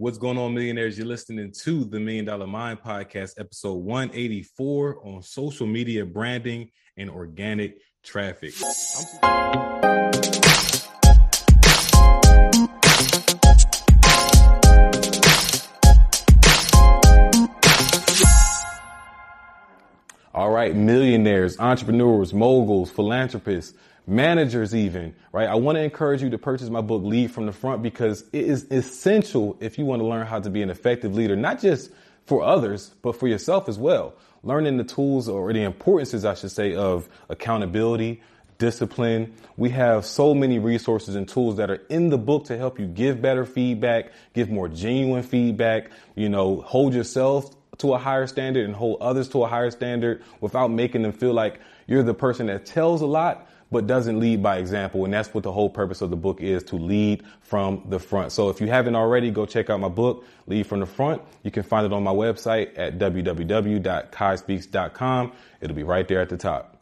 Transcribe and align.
What's 0.00 0.16
going 0.16 0.38
on, 0.38 0.54
millionaires? 0.54 0.96
You're 0.96 1.06
listening 1.06 1.52
to 1.52 1.84
the 1.84 2.00
Million 2.00 2.24
Dollar 2.24 2.46
Mind 2.46 2.80
Podcast, 2.80 3.38
episode 3.38 3.74
184 3.84 5.06
on 5.06 5.22
social 5.22 5.66
media 5.66 6.06
branding 6.06 6.70
and 6.96 7.10
organic 7.10 7.76
traffic. 8.02 8.54
All 20.32 20.50
right, 20.50 20.74
millionaires, 20.74 21.60
entrepreneurs, 21.60 22.32
moguls, 22.32 22.90
philanthropists, 22.90 23.76
managers 24.06 24.74
even, 24.74 25.14
right? 25.32 25.48
I 25.48 25.54
want 25.54 25.76
to 25.76 25.82
encourage 25.82 26.22
you 26.22 26.30
to 26.30 26.38
purchase 26.38 26.68
my 26.68 26.80
book, 26.80 27.02
Lead 27.02 27.30
from 27.30 27.46
the 27.46 27.52
Front, 27.52 27.82
because 27.82 28.22
it 28.32 28.44
is 28.44 28.64
essential 28.70 29.56
if 29.60 29.78
you 29.78 29.84
want 29.84 30.00
to 30.00 30.06
learn 30.06 30.26
how 30.26 30.40
to 30.40 30.50
be 30.50 30.62
an 30.62 30.70
effective 30.70 31.14
leader, 31.14 31.36
not 31.36 31.60
just 31.60 31.90
for 32.26 32.42
others, 32.42 32.90
but 33.02 33.16
for 33.16 33.28
yourself 33.28 33.68
as 33.68 33.78
well. 33.78 34.14
Learning 34.42 34.76
the 34.76 34.84
tools 34.84 35.28
or 35.28 35.52
the 35.52 35.62
importances, 35.62 36.24
I 36.24 36.34
should 36.34 36.50
say, 36.50 36.74
of 36.74 37.08
accountability, 37.28 38.22
discipline. 38.58 39.34
We 39.56 39.70
have 39.70 40.06
so 40.06 40.34
many 40.34 40.58
resources 40.58 41.16
and 41.16 41.28
tools 41.28 41.56
that 41.56 41.70
are 41.70 41.82
in 41.88 42.10
the 42.10 42.18
book 42.18 42.44
to 42.44 42.56
help 42.56 42.78
you 42.78 42.86
give 42.86 43.20
better 43.20 43.44
feedback, 43.44 44.12
give 44.34 44.50
more 44.50 44.68
genuine 44.68 45.24
feedback, 45.24 45.90
you 46.14 46.28
know, 46.28 46.60
hold 46.60 46.94
yourself 46.94 47.50
to 47.78 47.94
a 47.94 47.98
higher 47.98 48.26
standard 48.26 48.66
and 48.66 48.76
hold 48.76 48.98
others 49.00 49.28
to 49.30 49.42
a 49.42 49.48
higher 49.48 49.70
standard 49.70 50.22
without 50.40 50.70
making 50.70 51.02
them 51.02 51.12
feel 51.12 51.32
like 51.32 51.58
you're 51.86 52.02
the 52.02 52.14
person 52.14 52.46
that 52.46 52.66
tells 52.66 53.00
a 53.00 53.06
lot, 53.06 53.49
but 53.70 53.86
doesn't 53.86 54.18
lead 54.18 54.42
by 54.42 54.58
example. 54.58 55.04
And 55.04 55.14
that's 55.14 55.32
what 55.32 55.44
the 55.44 55.52
whole 55.52 55.70
purpose 55.70 56.00
of 56.00 56.10
the 56.10 56.16
book 56.16 56.40
is 56.40 56.62
to 56.64 56.76
lead 56.76 57.22
from 57.40 57.84
the 57.88 57.98
front. 57.98 58.32
So 58.32 58.50
if 58.50 58.60
you 58.60 58.66
haven't 58.66 58.96
already, 58.96 59.30
go 59.30 59.46
check 59.46 59.70
out 59.70 59.80
my 59.80 59.88
book, 59.88 60.26
Lead 60.46 60.66
from 60.66 60.80
the 60.80 60.86
Front. 60.86 61.22
You 61.42 61.50
can 61.50 61.62
find 61.62 61.86
it 61.86 61.92
on 61.92 62.02
my 62.02 62.12
website 62.12 62.76
at 62.76 62.98
www.quiyspeaks.com. 62.98 65.32
It'll 65.60 65.76
be 65.76 65.84
right 65.84 66.08
there 66.08 66.20
at 66.20 66.28
the 66.28 66.36
top. 66.36 66.76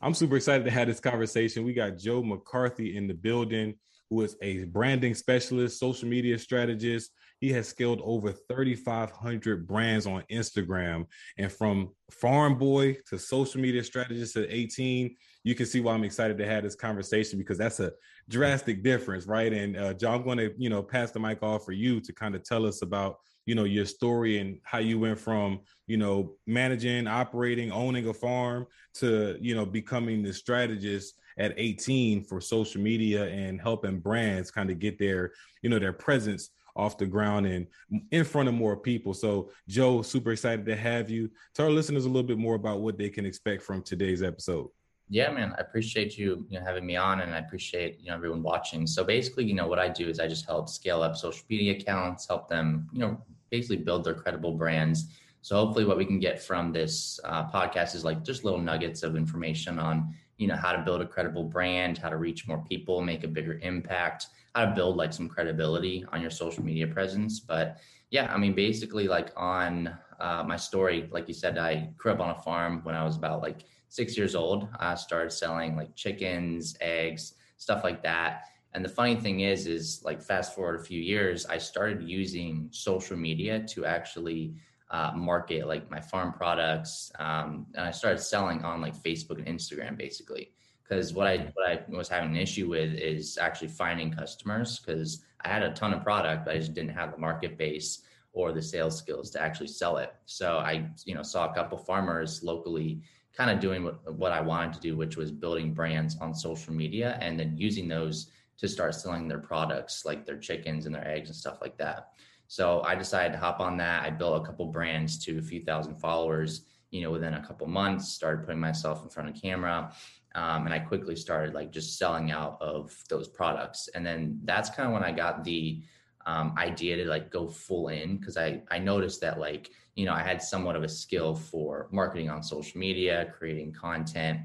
I'm 0.00 0.14
super 0.14 0.36
excited 0.36 0.64
to 0.64 0.70
have 0.70 0.86
this 0.86 1.00
conversation. 1.00 1.64
We 1.64 1.72
got 1.72 1.96
Joe 1.96 2.22
McCarthy 2.22 2.96
in 2.96 3.06
the 3.06 3.14
building, 3.14 3.74
who 4.10 4.20
is 4.22 4.36
a 4.42 4.64
branding 4.64 5.14
specialist, 5.14 5.80
social 5.80 6.08
media 6.08 6.38
strategist. 6.38 7.10
He 7.40 7.50
has 7.52 7.68
scaled 7.68 8.00
over 8.04 8.32
3,500 8.32 9.66
brands 9.66 10.06
on 10.06 10.22
Instagram. 10.30 11.06
And 11.38 11.50
from 11.50 11.94
farm 12.10 12.58
boy 12.58 12.98
to 13.08 13.18
social 13.18 13.60
media 13.60 13.82
strategist 13.82 14.36
at 14.36 14.48
18, 14.50 15.16
you 15.44 15.54
can 15.54 15.66
see 15.66 15.80
why 15.80 15.92
I'm 15.92 16.04
excited 16.04 16.38
to 16.38 16.46
have 16.46 16.64
this 16.64 16.74
conversation 16.74 17.38
because 17.38 17.58
that's 17.58 17.78
a 17.78 17.92
drastic 18.28 18.82
difference, 18.82 19.26
right? 19.26 19.52
And 19.52 19.76
uh, 19.76 19.92
John, 19.92 20.16
I'm 20.16 20.24
going 20.24 20.38
to, 20.38 20.52
you 20.56 20.70
know, 20.70 20.82
pass 20.82 21.10
the 21.10 21.20
mic 21.20 21.42
off 21.42 21.64
for 21.64 21.72
you 21.72 22.00
to 22.00 22.12
kind 22.12 22.34
of 22.34 22.42
tell 22.42 22.64
us 22.64 22.80
about, 22.80 23.18
you 23.44 23.54
know, 23.54 23.64
your 23.64 23.84
story 23.84 24.38
and 24.38 24.58
how 24.64 24.78
you 24.78 24.98
went 24.98 25.18
from, 25.18 25.60
you 25.86 25.98
know, 25.98 26.32
managing, 26.46 27.06
operating, 27.06 27.70
owning 27.70 28.08
a 28.08 28.14
farm 28.14 28.66
to, 28.94 29.36
you 29.38 29.54
know, 29.54 29.66
becoming 29.66 30.22
the 30.22 30.32
strategist 30.32 31.20
at 31.36 31.52
18 31.58 32.24
for 32.24 32.40
social 32.40 32.80
media 32.80 33.26
and 33.26 33.60
helping 33.60 34.00
brands 34.00 34.50
kind 34.50 34.70
of 34.70 34.78
get 34.78 34.98
their, 34.98 35.32
you 35.60 35.68
know, 35.68 35.78
their 35.78 35.92
presence 35.92 36.50
off 36.74 36.96
the 36.96 37.06
ground 37.06 37.46
and 37.46 37.66
in 38.12 38.24
front 38.24 38.48
of 38.48 38.54
more 38.54 38.78
people. 38.78 39.12
So, 39.12 39.50
Joe, 39.68 40.00
super 40.00 40.32
excited 40.32 40.64
to 40.66 40.74
have 40.74 41.10
you. 41.10 41.30
Tell 41.54 41.66
our 41.66 41.72
listeners 41.72 42.06
a 42.06 42.08
little 42.08 42.26
bit 42.26 42.38
more 42.38 42.54
about 42.54 42.80
what 42.80 42.96
they 42.96 43.10
can 43.10 43.26
expect 43.26 43.62
from 43.62 43.82
today's 43.82 44.22
episode. 44.22 44.68
Yeah, 45.10 45.30
man, 45.30 45.54
I 45.56 45.60
appreciate 45.60 46.16
you, 46.16 46.46
you 46.48 46.58
know, 46.58 46.64
having 46.64 46.86
me 46.86 46.96
on, 46.96 47.20
and 47.20 47.34
I 47.34 47.38
appreciate 47.38 48.00
you 48.00 48.08
know 48.08 48.14
everyone 48.14 48.42
watching. 48.42 48.86
So 48.86 49.04
basically, 49.04 49.44
you 49.44 49.54
know, 49.54 49.66
what 49.66 49.78
I 49.78 49.88
do 49.88 50.08
is 50.08 50.18
I 50.18 50.26
just 50.26 50.46
help 50.46 50.68
scale 50.68 51.02
up 51.02 51.16
social 51.16 51.44
media 51.50 51.72
accounts, 51.72 52.26
help 52.26 52.48
them, 52.48 52.88
you 52.92 53.00
know, 53.00 53.20
basically 53.50 53.76
build 53.76 54.04
their 54.04 54.14
credible 54.14 54.52
brands. 54.54 55.06
So 55.42 55.56
hopefully, 55.56 55.84
what 55.84 55.98
we 55.98 56.06
can 56.06 56.18
get 56.20 56.42
from 56.42 56.72
this 56.72 57.20
uh, 57.24 57.50
podcast 57.50 57.94
is 57.94 58.02
like 58.04 58.24
just 58.24 58.44
little 58.44 58.60
nuggets 58.60 59.02
of 59.02 59.14
information 59.14 59.78
on 59.78 60.14
you 60.38 60.48
know 60.48 60.56
how 60.56 60.72
to 60.72 60.82
build 60.82 61.02
a 61.02 61.06
credible 61.06 61.44
brand, 61.44 61.98
how 61.98 62.08
to 62.08 62.16
reach 62.16 62.48
more 62.48 62.64
people, 62.64 63.02
make 63.02 63.24
a 63.24 63.28
bigger 63.28 63.58
impact, 63.62 64.28
how 64.54 64.64
to 64.64 64.74
build 64.74 64.96
like 64.96 65.12
some 65.12 65.28
credibility 65.28 66.04
on 66.12 66.22
your 66.22 66.30
social 66.30 66.64
media 66.64 66.86
presence. 66.86 67.40
But 67.40 67.76
yeah, 68.10 68.32
I 68.32 68.38
mean, 68.38 68.54
basically, 68.54 69.06
like 69.06 69.32
on 69.36 69.94
uh, 70.18 70.44
my 70.46 70.56
story, 70.56 71.08
like 71.12 71.28
you 71.28 71.34
said, 71.34 71.58
I 71.58 71.90
grew 71.98 72.12
up 72.12 72.20
on 72.20 72.30
a 72.30 72.42
farm 72.42 72.80
when 72.84 72.94
I 72.94 73.04
was 73.04 73.16
about 73.16 73.42
like 73.42 73.64
six 73.94 74.18
years 74.18 74.34
old. 74.34 74.66
I 74.80 74.96
started 74.96 75.30
selling 75.30 75.76
like 75.76 75.94
chickens, 75.94 76.76
eggs, 76.80 77.34
stuff 77.58 77.84
like 77.84 78.02
that. 78.02 78.42
And 78.72 78.84
the 78.84 78.88
funny 78.88 79.14
thing 79.14 79.40
is, 79.40 79.68
is 79.68 80.02
like 80.04 80.20
fast 80.20 80.52
forward 80.52 80.80
a 80.80 80.82
few 80.82 81.00
years, 81.00 81.46
I 81.46 81.58
started 81.58 82.02
using 82.02 82.68
social 82.72 83.16
media 83.16 83.60
to 83.68 83.86
actually 83.86 84.56
uh, 84.90 85.12
market 85.14 85.68
like 85.68 85.88
my 85.92 86.00
farm 86.00 86.32
products, 86.32 87.12
um, 87.20 87.66
and 87.74 87.86
I 87.86 87.92
started 87.92 88.18
selling 88.18 88.64
on 88.64 88.80
like 88.80 88.96
Facebook 88.96 89.38
and 89.38 89.46
Instagram 89.46 89.96
basically. 89.96 90.50
Because 90.82 91.14
what 91.14 91.28
I 91.28 91.52
what 91.54 91.66
I 91.70 91.80
was 91.88 92.08
having 92.08 92.30
an 92.30 92.36
issue 92.36 92.68
with 92.68 92.92
is 92.94 93.38
actually 93.38 93.68
finding 93.68 94.12
customers 94.12 94.80
because 94.80 95.24
I 95.44 95.48
had 95.48 95.62
a 95.62 95.72
ton 95.72 95.94
of 95.94 96.02
product, 96.02 96.44
but 96.44 96.54
I 96.54 96.58
just 96.58 96.74
didn't 96.74 96.94
have 96.94 97.12
the 97.12 97.18
market 97.18 97.56
base 97.56 98.02
or 98.32 98.52
the 98.52 98.60
sales 98.60 98.98
skills 98.98 99.30
to 99.30 99.40
actually 99.40 99.68
sell 99.68 99.98
it. 99.98 100.12
So 100.26 100.58
I, 100.58 100.90
you 101.06 101.14
know, 101.14 101.22
saw 101.22 101.48
a 101.48 101.54
couple 101.54 101.78
farmers 101.78 102.42
locally 102.42 103.00
kind 103.36 103.50
of 103.50 103.60
doing 103.60 103.84
what, 103.84 104.14
what 104.14 104.32
I 104.32 104.40
wanted 104.40 104.74
to 104.74 104.80
do, 104.80 104.96
which 104.96 105.16
was 105.16 105.30
building 105.30 105.74
brands 105.74 106.16
on 106.20 106.34
social 106.34 106.72
media 106.72 107.18
and 107.20 107.38
then 107.38 107.56
using 107.56 107.88
those 107.88 108.28
to 108.58 108.68
start 108.68 108.94
selling 108.94 109.26
their 109.26 109.38
products, 109.38 110.04
like 110.04 110.24
their 110.24 110.38
chickens 110.38 110.86
and 110.86 110.94
their 110.94 111.06
eggs 111.06 111.28
and 111.28 111.36
stuff 111.36 111.58
like 111.60 111.76
that. 111.78 112.10
So 112.46 112.82
I 112.82 112.94
decided 112.94 113.32
to 113.32 113.38
hop 113.38 113.58
on 113.60 113.76
that. 113.78 114.04
I 114.04 114.10
built 114.10 114.40
a 114.42 114.46
couple 114.46 114.66
brands 114.66 115.18
to 115.24 115.38
a 115.38 115.42
few 115.42 115.64
thousand 115.64 115.96
followers, 115.96 116.62
you 116.90 117.02
know, 117.02 117.10
within 117.10 117.34
a 117.34 117.44
couple 117.44 117.66
months, 117.66 118.12
started 118.12 118.44
putting 118.44 118.60
myself 118.60 119.02
in 119.02 119.08
front 119.08 119.28
of 119.28 119.40
camera. 119.40 119.92
Um, 120.36 120.66
and 120.66 120.74
I 120.74 120.78
quickly 120.78 121.16
started 121.16 121.54
like 121.54 121.72
just 121.72 121.98
selling 121.98 122.30
out 122.30 122.58
of 122.60 122.94
those 123.08 123.28
products. 123.28 123.88
And 123.94 124.04
then 124.06 124.40
that's 124.44 124.70
kind 124.70 124.86
of 124.86 124.92
when 124.92 125.04
I 125.04 125.12
got 125.12 125.44
the 125.44 125.82
um, 126.26 126.54
idea 126.56 126.96
to 126.96 127.04
like 127.04 127.30
go 127.30 127.48
full 127.48 127.88
in 127.88 128.16
because 128.16 128.36
I, 128.36 128.62
I 128.70 128.78
noticed 128.78 129.20
that 129.20 129.38
like, 129.38 129.70
you 129.94 130.06
know, 130.06 130.12
I 130.12 130.22
had 130.22 130.42
somewhat 130.42 130.76
of 130.76 130.82
a 130.82 130.88
skill 130.88 131.34
for 131.34 131.88
marketing 131.92 132.30
on 132.30 132.42
social 132.42 132.78
media, 132.78 133.32
creating 133.36 133.72
content. 133.72 134.40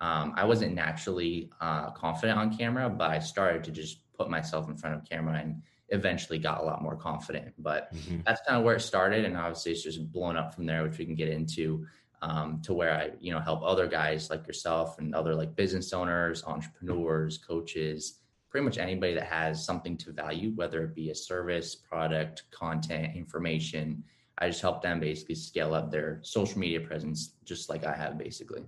Um, 0.00 0.32
I 0.36 0.44
wasn't 0.44 0.74
naturally 0.74 1.50
uh, 1.60 1.90
confident 1.90 2.38
on 2.38 2.56
camera, 2.56 2.88
but 2.88 3.10
I 3.10 3.18
started 3.18 3.62
to 3.64 3.70
just 3.70 4.12
put 4.14 4.30
myself 4.30 4.68
in 4.68 4.76
front 4.76 4.96
of 4.96 5.08
camera 5.08 5.38
and 5.38 5.62
eventually 5.90 6.38
got 6.38 6.60
a 6.60 6.64
lot 6.64 6.82
more 6.82 6.96
confident. 6.96 7.52
But 7.58 7.94
mm-hmm. 7.94 8.20
that's 8.24 8.40
kind 8.46 8.58
of 8.58 8.64
where 8.64 8.76
it 8.76 8.80
started, 8.80 9.24
and 9.24 9.36
obviously 9.36 9.72
it's 9.72 9.82
just 9.82 10.10
blown 10.12 10.36
up 10.36 10.54
from 10.54 10.66
there, 10.66 10.82
which 10.82 10.98
we 10.98 11.04
can 11.04 11.14
get 11.14 11.28
into. 11.28 11.86
Um, 12.22 12.60
to 12.64 12.74
where 12.74 12.92
I, 12.94 13.12
you 13.18 13.32
know, 13.32 13.40
help 13.40 13.62
other 13.62 13.86
guys 13.86 14.28
like 14.28 14.46
yourself 14.46 14.98
and 14.98 15.14
other 15.14 15.34
like 15.34 15.56
business 15.56 15.94
owners, 15.94 16.44
entrepreneurs, 16.44 17.38
coaches, 17.38 18.20
pretty 18.50 18.64
much 18.64 18.78
anybody 18.78 19.14
that 19.14 19.26
has 19.26 19.64
something 19.64 19.96
to 19.96 20.12
value, 20.12 20.50
whether 20.56 20.84
it 20.84 20.94
be 20.94 21.10
a 21.10 21.14
service, 21.14 21.74
product, 21.74 22.44
content, 22.50 23.16
information, 23.16 24.02
I 24.38 24.48
just 24.48 24.62
help 24.62 24.82
them 24.82 25.00
basically 25.00 25.34
scale 25.36 25.74
up 25.74 25.90
their 25.90 26.18
social 26.22 26.58
media 26.58 26.80
presence, 26.80 27.34
just 27.44 27.68
like 27.68 27.84
I 27.84 27.94
have 27.94 28.18
basically. 28.18 28.64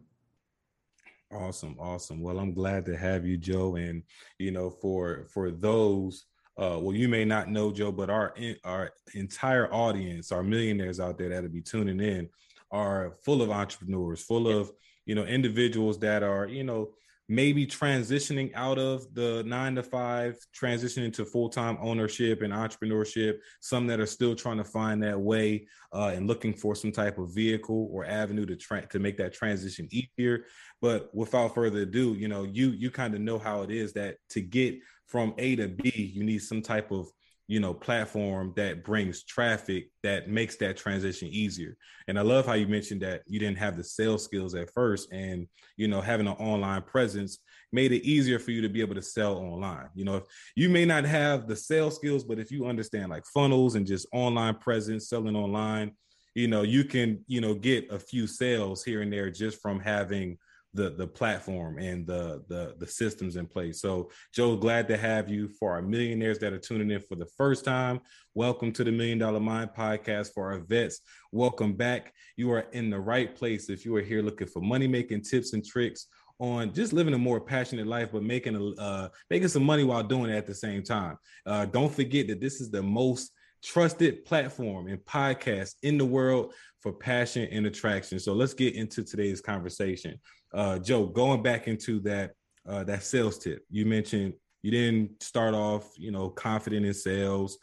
Awesome, 1.32 1.76
awesome. 1.80 2.20
Well, 2.20 2.38
I'm 2.38 2.52
glad 2.52 2.84
to 2.86 2.96
have 2.96 3.26
you, 3.26 3.38
Joe. 3.38 3.76
And 3.76 4.02
you 4.38 4.50
know, 4.50 4.68
for 4.68 5.26
for 5.32 5.50
those, 5.50 6.26
uh, 6.58 6.78
well, 6.78 6.94
you 6.94 7.08
may 7.08 7.24
not 7.24 7.48
know 7.48 7.72
Joe, 7.72 7.90
but 7.90 8.10
our 8.10 8.34
in, 8.36 8.56
our 8.64 8.92
entire 9.14 9.72
audience, 9.72 10.30
our 10.30 10.42
millionaires 10.42 11.00
out 11.00 11.16
there 11.16 11.30
that'll 11.30 11.48
be 11.48 11.62
tuning 11.62 12.00
in, 12.00 12.28
are 12.70 13.14
full 13.24 13.40
of 13.40 13.50
entrepreneurs, 13.50 14.22
full 14.22 14.46
of 14.46 14.70
you 15.06 15.14
know 15.14 15.24
individuals 15.24 15.98
that 16.00 16.22
are 16.22 16.46
you 16.46 16.64
know 16.64 16.90
maybe 17.32 17.66
transitioning 17.66 18.52
out 18.54 18.78
of 18.78 19.06
the 19.14 19.42
nine 19.46 19.74
to 19.74 19.82
five, 19.82 20.36
transitioning 20.54 21.10
to 21.14 21.24
full 21.24 21.48
time 21.48 21.78
ownership 21.80 22.42
and 22.42 22.52
entrepreneurship. 22.52 23.38
Some 23.60 23.86
that 23.86 24.00
are 24.00 24.06
still 24.06 24.34
trying 24.34 24.58
to 24.58 24.64
find 24.64 25.02
that 25.02 25.18
way 25.18 25.66
uh, 25.94 26.12
and 26.14 26.26
looking 26.26 26.52
for 26.52 26.74
some 26.74 26.92
type 26.92 27.16
of 27.16 27.34
vehicle 27.34 27.88
or 27.90 28.04
avenue 28.04 28.44
to 28.44 28.54
tra- 28.54 28.86
to 28.88 28.98
make 28.98 29.16
that 29.16 29.32
transition 29.32 29.88
easier. 29.90 30.44
But 30.82 31.08
without 31.14 31.54
further 31.54 31.80
ado, 31.82 32.12
you 32.12 32.28
know, 32.28 32.44
you 32.44 32.70
you 32.70 32.90
kind 32.90 33.14
of 33.14 33.22
know 33.22 33.38
how 33.38 33.62
it 33.62 33.70
is 33.70 33.94
that 33.94 34.18
to 34.30 34.42
get 34.42 34.78
from 35.06 35.32
A 35.38 35.56
to 35.56 35.68
B, 35.68 36.12
you 36.14 36.24
need 36.24 36.42
some 36.42 36.60
type 36.60 36.90
of 36.90 37.08
you 37.52 37.60
know 37.60 37.74
platform 37.74 38.50
that 38.56 38.82
brings 38.82 39.24
traffic 39.24 39.90
that 40.02 40.26
makes 40.26 40.56
that 40.56 40.74
transition 40.74 41.28
easier. 41.28 41.76
And 42.08 42.18
i 42.18 42.22
love 42.22 42.46
how 42.46 42.54
you 42.54 42.66
mentioned 42.66 43.02
that 43.02 43.24
you 43.26 43.38
didn't 43.38 43.58
have 43.58 43.76
the 43.76 43.84
sales 43.84 44.24
skills 44.24 44.54
at 44.54 44.72
first 44.72 45.12
and 45.12 45.46
you 45.76 45.86
know 45.86 46.00
having 46.00 46.26
an 46.26 46.32
online 46.38 46.80
presence 46.80 47.40
made 47.70 47.92
it 47.92 48.06
easier 48.06 48.38
for 48.38 48.52
you 48.52 48.62
to 48.62 48.70
be 48.70 48.80
able 48.80 48.94
to 48.94 49.02
sell 49.02 49.36
online. 49.36 49.90
You 49.94 50.06
know 50.06 50.16
if 50.16 50.24
you 50.56 50.70
may 50.70 50.86
not 50.86 51.04
have 51.04 51.46
the 51.46 51.54
sales 51.54 51.94
skills 51.94 52.24
but 52.24 52.38
if 52.38 52.50
you 52.50 52.64
understand 52.64 53.10
like 53.10 53.26
funnels 53.26 53.74
and 53.74 53.86
just 53.86 54.06
online 54.14 54.54
presence 54.54 55.10
selling 55.10 55.36
online 55.36 55.92
you 56.34 56.48
know 56.48 56.62
you 56.62 56.84
can 56.84 57.22
you 57.26 57.42
know 57.42 57.54
get 57.54 57.86
a 57.92 57.98
few 57.98 58.26
sales 58.26 58.82
here 58.82 59.02
and 59.02 59.12
there 59.12 59.30
just 59.30 59.60
from 59.60 59.78
having 59.78 60.38
the 60.74 60.90
the 60.90 61.06
platform 61.06 61.78
and 61.78 62.06
the 62.06 62.42
the 62.48 62.74
the 62.78 62.86
systems 62.86 63.36
in 63.36 63.46
place. 63.46 63.80
So, 63.80 64.10
Joe, 64.32 64.56
glad 64.56 64.88
to 64.88 64.96
have 64.96 65.28
you 65.28 65.48
for 65.48 65.72
our 65.72 65.82
millionaires 65.82 66.38
that 66.38 66.52
are 66.52 66.58
tuning 66.58 66.90
in 66.90 67.00
for 67.00 67.14
the 67.14 67.28
first 67.36 67.64
time. 67.64 68.00
Welcome 68.34 68.72
to 68.72 68.84
the 68.84 68.92
Million 68.92 69.18
Dollar 69.18 69.40
Mind 69.40 69.70
podcast 69.76 70.32
for 70.32 70.52
our 70.52 70.60
vets. 70.60 71.00
Welcome 71.30 71.74
back. 71.74 72.14
You 72.36 72.50
are 72.52 72.66
in 72.72 72.88
the 72.88 73.00
right 73.00 73.34
place 73.34 73.68
if 73.68 73.84
you 73.84 73.94
are 73.96 74.02
here 74.02 74.22
looking 74.22 74.46
for 74.46 74.60
money 74.60 74.86
making 74.86 75.22
tips 75.22 75.52
and 75.52 75.64
tricks 75.64 76.06
on 76.38 76.72
just 76.72 76.92
living 76.92 77.14
a 77.14 77.18
more 77.18 77.40
passionate 77.40 77.86
life, 77.86 78.08
but 78.10 78.22
making 78.22 78.56
a 78.56 78.80
uh, 78.80 79.08
making 79.28 79.48
some 79.48 79.64
money 79.64 79.84
while 79.84 80.02
doing 80.02 80.30
it 80.30 80.36
at 80.36 80.46
the 80.46 80.54
same 80.54 80.82
time. 80.82 81.18
Uh, 81.44 81.66
don't 81.66 81.94
forget 81.94 82.28
that 82.28 82.40
this 82.40 82.60
is 82.60 82.70
the 82.70 82.82
most 82.82 83.30
trusted 83.62 84.24
platform 84.24 84.88
and 84.88 84.98
podcast 85.04 85.74
in 85.82 85.96
the 85.98 86.04
world 86.04 86.52
for 86.80 86.92
passion 86.92 87.46
and 87.52 87.66
attraction. 87.66 88.18
So 88.18 88.32
let's 88.32 88.54
get 88.54 88.74
into 88.74 89.04
today's 89.04 89.40
conversation. 89.40 90.18
Uh, 90.52 90.78
Joe, 90.78 91.06
going 91.06 91.42
back 91.42 91.68
into 91.68 92.00
that 92.00 92.32
uh, 92.68 92.84
that 92.84 93.02
sales 93.02 93.38
tip, 93.38 93.64
you 93.70 93.86
mentioned 93.86 94.34
you 94.62 94.70
didn't 94.70 95.22
start 95.22 95.54
off, 95.54 95.92
you 95.96 96.10
know, 96.10 96.28
confident 96.28 96.86
in 96.86 96.94
sales. 96.94 97.58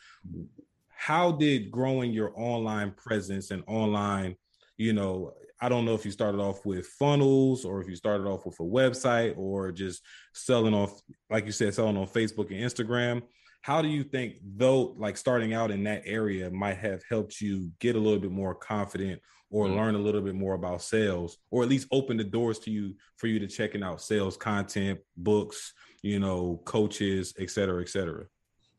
How 0.90 1.32
did 1.32 1.72
growing 1.72 2.12
your 2.12 2.34
online 2.36 2.92
presence 2.92 3.52
and 3.52 3.64
online, 3.68 4.36
you 4.78 4.92
know, 4.92 5.34
I 5.62 5.70
don't 5.70 5.86
know 5.86 5.94
if 5.94 6.06
you 6.06 6.12
started 6.12 6.40
off 6.40 6.66
with 6.66 6.86
funnels 6.88 7.66
or 7.66 7.82
if 7.82 7.88
you 7.88 7.96
started 7.96 8.28
off 8.28 8.46
with 8.46 8.60
a 8.60 8.64
website 8.64 9.38
or 9.38 9.72
just 9.72 10.02
selling 10.34 10.74
off, 10.74 11.02
like 11.30 11.46
you 11.46 11.52
said, 11.52 11.74
selling 11.74 11.98
on 11.98 12.08
Facebook 12.08 12.52
and 12.52 12.60
Instagram. 12.60 13.22
How 13.62 13.82
do 13.82 13.90
you 13.90 14.04
think, 14.04 14.36
though, 14.56 14.96
like 14.98 15.18
starting 15.18 15.54
out 15.54 15.72
in 15.72 15.84
that 15.84 16.04
area 16.06 16.50
might 16.50 16.78
have 16.78 17.02
helped 17.10 17.42
you 17.42 17.72
get 17.80 17.96
a 17.96 18.00
little 18.00 18.20
bit 18.20 18.32
more 18.32 18.56
confident 18.56 19.22
or 19.50 19.66
mm-hmm. 19.66 19.78
learn 19.78 19.96
a 19.96 20.00
little 20.00 20.22
bit 20.22 20.36
more 20.36 20.54
about 20.54 20.81
sales, 20.81 21.38
or 21.51 21.63
at 21.63 21.69
least 21.69 21.88
open 21.92 22.18
the 22.18 22.24
doors 22.24 22.60
to 22.60 22.72
you 22.72 22.96
for 23.18 23.28
you 23.28 23.40
to 23.40 23.48
checking 23.48 23.84
out 23.84 24.01
sales 24.01 24.38
content, 24.38 25.00
books, 25.18 25.74
you 26.01 26.19
know, 26.19 26.62
coaches, 26.66 27.34
et 27.40 27.50
cetera, 27.50 27.81
et 27.81 27.90
cetera? 27.90 28.25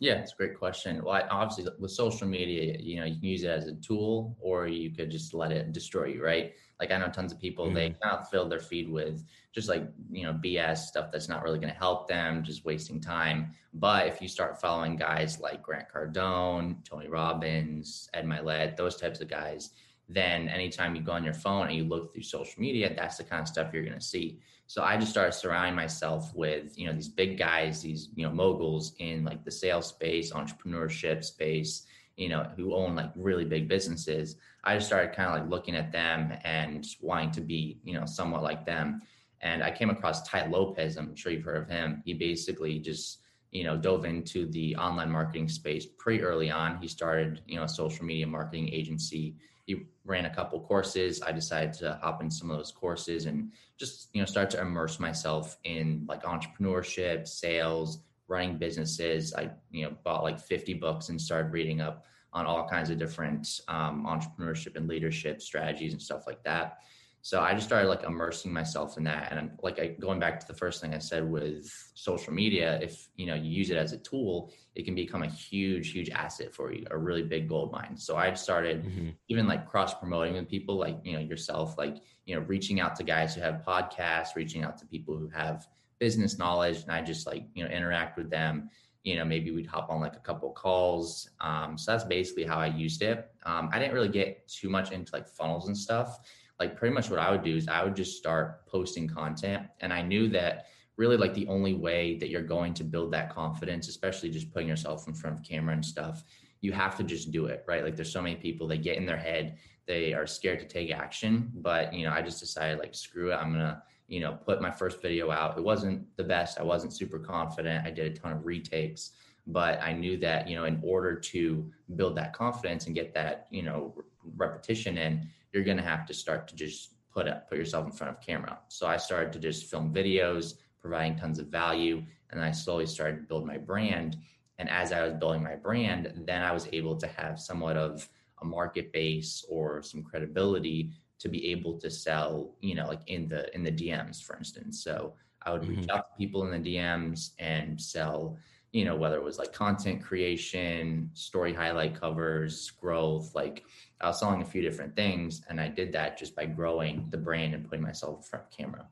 Yeah, 0.01 0.15
it's 0.15 0.33
a 0.33 0.37
great 0.37 0.59
question. 0.59 1.05
Well, 1.05 1.23
obviously, 1.31 1.71
with 1.79 1.91
social 1.91 2.27
media, 2.27 2.75
you 2.81 2.97
know, 2.97 3.05
you 3.05 3.17
can 3.17 3.29
use 3.29 3.43
it 3.45 3.51
as 3.51 3.67
a 3.67 3.75
tool, 3.75 4.35
or 4.41 4.67
you 4.67 4.91
could 4.91 5.11
just 5.11 5.35
let 5.35 5.53
it 5.53 5.73
destroy 5.73 6.07
you, 6.07 6.25
right? 6.25 6.55
Like 6.81 6.91
I 6.91 6.97
know 6.97 7.11
tons 7.11 7.33
of 7.33 7.39
people, 7.39 7.67
mm-hmm. 7.67 7.75
they 7.75 7.91
kind 8.03 8.17
of 8.17 8.31
fill 8.31 8.49
their 8.49 8.61
feed 8.61 8.89
with 8.89 9.23
just 9.55 9.69
like, 9.69 9.87
you 10.11 10.23
know, 10.23 10.33
BS 10.33 10.79
stuff 10.79 11.13
that's 11.13 11.29
not 11.29 11.43
really 11.43 11.59
going 11.59 11.73
to 11.73 11.79
help 11.79 12.09
them, 12.09 12.43
just 12.43 12.65
wasting 12.65 12.99
time. 12.99 13.53
But 13.75 14.07
if 14.07 14.23
you 14.23 14.29
start 14.29 14.59
following 14.59 14.97
guys 14.97 15.39
like 15.39 15.63
Grant 15.63 15.89
Cardone, 15.95 16.83
Tony 16.83 17.09
Robbins, 17.09 18.09
Ed 18.15 18.25
Mylett, 18.25 18.77
those 18.77 18.97
types 18.97 19.21
of 19.21 19.29
guys, 19.29 19.71
then 20.13 20.49
anytime 20.49 20.97
you 20.97 21.03
go 21.03 21.13
on 21.13 21.25
your 21.25 21.35
phone 21.35 21.69
and 21.69 21.77
you 21.77 21.85
look 21.85 22.13
through 22.13 22.23
social 22.23 22.61
media, 22.61 22.93
that's 22.95 23.17
the 23.17 23.25
kind 23.25 23.41
of 23.41 23.49
stuff 23.49 23.73
you're 23.73 23.85
going 23.85 23.99
to 23.99 24.05
see. 24.05 24.41
So 24.67 24.83
I 24.83 24.97
just 24.97 25.11
started 25.11 25.33
surrounding 25.33 25.75
myself 25.75 26.35
with, 26.35 26.77
you 26.79 26.87
know, 26.87 26.93
these 26.93 27.09
big 27.09 27.39
guys, 27.39 27.83
these, 27.83 28.11
you 28.15 28.27
know, 28.27 28.33
moguls 28.33 28.95
in 28.99 29.25
like 29.25 29.45
the 29.45 29.51
sales 29.51 29.87
space, 29.87 30.33
entrepreneurship 30.33 31.25
space, 31.25 31.87
you 32.17 32.29
know, 32.29 32.45
who 32.57 32.75
own 32.75 32.97
like 32.97 33.11
really 33.17 33.45
big 33.45 33.69
businesses. 33.69 34.37
I 34.65 34.75
just 34.75 34.87
started 34.87 35.15
kind 35.15 35.31
of 35.31 35.41
like 35.41 35.51
looking 35.51 35.77
at 35.77 35.93
them 35.93 36.35
and 36.45 36.87
wanting 37.01 37.31
to 37.33 37.41
be, 37.41 37.79
you 37.85 37.95
know, 37.95 38.05
somewhat 38.05 38.43
like 38.43 38.67
them. 38.67 39.03
And 39.41 39.63
I 39.63 39.71
came 39.71 39.91
across 39.91 40.29
Tai 40.29 40.47
Lopez. 40.47 40.97
I'm 40.97 41.17
sure 41.17 41.33
you've 41.33 41.45
heard 41.45 41.63
of 41.63 41.69
him. 41.69 42.03
He 42.05 42.15
basically 42.15 42.79
just, 42.79 43.21
you 43.53 43.65
know, 43.65 43.77
dove 43.77 44.05
into 44.05 44.47
the 44.51 44.77
online 44.77 45.11
marketing 45.11 45.49
space 45.49 45.87
pretty 45.99 46.23
early 46.23 46.51
on. 46.51 46.79
He 46.81 46.89
started, 46.89 47.43
you 47.47 47.57
know, 47.57 47.65
a 47.65 47.69
social 47.69 48.05
media 48.05 48.27
marketing 48.27 48.69
agency 48.73 49.35
he 49.67 49.87
ran 50.05 50.27
a 50.27 50.35
couple 50.35 50.61
courses. 50.61 51.23
I 51.23 51.33
decided 51.33 51.73
to 51.75 51.99
hop 52.03 52.23
in 52.23 52.31
some 52.31 52.51
of 52.51 52.57
those 52.57 52.73
courses 52.73 53.27
and 53.27 53.53
just, 53.79 54.09
you 54.13 54.21
know, 54.21 54.27
start 54.27 54.51
to 54.51 54.61
immerse 54.61 54.99
myself 54.99 55.57
in 55.65 56.05
like 56.09 56.25
entrepreneurship, 56.25 57.29
sales, 57.29 58.01
running 58.29 58.59
businesses. 58.59 59.35
I, 59.35 59.51
you 59.71 59.85
know, 59.85 59.97
bought 60.05 60.23
like 60.23 60.39
50 60.39 60.75
books 60.75 61.09
and 61.09 61.21
started 61.21 61.53
reading 61.53 61.81
up 61.81 62.05
on 62.33 62.47
all 62.47 62.69
kinds 62.69 62.91
of 62.91 62.99
different 62.99 63.61
um, 63.69 64.07
entrepreneurship 64.07 64.77
and 64.77 64.89
leadership 64.89 65.43
strategies 65.43 65.93
and 65.93 66.01
stuff 66.01 66.27
like 66.27 66.43
that. 66.45 66.79
So 67.23 67.41
I 67.41 67.53
just 67.53 67.67
started 67.67 67.89
like 67.89 68.03
immersing 68.05 68.53
myself 68.53 68.97
in 68.97 69.05
that. 69.05 69.31
And 69.31 69.51
like 69.63 69.79
I, 69.79 69.89
going 69.89 70.19
back 70.19 70.41
to 70.41 70.47
the 70.47 70.55
first 70.55 70.81
thing 70.81 70.95
I 70.95 70.99
said 70.99 71.31
with 71.31 71.71
social 71.95 72.33
media, 72.33 72.79
if 72.81 73.09
you 73.17 73.27
know 73.27 73.35
you 73.35 73.51
use 73.51 73.71
it 73.71 73.77
as 73.77 73.93
a 73.93 73.99
tool, 73.99 74.53
it 74.75 74.85
can 74.85 74.95
become 74.95 75.23
a 75.23 75.29
huge, 75.29 75.93
huge 75.93 76.09
asset 76.11 76.55
for 76.55 76.73
you, 76.73 76.87
a 76.91 76.97
really 76.97 77.23
big 77.23 77.49
gold 77.49 77.73
mine. 77.73 77.97
So 77.97 78.17
I 78.17 78.33
started 78.35 78.85
mm-hmm. 78.85 79.11
even 79.29 79.47
like 79.47 79.69
cross 79.69 79.93
promoting 79.95 80.35
with 80.35 80.49
people 80.49 80.77
like 80.77 80.99
you 81.05 81.13
know 81.13 81.19
yourself, 81.19 81.77
like 81.77 81.99
you 82.25 82.35
know 82.35 82.41
reaching 82.43 82.81
out 82.81 82.97
to 82.97 83.05
guys 83.05 83.35
who 83.35 83.43
have 83.43 83.63
podcasts, 83.67 84.35
reaching 84.35 84.65
out 84.65 84.79
to 84.79 84.87
people 84.87 85.17
who 85.17 85.29
have 85.29 85.67
business 85.99 86.39
knowledge, 86.39 86.83
and 86.83 86.91
I 86.91 87.03
just 87.03 87.27
like 87.27 87.45
you 87.55 87.65
know 87.65 87.71
interact 87.71 88.17
with 88.17 88.31
them. 88.31 88.71
You 89.03 89.17
know, 89.17 89.25
maybe 89.25 89.51
we'd 89.51 89.67
hop 89.67 89.89
on 89.89 90.01
like 90.01 90.17
a 90.17 90.21
couple 90.21 90.51
calls. 90.53 91.31
Um, 91.41 91.79
so 91.79 91.93
that's 91.93 92.05
basically 92.05 92.45
how 92.45 92.59
I 92.59 92.67
used 92.67 93.01
it. 93.01 93.31
Um, 93.47 93.71
I 93.73 93.79
didn't 93.79 93.95
really 93.95 94.11
get 94.11 94.47
too 94.47 94.69
much 94.69 94.93
into 94.93 95.15
like 95.15 95.27
funnels 95.27 95.69
and 95.69 95.77
stuff 95.77 96.19
like 96.61 96.77
pretty 96.77 96.95
much 96.95 97.11
what 97.11 97.19
I 97.19 97.31
would 97.31 97.43
do 97.43 97.57
is 97.57 97.67
I 97.67 97.83
would 97.83 97.97
just 97.97 98.19
start 98.19 98.67
posting 98.67 99.09
content. 99.09 99.67
And 99.81 99.93
I 99.93 100.03
knew 100.03 100.29
that 100.29 100.67
really 100.97 101.17
like 101.17 101.33
the 101.33 101.49
only 101.49 101.73
way 101.73 102.19
that 102.19 102.29
you're 102.29 102.43
going 102.43 102.75
to 102.75 102.85
build 102.85 103.11
that 103.13 103.31
confidence, 103.35 103.89
especially 103.89 104.29
just 104.29 104.53
putting 104.53 104.69
yourself 104.69 105.09
in 105.09 105.15
front 105.15 105.39
of 105.39 105.43
camera 105.43 105.73
and 105.73 105.85
stuff, 105.85 106.23
you 106.61 106.73
have 106.73 106.95
to 106.99 107.03
just 107.03 107.33
do 107.33 107.47
it, 107.47 107.65
right? 107.67 107.83
Like 107.83 107.97
there's 107.97 108.13
so 108.13 108.21
many 108.21 108.37
people 108.37 108.67
they 108.67 108.77
get 108.77 108.99
in 108.99 109.07
their 109.07 109.17
head, 109.17 109.57
they 109.87 110.13
are 110.13 110.27
scared 110.27 110.61
to 110.61 110.67
take 110.67 110.93
action. 110.93 111.51
But 111.55 111.95
you 111.95 112.05
know, 112.05 112.13
I 112.13 112.21
just 112.21 112.39
decided 112.39 112.79
like 112.79 112.95
screw 112.95 113.33
it. 113.33 113.37
I'm 113.37 113.53
gonna, 113.53 113.83
you 114.09 114.21
know, 114.21 114.33
put 114.33 114.61
my 114.61 114.71
first 114.71 115.01
video 115.01 115.31
out. 115.31 115.57
It 115.57 115.65
wasn't 115.65 116.15
the 116.19 116.25
best. 116.25 116.61
I 116.61 116.63
wasn't 116.63 116.93
super 116.93 117.19
confident. 117.19 117.87
I 117.87 117.91
did 117.91 118.13
a 118.13 118.15
ton 118.15 118.33
of 118.33 118.45
retakes, 118.45 119.13
but 119.47 119.81
I 119.83 119.95
knew 119.95 120.19
that, 120.19 120.47
you 120.47 120.57
know, 120.57 120.65
in 120.65 120.79
order 120.85 121.15
to 121.15 121.71
build 121.97 122.15
that 122.17 122.35
confidence 122.35 122.85
and 122.85 122.95
get 122.95 123.15
that, 123.15 123.47
you 123.51 123.63
know, 123.63 123.95
repetition 124.37 124.99
in, 124.99 125.27
you're 125.53 125.65
going 125.65 125.77
to 125.77 125.83
have 125.83 126.07
to 126.07 126.15
start 126.15 126.49
to 126.49 126.57
just 126.57 126.95
put 127.13 127.29
up, 127.29 127.49
put 127.49 127.59
yourself 127.59 127.87
in 127.87 127.93
front 127.93 128.17
of 128.17 128.25
camera. 128.25 128.59
So 128.69 128.87
I 128.87 128.97
started 128.97 129.33
to 129.33 129.39
just 129.39 129.71
film 129.71 129.93
videos, 129.93 130.55
providing 130.81 131.17
tons 131.17 131.39
of 131.39 131.49
value, 131.49 132.03
and 132.31 132.43
I 132.43 132.53
slowly 132.53 132.87
started 132.87 133.17
to 133.17 133.23
build 133.23 133.47
my 133.47 133.59
brand. 133.59 134.17
And 134.59 134.69
as 134.69 134.93
I 134.93 135.03
was 135.03 135.15
building 135.15 135.43
my 135.43 135.57
brand, 135.57 136.13
then 136.27 136.43
I 136.43 136.53
was 136.53 136.69
able 136.73 136.97
to 136.97 137.07
have 137.07 137.41
somewhat 137.41 137.77
of 137.77 138.09
a 138.43 138.45
market 138.45 138.93
base 138.93 139.45
or 139.49 139.83
some 139.83 140.03
credibility 140.03 140.93
to 141.19 141.29
be 141.29 141.51
able 141.51 141.79
to 141.79 141.91
sell, 141.91 142.55
you 142.61 142.75
know, 142.75 142.87
like 142.87 143.03
in 143.07 143.29
the 143.29 143.55
in 143.55 143.63
the 143.63 143.73
DMs, 143.73 144.23
for 144.23 144.37
instance. 144.37 144.83
So 144.83 145.15
I 145.43 145.53
would 145.53 145.67
reach 145.67 145.81
mm-hmm. 145.81 145.91
out 145.91 146.11
to 146.11 146.19
people 146.19 146.47
in 146.47 146.63
the 146.63 146.77
DMs 146.77 147.31
and 147.39 147.81
sell, 147.81 148.39
you 148.73 148.85
know, 148.85 148.95
whether 148.95 149.17
it 149.17 149.25
was 149.25 149.39
like 149.39 149.53
content 149.53 150.03
creation, 150.03 151.11
story 151.15 151.53
highlight 151.53 151.99
covers, 151.99 152.71
growth, 152.71 153.35
like 153.35 153.65
I 154.01 154.09
was 154.09 154.21
selling 154.21 154.43
a 154.43 154.45
few 154.45 154.63
different 154.63 154.95
things, 154.95 155.43
and 155.49 155.61
I 155.61 155.69
did 155.69 155.93
that 155.93 156.19
just 156.19 156.37
by 156.37 156.47
growing 156.47 157.09
the 157.11 157.19
brand 157.19 157.55
and 157.55 157.69
putting 157.69 157.83
myself 157.83 158.19
in 158.19 158.23
front 158.23 158.45
of 158.45 158.51
camera. 158.57 158.87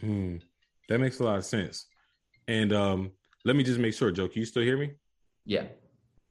Hmm. 0.00 0.36
That 0.88 0.98
makes 0.98 1.20
a 1.20 1.24
lot 1.24 1.38
of 1.38 1.44
sense. 1.44 1.86
And 2.48 2.72
um, 2.72 3.12
let 3.44 3.54
me 3.54 3.62
just 3.62 3.78
make 3.78 3.94
sure, 3.94 4.10
Joe, 4.10 4.28
can 4.28 4.40
you 4.40 4.46
still 4.46 4.62
hear 4.62 4.76
me? 4.76 4.92
Yeah. 5.44 5.64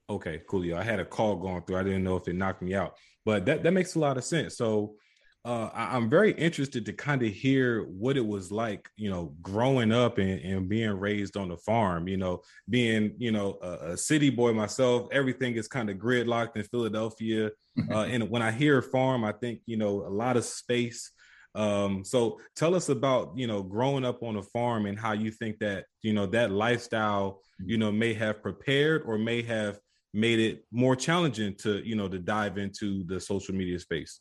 Okay, 0.10 0.42
cool. 0.48 0.66
Yeah, 0.66 0.80
I 0.80 0.84
had 0.84 1.00
a 1.00 1.06
call 1.06 1.38
going 1.38 1.62
through. 1.64 1.78
I 1.78 1.84
didn't 1.84 2.04
know 2.04 2.18
if 2.18 2.28
it 2.28 2.36
knocked 2.36 2.62
me 2.62 2.74
out, 2.74 2.96
but 3.26 3.46
that 3.46 3.64
that 3.64 3.72
makes 3.72 3.96
a 3.96 4.00
lot 4.00 4.18
of 4.18 4.24
sense. 4.24 4.58
So 4.58 4.96
uh, 5.50 5.72
I, 5.74 5.98
am 5.98 6.12
very 6.12 6.32
interested 6.34 6.86
to 6.86 6.94
kind 6.94 7.24
of 7.24 7.34
hear 7.34 7.86
what 7.86 8.18
it 8.18 8.26
was 8.26 8.52
like, 8.52 8.88
you 8.98 9.10
know, 9.10 9.34
growing 9.42 9.92
up 9.92 10.20
and, 10.20 10.40
and 10.42 10.70
being 10.70 10.92
raised 10.92 11.38
on 11.38 11.50
the 11.50 11.58
farm. 11.58 12.08
You 12.08 12.18
know, 12.18 12.44
being 12.70 13.16
you 13.18 13.32
know 13.32 13.58
a, 13.64 13.94
a 13.94 13.98
city 13.98 14.30
boy 14.30 14.54
myself, 14.54 15.08
everything 15.12 15.56
is 15.56 15.68
kind 15.68 15.90
of 15.90 15.98
gridlocked 15.98 16.56
in 16.56 16.64
Philadelphia. 16.64 17.50
Uh, 17.90 18.04
and 18.04 18.30
when 18.30 18.42
I 18.42 18.52
hear 18.52 18.82
farm, 18.82 19.24
I 19.24 19.32
think 19.32 19.62
you 19.66 19.78
know 19.78 20.06
a 20.06 20.12
lot 20.12 20.36
of 20.36 20.44
space. 20.44 21.12
Um, 21.56 22.04
so 22.04 22.42
tell 22.58 22.76
us 22.76 22.90
about 22.90 23.38
you 23.38 23.48
know 23.48 23.64
growing 23.64 24.04
up 24.04 24.22
on 24.22 24.36
a 24.36 24.44
farm 24.44 24.86
and 24.86 25.00
how 25.00 25.14
you 25.14 25.32
think 25.32 25.60
that 25.60 25.86
you 26.02 26.12
know 26.12 26.26
that 26.26 26.52
lifestyle 26.52 27.40
you 27.66 27.78
know 27.78 27.90
may 27.90 28.14
have 28.16 28.42
prepared 28.42 29.04
or 29.06 29.18
may 29.18 29.42
have 29.44 29.80
made 30.14 30.40
it 30.40 30.66
more 30.74 30.94
challenging 30.94 31.56
to 31.60 31.78
you 31.88 31.96
know 31.96 32.10
to 32.10 32.20
dive 32.20 32.58
into 32.58 33.06
the 33.06 33.18
social 33.18 33.56
media 33.56 33.80
space. 33.80 34.20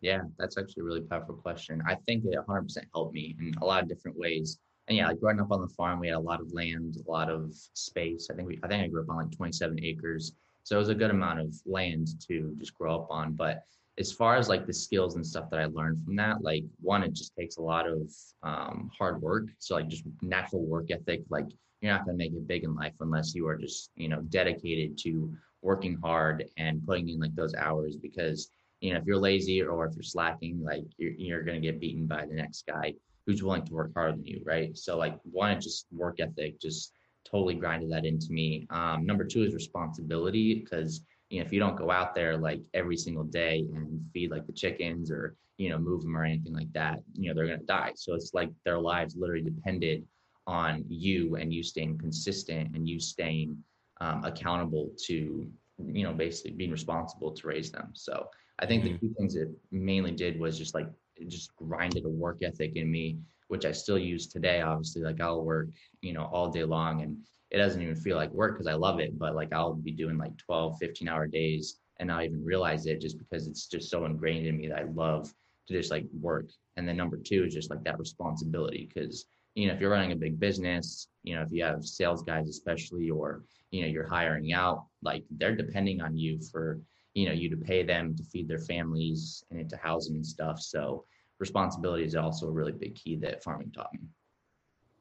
Yeah, 0.00 0.22
that's 0.38 0.56
actually 0.56 0.80
a 0.80 0.84
really 0.84 1.02
powerful 1.02 1.34
question. 1.34 1.82
I 1.86 1.94
think 2.06 2.24
it 2.24 2.38
100% 2.46 2.84
helped 2.94 3.14
me 3.14 3.36
in 3.38 3.54
a 3.60 3.64
lot 3.64 3.82
of 3.82 3.88
different 3.88 4.18
ways. 4.18 4.58
And 4.88 4.96
yeah, 4.96 5.08
like 5.08 5.20
growing 5.20 5.40
up 5.40 5.52
on 5.52 5.60
the 5.60 5.68
farm, 5.68 6.00
we 6.00 6.08
had 6.08 6.16
a 6.16 6.20
lot 6.20 6.40
of 6.40 6.52
land, 6.52 6.96
a 7.06 7.10
lot 7.10 7.30
of 7.30 7.54
space. 7.74 8.28
I 8.30 8.34
think 8.34 8.48
we, 8.48 8.58
I 8.62 8.68
think 8.68 8.82
I 8.82 8.88
grew 8.88 9.02
up 9.02 9.10
on 9.10 9.18
like 9.18 9.30
27 9.30 9.84
acres, 9.84 10.32
so 10.64 10.76
it 10.76 10.78
was 10.78 10.88
a 10.88 10.94
good 10.94 11.10
amount 11.10 11.40
of 11.40 11.54
land 11.66 12.08
to 12.28 12.54
just 12.58 12.74
grow 12.74 12.96
up 12.96 13.06
on. 13.10 13.34
But 13.34 13.62
as 13.98 14.10
far 14.10 14.36
as 14.36 14.48
like 14.48 14.66
the 14.66 14.72
skills 14.72 15.16
and 15.16 15.26
stuff 15.26 15.50
that 15.50 15.60
I 15.60 15.66
learned 15.66 16.02
from 16.02 16.16
that, 16.16 16.42
like 16.42 16.64
one, 16.80 17.02
it 17.02 17.12
just 17.12 17.34
takes 17.36 17.58
a 17.58 17.62
lot 17.62 17.86
of 17.86 18.10
um, 18.42 18.90
hard 18.96 19.20
work. 19.20 19.48
So 19.58 19.74
like 19.74 19.88
just 19.88 20.04
natural 20.22 20.64
work 20.64 20.90
ethic. 20.90 21.22
Like 21.28 21.46
you're 21.80 21.92
not 21.92 22.04
going 22.04 22.16
to 22.16 22.24
make 22.24 22.32
it 22.32 22.48
big 22.48 22.64
in 22.64 22.74
life 22.74 22.94
unless 23.00 23.34
you 23.34 23.46
are 23.46 23.56
just 23.56 23.90
you 23.96 24.08
know 24.08 24.22
dedicated 24.22 24.98
to 24.98 25.32
working 25.62 25.98
hard 26.02 26.46
and 26.56 26.84
putting 26.86 27.08
in 27.10 27.20
like 27.20 27.34
those 27.34 27.54
hours 27.54 27.96
because 27.96 28.50
you 28.80 28.92
know, 28.92 28.98
if 28.98 29.04
you're 29.06 29.18
lazy 29.18 29.62
or 29.62 29.86
if 29.86 29.94
you're 29.94 30.02
slacking, 30.02 30.62
like 30.62 30.84
you're, 30.96 31.12
you're 31.12 31.42
going 31.42 31.60
to 31.60 31.66
get 31.66 31.80
beaten 31.80 32.06
by 32.06 32.26
the 32.26 32.34
next 32.34 32.66
guy 32.66 32.94
who's 33.26 33.42
willing 33.42 33.64
to 33.64 33.74
work 33.74 33.92
harder 33.94 34.16
than 34.16 34.24
you, 34.24 34.42
right? 34.44 34.76
So 34.76 34.96
like 34.96 35.18
one, 35.30 35.60
just 35.60 35.86
work 35.92 36.20
ethic, 36.20 36.60
just 36.60 36.92
totally 37.30 37.54
grinded 37.54 37.92
that 37.92 38.04
into 38.04 38.32
me. 38.32 38.66
Um, 38.70 39.04
number 39.04 39.24
two 39.24 39.42
is 39.42 39.54
responsibility 39.54 40.54
because 40.54 41.02
you 41.28 41.38
know 41.38 41.46
if 41.46 41.52
you 41.52 41.60
don't 41.60 41.76
go 41.76 41.90
out 41.90 42.14
there 42.14 42.36
like 42.36 42.60
every 42.74 42.96
single 42.96 43.24
day 43.24 43.64
and 43.74 44.04
feed 44.12 44.30
like 44.30 44.46
the 44.46 44.52
chickens 44.52 45.10
or 45.10 45.36
you 45.58 45.68
know 45.68 45.78
move 45.78 46.02
them 46.02 46.16
or 46.16 46.24
anything 46.24 46.54
like 46.54 46.72
that, 46.72 47.00
you 47.14 47.28
know 47.28 47.34
they're 47.34 47.46
gonna 47.46 47.62
die. 47.64 47.92
So 47.94 48.14
it's 48.14 48.32
like 48.34 48.50
their 48.64 48.80
lives 48.80 49.16
literally 49.16 49.44
depended 49.44 50.04
on 50.46 50.84
you 50.88 51.36
and 51.36 51.52
you 51.52 51.62
staying 51.62 51.98
consistent 51.98 52.74
and 52.74 52.88
you 52.88 52.98
staying 52.98 53.56
um, 54.00 54.24
accountable 54.24 54.90
to 55.06 55.46
you 55.92 56.02
know 56.02 56.12
basically 56.12 56.52
being 56.52 56.70
responsible 56.70 57.32
to 57.32 57.46
raise 57.46 57.70
them. 57.70 57.90
So 57.92 58.26
I 58.60 58.66
think 58.66 58.84
mm-hmm. 58.84 58.92
the 58.92 58.98
two 58.98 59.14
things 59.14 59.36
it 59.36 59.48
mainly 59.70 60.12
did 60.12 60.38
was 60.38 60.58
just 60.58 60.74
like 60.74 60.86
it 61.16 61.28
just 61.28 61.54
grinded 61.56 62.04
a 62.04 62.08
work 62.08 62.38
ethic 62.42 62.76
in 62.76 62.90
me 62.90 63.18
which 63.50 63.64
I 63.64 63.72
still 63.72 63.98
use 63.98 64.28
today. 64.28 64.60
Obviously, 64.60 65.02
like 65.02 65.20
I'll 65.20 65.42
work, 65.42 65.70
you 66.02 66.12
know, 66.12 66.30
all 66.32 66.48
day 66.50 66.62
long 66.62 67.02
and 67.02 67.18
it 67.50 67.58
doesn't 67.58 67.82
even 67.82 67.96
feel 67.96 68.16
like 68.16 68.30
work 68.32 68.52
because 68.54 68.68
I 68.68 68.74
love 68.74 69.00
it. 69.00 69.18
But 69.18 69.34
like 69.34 69.52
I'll 69.52 69.74
be 69.74 69.90
doing 69.90 70.16
like 70.16 70.36
12, 70.38 70.78
15 70.78 71.08
hour 71.08 71.26
days 71.26 71.80
and 71.98 72.06
not 72.06 72.22
even 72.22 72.44
realize 72.44 72.86
it 72.86 73.00
just 73.00 73.18
because 73.18 73.48
it's 73.48 73.66
just 73.66 73.90
so 73.90 74.04
ingrained 74.04 74.46
in 74.46 74.56
me 74.56 74.68
that 74.68 74.78
I 74.78 74.84
love 74.84 75.34
to 75.66 75.74
just 75.74 75.90
like 75.90 76.06
work. 76.20 76.48
And 76.76 76.86
then 76.86 76.96
number 76.96 77.16
two 77.16 77.42
is 77.44 77.52
just 77.52 77.70
like 77.70 77.82
that 77.82 77.98
responsibility 77.98 78.88
because, 78.94 79.26
you 79.56 79.66
know, 79.66 79.74
if 79.74 79.80
you're 79.80 79.90
running 79.90 80.12
a 80.12 80.16
big 80.16 80.38
business, 80.38 81.08
you 81.24 81.34
know, 81.34 81.42
if 81.42 81.50
you 81.50 81.64
have 81.64 81.84
sales 81.84 82.22
guys, 82.22 82.48
especially, 82.48 83.10
or, 83.10 83.42
you 83.72 83.82
know, 83.82 83.88
you're 83.88 84.06
hiring 84.06 84.52
out, 84.52 84.84
like 85.02 85.24
they're 85.28 85.56
depending 85.56 86.00
on 86.00 86.16
you 86.16 86.38
for, 86.52 86.78
you 87.14 87.26
know, 87.26 87.32
you 87.32 87.50
to 87.50 87.56
pay 87.56 87.82
them 87.82 88.16
to 88.16 88.24
feed 88.24 88.48
their 88.48 88.58
families 88.58 89.44
and 89.50 89.60
into 89.60 89.76
housing 89.76 90.16
and 90.16 90.26
stuff. 90.26 90.60
So, 90.60 91.04
responsibility 91.38 92.04
is 92.04 92.16
also 92.16 92.48
a 92.48 92.52
really 92.52 92.72
big 92.72 92.94
key 92.94 93.16
that 93.16 93.42
farming 93.42 93.72
taught 93.72 93.92
me. 93.92 94.00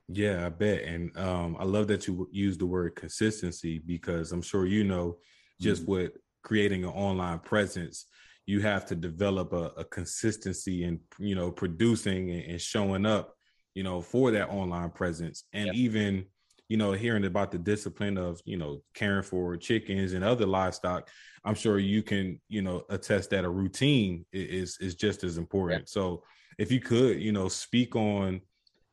Yeah, 0.08 0.46
I 0.46 0.50
bet. 0.50 0.84
And 0.84 1.16
um, 1.18 1.56
I 1.60 1.66
love 1.66 1.88
that 1.88 2.08
you 2.08 2.28
use 2.32 2.58
the 2.58 2.66
word 2.66 2.96
consistency 2.96 3.80
because 3.80 4.32
I'm 4.32 4.42
sure 4.42 4.66
you 4.66 4.84
know 4.84 5.18
just 5.62 5.84
mm-hmm. 5.84 5.92
with 5.92 6.12
creating 6.44 6.84
an 6.84 6.90
online 6.90 7.40
presence, 7.40 8.06
you 8.46 8.62
have 8.62 8.86
to 8.88 8.96
develop 8.96 9.54
a, 9.54 9.72
a 9.78 9.84
consistency 9.84 10.84
in, 10.84 11.00
you 11.20 11.36
know, 11.36 11.52
producing 11.52 12.32
and, 12.32 12.44
and, 12.44 12.62
showing 12.62 13.06
up, 13.06 13.36
you 13.76 13.84
know, 13.84 14.02
for 14.02 14.32
that 14.32 14.50
online 14.50 14.90
presence. 14.90 15.44
And 15.54 15.68
yep. 15.68 15.76
even, 15.76 16.26
you 16.68 16.78
know, 16.78 16.94
hearing 16.94 17.26
about 17.26 17.52
the 17.52 17.60
discipline 17.60 18.18
of, 18.18 18.42
you 18.46 18.58
know, 18.58 18.82
caring 18.94 19.24
for 19.24 19.56
chickens 19.58 20.14
and 20.14 20.24
other 20.24 20.48
livestock, 20.48 21.10
I'm 21.50 21.56
sure 21.56 21.80
you 21.80 22.04
can, 22.04 22.40
you 22.48 22.62
know, 22.62 22.84
attest 22.92 23.32
that 23.32 23.44
a 23.44 23.50
routine 23.50 24.24
is 24.32 24.78
is 24.80 24.94
just 24.94 25.24
as 25.24 25.40
important. 25.40 25.82
Yeah. 25.82 25.86
So 25.88 26.24
if 26.60 26.72
you 26.72 26.80
could, 26.80 27.20
you 27.20 27.32
know, 27.32 27.48
speak 27.48 27.96
on, 27.96 28.42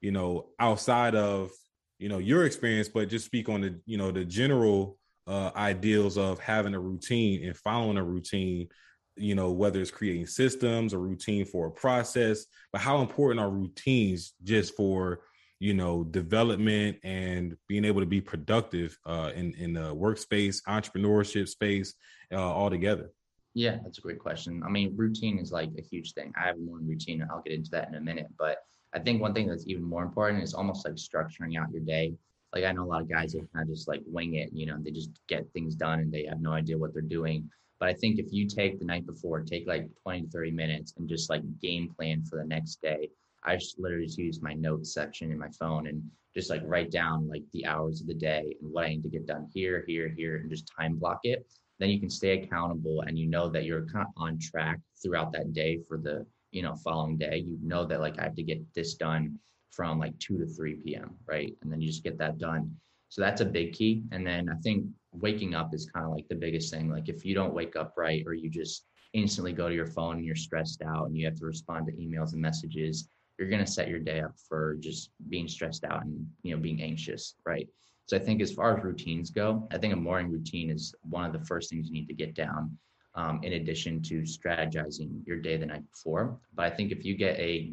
you 0.00 0.10
know, 0.10 0.46
outside 0.58 1.14
of, 1.14 1.50
you 1.98 2.08
know, 2.08 2.16
your 2.16 2.46
experience, 2.46 2.88
but 2.88 3.10
just 3.10 3.26
speak 3.26 3.50
on 3.50 3.60
the, 3.60 3.78
you 3.84 3.98
know, 3.98 4.10
the 4.10 4.24
general 4.24 4.96
uh, 5.26 5.50
ideals 5.54 6.16
of 6.16 6.38
having 6.38 6.72
a 6.72 6.80
routine 6.80 7.44
and 7.44 7.54
following 7.58 7.98
a 7.98 8.02
routine, 8.02 8.68
you 9.16 9.34
know, 9.34 9.50
whether 9.50 9.78
it's 9.78 9.90
creating 9.90 10.26
systems, 10.26 10.94
a 10.94 10.98
routine 10.98 11.44
for 11.44 11.66
a 11.66 11.70
process, 11.70 12.46
but 12.72 12.80
how 12.80 13.02
important 13.02 13.38
are 13.38 13.50
routines 13.50 14.32
just 14.44 14.74
for 14.76 15.20
you 15.58 15.74
know 15.74 16.04
development 16.04 16.96
and 17.02 17.54
being 17.68 17.84
able 17.84 18.00
to 18.00 18.06
be 18.06 18.20
productive 18.20 18.96
uh, 19.04 19.30
in 19.34 19.52
in 19.54 19.74
the 19.74 19.94
workspace 19.94 20.62
entrepreneurship 20.66 21.48
space 21.48 21.94
uh, 22.32 22.36
altogether 22.36 23.10
yeah 23.54 23.78
that's 23.82 23.98
a 23.98 24.00
great 24.02 24.18
question. 24.18 24.62
I 24.64 24.68
mean 24.68 24.94
routine 24.96 25.38
is 25.38 25.50
like 25.52 25.70
a 25.78 25.82
huge 25.82 26.12
thing. 26.12 26.32
I 26.40 26.46
have 26.46 26.58
morning 26.58 26.88
routine 26.88 27.22
and 27.22 27.30
i'll 27.30 27.42
get 27.42 27.54
into 27.54 27.70
that 27.70 27.88
in 27.88 27.94
a 27.94 28.00
minute 28.00 28.28
but 28.38 28.58
i 28.92 28.98
think 28.98 29.20
one 29.20 29.34
thing 29.34 29.48
that's 29.48 29.66
even 29.66 29.82
more 29.82 30.02
important 30.02 30.42
is 30.42 30.54
almost 30.54 30.84
like 30.84 30.94
structuring 30.94 31.58
out 31.58 31.72
your 31.72 31.82
day. 31.82 32.14
Like 32.54 32.64
i 32.64 32.72
know 32.72 32.84
a 32.84 32.90
lot 32.92 33.02
of 33.02 33.08
guys 33.08 33.32
that 33.32 33.52
kind 33.52 33.68
of 33.68 33.74
just 33.74 33.88
like 33.88 34.02
wing 34.06 34.34
it 34.34 34.50
you 34.52 34.66
know 34.66 34.76
they 34.78 34.90
just 34.90 35.10
get 35.28 35.50
things 35.52 35.74
done 35.74 36.00
and 36.00 36.12
they 36.12 36.26
have 36.26 36.40
no 36.40 36.52
idea 36.52 36.78
what 36.78 36.92
they're 36.92 37.02
doing. 37.02 37.50
But 37.80 37.88
i 37.88 37.94
think 37.94 38.18
if 38.18 38.32
you 38.32 38.46
take 38.46 38.78
the 38.78 38.84
night 38.84 39.06
before 39.06 39.40
take 39.40 39.66
like 39.66 39.88
20 40.02 40.22
to 40.22 40.28
30 40.28 40.50
minutes 40.50 40.94
and 40.96 41.08
just 41.08 41.30
like 41.30 41.42
game 41.60 41.92
plan 41.96 42.24
for 42.24 42.36
the 42.36 42.44
next 42.46 42.82
day 42.82 43.08
I 43.46 43.56
just 43.56 43.78
literally 43.78 44.06
just 44.06 44.18
use 44.18 44.42
my 44.42 44.54
notes 44.54 44.92
section 44.92 45.30
in 45.30 45.38
my 45.38 45.50
phone 45.50 45.86
and 45.86 46.02
just 46.34 46.50
like 46.50 46.62
write 46.64 46.90
down 46.90 47.28
like 47.28 47.44
the 47.52 47.64
hours 47.64 48.00
of 48.00 48.08
the 48.08 48.14
day 48.14 48.56
and 48.60 48.72
what 48.72 48.84
I 48.84 48.88
need 48.88 49.04
to 49.04 49.08
get 49.08 49.26
done 49.26 49.48
here, 49.54 49.84
here, 49.86 50.08
here, 50.08 50.36
and 50.36 50.50
just 50.50 50.70
time 50.78 50.96
block 50.96 51.20
it. 51.22 51.46
Then 51.78 51.90
you 51.90 52.00
can 52.00 52.10
stay 52.10 52.42
accountable 52.42 53.02
and 53.02 53.18
you 53.18 53.26
know 53.26 53.48
that 53.50 53.64
you're 53.64 53.86
kind 53.86 54.06
of 54.06 54.12
on 54.16 54.38
track 54.38 54.80
throughout 55.02 55.32
that 55.32 55.52
day 55.52 55.78
for 55.86 55.98
the 55.98 56.26
you 56.52 56.62
know 56.62 56.74
following 56.76 57.16
day. 57.16 57.44
You 57.46 57.58
know 57.62 57.84
that 57.84 58.00
like 58.00 58.18
I 58.18 58.24
have 58.24 58.36
to 58.36 58.42
get 58.42 58.62
this 58.74 58.94
done 58.94 59.38
from 59.70 59.98
like 59.98 60.18
2 60.18 60.38
to 60.38 60.46
3 60.46 60.74
p.m. 60.76 61.16
right, 61.26 61.54
and 61.62 61.70
then 61.70 61.80
you 61.80 61.88
just 61.88 62.04
get 62.04 62.18
that 62.18 62.38
done. 62.38 62.74
So 63.08 63.20
that's 63.20 63.40
a 63.40 63.44
big 63.44 63.72
key. 63.72 64.02
And 64.10 64.26
then 64.26 64.48
I 64.48 64.54
think 64.62 64.86
waking 65.12 65.54
up 65.54 65.74
is 65.74 65.88
kind 65.94 66.06
of 66.06 66.12
like 66.12 66.26
the 66.28 66.34
biggest 66.34 66.72
thing. 66.72 66.90
Like 66.90 67.08
if 67.08 67.24
you 67.24 67.34
don't 67.34 67.54
wake 67.54 67.76
up 67.76 67.94
right 67.96 68.24
or 68.26 68.34
you 68.34 68.50
just 68.50 68.84
instantly 69.12 69.52
go 69.52 69.68
to 69.68 69.74
your 69.74 69.86
phone 69.86 70.16
and 70.16 70.24
you're 70.24 70.34
stressed 70.34 70.82
out 70.82 71.06
and 71.06 71.16
you 71.16 71.24
have 71.24 71.36
to 71.36 71.46
respond 71.46 71.86
to 71.86 71.92
emails 71.92 72.32
and 72.32 72.42
messages 72.42 73.08
you're 73.38 73.48
going 73.48 73.64
to 73.64 73.70
set 73.70 73.88
your 73.88 73.98
day 73.98 74.20
up 74.20 74.34
for 74.48 74.76
just 74.80 75.10
being 75.28 75.48
stressed 75.48 75.84
out 75.84 76.04
and 76.04 76.26
you 76.42 76.54
know 76.54 76.60
being 76.60 76.82
anxious 76.82 77.34
right 77.44 77.68
so 78.06 78.16
i 78.16 78.20
think 78.20 78.40
as 78.40 78.52
far 78.52 78.76
as 78.76 78.84
routines 78.84 79.30
go 79.30 79.66
i 79.70 79.78
think 79.78 79.92
a 79.92 79.96
morning 79.96 80.30
routine 80.30 80.70
is 80.70 80.94
one 81.02 81.24
of 81.24 81.32
the 81.32 81.46
first 81.46 81.70
things 81.70 81.86
you 81.86 81.92
need 81.92 82.08
to 82.08 82.14
get 82.14 82.34
down 82.34 82.76
um, 83.14 83.40
in 83.42 83.54
addition 83.54 84.02
to 84.02 84.22
strategizing 84.22 85.26
your 85.26 85.38
day 85.38 85.56
the 85.56 85.66
night 85.66 85.82
before 85.90 86.38
but 86.54 86.66
i 86.66 86.70
think 86.70 86.92
if 86.92 87.04
you 87.04 87.16
get 87.16 87.38
a 87.38 87.72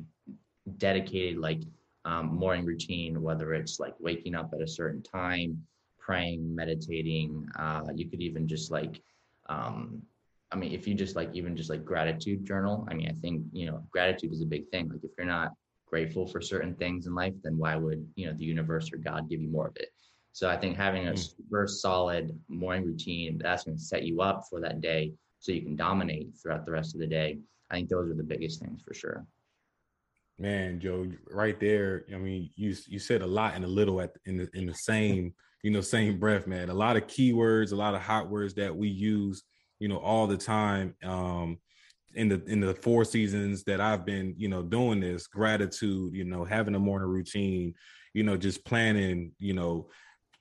dedicated 0.77 1.37
like 1.37 1.61
um, 2.05 2.35
morning 2.35 2.65
routine 2.65 3.21
whether 3.21 3.53
it's 3.53 3.79
like 3.79 3.95
waking 3.99 4.35
up 4.35 4.51
at 4.53 4.61
a 4.61 4.67
certain 4.67 5.01
time 5.01 5.61
praying 5.99 6.53
meditating 6.53 7.47
uh, 7.57 7.83
you 7.95 8.09
could 8.09 8.21
even 8.21 8.47
just 8.47 8.71
like 8.71 9.01
um, 9.49 10.01
I 10.53 10.55
mean, 10.55 10.71
if 10.71 10.87
you 10.87 10.93
just 10.93 11.15
like 11.15 11.31
even 11.33 11.57
just 11.57 11.71
like 11.71 11.83
gratitude 11.83 12.45
journal, 12.45 12.87
I 12.89 12.93
mean, 12.93 13.09
I 13.09 13.13
think, 13.13 13.43
you 13.51 13.65
know, 13.65 13.83
gratitude 13.89 14.31
is 14.31 14.41
a 14.41 14.45
big 14.45 14.69
thing. 14.69 14.87
Like 14.87 15.03
if 15.03 15.09
you're 15.17 15.25
not 15.25 15.51
grateful 15.87 16.27
for 16.27 16.41
certain 16.41 16.75
things 16.75 17.07
in 17.07 17.15
life, 17.15 17.33
then 17.43 17.57
why 17.57 17.75
would, 17.75 18.07
you 18.15 18.27
know, 18.27 18.33
the 18.33 18.43
universe 18.43 18.93
or 18.93 18.97
God 18.97 19.27
give 19.29 19.41
you 19.41 19.49
more 19.49 19.67
of 19.67 19.75
it? 19.77 19.89
So 20.33 20.49
I 20.49 20.57
think 20.57 20.75
having 20.75 21.07
a 21.07 21.11
hmm. 21.11 21.17
super 21.17 21.67
solid 21.67 22.37
morning 22.49 22.85
routine, 22.85 23.39
that's 23.41 23.63
going 23.63 23.77
to 23.77 23.83
set 23.83 24.03
you 24.03 24.21
up 24.21 24.43
for 24.49 24.59
that 24.61 24.81
day 24.81 25.13
so 25.39 25.51
you 25.51 25.61
can 25.61 25.75
dominate 25.75 26.29
throughout 26.41 26.65
the 26.65 26.71
rest 26.71 26.93
of 26.93 26.99
the 26.99 27.07
day. 27.07 27.39
I 27.69 27.75
think 27.75 27.89
those 27.89 28.09
are 28.09 28.15
the 28.15 28.23
biggest 28.23 28.61
things 28.61 28.81
for 28.85 28.93
sure. 28.93 29.25
Man, 30.39 30.79
Joe, 30.79 31.07
right 31.31 31.59
there. 31.59 32.05
I 32.13 32.17
mean, 32.17 32.49
you 32.55 32.75
you 32.87 32.99
said 32.99 33.21
a 33.21 33.27
lot 33.27 33.53
and 33.53 33.63
a 33.63 33.67
little 33.67 34.01
at 34.01 34.11
in 34.25 34.37
the 34.37 34.49
in 34.53 34.65
the 34.65 34.73
same, 34.73 35.33
you 35.63 35.71
know, 35.71 35.81
same 35.81 36.19
breath, 36.19 36.47
man. 36.47 36.69
A 36.69 36.73
lot 36.73 36.97
of 36.97 37.07
keywords, 37.07 37.71
a 37.71 37.75
lot 37.75 37.93
of 37.93 38.01
hot 38.01 38.29
words 38.29 38.55
that 38.55 38.75
we 38.75 38.89
use 38.89 39.43
you 39.83 39.89
know, 39.89 39.97
all 39.97 40.27
the 40.27 40.37
time. 40.37 40.95
Um, 41.03 41.59
in 42.15 42.29
the 42.29 42.41
in 42.45 42.61
the 42.61 42.73
four 42.73 43.03
seasons 43.03 43.65
that 43.65 43.81
I've 43.81 44.05
been, 44.05 44.33
you 44.37 44.47
know, 44.47 44.63
doing 44.63 45.01
this, 45.01 45.27
gratitude, 45.27 46.13
you 46.13 46.23
know, 46.23 46.45
having 46.45 46.75
a 46.75 46.79
morning 46.79 47.09
routine, 47.09 47.73
you 48.13 48.23
know, 48.23 48.37
just 48.37 48.63
planning, 48.63 49.33
you 49.39 49.53
know, 49.53 49.89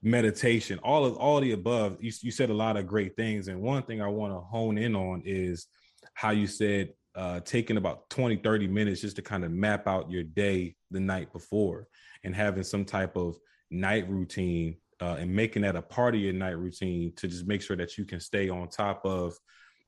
meditation, 0.02 0.78
all 0.82 1.04
of 1.04 1.16
all 1.16 1.40
the 1.40 1.52
above. 1.52 1.96
You, 2.00 2.12
you 2.20 2.30
said 2.30 2.50
a 2.50 2.54
lot 2.54 2.76
of 2.76 2.86
great 2.86 3.16
things, 3.16 3.48
and 3.48 3.60
one 3.60 3.82
thing 3.82 4.02
I 4.02 4.08
want 4.08 4.32
to 4.32 4.40
hone 4.40 4.78
in 4.78 4.96
on 4.96 5.22
is 5.24 5.66
how 6.14 6.30
you 6.30 6.46
said 6.46 6.92
uh, 7.14 7.40
taking 7.40 7.76
about 7.76 8.08
20 8.10 8.36
30 8.36 8.66
minutes 8.68 9.00
just 9.00 9.16
to 9.16 9.22
kind 9.22 9.44
of 9.44 9.50
map 9.50 9.86
out 9.86 10.10
your 10.10 10.22
day 10.22 10.74
the 10.90 11.00
night 11.00 11.32
before 11.32 11.86
and 12.24 12.34
having 12.34 12.64
some 12.64 12.84
type 12.84 13.16
of 13.16 13.36
night 13.70 14.08
routine 14.08 14.76
uh, 15.00 15.16
and 15.18 15.34
making 15.34 15.62
that 15.62 15.76
a 15.76 15.82
part 15.82 16.14
of 16.14 16.20
your 16.20 16.32
night 16.32 16.56
routine 16.56 17.12
to 17.16 17.28
just 17.28 17.46
make 17.46 17.60
sure 17.60 17.76
that 17.76 17.98
you 17.98 18.04
can 18.04 18.20
stay 18.20 18.48
on 18.48 18.68
top 18.68 19.04
of 19.04 19.36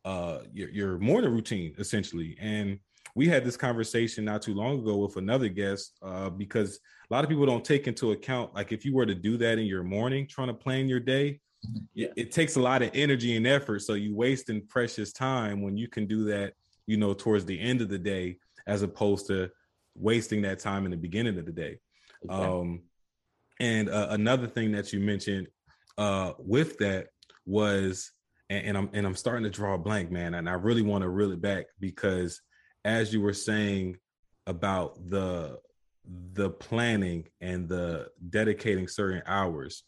uh, 0.04 0.40
your, 0.52 0.68
your 0.71 0.99
morning 0.99 1.30
routine 1.30 1.75
essentially. 1.78 2.37
And 2.40 2.78
we 3.14 3.28
had 3.28 3.44
this 3.44 3.56
conversation 3.56 4.25
not 4.25 4.42
too 4.42 4.54
long 4.54 4.80
ago 4.80 4.97
with 4.97 5.16
another 5.16 5.49
guest 5.49 5.97
uh, 6.02 6.30
because 6.30 6.80
a 7.11 7.14
lot 7.14 7.23
of 7.23 7.30
people 7.30 7.47
don't 7.47 7.64
take 7.64 7.87
into 7.87 8.12
account 8.12 8.54
like 8.54 8.73
if 8.73 8.85
you 8.85 8.94
were 8.94 9.06
to 9.06 9.14
do 9.14 9.37
that 9.37 9.59
in 9.59 9.66
your 9.66 9.85
morning, 9.85 10.26
trying 10.26 10.49
to 10.49 10.54
plan 10.54 10.88
your 10.88 11.00
day, 11.00 11.40
yeah. 11.94 12.09
it, 12.09 12.12
it 12.16 12.33
takes 12.33 12.56
a 12.56 12.61
lot 12.61 12.83
of 12.83 12.90
energy 12.94 13.37
and 13.37 13.47
effort. 13.47 13.80
So 13.80 13.94
you 13.94 14.14
wasting 14.14 14.66
precious 14.66 15.12
time 15.12 15.62
when 15.62 15.76
you 15.76 15.88
can 15.88 16.06
do 16.06 16.25
that, 16.25 16.54
you 16.87 16.97
know, 16.97 17.14
towards 17.14 17.44
the 17.44 17.59
end 17.59 17.80
of 17.80 17.88
the 17.88 17.99
day 17.99 18.38
as 18.66 18.83
opposed 18.83 19.26
to 19.28 19.50
wasting 19.94 20.42
that 20.42 20.59
time 20.59 20.85
in 20.85 20.90
the 20.90 20.97
beginning 20.97 21.38
of 21.38 21.47
the 21.47 21.52
day. 21.52 21.78
Okay. 22.28 22.35
Um, 22.35 22.83
and 23.61 23.88
uh, 23.88 24.09
another 24.11 24.49
thing 24.49 24.73
that 24.73 24.92
you 24.92 24.99
mentioned 24.99 25.47
uh, 25.99 26.33
with 26.38 26.78
that 26.78 27.09
was, 27.47 28.11
and, 28.50 28.66
and, 28.66 28.78
I'm 28.78 28.90
and 28.92 29.06
I'm 29.06 29.14
starting 29.14 29.44
to 29.44 29.50
draw 29.50 29.75
a 29.75 29.78
blank, 29.78 30.11
man, 30.11 30.35
and 30.35 30.49
I 30.49 30.54
really 30.54 30.83
want 30.83 31.02
to 31.02 31.09
reel 31.09 31.30
it 31.30 31.40
back 31.40 31.66
because 31.78 32.40
as 32.84 33.12
you 33.12 33.20
were 33.20 33.32
saying 33.32 33.96
about 34.46 35.08
the 35.08 35.58
the 36.34 36.50
planning 36.50 37.24
and 37.40 37.66
the 37.66 38.08
dedicating 38.28 38.86
certain 38.86 39.22
hours, 39.26 39.84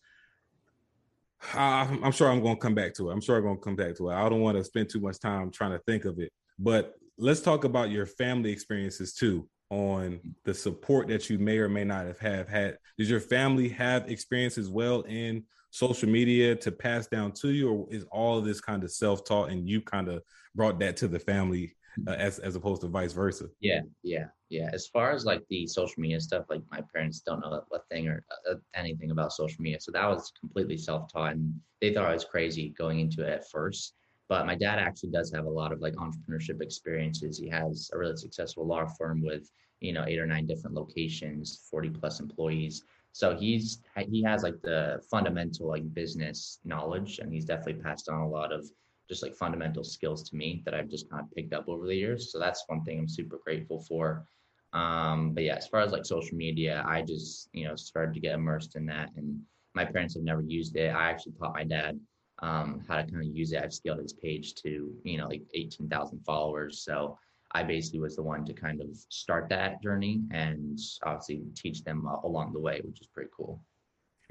I'm 1.53 2.13
sure 2.13 2.31
I'm 2.31 2.41
going 2.41 2.57
to 2.57 2.61
come 2.61 2.75
back 2.75 2.95
to 2.95 3.11
it. 3.11 3.13
I'm 3.13 3.21
sure 3.21 3.37
I'm 3.37 3.43
going 3.43 3.57
to 3.57 3.63
come 3.63 3.77
back 3.77 3.97
to 3.97 4.11
it. 4.11 4.15
I 4.15 4.29
don't 4.29 4.41
want 4.41 4.57
to 4.57 4.65
spend 4.65 4.89
too 4.89 5.01
much 5.01 5.21
time 5.21 5.51
trying 5.51 5.73
to 5.73 5.79
think 5.81 6.05
of 6.05 6.19
it. 6.19 6.33
but 6.59 6.95
let's 7.19 7.41
talk 7.41 7.65
about 7.65 7.91
your 7.91 8.07
family 8.07 8.51
experiences 8.51 9.15
too 9.15 9.49
on 9.71 10.21
the 10.45 10.55
support 10.55 11.09
that 11.09 11.29
you 11.29 11.39
may 11.39 11.59
or 11.59 11.69
may 11.69 11.85
not 11.85 12.07
have, 12.07 12.19
have 12.19 12.49
had. 12.49 12.79
Does 12.99 13.11
your 13.11 13.21
family 13.21 13.69
have 13.71 14.11
experience 14.11 14.59
as 14.59 14.71
well 14.71 15.01
in 15.03 15.45
social 15.71 16.09
media 16.09 16.55
to 16.57 16.73
pass 16.73 17.07
down 17.07 17.33
to 17.33 17.51
you, 17.51 17.71
or 17.71 17.87
is 17.91 18.05
all 18.11 18.41
this 18.41 18.61
kind 18.61 18.85
of 18.85 18.91
self-taught 18.91 19.51
and 19.51 19.69
you 19.69 19.81
kind 19.81 20.09
of 20.09 20.23
brought 20.55 20.79
that 20.81 20.97
to 20.99 21.09
the 21.09 21.19
family 21.19 21.76
uh, 22.07 22.13
as 22.13 22.39
as 22.39 22.57
opposed 22.57 22.81
to 22.83 22.89
vice 22.89 23.13
versa? 23.13 23.47
Yeah, 23.61 23.81
yeah, 24.03 24.27
yeah. 24.49 24.71
As 24.73 24.87
far 24.87 25.13
as 25.13 25.25
like 25.25 25.43
the 25.49 25.67
social 25.67 26.01
media 26.01 26.21
stuff, 26.21 26.47
like 26.49 26.63
my 26.71 26.83
parents 26.93 27.21
don't 27.21 27.41
know 27.41 27.63
a 27.73 27.79
thing 27.91 28.09
or 28.09 28.25
uh, 28.51 28.55
anything 28.75 29.11
about 29.11 29.33
social 29.33 29.63
media, 29.63 29.81
so 29.81 29.93
that 29.93 30.07
was 30.07 30.33
completely 30.39 30.77
self-taught, 30.77 31.33
and 31.33 31.55
they 31.81 31.93
thought 31.93 32.07
I 32.07 32.13
was 32.13 32.25
crazy 32.25 32.71
going 32.71 33.01
into 33.01 33.23
it 33.23 33.31
at 33.31 33.51
first. 33.51 33.95
But 34.29 34.47
my 34.47 34.57
dad 34.57 34.79
actually 34.81 35.11
does 35.11 35.33
have 35.33 35.45
a 35.45 35.51
lot 35.51 35.73
of 35.73 35.81
like 35.81 35.95
entrepreneurship 35.95 36.61
experiences. 36.61 37.39
He 37.39 37.49
has 37.49 37.91
a 37.93 37.99
really 37.99 38.17
successful 38.17 38.67
law 38.67 38.87
firm 38.99 39.23
with 39.23 39.51
you 39.81 39.93
know 39.93 40.05
eight 40.07 40.19
or 40.19 40.27
nine 40.27 40.47
different 40.47 40.75
locations, 40.75 41.67
forty 41.71 41.91
plus 41.91 42.21
employees. 42.21 42.83
So 43.13 43.35
he's 43.35 43.81
he 44.11 44.23
has 44.25 44.43
like 44.43 44.61
the 44.63 45.01
fundamental 45.11 45.69
like 45.69 45.95
business 45.95 46.59
knowledge, 46.65 47.19
and 47.19 47.33
he's 47.33 47.47
definitely 47.47 47.83
passed 47.83 48.09
on 48.09 48.21
a 48.21 48.29
lot 48.29 48.53
of 48.53 48.71
just 49.09 49.23
like 49.23 49.35
fundamental 49.35 49.85
skills 49.85 50.29
to 50.29 50.37
me 50.37 50.63
that 50.65 50.75
I've 50.75 50.89
just 50.89 51.11
kind 51.11 51.23
of 51.23 51.31
picked 51.33 51.53
up 51.53 51.69
over 51.69 51.87
the 51.87 51.95
years. 51.95 52.33
So 52.33 52.39
that's 52.39 52.65
one 52.67 52.83
thing 52.85 52.99
I'm 52.99 53.09
super 53.09 53.39
grateful 53.43 53.81
for. 53.81 54.27
Um, 54.73 55.33
but 55.33 55.45
yeah, 55.45 55.57
as 55.57 55.69
far 55.69 55.81
as 55.81 55.93
like 55.93 56.05
social 56.05 56.37
media, 56.37 56.85
I 56.87 57.03
just 57.03 57.49
you 57.53 57.67
know 57.67 57.77
started 57.77 58.15
to 58.15 58.21
get 58.21 58.35
immersed 58.35 58.77
in 58.77 58.87
that, 58.87 59.11
and 59.17 59.41
my 59.75 59.85
parents 59.85 60.15
have 60.15 60.25
never 60.25 60.43
used 60.43 60.77
it. 60.77 60.89
I 60.89 61.11
actually 61.11 61.33
taught 61.33 61.55
my 61.55 61.65
dad 61.65 61.99
um, 62.41 62.83
how 62.89 62.97
to 62.97 63.03
kind 63.03 63.23
of 63.23 63.37
use 63.37 63.53
it. 63.53 63.63
I've 63.63 63.73
scaled 63.73 64.01
his 64.01 64.13
page 64.13 64.55
to, 64.57 64.93
you 65.05 65.19
know, 65.19 65.27
like 65.27 65.43
18,000 65.55 66.21
followers. 66.25 66.81
So 66.81 67.19
I 67.53 67.63
basically 67.63 68.01
was 68.01 68.17
the 68.17 68.23
one 68.23 68.45
to 68.47 68.53
kind 68.53 68.81
of 68.81 68.89
start 69.09 69.49
that 69.51 69.83
journey 69.83 70.23
and 70.31 70.79
obviously 71.05 71.43
teach 71.55 71.83
them 71.85 72.07
along 72.25 72.53
the 72.53 72.61
way, 72.61 72.81
which 72.85 73.01
is 73.01 73.07
pretty 73.07 73.31
cool. 73.35 73.61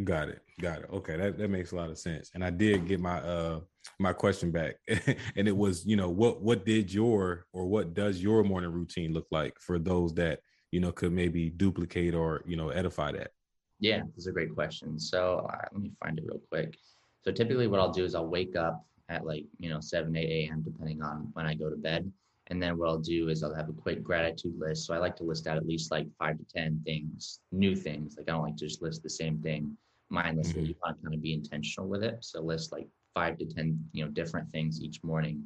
Got 0.03 0.27
it. 0.29 0.41
Got 0.59 0.79
it. 0.79 0.89
Okay. 0.91 1.15
That, 1.15 1.37
that 1.37 1.49
makes 1.49 1.71
a 1.71 1.75
lot 1.75 1.89
of 1.89 1.97
sense. 1.97 2.31
And 2.33 2.43
I 2.43 2.49
did 2.49 2.85
get 2.87 2.99
my, 2.99 3.19
uh, 3.21 3.61
my 3.97 4.11
question 4.11 4.51
back 4.51 4.75
and 5.35 5.47
it 5.47 5.55
was, 5.55 5.85
you 5.85 5.95
know, 5.95 6.09
what, 6.09 6.41
what 6.41 6.65
did 6.65 6.93
your, 6.93 7.45
or 7.53 7.65
what 7.65 7.93
does 7.93 8.21
your 8.21 8.43
morning 8.43 8.71
routine 8.71 9.13
look 9.13 9.27
like 9.31 9.57
for 9.59 9.79
those 9.79 10.13
that, 10.15 10.41
you 10.71 10.81
know, 10.81 10.91
could 10.91 11.13
maybe 11.13 11.49
duplicate 11.49 12.13
or, 12.13 12.41
you 12.45 12.57
know, 12.57 12.69
edify 12.69 13.13
that? 13.13 13.31
Yeah, 13.79 14.01
that's 14.13 14.27
a 14.27 14.33
great 14.33 14.53
question. 14.53 14.99
So 14.99 15.47
uh, 15.49 15.65
let 15.71 15.81
me 15.81 15.91
find 16.03 16.17
it 16.19 16.25
real 16.25 16.41
quick. 16.49 16.77
So 17.23 17.31
typically 17.31 17.67
what 17.67 17.79
I'll 17.79 17.91
do 17.91 18.03
is 18.03 18.15
I'll 18.15 18.27
wake 18.27 18.57
up 18.57 18.85
at 19.07 19.25
like, 19.25 19.45
you 19.59 19.69
know, 19.69 19.79
7, 19.79 20.13
8 20.13 20.23
a.m. 20.23 20.61
depending 20.61 21.01
on 21.03 21.29
when 21.33 21.45
I 21.45 21.53
go 21.53 21.69
to 21.69 21.77
bed. 21.77 22.11
And 22.47 22.61
then 22.61 22.77
what 22.77 22.89
I'll 22.89 22.99
do 22.99 23.29
is 23.29 23.43
I'll 23.43 23.55
have 23.55 23.69
a 23.69 23.73
quick 23.73 24.03
gratitude 24.03 24.59
list. 24.59 24.85
So 24.85 24.93
I 24.93 24.97
like 24.97 25.15
to 25.17 25.23
list 25.23 25.47
out 25.47 25.57
at 25.57 25.65
least 25.65 25.89
like 25.89 26.07
five 26.19 26.37
to 26.37 26.45
10 26.53 26.81
things, 26.85 27.39
new 27.53 27.75
things. 27.75 28.17
Like 28.17 28.27
I 28.27 28.33
don't 28.33 28.43
like 28.43 28.57
to 28.57 28.65
just 28.65 28.81
list 28.81 29.01
the 29.01 29.09
same 29.09 29.39
thing 29.39 29.75
mindlessly. 30.09 30.61
Mm-hmm. 30.61 30.65
You 30.65 30.75
want 30.83 30.97
to 30.97 31.03
kind 31.03 31.15
of 31.15 31.21
be 31.21 31.33
intentional 31.33 31.89
with 31.89 32.03
it. 32.03 32.17
So 32.21 32.41
list 32.41 32.71
like 32.71 32.87
five 33.13 33.37
to 33.37 33.45
10, 33.45 33.79
you 33.93 34.05
know, 34.05 34.11
different 34.11 34.51
things 34.51 34.81
each 34.81 35.03
morning 35.03 35.43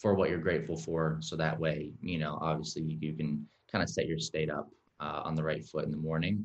for 0.00 0.14
what 0.14 0.30
you're 0.30 0.38
grateful 0.38 0.76
for. 0.76 1.18
So 1.20 1.36
that 1.36 1.58
way, 1.58 1.92
you 2.00 2.18
know, 2.18 2.38
obviously 2.40 2.82
you 2.82 3.14
can 3.14 3.46
kind 3.70 3.82
of 3.82 3.88
set 3.88 4.06
your 4.06 4.18
state 4.18 4.50
up 4.50 4.68
uh, 5.00 5.22
on 5.24 5.34
the 5.34 5.42
right 5.42 5.64
foot 5.64 5.84
in 5.84 5.90
the 5.90 5.96
morning. 5.96 6.44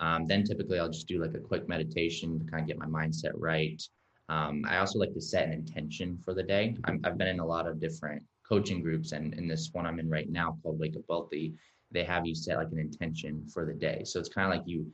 Um, 0.00 0.26
then 0.26 0.44
typically 0.44 0.78
I'll 0.78 0.90
just 0.90 1.08
do 1.08 1.22
like 1.22 1.34
a 1.34 1.40
quick 1.40 1.68
meditation 1.68 2.38
to 2.38 2.44
kind 2.44 2.62
of 2.62 2.68
get 2.68 2.78
my 2.78 2.86
mindset 2.86 3.32
right. 3.34 3.80
Um, 4.28 4.64
I 4.68 4.78
also 4.78 4.98
like 4.98 5.14
to 5.14 5.20
set 5.20 5.46
an 5.46 5.52
intention 5.52 6.18
for 6.24 6.34
the 6.34 6.42
day. 6.42 6.76
i 6.84 6.98
have 7.04 7.16
been 7.16 7.28
in 7.28 7.40
a 7.40 7.46
lot 7.46 7.66
of 7.66 7.80
different 7.80 8.22
coaching 8.46 8.82
groups, 8.82 9.12
and 9.12 9.34
in 9.34 9.48
this 9.48 9.70
one 9.72 9.86
I'm 9.86 10.00
in 10.00 10.10
right 10.10 10.28
now 10.28 10.58
called 10.62 10.78
Wake 10.78 10.96
Up 10.96 11.02
Wealthy, 11.08 11.54
they 11.92 12.04
have 12.04 12.26
you 12.26 12.34
set 12.34 12.56
like 12.56 12.72
an 12.72 12.78
intention 12.78 13.46
for 13.52 13.64
the 13.64 13.72
day. 13.72 14.02
So 14.04 14.18
it's 14.18 14.28
kind 14.28 14.52
of 14.52 14.58
like 14.58 14.66
you, 14.68 14.86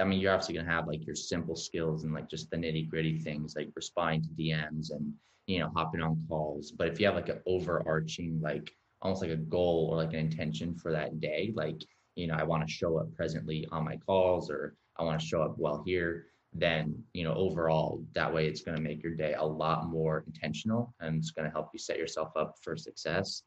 I 0.00 0.04
mean, 0.04 0.20
you're 0.20 0.32
obviously 0.32 0.54
gonna 0.54 0.70
have 0.70 0.86
like 0.86 1.06
your 1.06 1.16
simple 1.16 1.56
skills 1.56 2.04
and 2.04 2.14
like 2.14 2.28
just 2.28 2.50
the 2.50 2.56
nitty 2.56 2.88
gritty 2.88 3.18
things 3.18 3.54
like 3.56 3.70
responding 3.74 4.22
to 4.22 4.28
DMs 4.30 4.90
and 4.90 5.12
you 5.46 5.60
know 5.60 5.70
hopping 5.74 6.02
on 6.02 6.24
calls. 6.28 6.70
But 6.70 6.88
if 6.88 7.00
you 7.00 7.06
have 7.06 7.14
like 7.14 7.28
an 7.28 7.40
overarching 7.46 8.40
like 8.42 8.70
almost 9.02 9.22
like 9.22 9.30
a 9.30 9.36
goal 9.36 9.88
or 9.90 9.96
like 9.96 10.12
an 10.12 10.20
intention 10.20 10.74
for 10.74 10.92
that 10.92 11.20
day, 11.20 11.52
like 11.54 11.82
you 12.14 12.26
know 12.26 12.34
I 12.34 12.44
want 12.44 12.66
to 12.66 12.72
show 12.72 12.98
up 12.98 13.14
presently 13.14 13.66
on 13.72 13.84
my 13.84 13.96
calls 13.96 14.50
or 14.50 14.74
I 14.96 15.04
want 15.04 15.20
to 15.20 15.26
show 15.26 15.42
up 15.42 15.54
well 15.58 15.82
here 15.86 16.26
then 16.54 17.02
you 17.12 17.24
know 17.24 17.34
overall 17.34 18.02
that 18.14 18.32
way 18.32 18.46
it's 18.46 18.62
to 18.62 18.80
make 18.80 19.02
your 19.02 19.14
day 19.14 19.34
a 19.34 19.44
lot 19.44 19.88
more 19.88 20.24
intentional 20.26 20.94
and 21.00 21.16
it's 21.18 21.32
to 21.32 21.50
help 21.50 21.68
you 21.72 21.78
set 21.78 21.98
yourself 21.98 22.30
up 22.36 22.54
for 22.62 22.76
success 22.76 23.42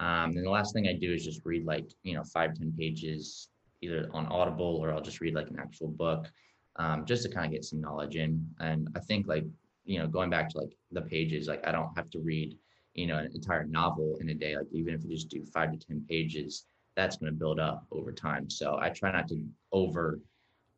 um, 0.00 0.36
and 0.36 0.44
the 0.44 0.50
last 0.50 0.74
thing 0.74 0.86
i 0.86 0.92
do 0.92 1.12
is 1.12 1.24
just 1.24 1.40
read 1.44 1.64
like 1.64 1.88
you 2.02 2.14
know 2.14 2.22
five 2.24 2.54
ten 2.54 2.72
pages 2.78 3.48
either 3.82 4.08
on 4.12 4.26
audible 4.26 4.78
or 4.82 4.92
i'll 4.92 5.00
just 5.00 5.20
read 5.20 5.34
like 5.34 5.50
an 5.50 5.58
actual 5.58 5.88
book 5.88 6.30
um, 6.76 7.04
just 7.04 7.22
to 7.22 7.28
kind 7.28 7.44
of 7.44 7.52
get 7.52 7.64
some 7.64 7.80
knowledge 7.80 8.16
in 8.16 8.46
and 8.60 8.88
i 8.96 9.00
think 9.00 9.26
like 9.26 9.44
you 9.84 9.98
know 9.98 10.06
going 10.06 10.30
back 10.30 10.48
to 10.48 10.58
like 10.58 10.76
the 10.90 11.02
pages 11.02 11.48
like 11.48 11.66
i 11.66 11.72
don't 11.72 11.94
have 11.96 12.08
to 12.10 12.20
read 12.20 12.56
you 12.94 13.06
know 13.06 13.18
an 13.18 13.30
entire 13.34 13.64
novel 13.64 14.16
in 14.20 14.30
a 14.30 14.34
day 14.34 14.56
like 14.56 14.66
even 14.72 14.94
if 14.94 15.02
you 15.04 15.10
just 15.10 15.28
do 15.28 15.44
five 15.52 15.70
to 15.72 15.78
ten 15.78 16.04
pages 16.08 16.66
that's 16.94 17.16
going 17.16 17.32
to 17.32 17.38
build 17.38 17.58
up 17.58 17.86
over 17.90 18.12
time 18.12 18.48
so 18.48 18.78
i 18.80 18.88
try 18.88 19.10
not 19.12 19.28
to 19.28 19.42
over 19.72 20.20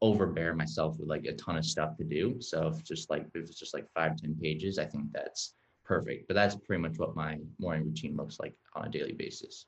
overbear 0.05 0.55
myself 0.55 0.99
with 0.99 1.09
like 1.09 1.25
a 1.25 1.33
ton 1.33 1.57
of 1.57 1.64
stuff 1.64 1.97
to 1.97 2.05
do. 2.05 2.37
So 2.40 2.69
if 2.69 2.85
just 2.85 3.09
like 3.09 3.27
if 3.35 3.49
it's 3.49 3.59
just 3.59 3.73
like 3.73 3.87
five 3.95 4.17
ten 4.17 4.37
pages, 4.40 4.79
I 4.79 4.85
think 4.85 5.07
that's 5.12 5.55
perfect. 5.85 6.29
But 6.29 6.35
that's 6.35 6.57
pretty 6.57 6.83
much 6.83 6.99
what 6.99 7.17
my 7.17 7.38
morning 7.59 7.87
routine 7.87 8.14
looks 8.14 8.38
like 8.38 8.55
on 8.75 8.87
a 8.87 8.90
daily 8.90 9.12
basis. 9.12 9.64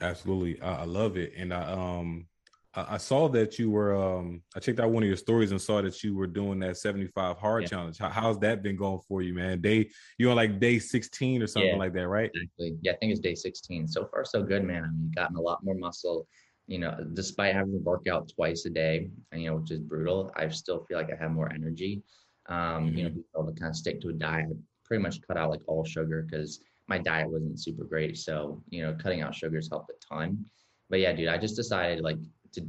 Absolutely, 0.00 0.60
I, 0.62 0.82
I 0.82 0.84
love 0.84 1.18
it, 1.18 1.34
and 1.36 1.52
I 1.52 1.72
um 1.72 2.26
I, 2.74 2.94
I 2.94 2.96
saw 2.98 3.28
that 3.28 3.58
you 3.58 3.70
were 3.70 3.94
um 3.94 4.42
I 4.56 4.60
checked 4.60 4.80
out 4.80 4.90
one 4.90 5.02
of 5.02 5.08
your 5.08 5.16
stories 5.16 5.50
and 5.50 5.60
saw 5.60 5.82
that 5.82 6.02
you 6.02 6.16
were 6.16 6.26
doing 6.26 6.58
that 6.60 6.76
seventy 6.76 7.06
five 7.06 7.38
hard 7.38 7.62
yeah. 7.62 7.68
challenge. 7.68 7.98
How, 7.98 8.08
how's 8.08 8.38
that 8.40 8.62
been 8.62 8.76
going 8.76 9.00
for 9.08 9.22
you, 9.22 9.34
man? 9.34 9.60
Day 9.60 9.90
you're 10.18 10.30
on 10.30 10.36
like 10.36 10.60
day 10.60 10.78
sixteen 10.78 11.42
or 11.42 11.46
something 11.46 11.70
yeah, 11.70 11.76
like 11.76 11.92
that, 11.94 12.08
right? 12.08 12.30
Exactly. 12.34 12.76
Yeah, 12.82 12.92
I 12.92 12.96
think 12.96 13.12
it's 13.12 13.20
day 13.20 13.34
sixteen. 13.34 13.86
So 13.86 14.06
far, 14.06 14.24
so 14.24 14.42
good, 14.42 14.64
man. 14.64 14.84
I 14.84 14.88
mean, 14.88 15.12
gotten 15.14 15.36
a 15.36 15.40
lot 15.40 15.64
more 15.64 15.74
muscle 15.74 16.26
you 16.70 16.78
know, 16.78 16.96
despite 17.14 17.52
having 17.52 17.72
to 17.72 17.78
work 17.78 18.06
out 18.06 18.30
twice 18.32 18.64
a 18.64 18.70
day, 18.70 19.10
you 19.34 19.50
know, 19.50 19.56
which 19.56 19.72
is 19.72 19.80
brutal, 19.80 20.30
I 20.36 20.48
still 20.50 20.84
feel 20.84 20.98
like 20.98 21.12
I 21.12 21.16
have 21.20 21.32
more 21.32 21.52
energy. 21.52 22.00
Um, 22.48 22.86
mm-hmm. 22.86 22.96
You 22.96 23.04
know, 23.04 23.10
be 23.10 23.24
able 23.36 23.52
to 23.52 23.60
kind 23.60 23.70
of 23.70 23.76
stick 23.76 24.00
to 24.02 24.10
a 24.10 24.12
diet, 24.12 24.46
pretty 24.84 25.02
much 25.02 25.20
cut 25.26 25.36
out 25.36 25.50
like 25.50 25.62
all 25.66 25.84
sugar 25.84 26.24
because 26.30 26.60
my 26.86 26.96
diet 26.96 27.28
wasn't 27.28 27.60
super 27.60 27.82
great. 27.82 28.16
So, 28.16 28.62
you 28.68 28.82
know, 28.82 28.94
cutting 28.94 29.20
out 29.20 29.34
sugars 29.34 29.68
helped 29.68 29.90
a 29.90 29.94
ton. 30.08 30.44
But 30.88 31.00
yeah, 31.00 31.12
dude, 31.12 31.26
I 31.26 31.38
just 31.38 31.56
decided 31.56 32.04
like 32.04 32.18
to 32.52 32.66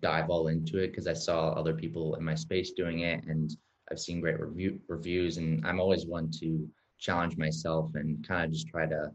dive 0.00 0.30
all 0.30 0.48
into 0.48 0.78
it 0.78 0.88
because 0.88 1.06
I 1.06 1.12
saw 1.12 1.50
other 1.50 1.74
people 1.74 2.14
in 2.14 2.24
my 2.24 2.34
space 2.34 2.72
doing 2.72 3.00
it 3.00 3.24
and 3.24 3.56
I've 3.90 3.98
seen 3.98 4.20
great 4.20 4.40
review 4.40 4.80
reviews 4.88 5.38
and 5.38 5.66
I'm 5.66 5.80
always 5.80 6.06
one 6.06 6.30
to 6.40 6.68
challenge 6.98 7.36
myself 7.36 7.90
and 7.94 8.26
kind 8.26 8.44
of 8.44 8.52
just 8.52 8.68
try 8.68 8.86
to 8.86 9.12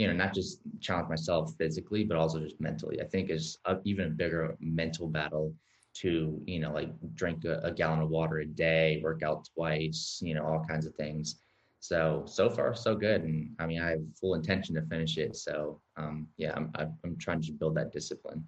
you 0.00 0.06
know, 0.06 0.14
not 0.14 0.32
just 0.32 0.60
challenge 0.80 1.10
myself 1.10 1.52
physically, 1.58 2.04
but 2.04 2.16
also 2.16 2.40
just 2.40 2.58
mentally. 2.58 3.02
I 3.02 3.04
think 3.04 3.28
is 3.28 3.58
even 3.84 4.06
a 4.06 4.10
bigger 4.10 4.56
mental 4.58 5.06
battle 5.06 5.54
to, 5.96 6.42
you 6.46 6.58
know, 6.58 6.72
like 6.72 6.88
drink 7.14 7.44
a, 7.44 7.58
a, 7.58 7.70
gallon 7.70 8.00
of 8.00 8.08
water 8.08 8.38
a 8.38 8.46
day, 8.46 9.00
work 9.02 9.22
out 9.22 9.46
twice, 9.54 10.20
you 10.22 10.34
know, 10.34 10.42
all 10.42 10.64
kinds 10.66 10.86
of 10.86 10.94
things. 10.94 11.36
So, 11.80 12.22
so 12.26 12.48
far, 12.48 12.74
so 12.74 12.94
good. 12.94 13.24
And 13.24 13.50
I 13.58 13.66
mean, 13.66 13.82
I 13.82 13.90
have 13.90 14.00
full 14.18 14.34
intention 14.34 14.74
to 14.76 14.82
finish 14.82 15.18
it. 15.18 15.36
So, 15.36 15.82
um, 15.98 16.28
yeah, 16.38 16.52
I'm, 16.56 16.72
I'm 16.78 17.18
trying 17.18 17.42
to 17.42 17.52
build 17.52 17.74
that 17.74 17.92
discipline. 17.92 18.42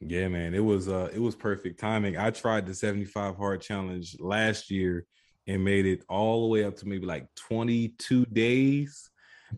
Yeah, 0.00 0.28
man, 0.28 0.54
it 0.54 0.64
was, 0.64 0.88
uh, 0.88 1.10
it 1.12 1.20
was 1.20 1.34
perfect 1.34 1.80
timing. 1.80 2.16
I 2.16 2.30
tried 2.30 2.66
the 2.66 2.74
75 2.74 3.36
hard 3.36 3.60
challenge 3.60 4.16
last 4.20 4.70
year 4.70 5.06
and 5.46 5.64
made 5.64 5.86
it 5.86 6.04
all 6.08 6.42
the 6.42 6.48
way 6.48 6.64
up 6.64 6.76
to 6.76 6.88
maybe 6.88 7.06
like 7.06 7.26
22 7.34 8.26
days 8.26 9.10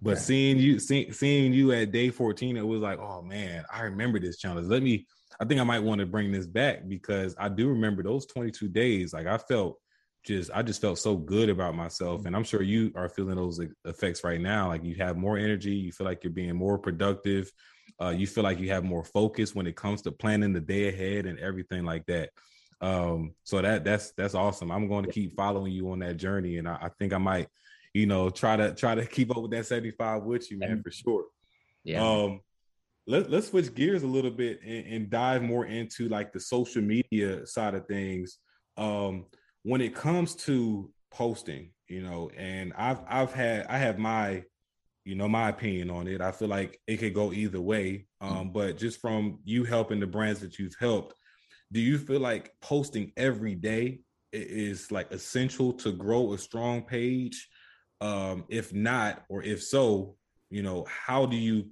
but 0.03 0.19
seeing 0.19 0.59
you 0.59 0.79
see, 0.79 1.11
seeing 1.11 1.53
you 1.53 1.73
at 1.73 1.93
day 1.93 2.11
14, 2.11 2.57
it 2.57 2.67
was 2.67 2.81
like, 2.81 2.99
oh 2.99 3.23
man, 3.23 3.65
I 3.73 3.83
remember 3.83 4.19
this 4.19 4.39
challenge. 4.39 4.69
Let 4.69 4.83
me, 4.83 5.07
I 5.41 5.45
think 5.45 5.61
I 5.61 5.65
might 5.65 5.83
want 5.83 6.01
to 6.01 6.07
bring 6.07 6.31
this 6.31 6.47
back 6.47 6.89
because 6.89 7.35
I 7.39 7.49
do 7.49 7.69
remember 7.69 8.03
those 8.03 8.27
22 8.27 8.69
days. 8.69 9.13
Like 9.13 9.27
I 9.27 9.39
felt 9.39 9.79
just 10.25 10.51
I 10.55 10.63
just 10.63 10.81
felt 10.81 10.99
so 10.99 11.17
good 11.17 11.49
about 11.49 11.75
myself. 11.75 12.27
And 12.27 12.37
I'm 12.37 12.45
sure 12.45 12.63
you 12.63 12.93
are 12.95 13.09
feeling 13.09 13.37
those 13.37 13.61
effects 13.85 14.23
right 14.23 14.41
now. 14.41 14.69
Like 14.69 14.85
you 14.85 14.97
have 14.97 15.17
more 15.17 15.39
energy, 15.39 15.75
you 15.75 15.93
feel 15.93 16.07
like 16.07 16.23
you're 16.23 16.33
being 16.33 16.57
more 16.57 16.79
productive, 16.79 17.51
uh, 18.01 18.11
you 18.11 18.27
feel 18.27 18.45
like 18.45 18.59
you 18.59 18.71
have 18.71 18.85
more 18.85 19.05
focus 19.05 19.55
when 19.55 19.67
it 19.67 19.77
comes 19.77 20.03
to 20.03 20.13
planning 20.13 20.53
the 20.53 20.61
day 20.61 20.89
ahead 20.89 21.27
and 21.27 21.39
everything 21.39 21.85
like 21.85 22.07
that. 22.07 22.31
Um, 22.81 23.35
so 23.45 23.61
that 23.61 23.85
that's 23.85 24.13
that's 24.13 24.35
awesome. 24.35 24.71
I'm 24.71 24.89
going 24.89 25.05
to 25.05 25.13
keep 25.13 25.37
following 25.37 25.73
you 25.73 25.91
on 25.91 25.99
that 25.99 26.17
journey, 26.17 26.57
and 26.57 26.69
I, 26.69 26.79
I 26.83 26.89
think 26.99 27.13
I 27.13 27.19
might 27.19 27.49
you 27.93 28.07
know, 28.07 28.31
try 28.31 28.57
to 28.57 28.75
try 28.75 28.95
to 28.95 29.07
keep 29.07 29.31
up 29.31 29.43
with 29.43 29.51
that 29.53 29.67
75 29.67 30.23
with 30.23 30.51
you, 30.51 30.59
man, 30.59 30.83
for 30.83 30.91
sure. 30.91 31.25
Yeah. 31.85 32.05
Um, 32.05 32.41
let, 33.07 33.31
let's 33.31 33.49
switch 33.49 33.75
gears 33.75 34.03
a 34.03 34.07
little 34.07 34.31
bit 34.31 34.61
and, 34.63 34.87
and, 34.87 35.11
dive 35.11 35.43
more 35.43 35.65
into 35.65 36.09
like 36.09 36.33
the 36.33 36.39
social 36.39 36.83
media 36.83 37.47
side 37.47 37.75
of 37.75 37.87
things. 37.87 38.39
Um, 38.77 39.27
when 39.63 39.81
it 39.81 39.95
comes 39.95 40.35
to 40.37 40.91
posting, 41.11 41.71
you 41.89 42.03
know, 42.03 42.31
and 42.37 42.73
I've 42.77 43.01
I've 43.09 43.33
had 43.33 43.67
I 43.67 43.79
have 43.79 43.99
my 43.99 44.45
you 45.05 45.15
know 45.15 45.29
my 45.29 45.49
opinion 45.49 45.91
on 45.91 46.07
it. 46.07 46.21
I 46.21 46.33
feel 46.33 46.49
like 46.49 46.79
it 46.87 46.99
could 46.99 47.15
go 47.15 47.33
either 47.33 47.61
way. 47.61 48.07
Um, 48.21 48.31
mm-hmm. 48.31 48.49
but 48.51 48.79
just 48.79 49.01
from 49.01 49.39
you 49.45 49.65
helping 49.65 50.01
the 50.01 50.07
brands 50.07 50.41
that 50.41 50.59
you've 50.59 50.77
helped, 50.79 51.15
do 51.73 51.81
you 51.81 51.99
feel 51.99 52.21
like 52.21 52.53
posting 52.61 53.13
every 53.17 53.55
day 53.55 54.01
is 54.33 54.91
like 54.91 55.11
essential 55.13 55.73
to 55.75 55.93
grow 55.93 56.33
a 56.33 56.39
strong 56.39 56.83
page? 56.83 57.49
Um, 58.01 58.45
if 58.49 58.73
not, 58.73 59.25
or 59.29 59.43
if 59.43 59.63
so, 59.63 60.17
you 60.49 60.63
know, 60.63 60.87
how 60.89 61.27
do 61.27 61.37
you 61.37 61.69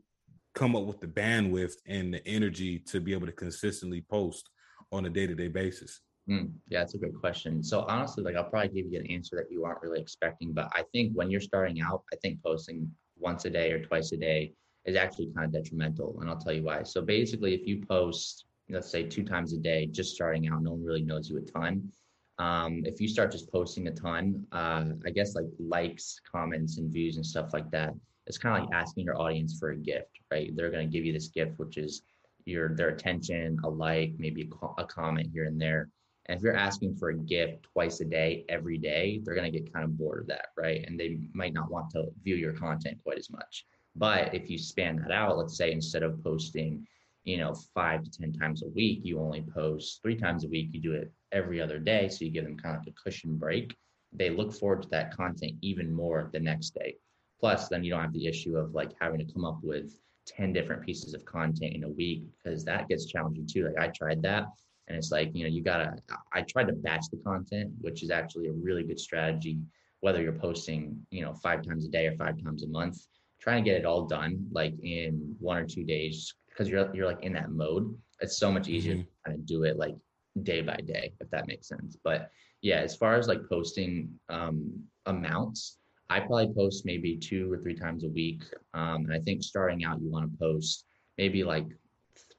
come 0.54 0.76
up 0.76 0.84
with 0.84 1.00
the 1.00 1.06
bandwidth 1.06 1.74
and 1.86 2.12
the 2.12 2.26
energy 2.26 2.78
to 2.80 3.00
be 3.00 3.12
able 3.12 3.26
to 3.26 3.32
consistently 3.32 4.04
post 4.10 4.50
on 4.92 5.06
a 5.06 5.10
day-to-day 5.10 5.48
basis? 5.48 6.00
Mm, 6.28 6.50
yeah, 6.68 6.80
that's 6.80 6.94
a 6.94 6.98
great 6.98 7.18
question. 7.18 7.62
So 7.62 7.86
honestly, 7.88 8.22
like 8.22 8.36
I'll 8.36 8.44
probably 8.44 8.68
give 8.68 8.92
you 8.92 9.00
an 9.00 9.06
answer 9.06 9.36
that 9.36 9.50
you 9.50 9.64
aren't 9.64 9.80
really 9.80 10.00
expecting, 10.00 10.52
but 10.52 10.68
I 10.72 10.82
think 10.92 11.12
when 11.14 11.30
you're 11.30 11.40
starting 11.40 11.80
out, 11.80 12.02
I 12.12 12.16
think 12.16 12.42
posting 12.42 12.90
once 13.20 13.44
a 13.44 13.50
day 13.50 13.72
or 13.72 13.82
twice 13.82 14.12
a 14.12 14.16
day 14.16 14.52
is 14.84 14.96
actually 14.96 15.30
kind 15.34 15.46
of 15.46 15.52
detrimental, 15.52 16.18
and 16.20 16.30
I'll 16.30 16.38
tell 16.38 16.52
you 16.52 16.62
why. 16.62 16.82
So 16.82 17.02
basically, 17.02 17.54
if 17.54 17.66
you 17.66 17.84
post, 17.86 18.46
let's 18.70 18.90
say 18.90 19.02
two 19.02 19.24
times 19.24 19.52
a 19.52 19.58
day, 19.58 19.86
just 19.86 20.14
starting 20.14 20.48
out, 20.48 20.62
no 20.62 20.72
one 20.72 20.84
really 20.84 21.02
knows 21.02 21.28
you 21.28 21.38
a 21.38 21.42
ton. 21.42 21.90
Um, 22.38 22.84
if 22.86 23.00
you 23.00 23.08
start 23.08 23.32
just 23.32 23.50
posting 23.50 23.88
a 23.88 23.90
ton, 23.90 24.46
uh, 24.52 24.84
I 25.04 25.10
guess 25.10 25.34
like 25.34 25.46
likes, 25.58 26.20
comments, 26.30 26.78
and 26.78 26.90
views 26.90 27.16
and 27.16 27.26
stuff 27.26 27.52
like 27.52 27.70
that, 27.72 27.94
it's 28.26 28.38
kind 28.38 28.56
of 28.56 28.68
like 28.68 28.74
asking 28.74 29.04
your 29.04 29.20
audience 29.20 29.58
for 29.58 29.70
a 29.70 29.76
gift, 29.76 30.20
right? 30.30 30.54
They're 30.54 30.70
going 30.70 30.86
to 30.86 30.92
give 30.92 31.04
you 31.04 31.12
this 31.12 31.28
gift, 31.28 31.58
which 31.58 31.76
is 31.76 32.02
your 32.44 32.74
their 32.74 32.90
attention, 32.90 33.58
a 33.64 33.68
like, 33.68 34.12
maybe 34.18 34.48
a, 34.62 34.82
a 34.82 34.86
comment 34.86 35.28
here 35.32 35.44
and 35.44 35.60
there 35.60 35.88
if 36.28 36.42
you're 36.42 36.56
asking 36.56 36.94
for 36.94 37.08
a 37.08 37.16
gift 37.16 37.62
twice 37.72 38.00
a 38.00 38.04
day, 38.04 38.44
every 38.48 38.76
day, 38.76 39.20
they're 39.22 39.34
going 39.34 39.50
to 39.50 39.58
get 39.58 39.72
kind 39.72 39.84
of 39.84 39.96
bored 39.96 40.20
of 40.20 40.26
that, 40.26 40.48
right? 40.56 40.84
And 40.86 41.00
they 41.00 41.18
might 41.32 41.54
not 41.54 41.70
want 41.70 41.90
to 41.92 42.08
view 42.22 42.36
your 42.36 42.52
content 42.52 42.98
quite 43.02 43.18
as 43.18 43.30
much. 43.30 43.64
But 43.96 44.34
if 44.34 44.50
you 44.50 44.58
span 44.58 44.96
that 44.96 45.10
out, 45.10 45.38
let's 45.38 45.56
say 45.56 45.72
instead 45.72 46.02
of 46.02 46.22
posting, 46.22 46.86
you 47.24 47.38
know, 47.38 47.54
five 47.74 48.02
to 48.04 48.10
10 48.10 48.34
times 48.34 48.62
a 48.62 48.68
week, 48.68 49.00
you 49.02 49.20
only 49.20 49.42
post 49.42 50.00
three 50.02 50.16
times 50.16 50.44
a 50.44 50.48
week, 50.48 50.68
you 50.72 50.80
do 50.80 50.92
it 50.92 51.10
every 51.32 51.60
other 51.60 51.78
day. 51.78 52.08
So 52.08 52.24
you 52.24 52.30
give 52.30 52.44
them 52.44 52.58
kind 52.58 52.76
of 52.76 52.86
a 52.86 52.92
cushion 52.92 53.36
break. 53.36 53.74
They 54.12 54.30
look 54.30 54.52
forward 54.52 54.82
to 54.82 54.88
that 54.90 55.16
content 55.16 55.52
even 55.62 55.92
more 55.92 56.28
the 56.32 56.40
next 56.40 56.74
day. 56.74 56.96
Plus, 57.40 57.68
then 57.68 57.84
you 57.84 57.90
don't 57.90 58.02
have 58.02 58.12
the 58.12 58.26
issue 58.26 58.56
of 58.56 58.74
like 58.74 58.92
having 59.00 59.18
to 59.18 59.32
come 59.32 59.44
up 59.44 59.60
with 59.62 59.98
10 60.26 60.52
different 60.52 60.84
pieces 60.84 61.14
of 61.14 61.24
content 61.24 61.74
in 61.74 61.84
a 61.84 61.88
week 61.88 62.24
because 62.36 62.64
that 62.64 62.88
gets 62.88 63.06
challenging 63.06 63.46
too. 63.46 63.64
Like 63.64 63.78
I 63.78 63.88
tried 63.88 64.20
that 64.22 64.46
and 64.88 64.96
it's 64.96 65.12
like, 65.12 65.30
you 65.34 65.44
know, 65.44 65.50
you 65.50 65.62
gotta, 65.62 65.96
I 66.32 66.42
tried 66.42 66.68
to 66.68 66.72
batch 66.72 67.04
the 67.10 67.18
content, 67.18 67.70
which 67.80 68.02
is 68.02 68.10
actually 68.10 68.48
a 68.48 68.52
really 68.52 68.82
good 68.82 68.98
strategy, 68.98 69.58
whether 70.00 70.22
you're 70.22 70.32
posting, 70.32 70.98
you 71.10 71.22
know, 71.22 71.34
five 71.34 71.62
times 71.62 71.84
a 71.84 71.88
day 71.88 72.06
or 72.06 72.16
five 72.16 72.42
times 72.42 72.64
a 72.64 72.68
month, 72.68 72.96
trying 73.40 73.62
to 73.62 73.70
get 73.70 73.78
it 73.78 73.84
all 73.84 74.06
done 74.06 74.46
like 74.50 74.74
in 74.82 75.36
one 75.38 75.58
or 75.58 75.66
two 75.66 75.84
days 75.84 76.34
because 76.48 76.68
you're, 76.68 76.94
you're 76.94 77.06
like 77.06 77.22
in 77.22 77.34
that 77.34 77.50
mode. 77.50 77.94
It's 78.20 78.38
so 78.38 78.50
much 78.50 78.68
easier 78.68 78.94
mm-hmm. 78.94 79.02
to 79.02 79.08
kind 79.26 79.38
of 79.38 79.46
do 79.46 79.64
it 79.64 79.76
like 79.76 79.94
day 80.42 80.62
by 80.62 80.76
day, 80.76 81.12
if 81.20 81.30
that 81.30 81.46
makes 81.46 81.68
sense. 81.68 81.96
But 82.02 82.30
yeah, 82.62 82.78
as 82.78 82.96
far 82.96 83.16
as 83.16 83.28
like 83.28 83.48
posting 83.48 84.18
um, 84.30 84.82
amounts, 85.06 85.76
I 86.10 86.20
probably 86.20 86.52
post 86.54 86.86
maybe 86.86 87.16
two 87.16 87.52
or 87.52 87.58
three 87.58 87.74
times 87.74 88.04
a 88.04 88.08
week. 88.08 88.42
Um, 88.72 89.04
and 89.04 89.12
I 89.12 89.18
think 89.18 89.42
starting 89.42 89.84
out, 89.84 90.00
you 90.00 90.10
want 90.10 90.30
to 90.30 90.38
post 90.38 90.86
maybe 91.18 91.44
like 91.44 91.66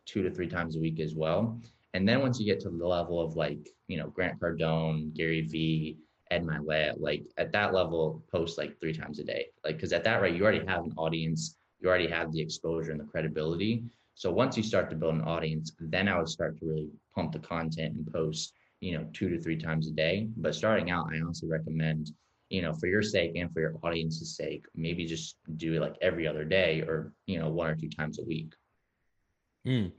two 0.06 0.24
to 0.24 0.32
three 0.32 0.48
times 0.48 0.76
a 0.76 0.80
week 0.80 1.00
as 1.00 1.14
well. 1.14 1.62
And 1.94 2.08
then 2.08 2.22
once 2.22 2.40
you 2.40 2.46
get 2.46 2.60
to 2.62 2.70
the 2.70 2.88
level 2.88 3.20
of 3.20 3.36
like, 3.36 3.68
you 3.88 3.98
know, 3.98 4.08
Grant 4.08 4.40
Cardone, 4.40 5.14
Gary 5.16 5.42
Vee, 5.42 5.98
Ed 6.32 6.46
Mylett, 6.46 7.00
like 7.00 7.24
at 7.38 7.52
that 7.54 7.74
level, 7.74 8.24
post 8.32 8.58
like 8.58 8.80
three 8.80 8.94
times 8.94 9.20
a 9.20 9.24
day. 9.24 9.48
Like, 9.64 9.78
because 9.78 9.94
at 9.94 10.04
that 10.04 10.22
rate, 10.22 10.36
you 10.36 10.44
already 10.44 10.66
have 10.66 10.84
an 10.86 10.94
audience, 10.98 11.56
you 11.80 11.90
already 11.90 12.08
have 12.08 12.32
the 12.32 12.42
exposure 12.42 12.92
and 12.92 13.00
the 13.00 13.06
credibility. 13.06 13.84
So 14.14 14.32
once 14.32 14.58
you 14.58 14.64
start 14.64 14.90
to 14.90 14.96
build 14.96 15.16
an 15.16 15.22
audience, 15.22 15.72
then 15.80 16.08
I 16.08 16.18
would 16.18 16.30
start 16.30 16.60
to 16.60 16.66
really 16.66 16.90
pump 17.16 17.32
the 17.32 17.40
content 17.40 17.96
and 17.96 18.12
post, 18.12 18.54
you 18.82 18.98
know, 18.98 19.08
two 19.14 19.30
to 19.30 19.42
three 19.42 19.58
times 19.58 19.88
a 19.88 19.92
day. 19.92 20.28
But 20.38 20.54
starting 20.54 20.92
out, 20.92 21.08
I 21.12 21.20
honestly 21.22 21.50
recommend, 21.50 22.12
you 22.50 22.62
know, 22.62 22.74
for 22.74 22.88
your 22.88 23.02
sake 23.02 23.32
and 23.36 23.52
for 23.52 23.62
your 23.62 23.76
audience's 23.82 24.36
sake, 24.36 24.66
maybe 24.76 25.06
just 25.06 25.38
do 25.58 25.74
it 25.74 25.82
like 25.82 25.96
every 26.02 26.28
other 26.28 26.44
day 26.44 26.82
or, 26.82 27.14
you 27.26 27.40
know, 27.40 27.50
one 27.50 27.70
or 27.70 27.76
two 27.76 27.90
times 27.90 28.20
a 28.20 28.24
week. 28.24 28.54
Mm. 29.66 29.92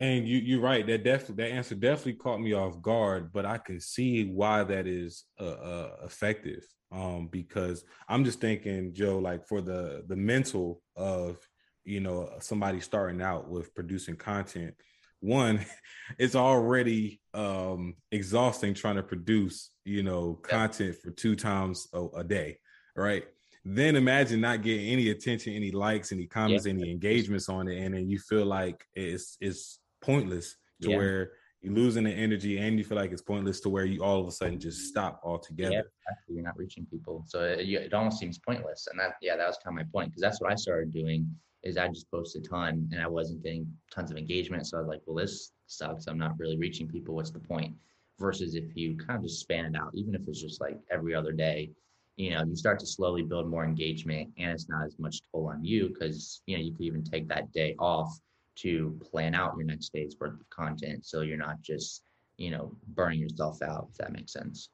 And 0.00 0.26
you 0.26 0.38
you're 0.38 0.60
right. 0.60 0.86
That 0.86 1.04
definitely 1.04 1.44
that 1.44 1.52
answer 1.52 1.74
definitely 1.74 2.14
caught 2.14 2.40
me 2.40 2.52
off 2.52 2.82
guard, 2.82 3.32
but 3.32 3.46
I 3.46 3.58
can 3.58 3.80
see 3.80 4.24
why 4.24 4.64
that 4.64 4.86
is 4.86 5.24
uh, 5.40 5.44
uh, 5.44 5.96
effective. 6.04 6.64
Um, 6.90 7.28
because 7.28 7.84
I'm 8.08 8.24
just 8.24 8.40
thinking, 8.40 8.92
Joe, 8.92 9.18
like 9.18 9.46
for 9.46 9.60
the 9.60 10.04
the 10.08 10.16
mental 10.16 10.82
of 10.96 11.38
you 11.84 12.00
know 12.00 12.30
somebody 12.40 12.80
starting 12.80 13.22
out 13.22 13.48
with 13.48 13.74
producing 13.74 14.16
content. 14.16 14.74
One, 15.20 15.64
it's 16.18 16.34
already 16.34 17.20
um, 17.32 17.94
exhausting 18.10 18.74
trying 18.74 18.96
to 18.96 19.02
produce 19.02 19.70
you 19.84 20.02
know 20.02 20.34
content 20.34 20.96
for 20.96 21.12
two 21.12 21.36
times 21.36 21.86
a, 21.92 22.04
a 22.16 22.24
day, 22.24 22.58
right? 22.96 23.24
then 23.64 23.96
imagine 23.96 24.42
not 24.42 24.62
getting 24.62 24.86
any 24.90 25.08
attention, 25.08 25.54
any 25.54 25.70
likes, 25.70 26.12
any 26.12 26.26
comments, 26.26 26.66
yeah. 26.66 26.72
any 26.72 26.90
engagements 26.90 27.48
on 27.48 27.66
it, 27.66 27.82
and 27.82 27.94
then 27.94 28.08
you 28.10 28.18
feel 28.18 28.44
like 28.44 28.84
it's 28.94 29.38
it's 29.40 29.78
pointless 30.04 30.56
to 30.82 30.90
yeah. 30.90 30.96
where 30.96 31.32
you're 31.64 31.74
losing 31.74 32.04
the 32.04 32.10
energy 32.10 32.58
and 32.58 32.78
you 32.78 32.84
feel 32.84 32.98
like 32.98 33.10
it's 33.10 33.22
pointless 33.22 33.60
to 33.60 33.70
where 33.70 33.86
you 33.86 34.04
all 34.04 34.20
of 34.20 34.26
a 34.26 34.30
sudden 34.30 34.60
just 34.60 34.86
stop 34.88 35.20
altogether. 35.24 35.72
Yeah, 35.72 35.78
exactly. 35.78 36.34
You're 36.34 36.44
not 36.44 36.58
reaching 36.58 36.84
people. 36.86 37.24
So 37.26 37.40
uh, 37.40 37.56
it, 37.58 37.68
it 37.68 37.94
almost 37.94 38.18
seems 38.18 38.38
pointless. 38.38 38.86
And 38.90 39.00
that, 39.00 39.14
yeah, 39.22 39.36
that 39.36 39.46
was 39.46 39.58
kind 39.64 39.78
of 39.78 39.86
my 39.86 39.90
point 39.90 40.10
because 40.10 40.20
that's 40.20 40.40
what 40.40 40.52
I 40.52 40.56
started 40.56 40.92
doing 40.92 41.26
is 41.62 41.78
I 41.78 41.88
just 41.88 42.10
posted 42.10 42.44
a 42.44 42.48
ton 42.48 42.88
and 42.92 43.00
I 43.00 43.06
wasn't 43.06 43.42
getting 43.42 43.66
tons 43.90 44.10
of 44.10 44.18
engagement. 44.18 44.66
So 44.66 44.76
I 44.76 44.80
was 44.80 44.88
like, 44.88 45.00
well, 45.06 45.16
this 45.16 45.52
sucks. 45.66 46.06
I'm 46.06 46.18
not 46.18 46.38
really 46.38 46.58
reaching 46.58 46.86
people. 46.86 47.14
What's 47.14 47.30
the 47.30 47.38
point? 47.38 47.74
Versus 48.20 48.54
if 48.54 48.76
you 48.76 48.96
kind 48.96 49.16
of 49.16 49.22
just 49.22 49.40
span 49.40 49.64
it 49.64 49.74
out, 49.74 49.90
even 49.94 50.14
if 50.14 50.20
it's 50.28 50.42
just 50.42 50.60
like 50.60 50.78
every 50.90 51.14
other 51.14 51.32
day, 51.32 51.70
you 52.16 52.30
know, 52.30 52.44
you 52.44 52.54
start 52.54 52.78
to 52.80 52.86
slowly 52.86 53.22
build 53.22 53.48
more 53.48 53.64
engagement 53.64 54.28
and 54.38 54.52
it's 54.52 54.68
not 54.68 54.84
as 54.84 54.98
much 54.98 55.20
toll 55.32 55.48
on 55.48 55.64
you 55.64 55.88
because, 55.88 56.42
you 56.46 56.56
know, 56.56 56.62
you 56.62 56.72
could 56.72 56.84
even 56.84 57.02
take 57.02 57.26
that 57.28 57.50
day 57.52 57.74
off 57.78 58.20
to 58.56 58.98
plan 59.02 59.34
out 59.34 59.54
your 59.56 59.66
next 59.66 59.92
day's 59.92 60.16
worth 60.20 60.34
of 60.34 60.50
content 60.50 61.04
so 61.04 61.20
you're 61.20 61.36
not 61.36 61.60
just 61.62 62.02
you 62.36 62.50
know 62.50 62.76
burning 62.88 63.20
yourself 63.20 63.62
out 63.62 63.88
if 63.90 63.96
that 63.96 64.12
makes 64.12 64.32
sense 64.32 64.70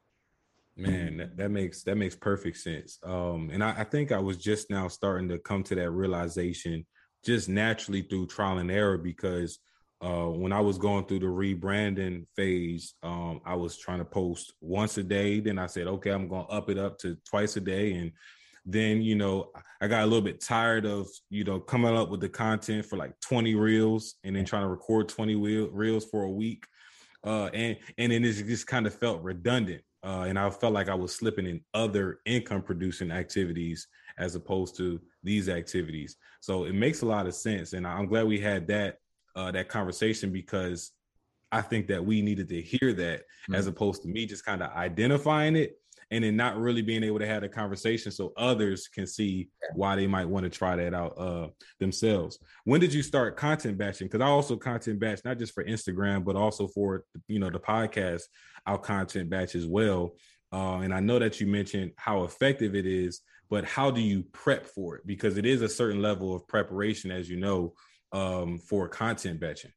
man 0.76 1.16
that, 1.16 1.36
that 1.36 1.50
makes 1.50 1.82
that 1.82 1.96
makes 1.96 2.14
perfect 2.14 2.56
sense 2.56 2.98
um 3.04 3.50
and 3.52 3.62
I, 3.62 3.80
I 3.80 3.84
think 3.84 4.12
i 4.12 4.18
was 4.18 4.36
just 4.36 4.70
now 4.70 4.88
starting 4.88 5.28
to 5.28 5.38
come 5.38 5.62
to 5.64 5.74
that 5.74 5.90
realization 5.90 6.86
just 7.24 7.48
naturally 7.48 8.02
through 8.02 8.26
trial 8.26 8.58
and 8.58 8.70
error 8.70 8.96
because 8.96 9.58
uh, 10.02 10.26
when 10.26 10.52
I 10.52 10.60
was 10.60 10.78
going 10.78 11.04
through 11.04 11.18
the 11.18 11.26
rebranding 11.26 12.26
phase, 12.34 12.94
um, 13.02 13.40
I 13.44 13.54
was 13.54 13.76
trying 13.76 13.98
to 13.98 14.04
post 14.04 14.54
once 14.60 14.96
a 14.96 15.02
day. 15.02 15.40
Then 15.40 15.58
I 15.58 15.66
said, 15.66 15.86
okay, 15.86 16.10
I'm 16.10 16.26
going 16.26 16.46
to 16.46 16.52
up 16.52 16.70
it 16.70 16.78
up 16.78 16.98
to 17.00 17.18
twice 17.28 17.56
a 17.56 17.60
day. 17.60 17.92
And 17.94 18.12
then, 18.64 19.03
you 19.03 19.14
know, 19.14 19.51
I 19.81 19.88
got 19.88 20.03
a 20.03 20.07
little 20.07 20.20
bit 20.20 20.40
tired 20.40 20.85
of, 20.85 21.09
you 21.31 21.44
know, 21.44 21.59
coming 21.59 21.96
up 21.96 22.11
with 22.11 22.20
the 22.20 22.29
content 22.29 22.87
for 22.87 22.96
like 22.96 23.18
20 23.20 23.55
reels 23.55 24.16
and 24.25 24.37
then 24.37 24.44
trying 24.44 24.62
to 24.62 24.68
record 24.68 25.09
20 25.09 25.35
reels 25.73 26.05
for 26.05 26.25
a 26.25 26.31
week. 26.31 26.66
Uh, 27.25 27.46
and 27.53 27.77
and 27.99 28.12
then 28.12 28.25
it 28.25 28.33
just 28.33 28.66
kind 28.66 28.87
of 28.87 28.94
felt 28.94 29.23
redundant. 29.23 29.83
Uh, 30.03 30.25
and 30.27 30.38
I 30.38 30.49
felt 30.49 30.73
like 30.73 30.88
I 30.88 30.94
was 30.94 31.14
slipping 31.14 31.46
in 31.46 31.61
other 31.75 32.20
income 32.25 32.62
producing 32.62 33.11
activities 33.11 33.87
as 34.18 34.35
opposed 34.35 34.77
to 34.77 35.01
these 35.23 35.49
activities. 35.49 36.16
So 36.40 36.64
it 36.64 36.75
makes 36.75 37.03
a 37.03 37.07
lot 37.07 37.27
of 37.27 37.35
sense. 37.35 37.75
And 37.75 37.87
I'm 37.87 38.07
glad 38.07 38.27
we 38.27 38.40
had 38.40 38.66
that 38.68 38.96
uh, 39.37 39.51
that 39.53 39.68
conversation 39.68 40.33
because 40.33 40.92
I 41.53 41.61
think 41.61 41.88
that 41.88 42.05
we 42.05 42.23
needed 42.23 42.49
to 42.51 42.61
hear 42.61 42.92
that 42.92 43.20
mm-hmm. 43.20 43.55
as 43.55 43.66
opposed 43.66 44.03
to 44.03 44.09
me 44.09 44.27
just 44.27 44.44
kind 44.44 44.62
of 44.62 44.70
identifying 44.73 45.57
it 45.57 45.79
and 46.11 46.25
then 46.25 46.37
not 46.37 46.59
really 46.59 46.83
being 46.83 47.05
able 47.05 47.18
to 47.18 47.27
have 47.27 47.42
a 47.42 47.49
conversation 47.49 48.11
so 48.11 48.33
others 48.37 48.88
can 48.88 49.07
see 49.07 49.49
why 49.75 49.94
they 49.94 50.07
might 50.07 50.29
want 50.29 50.44
to 50.44 50.51
try 50.51 50.75
that 50.77 50.92
out 50.92 51.14
uh, 51.16 51.49
themselves. 51.79 52.38
When 52.64 52.81
did 52.81 52.92
you 52.92 53.03
start 53.03 53.37
content 53.37 53.79
batching? 53.79 54.09
Because 54.09 54.20
I 54.20 54.27
also 54.27 54.57
content 54.57 54.99
batch 54.99 55.20
not 55.25 55.38
just 55.38 55.55
for 55.55 55.64
Instagram, 55.64 56.25
but 56.25 56.37
also 56.37 56.66
for 56.66 57.05
you 57.29 57.38
know 57.38 57.51
the 57.51 57.61
podcast. 57.61 58.23
I'll 58.66 58.79
content 58.79 59.31
batch 59.31 59.55
as 59.55 59.66
well. 59.66 60.16
Uh, 60.53 60.79
and 60.79 60.92
I 60.92 61.01
know 61.01 61.18
that 61.18 61.40
you 61.40 61.46
mentioned 61.46 61.92
how 61.96 62.25
effective 62.25 62.75
it 62.75 62.87
is, 62.87 63.20
but 63.49 63.64
how 63.64 63.90
do 63.90 64.01
you 64.01 64.25
prep 64.33 64.66
for 64.66 64.96
it? 64.96 65.07
Because 65.07 65.37
it 65.37 65.46
is 65.46 65.62
a 65.62 65.68
certain 65.68 66.03
level 66.03 66.35
of 66.35 66.46
preparation, 66.49 67.11
as 67.11 67.31
you 67.31 67.37
know, 67.37 67.75
um, 68.12 68.59
for 68.59 68.88
content 68.88 69.40
batching. 69.40 69.73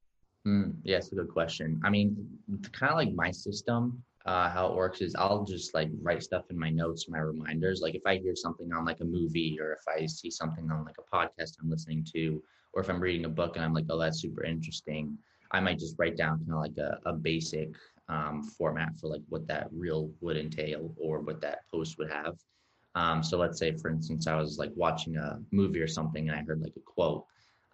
Mm, 0.48 0.74
yeah, 0.84 0.98
it's 0.98 1.12
a 1.12 1.15
good 1.15 1.30
question. 1.30 1.80
I 1.86 1.89
mean, 1.89 2.28
kind 2.72 2.91
of 2.91 2.98
like 2.98 3.13
my 3.13 3.32
system, 3.32 4.04
uh, 4.25 4.49
how 4.49 4.67
it 4.67 4.75
works 4.75 5.01
is 5.01 5.15
I'll 5.15 5.43
just 5.43 5.73
like 5.73 5.89
write 6.01 6.23
stuff 6.23 6.45
in 6.49 6.57
my 6.57 6.69
notes, 6.69 7.09
my 7.09 7.19
reminders. 7.19 7.81
Like 7.81 7.95
if 7.95 8.03
I 8.05 8.17
hear 8.17 8.36
something 8.36 8.71
on 8.71 8.86
like 8.86 9.01
a 9.01 9.05
movie 9.05 9.57
or 9.59 9.73
if 9.73 9.83
I 9.88 10.05
see 10.05 10.31
something 10.31 10.71
on 10.71 10.86
like 10.86 10.95
a 10.97 11.15
podcast 11.15 11.57
I'm 11.62 11.69
listening 11.69 12.05
to, 12.13 12.41
or 12.73 12.81
if 12.81 12.89
I'm 12.89 13.01
reading 13.01 13.25
a 13.25 13.29
book 13.29 13.55
and 13.55 13.65
I'm 13.65 13.73
like, 13.73 13.86
oh, 13.89 13.99
that's 13.99 14.21
super 14.21 14.43
interesting, 14.43 15.17
I 15.51 15.59
might 15.59 15.77
just 15.77 15.95
write 15.99 16.17
down 16.17 16.39
kind 16.39 16.53
of 16.53 16.59
like 16.59 16.77
a, 16.77 16.99
a 17.05 17.13
basic 17.13 17.75
um, 18.09 18.43
format 18.43 18.97
for 18.99 19.07
like 19.07 19.21
what 19.29 19.47
that 19.47 19.67
reel 19.71 20.09
would 20.21 20.38
entail 20.38 20.93
or 20.97 21.19
what 21.19 21.41
that 21.41 21.59
post 21.69 21.97
would 21.97 22.12
have. 22.12 22.36
Um, 22.95 23.23
so 23.23 23.38
let's 23.38 23.59
say, 23.59 23.73
for 23.73 23.89
instance, 23.89 24.27
I 24.27 24.36
was 24.36 24.57
like 24.57 24.71
watching 24.75 25.17
a 25.17 25.39
movie 25.51 25.81
or 25.81 25.88
something 25.88 26.29
and 26.29 26.38
I 26.38 26.43
heard 26.43 26.62
like 26.62 26.75
a 26.77 26.81
quote 26.81 27.25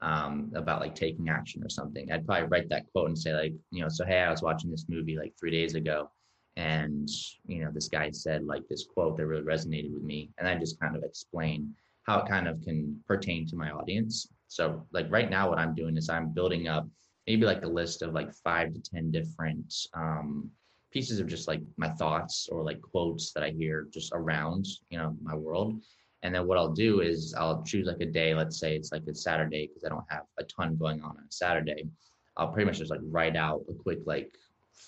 um, 0.01 0.51
about 0.55 0.81
like 0.81 0.95
taking 0.95 1.29
action 1.29 1.63
or 1.63 1.69
something. 1.69 2.11
I'd 2.11 2.25
probably 2.25 2.47
write 2.47 2.69
that 2.69 2.85
quote 2.91 3.09
and 3.09 3.17
say 3.17 3.33
like, 3.33 3.53
you 3.71 3.81
know, 3.81 3.89
so 3.89 4.05
hey, 4.05 4.21
I 4.21 4.31
was 4.31 4.41
watching 4.41 4.71
this 4.71 4.85
movie 4.89 5.17
like 5.17 5.33
three 5.37 5.51
days 5.51 5.75
ago, 5.75 6.09
and 6.55 7.09
you 7.45 7.63
know, 7.63 7.71
this 7.71 7.87
guy 7.87 8.11
said 8.11 8.45
like 8.45 8.67
this 8.67 8.85
quote 8.85 9.17
that 9.17 9.25
really 9.25 9.43
resonated 9.43 9.93
with 9.93 10.03
me, 10.03 10.29
and 10.37 10.47
I 10.47 10.55
just 10.55 10.79
kind 10.79 10.95
of 10.95 11.03
explain 11.03 11.73
how 12.03 12.19
it 12.19 12.27
kind 12.27 12.47
of 12.47 12.61
can 12.61 12.99
pertain 13.07 13.47
to 13.47 13.55
my 13.55 13.71
audience. 13.71 14.27
So 14.47 14.85
like 14.91 15.07
right 15.09 15.29
now, 15.29 15.49
what 15.49 15.59
I'm 15.59 15.75
doing 15.75 15.95
is 15.97 16.09
I'm 16.09 16.33
building 16.33 16.67
up 16.67 16.87
maybe 17.27 17.45
like 17.45 17.63
a 17.63 17.67
list 17.67 18.01
of 18.01 18.13
like 18.13 18.33
five 18.33 18.73
to 18.73 18.81
ten 18.81 19.11
different 19.11 19.73
um, 19.93 20.49
pieces 20.91 21.19
of 21.19 21.27
just 21.27 21.47
like 21.47 21.61
my 21.77 21.89
thoughts 21.89 22.49
or 22.51 22.63
like 22.63 22.81
quotes 22.81 23.31
that 23.33 23.43
I 23.43 23.51
hear 23.51 23.87
just 23.91 24.11
around, 24.13 24.65
you 24.89 24.97
know, 24.97 25.15
my 25.21 25.35
world. 25.35 25.79
And 26.23 26.33
then 26.33 26.47
what 26.47 26.57
I'll 26.57 26.73
do 26.73 27.01
is 27.01 27.33
I'll 27.37 27.63
choose 27.63 27.87
like 27.87 28.01
a 28.01 28.05
day, 28.05 28.33
let's 28.33 28.59
say 28.59 28.75
it's 28.75 28.91
like 28.91 29.03
a 29.07 29.15
Saturday, 29.15 29.67
because 29.67 29.85
I 29.85 29.89
don't 29.89 30.03
have 30.09 30.23
a 30.37 30.43
ton 30.43 30.75
going 30.75 31.01
on 31.01 31.11
on 31.11 31.17
a 31.17 31.31
Saturday. 31.31 31.87
I'll 32.35 32.51
pretty 32.51 32.65
much 32.65 32.79
just 32.79 32.91
like 32.91 32.99
write 33.03 33.37
out 33.37 33.61
a 33.69 33.73
quick 33.73 33.99
like 34.05 34.33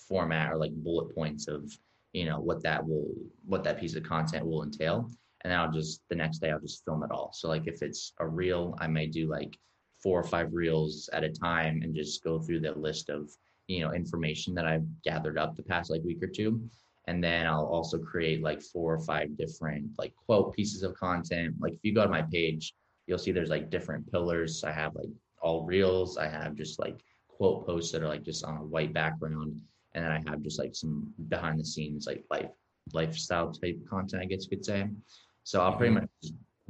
format 0.08 0.52
or 0.52 0.56
like 0.56 0.72
bullet 0.72 1.14
points 1.14 1.48
of, 1.48 1.72
you 2.12 2.24
know, 2.24 2.40
what 2.40 2.62
that 2.62 2.86
will, 2.86 3.12
what 3.44 3.64
that 3.64 3.80
piece 3.80 3.94
of 3.94 4.02
content 4.02 4.46
will 4.46 4.62
entail. 4.62 5.10
And 5.42 5.50
then 5.50 5.58
I'll 5.58 5.72
just, 5.72 6.02
the 6.08 6.16
next 6.16 6.38
day, 6.38 6.50
I'll 6.50 6.60
just 6.60 6.84
film 6.84 7.02
it 7.02 7.10
all. 7.10 7.32
So 7.34 7.48
like 7.48 7.66
if 7.66 7.82
it's 7.82 8.12
a 8.20 8.26
reel, 8.26 8.76
I 8.80 8.86
may 8.86 9.06
do 9.06 9.28
like 9.28 9.58
four 10.02 10.18
or 10.18 10.24
five 10.24 10.52
reels 10.52 11.08
at 11.12 11.24
a 11.24 11.30
time 11.30 11.80
and 11.82 11.94
just 11.94 12.24
go 12.24 12.40
through 12.40 12.60
the 12.60 12.72
list 12.72 13.08
of 13.08 13.30
you 13.68 13.80
know 13.80 13.92
information 13.92 14.54
that 14.54 14.66
I've 14.66 14.86
gathered 15.04 15.38
up 15.38 15.56
the 15.56 15.62
past 15.62 15.90
like 15.90 16.02
week 16.04 16.22
or 16.22 16.26
two. 16.26 16.68
And 17.08 17.22
then 17.22 17.46
I'll 17.46 17.66
also 17.66 17.98
create 17.98 18.42
like 18.42 18.62
four 18.62 18.94
or 18.94 19.00
five 19.00 19.36
different 19.36 19.90
like 19.98 20.14
quote 20.14 20.54
pieces 20.54 20.82
of 20.82 20.94
content. 20.94 21.54
Like 21.58 21.72
if 21.72 21.80
you 21.82 21.94
go 21.94 22.04
to 22.04 22.08
my 22.08 22.22
page, 22.22 22.74
you'll 23.06 23.18
see 23.18 23.32
there's 23.32 23.50
like 23.50 23.70
different 23.70 24.10
pillars. 24.10 24.62
I 24.62 24.72
have 24.72 24.94
like 24.94 25.08
all 25.40 25.64
reels. 25.64 26.16
I 26.16 26.28
have 26.28 26.54
just 26.54 26.78
like 26.78 27.00
quote 27.28 27.66
posts 27.66 27.90
that 27.92 28.02
are 28.02 28.08
like 28.08 28.22
just 28.22 28.44
on 28.44 28.56
a 28.56 28.64
white 28.64 28.92
background. 28.92 29.60
And 29.94 30.04
then 30.04 30.12
I 30.12 30.30
have 30.30 30.42
just 30.42 30.58
like 30.58 30.74
some 30.74 31.12
behind 31.28 31.60
the 31.60 31.64
scenes 31.64 32.06
like 32.06 32.24
life 32.30 32.50
lifestyle 32.92 33.52
type 33.52 33.78
content, 33.88 34.22
I 34.22 34.26
guess 34.26 34.44
you 34.44 34.56
could 34.56 34.64
say. 34.64 34.88
So 35.44 35.60
I'll 35.60 35.76
pretty 35.76 35.94
mm-hmm. 35.94 36.06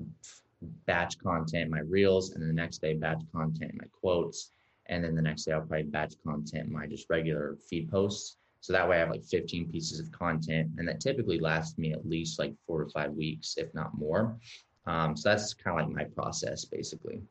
much 0.03 0.71
batch 0.87 1.19
content 1.19 1.71
my 1.71 1.81
reels 1.81 2.31
and 2.31 2.43
then 2.43 2.49
the 2.49 2.55
next 2.55 2.79
day 2.79 2.95
batch 2.95 3.23
content 3.33 3.73
my 3.75 3.87
quotes 3.93 4.53
and 4.87 5.03
then 5.03 5.15
the 5.15 5.23
next 5.23 5.45
day 5.45 5.53
I'll 5.53 5.61
probably 5.61 5.85
batch 5.85 6.15
content 6.25 6.71
my 6.71 6.87
just 6.87 7.09
regular 7.09 7.57
feed 7.69 7.91
posts. 7.91 8.37
So 8.61 8.73
that 8.73 8.89
way 8.89 8.97
I 8.97 9.01
have 9.01 9.11
like 9.11 9.25
15 9.25 9.71
pieces 9.73 9.99
of 9.99 10.13
content, 10.13 10.71
and 10.79 10.87
that 10.87 11.01
typically 11.01 11.41
lasts 11.41 11.79
me 11.79 11.93
at 11.93 12.09
least 12.09 12.39
like 12.39 12.55
four 12.65 12.85
to 12.85 12.91
five 12.91 13.13
weeks, 13.13 13.55
if 13.57 13.75
not 13.75 13.97
more. 13.99 14.39
Um, 14.87 15.17
so 15.17 15.31
that's 15.31 15.53
kind 15.53 15.81
of 15.81 15.87
like 15.87 15.95
my 15.95 16.05
process, 16.05 16.65
basically. 16.65 17.23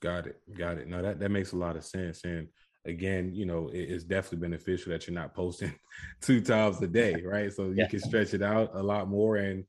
Got 0.00 0.26
it. 0.26 0.40
Got 0.56 0.78
it. 0.78 0.88
No, 0.88 1.02
that 1.02 1.18
that 1.20 1.30
makes 1.30 1.52
a 1.52 1.56
lot 1.56 1.76
of 1.76 1.84
sense. 1.84 2.24
And 2.24 2.48
again, 2.88 3.32
you 3.34 3.46
know, 3.46 3.68
it, 3.68 3.90
it's 3.90 4.04
definitely 4.04 4.48
beneficial 4.48 4.92
that 4.92 5.06
you're 5.06 5.14
not 5.14 5.34
posting 5.34 5.72
two 6.20 6.40
times 6.40 6.80
a 6.82 6.88
day, 6.88 7.22
right? 7.24 7.52
So 7.52 7.66
you 7.66 7.74
yeah. 7.76 7.88
can 7.88 8.00
stretch 8.00 8.34
it 8.34 8.42
out 8.42 8.70
a 8.74 8.82
lot 8.82 9.08
more. 9.08 9.36
And 9.36 9.64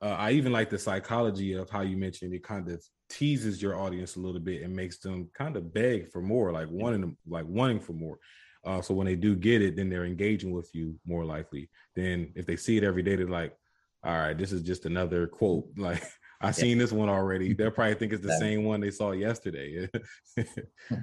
uh, 0.00 0.16
I 0.18 0.32
even 0.32 0.52
like 0.52 0.70
the 0.70 0.78
psychology 0.78 1.54
of 1.54 1.70
how 1.70 1.80
you 1.80 1.96
mentioned 1.96 2.34
it 2.34 2.44
kind 2.44 2.68
of 2.68 2.82
teases 3.08 3.60
your 3.60 3.76
audience 3.76 4.16
a 4.16 4.20
little 4.20 4.40
bit 4.40 4.62
and 4.62 4.74
makes 4.74 4.98
them 4.98 5.28
kind 5.34 5.56
of 5.56 5.72
beg 5.72 6.10
for 6.10 6.20
more, 6.20 6.52
like 6.52 6.68
wanting 6.70 7.16
like 7.26 7.46
wanting 7.46 7.80
for 7.80 7.94
more. 7.94 8.18
Uh, 8.64 8.82
so 8.82 8.92
when 8.92 9.06
they 9.06 9.16
do 9.16 9.34
get 9.34 9.62
it, 9.62 9.76
then 9.76 9.88
they're 9.88 10.04
engaging 10.04 10.50
with 10.52 10.70
you 10.74 10.94
more 11.06 11.24
likely. 11.24 11.70
Then 11.96 12.32
if 12.34 12.44
they 12.44 12.56
see 12.56 12.76
it 12.76 12.84
every 12.84 13.02
day, 13.02 13.16
they're 13.16 13.26
like, 13.26 13.56
"All 14.04 14.12
right, 14.12 14.36
this 14.36 14.52
is 14.52 14.62
just 14.62 14.86
another 14.86 15.26
quote." 15.26 15.66
Like 15.76 16.02
I 16.40 16.52
seen 16.52 16.78
this 16.78 16.92
one 16.92 17.08
already. 17.08 17.52
They'll 17.52 17.70
probably 17.70 17.94
think 17.94 18.12
it's 18.12 18.24
the 18.24 18.38
same 18.38 18.64
one 18.64 18.80
they 18.80 18.90
saw 18.92 19.10
yesterday. 19.10 19.88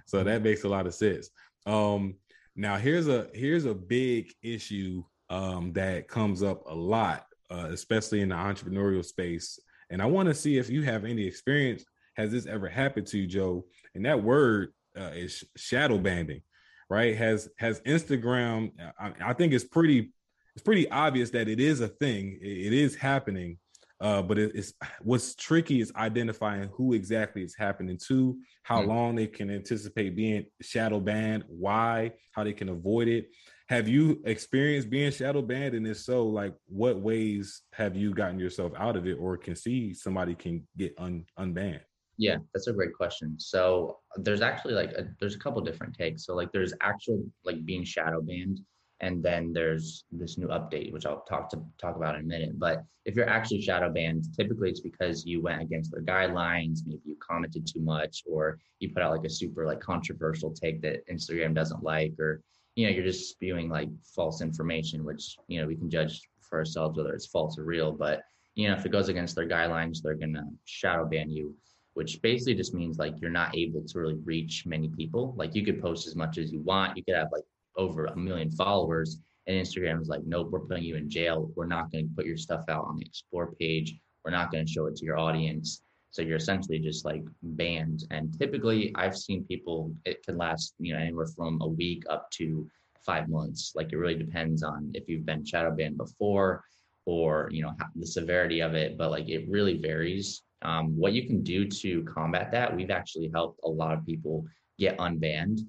so 0.06 0.24
that 0.24 0.44
makes 0.44 0.64
a 0.64 0.70
lot 0.70 0.88
of 0.88 0.94
sense. 0.94 1.30
Um, 1.66 2.16
now 2.56 2.78
here's 2.78 3.08
a 3.08 3.28
here's 3.34 3.66
a 3.66 3.74
big 3.74 4.32
issue 4.42 5.04
um, 5.30 5.74
that 5.74 6.08
comes 6.08 6.44
up 6.44 6.64
a 6.68 6.76
lot, 6.76 7.26
uh, 7.50 7.68
especially 7.72 8.22
in 8.22 8.30
the 8.30 8.36
entrepreneurial 8.36 9.04
space. 9.04 9.60
And 9.90 10.02
I 10.02 10.06
want 10.06 10.30
to 10.30 10.34
see 10.34 10.58
if 10.58 10.70
you 10.70 10.84
have 10.84 11.06
any 11.06 11.26
experience 11.26 11.86
has 12.16 12.32
this 12.32 12.46
ever 12.46 12.68
happened 12.68 13.08
to 13.08 13.18
you, 13.18 13.28
Joe? 13.28 13.66
And 13.94 14.06
that 14.06 14.24
word 14.24 14.74
uh, 14.98 15.12
is 15.14 15.44
shadow 15.56 15.98
banning, 15.98 16.42
right? 16.90 17.16
Has 17.16 17.50
has 17.58 17.82
Instagram? 17.82 18.72
I, 19.00 19.14
I, 19.24 19.34
think 19.34 19.54
it's 19.54 19.66
pretty 19.66 20.12
it's 20.56 20.64
pretty 20.64 20.90
obvious 20.90 21.30
that 21.32 21.48
it 21.48 21.60
is 21.60 21.82
a 21.82 21.88
thing. 21.88 22.40
it, 22.42 22.68
it 22.68 22.74
is 22.74 22.96
happening. 22.96 23.58
Uh, 24.02 24.22
but 24.22 24.38
it, 24.38 24.52
it's 24.56 24.74
what's 25.02 25.36
tricky 25.36 25.80
is 25.80 25.92
identifying 25.96 26.70
who 26.74 26.94
exactly 26.94 27.42
it's 27.42 27.58
happening 27.58 28.00
to, 28.08 28.38
how 28.64 28.80
mm-hmm. 28.80 28.90
long 28.90 29.16
they 29.16 29.28
can 29.28 29.50
anticipate 29.50 30.16
being 30.16 30.46
shadow 30.62 31.00
banned, 31.00 31.44
why, 31.48 32.12
how 32.32 32.44
they 32.44 32.54
can 32.54 32.70
avoid 32.70 33.08
it. 33.08 33.30
Have 33.68 33.88
you 33.88 34.22
experienced 34.26 34.92
being 34.92 35.12
shadow 35.12 35.42
banned? 35.42 35.74
And 35.74 35.88
if 35.88 35.98
so, 35.98 36.28
like 36.28 36.54
what 36.68 37.00
ways 37.00 37.64
have 37.74 37.96
you 37.96 38.14
gotten 38.14 38.40
yourself 38.40 38.74
out 38.78 38.96
of 38.96 39.08
it 39.08 39.18
or 39.20 39.38
can 39.38 39.56
see 39.56 39.94
somebody 39.94 40.36
can 40.36 40.68
get 40.78 40.94
un- 41.00 41.26
unbanned? 41.40 41.82
Yeah, 42.18 42.38
that's 42.54 42.68
a 42.68 42.74
great 42.74 42.94
question. 42.94 43.36
So 43.40 43.98
there's 44.18 44.42
actually 44.42 44.76
like 44.76 44.92
a, 44.92 45.08
there's 45.20 45.36
a 45.36 45.40
couple 45.40 45.62
different 45.62 45.96
takes. 45.96 46.26
So 46.26 46.36
like 46.36 46.52
there's 46.52 46.74
actual 46.82 47.26
like 47.44 47.66
being 47.66 47.84
shadow 47.84 48.22
banned, 48.22 48.62
and 49.02 49.22
then 49.22 49.52
there's 49.52 50.06
this 50.12 50.38
new 50.38 50.48
update 50.48 50.94
which 50.94 51.06
I'll 51.06 51.24
talk 51.24 51.50
to 51.50 51.62
talk 51.80 51.96
about 51.96 52.16
in 52.16 52.22
a 52.22 52.26
minute. 52.26 52.58
But 52.58 52.84
if 53.06 53.16
you're 53.16 53.30
actually 53.30 53.62
shadow 53.62 53.92
banned, 53.92 54.26
typically 54.38 54.70
it's 54.70 54.80
because 54.80 55.26
you 55.26 55.42
went 55.42 55.62
against 55.62 55.92
their 55.92 56.02
guidelines, 56.02 56.80
maybe 56.86 57.02
you 57.06 57.18
commented 57.20 57.68
too 57.68 57.82
much, 57.82 58.24
or 58.26 58.60
you 58.80 58.94
put 58.94 59.04
out 59.04 59.12
like 59.12 59.26
a 59.26 59.30
super 59.30 59.66
like 59.66 59.80
controversial 59.80 60.52
take 60.52 60.82
that 60.82 61.08
Instagram 61.08 61.54
doesn't 61.54 61.84
like, 61.84 62.14
or 62.20 62.42
you 62.76 62.86
know 62.86 62.94
you're 62.94 63.06
just 63.06 63.30
spewing 63.30 63.70
like 63.70 63.90
false 64.16 64.42
information, 64.42 65.04
which 65.04 65.36
you 65.48 65.60
know 65.60 65.68
we 65.68 65.76
can 65.76 65.90
judge 65.90 66.22
for 66.42 66.60
ourselves 66.60 66.98
whether 66.98 67.14
it's 67.14 67.28
false 67.28 67.58
or 67.58 67.64
real. 67.64 67.92
But 67.92 68.22
you 68.56 68.68
know 68.68 68.76
if 68.76 68.86
it 68.86 68.92
goes 68.92 69.10
against 69.10 69.36
their 69.36 69.48
guidelines, 69.48 70.02
they're 70.02 70.16
gonna 70.16 70.48
shadow 70.66 71.06
ban 71.06 71.30
you 71.30 71.56
which 71.96 72.22
basically 72.22 72.54
just 72.54 72.74
means 72.74 72.98
like 72.98 73.14
you're 73.22 73.32
not 73.32 73.56
able 73.56 73.82
to 73.82 74.00
really 74.00 74.20
reach 74.26 74.66
many 74.66 74.90
people. 74.90 75.34
Like 75.38 75.56
you 75.56 75.64
could 75.64 75.82
post 75.82 76.08
as 76.08 76.16
much 76.16 76.38
as 76.38 76.52
you 76.52 76.60
want. 76.60 76.98
You 76.98 77.04
could 77.06 77.16
have 77.16 77.30
like 77.32 77.46
over 77.78 78.06
a 78.06 78.16
million 78.16 78.52
followers, 78.52 79.20
and 79.48 79.56
Instagram 79.56 80.02
is 80.02 80.08
like, 80.08 80.22
nope, 80.26 80.50
we're 80.52 80.60
putting 80.62 80.84
you 80.84 80.96
in 80.96 81.10
jail. 81.10 81.52
We're 81.56 81.68
not 81.68 81.92
going 81.92 82.08
to 82.08 82.16
put 82.16 82.26
your 82.26 82.38
stuff 82.38 82.66
out 82.70 82.86
on 82.86 82.98
the 82.98 83.06
explore 83.06 83.54
page. 83.54 83.96
We're 84.24 84.32
not 84.32 84.52
going 84.52 84.66
to 84.66 84.72
show 84.72 84.88
it 84.88 84.96
to 84.98 85.06
your 85.06 85.20
audience. 85.20 85.82
So 86.10 86.22
you're 86.22 86.38
essentially 86.38 86.80
just 86.80 87.06
like 87.06 87.24
banned. 87.44 88.06
And 88.10 88.38
typically, 88.40 88.92
I've 88.96 89.18
seen 89.18 89.44
people. 89.44 89.94
It 90.06 90.24
can 90.24 90.38
last 90.38 90.74
you 90.80 90.94
know 90.94 91.00
anywhere 91.00 91.28
from 91.28 91.62
a 91.62 91.68
week 91.68 92.04
up 92.10 92.32
to 92.32 92.68
five 93.06 93.30
months. 93.30 93.74
Like 93.76 93.92
it 93.92 93.98
really 93.98 94.16
depends 94.16 94.64
on 94.64 94.92
if 94.94 95.08
you've 95.08 95.26
been 95.26 95.46
shadow 95.46 95.72
banned 95.72 95.98
before 95.98 96.64
or 97.06 97.50
you 97.52 97.62
know 97.62 97.74
the 97.96 98.08
severity 98.08 98.62
of 98.62 98.74
it. 98.74 98.98
But 98.98 99.12
like 99.12 99.30
it 99.30 99.48
really 99.50 99.78
varies 99.78 100.42
um, 100.66 100.98
what 100.98 101.14
you 101.14 101.28
can 101.28 101.44
do 101.44 101.68
to 101.68 102.04
combat 102.04 102.52
that, 102.52 102.76
we've 102.76 102.90
actually 102.90 103.30
helped 103.34 103.60
a 103.64 103.70
lot 103.70 103.94
of 103.94 104.06
people 104.06 104.46
get 104.80 104.98
unbanned, 104.98 105.60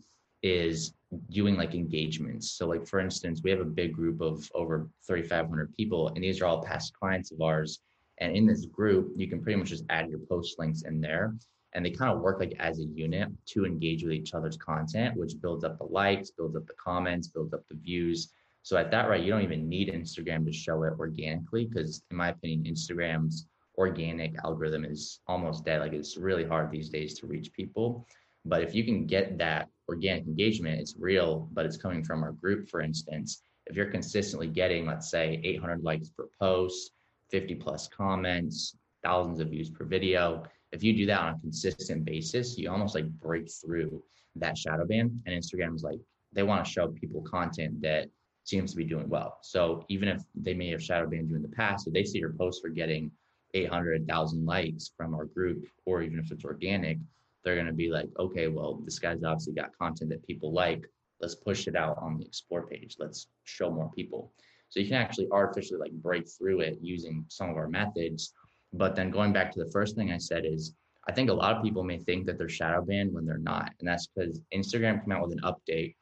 is 0.47 0.95
doing 1.31 1.57
like 1.57 1.75
engagements. 1.75 2.53
So, 2.53 2.67
like 2.67 2.87
for 2.87 3.01
instance, 3.01 3.41
we 3.43 3.51
have 3.51 3.61
a 3.61 3.65
big 3.65 3.93
group 3.93 4.21
of 4.21 4.49
over 4.55 4.89
3,500 5.07 5.75
people, 5.77 6.09
and 6.09 6.23
these 6.23 6.41
are 6.41 6.47
all 6.47 6.63
past 6.63 6.95
clients 6.99 7.33
of 7.33 7.41
ours. 7.41 7.81
And 8.19 8.35
in 8.35 8.47
this 8.47 8.67
group, 8.67 9.13
you 9.17 9.29
can 9.29 9.43
pretty 9.43 9.59
much 9.59 9.69
just 9.69 9.85
add 9.91 10.09
your 10.09 10.21
post 10.21 10.59
links 10.59 10.83
in 10.83 11.01
there, 11.01 11.35
and 11.75 11.85
they 11.85 11.91
kind 11.91 12.13
of 12.13 12.23
work 12.23 12.41
like 12.41 12.55
as 12.59 12.79
a 12.79 12.85
unit 12.85 13.29
to 13.53 13.67
engage 13.67 14.03
with 14.03 14.13
each 14.13 14.33
other's 14.35 14.57
content, 14.57 15.17
which 15.17 15.41
builds 15.41 15.65
up 15.65 15.79
the 15.79 15.85
likes, 15.85 16.31
builds 16.31 16.57
up 16.57 16.67
the 16.67 16.75
comments, 16.83 17.29
builds 17.29 17.53
up 17.53 17.63
the 17.69 17.77
views. 17.77 18.33
So 18.63 18.77
at 18.77 18.91
that 18.91 19.09
rate, 19.09 19.23
you 19.23 19.31
don't 19.31 19.43
even 19.43 19.69
need 19.69 19.93
Instagram 19.93 20.45
to 20.47 20.53
show 20.53 20.83
it 20.85 20.95
organically, 20.99 21.67
because 21.67 22.03
in 22.11 22.17
my 22.17 22.31
opinion, 22.31 22.75
Instagram's 22.75 23.47
organic 23.79 24.35
algorithm 24.43 24.85
is 24.85 25.21
almost 25.27 25.65
dead. 25.65 25.81
Like 25.81 25.93
it's 25.93 26.17
really 26.17 26.45
hard 26.45 26.71
these 26.71 26.89
days 26.89 27.19
to 27.19 27.27
reach 27.27 27.53
people. 27.53 28.07
But 28.47 28.63
if 28.63 28.75
you 28.75 28.85
can 28.85 29.07
get 29.07 29.39
that 29.39 29.69
organic 29.89 30.25
engagement, 30.27 30.81
it's 30.81 30.95
real, 30.97 31.49
but 31.53 31.67
it's 31.67 31.77
coming 31.77 32.05
from 32.05 32.23
our 32.23 32.33
group, 32.33 32.69
for 32.69 32.81
instance. 32.81 33.43
If 33.67 33.77
you're 33.77 33.91
consistently 33.91 34.47
getting, 34.47 34.87
let's 34.87 35.11
say, 35.11 35.41
800 35.43 35.83
likes 35.83 36.09
per 36.11 36.29
post, 36.41 36.93
50 37.31 37.57
plus 37.57 37.89
comments, 37.89 38.77
thousands 39.03 39.41
of 39.41 39.49
views 39.49 39.69
per 39.69 39.85
video, 39.85 40.45
if 40.71 40.85
you 40.85 40.97
do 40.97 41.07
that 41.07 41.21
on 41.21 41.35
a 41.35 41.41
consistent 41.41 42.05
basis, 42.05 42.57
you 42.57 42.71
almost 42.71 42.95
like 42.95 43.09
break 43.21 43.51
through 43.51 44.03
that 44.37 44.57
shadow 44.57 44.87
ban. 44.87 45.21
And 45.27 45.35
Instagram 45.35 45.75
is 45.75 45.83
like, 45.83 45.99
they 46.33 46.45
want 46.45 46.65
to 46.65 46.71
show 46.71 46.89
people 46.89 47.23
content 47.23 47.81
that 47.83 48.09
seems 48.45 48.71
to 48.71 48.77
be 48.77 48.85
doing 48.85 49.09
well. 49.09 49.39
So 49.43 49.85
even 49.89 50.09
if 50.09 50.23
they 50.37 50.55
may 50.55 50.71
have 50.71 50.83
shadow 50.83 51.09
banned 51.09 51.31
you 51.31 51.37
in 51.37 51.43
the 51.43 51.49
past, 51.49 51.89
if 51.89 51.93
they 51.93 52.05
see 52.05 52.21
your 52.21 52.33
posts 52.33 52.65
are 52.65 52.69
getting 52.69 53.11
800,000 53.55 54.45
likes 54.45 54.93
from 54.97 55.15
our 55.15 55.25
group, 55.25 55.67
or 55.85 56.03
even 56.03 56.21
if 56.21 56.31
it's 56.31 56.45
organic, 56.45 56.99
they're 57.47 57.55
going 57.55 57.69
to 57.69 57.73
be 57.73 57.89
like, 57.89 58.09
okay, 58.19 58.49
well, 58.49 58.81
this 58.85 58.99
guy's 58.99 59.23
obviously 59.23 59.55
got 59.55 59.71
content 59.79 60.11
that 60.11 60.27
people 60.27 60.53
like. 60.53 60.85
Let's 61.21 61.37
push 61.37 61.69
it 61.69 61.77
out 61.77 61.97
on 61.99 62.19
the 62.19 62.27
explore 62.27 62.67
page. 62.67 62.97
Let's 62.99 63.29
show 63.45 63.71
more 63.71 63.89
people. 63.95 64.33
So 64.69 64.81
you 64.81 64.89
can 64.89 64.97
actually 64.97 65.29
artificially 65.31 65.79
like 65.79 65.93
break 65.93 66.27
through 66.29 66.61
it 66.61 66.79
using 66.83 67.25
some 67.29 67.49
of 67.49 67.57
our 67.57 67.69
methods 67.69 68.35
But 68.73 68.97
then 68.97 69.13
going 69.13 69.33
back 69.33 69.53
to 69.53 69.63
the 69.63 69.71
first 69.71 69.95
thing 69.95 70.11
I 70.11 70.19
said 70.19 70.45
is 70.45 70.75
I 71.09 71.13
think 71.13 71.31
a 71.31 71.35
lot 71.35 71.57
of 71.57 71.63
people 71.63 71.85
may 71.85 71.99
think 71.99 72.27
that 72.27 72.37
they're 72.37 72.49
shadow 72.49 72.83
banned 72.83 73.15
when 73.15 73.25
they're 73.25 73.39
not. 73.39 73.71
And 73.79 73.89
that's 73.89 74.09
because 74.09 74.41
Instagram 74.53 75.01
came 75.01 75.13
out 75.13 75.23
with 75.23 75.39
an 75.39 75.45
update. 75.45 75.95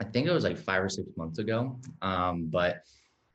I 0.00 0.04
think 0.04 0.26
it 0.26 0.32
was 0.32 0.42
like 0.42 0.58
five 0.58 0.82
or 0.82 0.88
six 0.88 1.08
months 1.16 1.38
ago. 1.38 1.78
Um, 2.02 2.48
but 2.50 2.82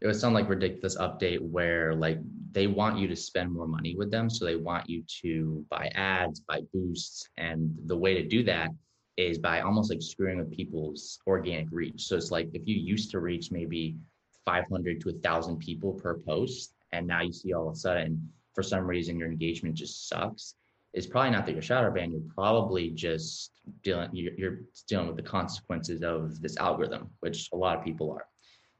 it 0.01 0.07
was 0.07 0.19
some 0.19 0.33
like 0.33 0.49
ridiculous 0.49 0.97
update 0.97 1.41
where 1.41 1.93
like 1.93 2.17
they 2.51 2.65
want 2.65 2.97
you 2.97 3.07
to 3.07 3.15
spend 3.15 3.51
more 3.51 3.67
money 3.67 3.95
with 3.95 4.09
them. 4.09 4.29
So 4.29 4.45
they 4.45 4.55
want 4.55 4.89
you 4.89 5.03
to 5.21 5.63
buy 5.69 5.91
ads, 5.93 6.39
buy 6.39 6.61
boosts. 6.73 7.29
And 7.37 7.75
the 7.85 7.95
way 7.95 8.15
to 8.15 8.27
do 8.27 8.43
that 8.43 8.71
is 9.17 9.37
by 9.37 9.61
almost 9.61 9.91
like 9.91 10.01
screwing 10.01 10.39
with 10.39 10.51
people's 10.51 11.19
organic 11.27 11.67
reach. 11.71 12.03
So 12.03 12.15
it's 12.17 12.31
like 12.31 12.49
if 12.53 12.67
you 12.67 12.75
used 12.75 13.11
to 13.11 13.19
reach 13.19 13.51
maybe 13.51 13.95
500 14.43 15.01
to 15.01 15.09
1,000 15.09 15.57
people 15.59 15.93
per 15.93 16.17
post, 16.17 16.73
and 16.91 17.05
now 17.05 17.21
you 17.21 17.31
see 17.31 17.53
all 17.53 17.69
of 17.69 17.75
a 17.75 17.77
sudden, 17.77 18.27
for 18.55 18.63
some 18.63 18.85
reason, 18.85 19.19
your 19.19 19.29
engagement 19.29 19.75
just 19.75 20.09
sucks, 20.09 20.55
it's 20.93 21.07
probably 21.07 21.31
not 21.31 21.45
that 21.45 21.53
you're 21.53 21.61
shadow 21.61 21.91
banned. 21.91 22.11
You're 22.11 22.33
probably 22.35 22.89
just 22.89 23.51
dealing, 23.83 24.09
you're, 24.11 24.33
you're 24.33 24.59
dealing 24.87 25.07
with 25.07 25.15
the 25.15 25.23
consequences 25.23 26.01
of 26.01 26.41
this 26.41 26.57
algorithm, 26.57 27.09
which 27.19 27.49
a 27.53 27.55
lot 27.55 27.77
of 27.77 27.85
people 27.85 28.11
are. 28.11 28.25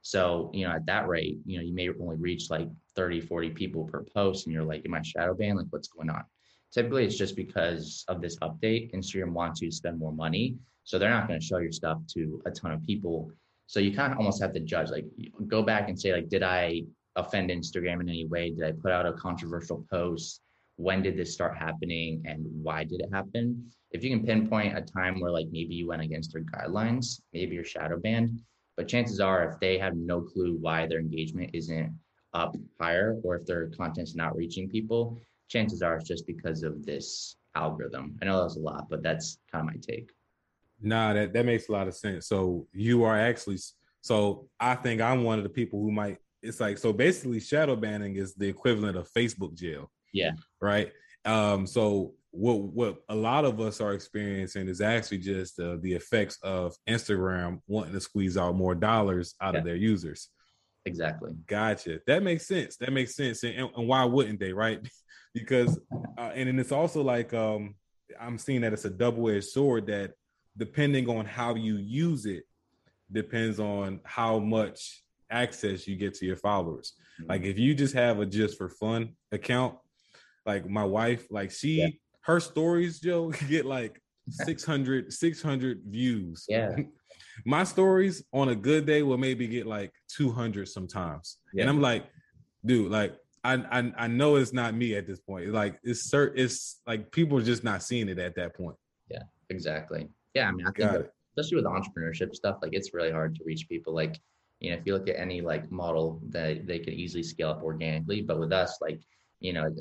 So, 0.02 0.50
you 0.52 0.66
know, 0.66 0.72
at 0.72 0.86
that 0.86 1.08
rate, 1.08 1.38
you 1.46 1.56
know, 1.56 1.64
you 1.64 1.72
may 1.72 1.88
only 1.88 2.16
reach 2.16 2.50
like 2.50 2.68
30, 2.96 3.20
40 3.20 3.50
people 3.50 3.84
per 3.84 4.04
post, 4.14 4.46
and 4.46 4.52
you're 4.52 4.64
like, 4.64 4.84
am 4.84 4.94
I 4.94 5.02
shadow 5.02 5.34
banned? 5.34 5.58
Like, 5.58 5.68
what's 5.70 5.88
going 5.88 6.10
on? 6.10 6.24
Typically, 6.72 7.04
it's 7.04 7.16
just 7.16 7.36
because 7.36 8.04
of 8.08 8.20
this 8.20 8.36
update. 8.38 8.92
Instagram 8.94 9.32
wants 9.32 9.60
you 9.60 9.70
to 9.70 9.76
spend 9.76 9.98
more 9.98 10.12
money. 10.12 10.56
So 10.84 10.98
they're 10.98 11.10
not 11.10 11.28
going 11.28 11.38
to 11.38 11.46
show 11.46 11.58
your 11.58 11.70
stuff 11.70 11.98
to 12.14 12.42
a 12.46 12.50
ton 12.50 12.72
of 12.72 12.84
people. 12.84 13.30
So 13.66 13.78
you 13.78 13.94
kind 13.94 14.12
of 14.12 14.18
almost 14.18 14.42
have 14.42 14.52
to 14.54 14.60
judge, 14.60 14.90
like, 14.90 15.06
go 15.46 15.62
back 15.62 15.88
and 15.88 15.98
say, 15.98 16.12
like, 16.12 16.28
did 16.28 16.42
I 16.42 16.82
offend 17.14 17.50
Instagram 17.50 18.00
in 18.00 18.08
any 18.08 18.26
way? 18.26 18.50
Did 18.50 18.64
I 18.64 18.72
put 18.72 18.90
out 18.90 19.06
a 19.06 19.12
controversial 19.12 19.86
post? 19.88 20.40
When 20.76 21.02
did 21.02 21.16
this 21.16 21.32
start 21.32 21.56
happening 21.56 22.22
and 22.24 22.44
why 22.62 22.84
did 22.84 23.00
it 23.00 23.10
happen? 23.12 23.70
If 23.92 24.02
you 24.02 24.10
can 24.10 24.26
pinpoint 24.26 24.76
a 24.76 24.80
time 24.80 25.20
where, 25.20 25.30
like, 25.30 25.46
maybe 25.52 25.74
you 25.74 25.86
went 25.86 26.02
against 26.02 26.32
their 26.32 26.42
guidelines, 26.42 27.20
maybe 27.32 27.54
you're 27.54 27.64
shadow 27.64 28.00
banned. 28.00 28.40
But 28.76 28.88
chances 28.88 29.20
are, 29.20 29.50
if 29.50 29.60
they 29.60 29.78
have 29.78 29.94
no 29.96 30.20
clue 30.20 30.56
why 30.60 30.86
their 30.86 30.98
engagement 30.98 31.50
isn't 31.52 31.94
up 32.34 32.56
higher 32.80 33.18
or 33.22 33.36
if 33.36 33.46
their 33.46 33.68
content's 33.68 34.14
not 34.14 34.34
reaching 34.34 34.68
people, 34.68 35.20
chances 35.48 35.82
are 35.82 35.96
it's 35.96 36.08
just 36.08 36.26
because 36.26 36.62
of 36.62 36.84
this 36.84 37.36
algorithm. 37.54 38.18
I 38.22 38.24
know 38.24 38.38
that 38.38 38.44
was 38.44 38.56
a 38.56 38.60
lot, 38.60 38.88
but 38.88 39.02
that's 39.02 39.38
kind 39.50 39.68
of 39.68 39.74
my 39.74 39.80
take. 39.80 40.10
Nah, 40.80 41.12
that, 41.12 41.32
that 41.32 41.46
makes 41.46 41.68
a 41.68 41.72
lot 41.72 41.88
of 41.88 41.94
sense. 41.94 42.26
So 42.26 42.66
you 42.72 43.04
are 43.04 43.18
actually 43.18 43.58
so 44.00 44.48
I 44.58 44.74
think 44.74 45.00
I'm 45.00 45.22
one 45.22 45.38
of 45.38 45.44
the 45.44 45.50
people 45.50 45.80
who 45.80 45.92
might 45.92 46.18
it's 46.42 46.60
like 46.60 46.76
so 46.76 46.92
basically 46.92 47.38
shadow 47.38 47.76
banning 47.76 48.16
is 48.16 48.34
the 48.34 48.48
equivalent 48.48 48.96
of 48.96 49.08
Facebook 49.12 49.54
jail. 49.54 49.90
Yeah. 50.12 50.32
Right. 50.60 50.92
Um, 51.24 51.66
so 51.66 52.14
what 52.32 52.62
what 52.62 52.96
a 53.10 53.14
lot 53.14 53.44
of 53.44 53.60
us 53.60 53.80
are 53.80 53.92
experiencing 53.92 54.66
is 54.66 54.80
actually 54.80 55.18
just 55.18 55.60
uh, 55.60 55.76
the 55.80 55.92
effects 55.92 56.38
of 56.42 56.74
Instagram 56.88 57.60
wanting 57.66 57.92
to 57.92 58.00
squeeze 58.00 58.36
out 58.36 58.56
more 58.56 58.74
dollars 58.74 59.34
out 59.40 59.54
yeah. 59.54 59.60
of 59.60 59.66
their 59.66 59.76
users. 59.76 60.28
Exactly. 60.84 61.32
Gotcha. 61.46 62.00
That 62.06 62.22
makes 62.22 62.46
sense. 62.46 62.76
That 62.78 62.92
makes 62.92 63.14
sense. 63.14 63.44
And, 63.44 63.70
and 63.76 63.86
why 63.86 64.04
wouldn't 64.04 64.40
they, 64.40 64.52
right? 64.52 64.80
because 65.34 65.78
uh, 66.18 66.30
and 66.34 66.48
then 66.48 66.58
it's 66.58 66.72
also 66.72 67.02
like 67.02 67.32
um 67.34 67.74
I'm 68.20 68.38
seeing 68.38 68.62
that 68.62 68.72
it's 68.72 68.84
a 68.84 68.90
double-edged 68.90 69.44
sword 69.44 69.86
that 69.86 70.12
depending 70.56 71.08
on 71.08 71.24
how 71.24 71.54
you 71.54 71.76
use 71.76 72.26
it 72.26 72.44
depends 73.10 73.60
on 73.60 74.00
how 74.04 74.38
much 74.38 75.02
access 75.30 75.86
you 75.86 75.96
get 75.96 76.14
to 76.14 76.26
your 76.26 76.36
followers. 76.36 76.94
Mm-hmm. 77.20 77.30
Like 77.30 77.42
if 77.44 77.58
you 77.58 77.74
just 77.74 77.94
have 77.94 78.20
a 78.20 78.26
just 78.26 78.58
for 78.58 78.68
fun 78.68 79.16
account, 79.32 79.76
like 80.44 80.68
my 80.68 80.84
wife, 80.84 81.26
like 81.30 81.50
she 81.50 81.80
yeah. 81.80 81.88
Her 82.22 82.40
stories, 82.40 83.00
Joe, 83.00 83.30
get 83.48 83.66
like 83.66 84.00
600 84.30 85.12
600 85.12 85.82
views. 85.86 86.44
Yeah. 86.48 86.76
my 87.46 87.64
stories 87.64 88.22
on 88.32 88.50
a 88.50 88.54
good 88.54 88.86
day 88.86 89.02
will 89.02 89.18
maybe 89.18 89.46
get 89.46 89.66
like 89.66 89.92
200 90.16 90.68
sometimes. 90.68 91.38
Yeah. 91.52 91.62
And 91.62 91.70
I'm 91.70 91.80
like, 91.80 92.06
dude, 92.64 92.90
like 92.90 93.16
I, 93.44 93.54
I 93.54 93.92
I 93.96 94.06
know 94.06 94.36
it's 94.36 94.52
not 94.52 94.74
me 94.74 94.94
at 94.94 95.06
this 95.06 95.20
point. 95.20 95.52
Like 95.52 95.78
it's 95.82 96.12
cert, 96.12 96.32
it's 96.36 96.80
like 96.86 97.10
people 97.10 97.38
are 97.38 97.42
just 97.42 97.64
not 97.64 97.82
seeing 97.82 98.08
it 98.08 98.18
at 98.18 98.36
that 98.36 98.54
point. 98.54 98.76
Yeah, 99.10 99.22
exactly. 99.50 100.08
Yeah, 100.34 100.48
I 100.48 100.52
mean, 100.52 100.66
I 100.66 100.70
think 100.70 101.06
especially 101.36 101.56
with 101.56 101.64
entrepreneurship 101.64 102.34
stuff, 102.34 102.58
like 102.62 102.72
it's 102.72 102.94
really 102.94 103.10
hard 103.10 103.34
to 103.36 103.44
reach 103.44 103.68
people. 103.68 103.94
Like, 103.94 104.20
you 104.60 104.70
know, 104.70 104.76
if 104.76 104.82
you 104.86 104.94
look 104.94 105.08
at 105.08 105.18
any 105.18 105.40
like 105.40 105.70
model 105.70 106.20
that 106.28 106.66
they 106.66 106.78
could 106.78 106.92
easily 106.94 107.22
scale 107.22 107.50
up 107.50 107.62
organically, 107.62 108.22
but 108.22 108.38
with 108.38 108.52
us, 108.52 108.78
like, 108.80 109.00
you 109.40 109.52
know, 109.52 109.74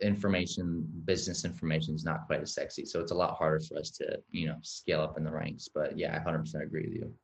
information, 0.00 0.86
business 1.04 1.44
information 1.44 1.94
is 1.94 2.04
not 2.04 2.26
quite 2.26 2.40
as 2.40 2.54
sexy. 2.54 2.84
So 2.84 3.00
it's 3.00 3.12
a 3.12 3.16
lot 3.16 3.36
harder 3.36 3.60
for 3.60 3.78
us 3.78 3.90
to, 3.92 4.18
you 4.30 4.48
know, 4.48 4.56
scale 4.62 5.00
up 5.00 5.18
in 5.18 5.24
the 5.24 5.30
ranks. 5.30 5.68
But 5.72 5.98
yeah, 5.98 6.16
I 6.16 6.30
100% 6.30 6.62
agree 6.62 6.84
with 6.84 6.94
you. 6.94 7.14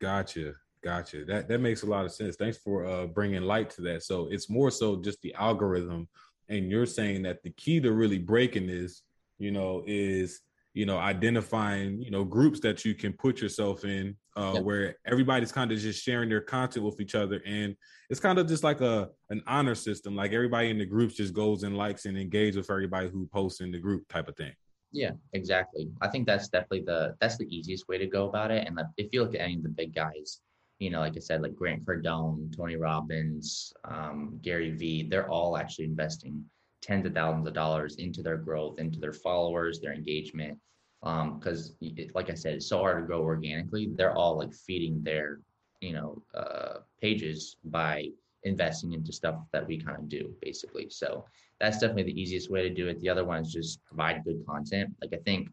Gotcha. 0.00 0.54
Gotcha. 0.82 1.24
That 1.24 1.48
that 1.48 1.60
makes 1.60 1.82
a 1.82 1.86
lot 1.86 2.04
of 2.04 2.12
sense. 2.12 2.36
Thanks 2.36 2.58
for 2.58 2.86
uh, 2.86 3.06
bringing 3.06 3.42
light 3.42 3.70
to 3.70 3.82
that. 3.82 4.04
So 4.04 4.28
it's 4.30 4.48
more 4.48 4.70
so 4.70 4.96
just 4.96 5.20
the 5.22 5.34
algorithm, 5.34 6.06
and 6.48 6.70
you're 6.70 6.86
saying 6.86 7.22
that 7.22 7.42
the 7.42 7.50
key 7.50 7.80
to 7.80 7.92
really 7.92 8.18
breaking 8.18 8.68
this, 8.68 9.02
you 9.38 9.50
know, 9.50 9.82
is 9.86 10.42
you 10.74 10.86
know 10.86 10.98
identifying 10.98 12.00
you 12.00 12.10
know 12.10 12.22
groups 12.22 12.60
that 12.60 12.84
you 12.84 12.94
can 12.94 13.12
put 13.14 13.40
yourself 13.40 13.84
in 13.84 14.14
uh, 14.36 14.52
yep. 14.54 14.62
where 14.62 14.96
everybody's 15.06 15.52
kind 15.52 15.72
of 15.72 15.78
just 15.78 16.02
sharing 16.02 16.28
their 16.28 16.40
content 16.40 16.84
with 16.84 17.00
each 17.00 17.14
other 17.14 17.40
and 17.46 17.74
it's 18.10 18.20
kind 18.20 18.38
of 18.38 18.46
just 18.46 18.62
like 18.62 18.80
a 18.80 19.08
an 19.30 19.42
honor 19.46 19.74
system 19.74 20.14
like 20.14 20.32
everybody 20.32 20.70
in 20.70 20.78
the 20.78 20.86
groups 20.86 21.14
just 21.14 21.34
goes 21.34 21.62
and 21.62 21.76
likes 21.76 22.04
and 22.04 22.18
engages 22.18 22.56
with 22.56 22.70
everybody 22.70 23.08
who 23.08 23.26
posts 23.32 23.60
in 23.60 23.70
the 23.70 23.78
group 23.78 24.06
type 24.08 24.28
of 24.28 24.36
thing 24.36 24.52
yeah 24.92 25.10
exactly 25.32 25.88
i 26.02 26.08
think 26.08 26.26
that's 26.26 26.48
definitely 26.48 26.84
the 26.86 27.14
that's 27.20 27.36
the 27.36 27.46
easiest 27.54 27.88
way 27.88 27.98
to 27.98 28.06
go 28.06 28.28
about 28.28 28.50
it 28.50 28.66
and 28.66 28.78
if 28.96 29.08
you 29.12 29.22
look 29.22 29.34
at 29.34 29.40
any 29.40 29.54
of 29.54 29.62
the 29.62 29.68
big 29.68 29.94
guys 29.94 30.40
you 30.78 30.90
know, 30.90 31.00
like 31.00 31.16
I 31.16 31.20
said, 31.20 31.42
like 31.42 31.56
Grant 31.56 31.84
Cardone, 31.84 32.54
Tony 32.54 32.76
Robbins, 32.76 33.72
um, 33.84 34.38
Gary 34.42 34.70
Vee, 34.72 35.08
they're 35.08 35.30
all 35.30 35.56
actually 35.56 35.86
investing 35.86 36.44
tens 36.82 37.06
of 37.06 37.14
thousands 37.14 37.48
of 37.48 37.54
dollars 37.54 37.96
into 37.96 38.22
their 38.22 38.36
growth, 38.36 38.78
into 38.78 39.00
their 39.00 39.12
followers, 39.12 39.80
their 39.80 39.94
engagement. 39.94 40.58
Because, 41.02 41.74
um, 41.82 42.06
like 42.14 42.30
I 42.30 42.34
said, 42.34 42.54
it's 42.54 42.68
so 42.68 42.78
hard 42.78 43.02
to 43.02 43.06
grow 43.06 43.22
organically. 43.22 43.88
They're 43.94 44.16
all 44.16 44.38
like 44.38 44.52
feeding 44.52 45.02
their, 45.02 45.40
you 45.80 45.92
know, 45.92 46.22
uh, 46.34 46.78
pages 47.00 47.56
by 47.64 48.08
investing 48.42 48.92
into 48.92 49.12
stuff 49.12 49.36
that 49.52 49.66
we 49.66 49.78
kind 49.78 49.98
of 49.98 50.08
do, 50.08 50.34
basically. 50.40 50.88
So 50.88 51.24
that's 51.60 51.78
definitely 51.78 52.04
the 52.04 52.20
easiest 52.20 52.50
way 52.50 52.62
to 52.62 52.74
do 52.74 52.88
it. 52.88 53.00
The 53.00 53.08
other 53.08 53.24
one 53.24 53.42
is 53.42 53.52
just 53.52 53.84
provide 53.84 54.24
good 54.24 54.44
content. 54.46 54.94
Like 55.02 55.12
I 55.12 55.22
think, 55.24 55.48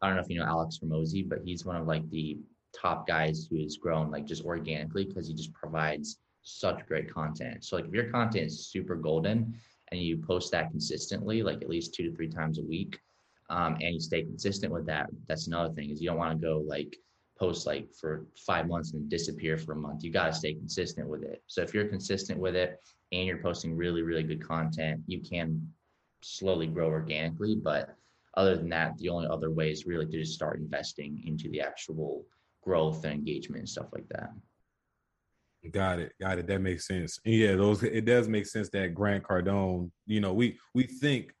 I 0.00 0.06
don't 0.06 0.16
know 0.16 0.22
if 0.22 0.28
you 0.28 0.38
know 0.38 0.46
Alex 0.46 0.78
Hormozi, 0.82 1.28
but 1.28 1.40
he's 1.44 1.64
one 1.64 1.76
of 1.76 1.86
like 1.86 2.08
the 2.10 2.38
top 2.74 3.06
guys 3.06 3.46
who 3.48 3.62
has 3.62 3.76
grown 3.76 4.10
like 4.10 4.26
just 4.26 4.44
organically 4.44 5.04
because 5.04 5.28
he 5.28 5.34
just 5.34 5.52
provides 5.52 6.18
such 6.42 6.84
great 6.86 7.12
content. 7.12 7.64
So 7.64 7.76
like 7.76 7.86
if 7.86 7.92
your 7.92 8.10
content 8.10 8.46
is 8.46 8.66
super 8.66 8.96
golden 8.96 9.54
and 9.90 10.00
you 10.00 10.18
post 10.18 10.50
that 10.52 10.70
consistently, 10.70 11.42
like 11.42 11.62
at 11.62 11.68
least 11.68 11.94
two 11.94 12.10
to 12.10 12.14
three 12.14 12.28
times 12.28 12.58
a 12.58 12.62
week, 12.62 12.98
um, 13.54 13.74
and 13.74 13.94
you 13.94 14.00
stay 14.00 14.24
consistent 14.24 14.72
with 14.72 14.84
that, 14.86 15.08
that's 15.28 15.46
another 15.46 15.72
thing 15.74 15.88
is 15.90 16.02
you 16.02 16.08
don't 16.08 16.18
want 16.18 16.32
to 16.38 16.46
go 16.46 16.64
like 16.66 16.96
post 17.38 17.66
like 17.66 17.88
for 17.94 18.26
five 18.44 18.66
months 18.66 18.94
and 18.94 19.08
disappear 19.08 19.56
for 19.56 19.72
a 19.72 19.76
month. 19.76 20.02
You 20.02 20.10
got 20.10 20.26
to 20.26 20.32
stay 20.32 20.54
consistent 20.54 21.08
with 21.08 21.22
it. 21.22 21.40
So 21.46 21.62
if 21.62 21.72
you're 21.72 21.86
consistent 21.86 22.40
with 22.40 22.56
it 22.56 22.80
and 23.12 23.26
you're 23.26 23.42
posting 23.42 23.76
really, 23.76 24.02
really 24.02 24.24
good 24.24 24.44
content, 24.44 25.02
you 25.06 25.20
can 25.20 25.68
slowly 26.20 26.66
grow 26.66 26.88
organically. 26.88 27.54
But 27.54 27.94
other 28.36 28.56
than 28.56 28.68
that, 28.70 28.98
the 28.98 29.08
only 29.08 29.28
other 29.28 29.52
way 29.52 29.70
is 29.70 29.86
really 29.86 30.06
to 30.06 30.18
just 30.18 30.34
start 30.34 30.58
investing 30.58 31.22
into 31.24 31.48
the 31.50 31.60
actual 31.60 32.24
growth 32.60 33.04
and 33.04 33.12
engagement 33.12 33.60
and 33.60 33.68
stuff 33.68 33.86
like 33.92 34.08
that. 34.08 34.30
Got 35.70 36.00
it. 36.00 36.12
Got 36.20 36.40
it. 36.40 36.48
That 36.48 36.60
makes 36.60 36.88
sense. 36.88 37.20
And 37.24 37.34
yeah, 37.34 37.54
those 37.54 37.84
it 37.84 38.04
does 38.04 38.26
make 38.26 38.46
sense 38.46 38.68
that 38.70 38.94
Grant 38.94 39.22
Cardone, 39.22 39.92
you 40.06 40.20
know, 40.20 40.32
we 40.32 40.58
we 40.74 40.84
think 40.84 41.32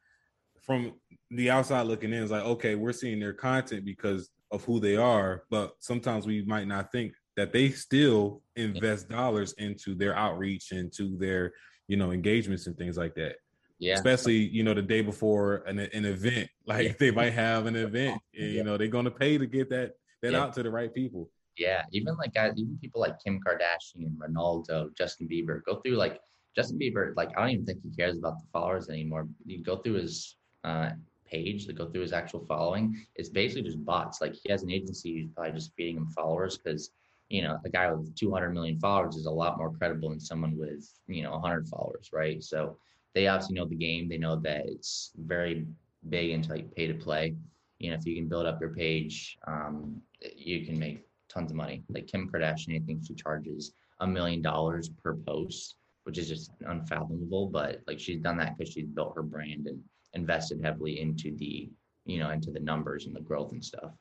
from 0.64 0.94
the 1.30 1.50
outside 1.50 1.82
looking 1.82 2.12
in, 2.12 2.22
is 2.22 2.30
like, 2.30 2.44
okay, 2.44 2.74
we're 2.74 2.92
seeing 2.92 3.20
their 3.20 3.32
content 3.32 3.84
because 3.84 4.30
of 4.50 4.64
who 4.64 4.80
they 4.80 4.96
are, 4.96 5.44
but 5.50 5.74
sometimes 5.80 6.26
we 6.26 6.42
might 6.44 6.66
not 6.66 6.92
think 6.92 7.12
that 7.36 7.52
they 7.52 7.70
still 7.70 8.42
invest 8.56 9.08
dollars 9.08 9.52
into 9.54 9.94
their 9.94 10.16
outreach, 10.16 10.72
into 10.72 11.16
their, 11.18 11.52
you 11.88 11.96
know, 11.96 12.12
engagements 12.12 12.66
and 12.66 12.76
things 12.78 12.96
like 12.96 13.14
that. 13.16 13.36
Yeah. 13.80 13.94
Especially, 13.94 14.36
you 14.36 14.62
know, 14.62 14.72
the 14.72 14.82
day 14.82 15.00
before 15.00 15.56
an, 15.66 15.78
an 15.80 16.04
event, 16.04 16.48
like 16.66 16.86
yeah. 16.86 16.92
they 16.98 17.10
might 17.10 17.32
have 17.32 17.66
an 17.66 17.76
event, 17.76 18.20
and, 18.38 18.52
you 18.52 18.64
know, 18.64 18.76
they're 18.76 18.88
going 18.88 19.04
to 19.04 19.10
pay 19.10 19.36
to 19.38 19.46
get 19.46 19.68
that 19.70 19.94
that 20.22 20.32
yeah. 20.32 20.40
out 20.40 20.54
to 20.54 20.62
the 20.62 20.70
right 20.70 20.94
people. 20.94 21.28
Yeah, 21.56 21.82
even 21.92 22.16
like 22.16 22.34
guys, 22.34 22.54
even 22.56 22.78
people 22.80 23.00
like 23.00 23.22
Kim 23.22 23.38
Kardashian, 23.46 24.16
Ronaldo, 24.16 24.96
Justin 24.96 25.28
Bieber, 25.28 25.62
go 25.64 25.76
through 25.76 25.96
like 25.96 26.20
Justin 26.56 26.78
Bieber. 26.78 27.14
Like 27.16 27.30
I 27.36 27.40
don't 27.40 27.50
even 27.50 27.66
think 27.66 27.80
he 27.82 27.90
cares 27.90 28.16
about 28.16 28.38
the 28.38 28.46
followers 28.52 28.88
anymore. 28.88 29.28
You 29.44 29.62
go 29.62 29.76
through 29.76 29.94
his 29.94 30.36
uh, 30.64 30.90
page, 31.24 31.66
to 31.66 31.72
go 31.72 31.86
through 31.86 32.02
his 32.02 32.12
actual 32.12 32.44
following. 32.46 33.06
It's 33.16 33.28
basically 33.28 33.62
just 33.62 33.84
bots. 33.84 34.20
Like 34.20 34.34
he 34.34 34.50
has 34.50 34.62
an 34.62 34.70
agency 34.70 35.20
who's 35.20 35.30
probably 35.34 35.52
just 35.52 35.72
feeding 35.76 35.96
him 35.96 36.06
followers 36.08 36.58
because 36.58 36.90
you 37.30 37.42
know 37.42 37.58
a 37.64 37.70
guy 37.70 37.90
with 37.90 38.14
200 38.14 38.50
million 38.50 38.78
followers 38.78 39.16
is 39.16 39.26
a 39.26 39.30
lot 39.30 39.58
more 39.58 39.72
credible 39.72 40.10
than 40.10 40.20
someone 40.20 40.56
with 40.56 40.88
you 41.06 41.22
know 41.22 41.32
100 41.32 41.68
followers, 41.68 42.10
right? 42.12 42.42
So 42.42 42.76
they 43.14 43.28
obviously 43.28 43.54
know 43.54 43.66
the 43.66 43.76
game. 43.76 44.08
They 44.08 44.18
know 44.18 44.36
that 44.36 44.66
it's 44.66 45.12
very 45.16 45.66
big 46.08 46.30
into 46.30 46.50
like 46.50 46.74
pay 46.74 46.86
to 46.86 46.94
play. 46.94 47.34
You 47.78 47.90
know, 47.90 47.96
if 47.96 48.06
you 48.06 48.14
can 48.14 48.28
build 48.28 48.46
up 48.46 48.60
your 48.60 48.70
page, 48.70 49.36
um, 49.46 50.00
you 50.36 50.64
can 50.64 50.78
make 50.78 51.04
tons 51.28 51.50
of 51.50 51.56
money. 51.56 51.82
Like 51.88 52.06
Kim 52.06 52.30
Kardashian, 52.30 52.80
I 52.80 52.84
think 52.84 53.06
she 53.06 53.14
charges 53.14 53.72
a 54.00 54.06
million 54.06 54.42
dollars 54.42 54.88
per 55.02 55.14
post, 55.14 55.76
which 56.04 56.18
is 56.18 56.28
just 56.28 56.50
unfathomable. 56.66 57.46
But 57.46 57.82
like 57.86 57.98
she's 57.98 58.20
done 58.20 58.36
that 58.38 58.56
because 58.56 58.72
she's 58.72 58.86
built 58.86 59.14
her 59.16 59.22
brand 59.22 59.66
and 59.66 59.80
invested 60.14 60.60
heavily 60.62 61.00
into 61.00 61.36
the, 61.36 61.70
you 62.04 62.18
know, 62.18 62.30
into 62.30 62.50
the 62.50 62.60
numbers 62.60 63.06
and 63.06 63.14
the 63.14 63.20
growth 63.20 63.52
and 63.52 63.64
stuff. 63.64 63.92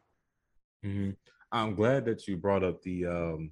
Mm-hmm. 0.86 1.12
I'm 1.52 1.76
glad 1.76 2.06
that 2.06 2.28
you 2.28 2.38
brought 2.38 2.64
up 2.64 2.82
the 2.82 3.06
um 3.06 3.52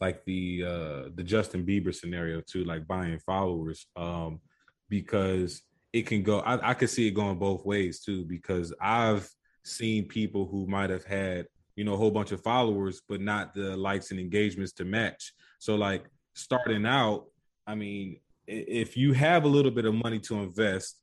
like 0.00 0.24
the 0.24 0.64
uh 0.64 1.08
the 1.14 1.24
Justin 1.24 1.64
Bieber 1.64 1.94
scenario 1.94 2.40
too, 2.40 2.64
like 2.64 2.86
buying 2.86 3.18
followers. 3.18 3.86
Um 3.96 4.40
because 4.88 5.62
it 5.92 6.06
can 6.06 6.22
go 6.22 6.40
I, 6.40 6.70
I 6.70 6.74
could 6.74 6.90
see 6.90 7.08
it 7.08 7.12
going 7.12 7.38
both 7.38 7.64
ways 7.64 8.00
too, 8.00 8.24
because 8.24 8.72
I've 8.80 9.28
seen 9.64 10.06
people 10.06 10.46
who 10.46 10.66
might 10.66 10.90
have 10.90 11.04
had, 11.04 11.46
you 11.76 11.84
know, 11.84 11.94
a 11.94 11.96
whole 11.96 12.10
bunch 12.10 12.32
of 12.32 12.42
followers, 12.42 13.02
but 13.08 13.20
not 13.20 13.54
the 13.54 13.76
likes 13.76 14.10
and 14.10 14.20
engagements 14.20 14.72
to 14.74 14.84
match. 14.84 15.32
So 15.58 15.74
like 15.74 16.04
starting 16.34 16.86
out, 16.86 17.26
I 17.66 17.74
mean, 17.74 18.20
if 18.46 18.96
you 18.96 19.12
have 19.12 19.44
a 19.44 19.48
little 19.48 19.70
bit 19.70 19.84
of 19.84 19.94
money 19.94 20.20
to 20.20 20.36
invest, 20.36 21.00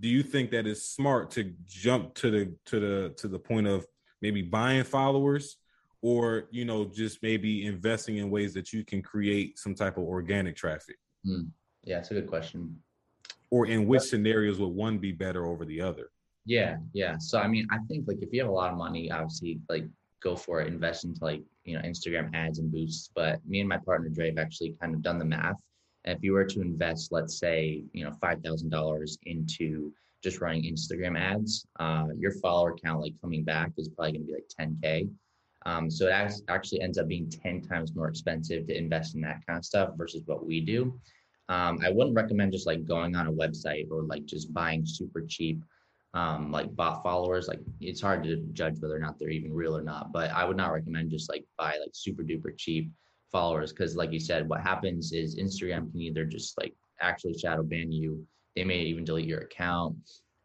do 0.00 0.08
you 0.08 0.22
think 0.22 0.50
that 0.50 0.66
it's 0.66 0.82
smart 0.82 1.30
to 1.32 1.52
jump 1.66 2.14
to 2.14 2.30
the 2.30 2.54
to 2.66 2.80
the 2.80 3.14
to 3.16 3.28
the 3.28 3.38
point 3.38 3.66
of 3.66 3.86
maybe 4.20 4.42
buying 4.42 4.84
followers? 4.84 5.56
Or 6.02 6.48
you 6.50 6.64
know 6.64 6.84
just 6.84 7.22
maybe 7.22 7.66
investing 7.66 8.18
in 8.18 8.30
ways 8.30 8.52
that 8.54 8.72
you 8.72 8.84
can 8.84 9.00
create 9.02 9.58
some 9.58 9.74
type 9.74 9.96
of 9.96 10.04
organic 10.04 10.56
traffic? 10.56 10.96
Mm. 11.26 11.48
yeah 11.84 11.98
it's 11.98 12.10
a 12.10 12.14
good 12.14 12.26
question. 12.26 12.76
Or 13.50 13.66
in 13.66 13.86
which 13.86 14.02
scenarios 14.02 14.58
would 14.58 14.74
one 14.74 14.98
be 14.98 15.12
better 15.12 15.46
over 15.46 15.64
the 15.64 15.80
other? 15.80 16.10
Yeah 16.44 16.76
yeah. 16.92 17.16
So 17.18 17.38
i 17.38 17.48
mean 17.48 17.66
i 17.70 17.78
think 17.88 18.06
like 18.06 18.18
if 18.20 18.32
you 18.32 18.40
have 18.40 18.50
a 18.50 18.52
lot 18.52 18.70
of 18.70 18.76
money 18.76 19.10
obviously 19.10 19.60
like 19.68 19.86
go 20.20 20.36
for 20.36 20.60
it. 20.60 20.68
Invest 20.68 21.04
into 21.04 21.24
like 21.24 21.42
you 21.64 21.76
know 21.76 21.82
instagram 21.82 22.34
ads 22.34 22.58
and 22.58 22.70
boosts. 22.70 23.10
But 23.14 23.40
me 23.46 23.60
and 23.60 23.68
my 23.68 23.78
partner 23.78 24.10
dre 24.10 24.28
have 24.28 24.38
actually 24.38 24.76
kind 24.80 24.94
of 24.94 25.00
done 25.00 25.18
the 25.18 25.24
math 25.24 25.56
if 26.04 26.22
you 26.22 26.32
were 26.32 26.44
to 26.44 26.60
invest 26.60 27.12
let's 27.12 27.38
say 27.38 27.82
you 27.92 28.04
know 28.04 28.12
$5000 28.22 29.18
into 29.26 29.92
just 30.22 30.40
running 30.40 30.64
instagram 30.64 31.18
ads 31.18 31.66
uh, 31.80 32.06
your 32.16 32.32
follower 32.32 32.74
count 32.76 33.00
like 33.00 33.20
coming 33.20 33.44
back 33.44 33.72
is 33.76 33.88
probably 33.88 34.12
going 34.12 34.26
to 34.26 34.32
be 34.32 34.34
like 34.34 34.68
10k 34.68 35.08
um, 35.66 35.90
so 35.90 36.08
it 36.08 36.42
actually 36.48 36.80
ends 36.82 36.98
up 36.98 37.08
being 37.08 37.30
10 37.30 37.62
times 37.62 37.94
more 37.94 38.08
expensive 38.08 38.66
to 38.66 38.76
invest 38.76 39.14
in 39.14 39.20
that 39.22 39.40
kind 39.46 39.58
of 39.58 39.64
stuff 39.64 39.90
versus 39.96 40.22
what 40.26 40.44
we 40.44 40.60
do. 40.60 40.98
Um, 41.48 41.78
I 41.82 41.90
wouldn't 41.90 42.16
recommend 42.16 42.52
just 42.52 42.66
like 42.66 42.84
going 42.84 43.16
on 43.16 43.26
a 43.26 43.32
website 43.32 43.90
or 43.90 44.02
like 44.02 44.24
just 44.26 44.52
buying 44.52 44.84
super 44.84 45.22
cheap 45.26 45.62
um, 46.14 46.52
like 46.52 46.74
bot 46.76 47.02
followers. 47.02 47.48
Like 47.48 47.60
it's 47.80 48.00
hard 48.00 48.24
to 48.24 48.36
judge 48.52 48.78
whether 48.78 48.96
or 48.96 49.00
not 49.00 49.18
they're 49.18 49.30
even 49.30 49.52
real 49.52 49.76
or 49.76 49.82
not, 49.82 50.12
but 50.12 50.30
I 50.30 50.44
would 50.44 50.56
not 50.56 50.72
recommend 50.72 51.10
just 51.10 51.28
like 51.28 51.44
buy 51.58 51.76
like 51.80 51.90
super 51.92 52.22
duper 52.22 52.56
cheap 52.56 52.90
followers 53.34 53.72
because 53.72 53.96
like 53.96 54.12
you 54.12 54.20
said, 54.20 54.48
what 54.48 54.60
happens 54.60 55.12
is 55.12 55.34
Instagram 55.36 55.90
can 55.90 56.00
either 56.00 56.24
just 56.24 56.56
like 56.56 56.72
actually 57.00 57.36
shadow 57.36 57.64
ban 57.64 57.90
you. 57.90 58.24
They 58.54 58.62
may 58.62 58.78
even 58.78 59.04
delete 59.04 59.26
your 59.26 59.40
account 59.40 59.96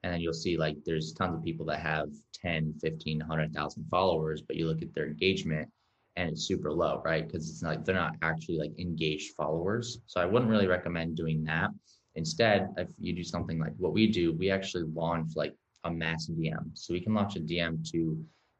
and 0.02 0.12
then 0.12 0.22
you'll 0.22 0.34
see 0.34 0.58
like 0.58 0.76
there's 0.86 1.14
tons 1.14 1.36
of 1.36 1.44
people 1.44 1.68
that 1.68 1.82
have 1.82 2.10
10 2.34 2.74
15 2.82 3.20
100000 3.20 3.86
followers 3.92 4.42
but 4.42 4.56
you 4.56 4.66
look 4.66 4.82
at 4.82 4.92
their 4.96 5.06
engagement 5.06 5.70
and 6.16 6.32
it's 6.32 6.48
super 6.48 6.72
low 6.72 7.00
right? 7.06 7.28
Because 7.28 7.48
it's 7.48 7.62
not 7.62 7.86
they're 7.86 7.94
not 7.94 8.16
actually 8.24 8.58
like 8.58 8.74
engaged 8.80 9.36
followers. 9.36 10.00
So 10.08 10.20
i 10.20 10.26
wouldn't 10.26 10.50
really 10.50 10.68
recommend 10.68 11.16
doing 11.16 11.44
that. 11.44 11.70
Instead 12.16 12.70
if 12.78 12.90
you 12.98 13.14
do 13.14 13.24
something 13.24 13.60
like 13.60 13.74
what 13.78 13.94
we 13.94 14.08
do 14.08 14.34
we 14.34 14.50
actually 14.50 14.86
launch 15.02 15.34
like 15.36 15.54
a 15.86 15.92
mass 15.92 16.28
dm 16.28 16.66
so 16.74 16.94
we 16.94 17.00
can 17.00 17.14
launch 17.14 17.38
a 17.38 17.40
dm 17.40 17.74
to 17.92 18.00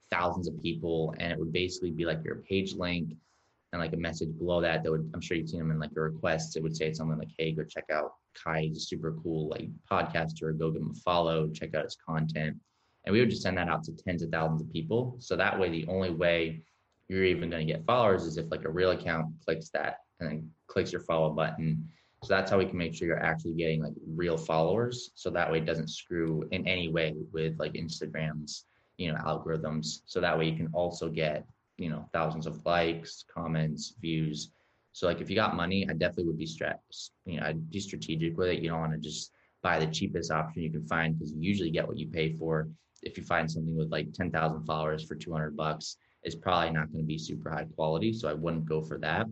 thousands 0.10 0.48
of 0.48 0.62
people 0.62 1.14
and 1.20 1.34
it 1.34 1.40
would 1.40 1.52
basically 1.52 1.92
be 1.92 2.06
like 2.06 2.24
your 2.24 2.38
page 2.52 2.76
link 2.76 3.10
and 3.72 3.82
like 3.82 3.94
a 3.94 3.98
message 3.98 4.36
below 4.38 4.62
that 4.62 4.84
that 4.84 4.92
would 4.92 5.10
i'm 5.14 5.22
sure 5.22 5.38
you've 5.38 5.50
seen 5.50 5.60
them 5.60 5.72
in 5.72 5.80
like 5.80 5.94
your 5.96 6.10
requests. 6.10 6.56
It 6.56 6.64
would 6.64 6.76
say 6.76 6.92
something 6.94 7.18
like 7.18 7.30
hey 7.38 7.52
go 7.52 7.64
check 7.64 7.86
out 7.92 8.14
kai. 8.44 8.72
A 8.72 8.76
super 8.76 9.16
cool 9.24 9.50
like 9.50 9.70
podcaster. 9.92 10.58
Go 10.58 10.72
give 10.72 10.82
him 10.82 10.92
a 10.92 11.00
follow. 11.00 11.50
Check 11.50 11.76
out 11.76 11.84
his 11.84 11.98
content. 12.06 12.58
And 13.06 13.14
we 13.14 13.20
would 13.20 13.30
just 13.30 13.44
send 13.44 13.58
that 13.58 13.70
out 13.70 13.84
to 13.86 13.94
tens 13.94 14.22
of 14.22 14.30
thousands 14.30 14.62
of 14.62 14.72
people. 14.72 15.16
So 15.20 15.36
that 15.36 15.58
way 15.58 15.70
the 15.70 15.88
only 15.88 16.12
way 16.12 16.62
you're 17.08 17.24
even 17.24 17.50
going 17.50 17.66
to 17.66 17.74
get 17.74 17.86
followers 17.86 18.26
is 18.26 18.38
if 18.38 18.52
like 18.52 18.66
a 18.66 18.70
real 18.70 18.92
account 18.92 19.28
clicks 19.44 19.70
that 19.70 19.98
and 20.20 20.30
then 20.30 20.50
clicks 20.68 20.92
your 20.92 21.02
follow 21.02 21.32
button. 21.32 21.90
So 22.24 22.34
that's 22.34 22.52
how 22.52 22.58
we 22.58 22.66
can 22.66 22.78
make 22.78 22.94
sure 22.94 23.08
you're 23.08 23.24
actually 23.24 23.54
getting 23.54 23.82
like 23.82 23.94
real 24.06 24.38
followers. 24.38 25.12
So 25.16 25.30
that 25.30 25.50
way 25.50 25.60
it 25.60 25.66
doesn't 25.66 25.90
screw 25.90 26.48
in 26.52 26.68
any 26.68 26.90
way 26.90 27.16
with 27.32 27.58
like 27.58 27.74
instagram's 27.74 28.66
you 28.98 29.12
know 29.12 29.18
algorithms. 29.20 30.02
So 30.06 30.20
that 30.20 30.38
way 30.38 30.50
you 30.50 30.58
can 30.58 30.70
also 30.74 31.10
get 31.10 31.46
you 31.80 31.90
know 31.90 32.06
thousands 32.14 32.46
of 32.48 32.64
likes 32.66 33.26
comments 33.34 33.96
views. 34.02 34.52
So 34.92 35.08
like 35.08 35.22
if 35.22 35.30
you 35.30 35.36
got 35.36 35.56
money 35.56 35.88
i 35.90 35.94
definitely 35.94 36.26
would 36.26 36.38
be 36.38 36.46
stressed 36.46 37.12
you 37.26 37.40
know 37.40 37.46
i'd 37.46 37.70
be 37.70 37.80
strategic 37.80 38.38
with 38.38 38.50
it. 38.50 38.60
You 38.62 38.70
don't 38.70 38.80
want 38.82 38.94
to 38.94 39.00
just 39.00 39.32
buy 39.62 39.80
the 39.80 39.88
cheapest 39.88 40.32
option 40.32 40.64
you 40.64 40.72
can 40.72 40.86
find 40.86 41.18
because 41.18 41.32
you 41.32 41.42
usually 41.42 41.70
get 41.70 41.88
what 41.88 41.98
you 41.98 42.08
pay 42.08 42.32
for. 42.34 42.70
If 43.02 43.18
you 43.18 43.24
find 43.24 43.50
something 43.50 43.78
with 43.78 43.92
like 43.92 44.12
10,000 44.14 44.66
followers 44.66 45.04
for 45.04 45.16
200 45.16 45.56
bucks 45.56 45.98
it's 46.24 46.36
probably 46.36 46.72
not 46.72 46.92
going 46.92 47.04
to 47.04 47.08
be 47.08 47.18
super 47.18 47.50
high 47.50 47.66
quality 47.76 48.12
so 48.12 48.28
i 48.28 48.34
wouldn't 48.34 48.66
go 48.66 48.82
for 48.82 48.98
that. 49.00 49.26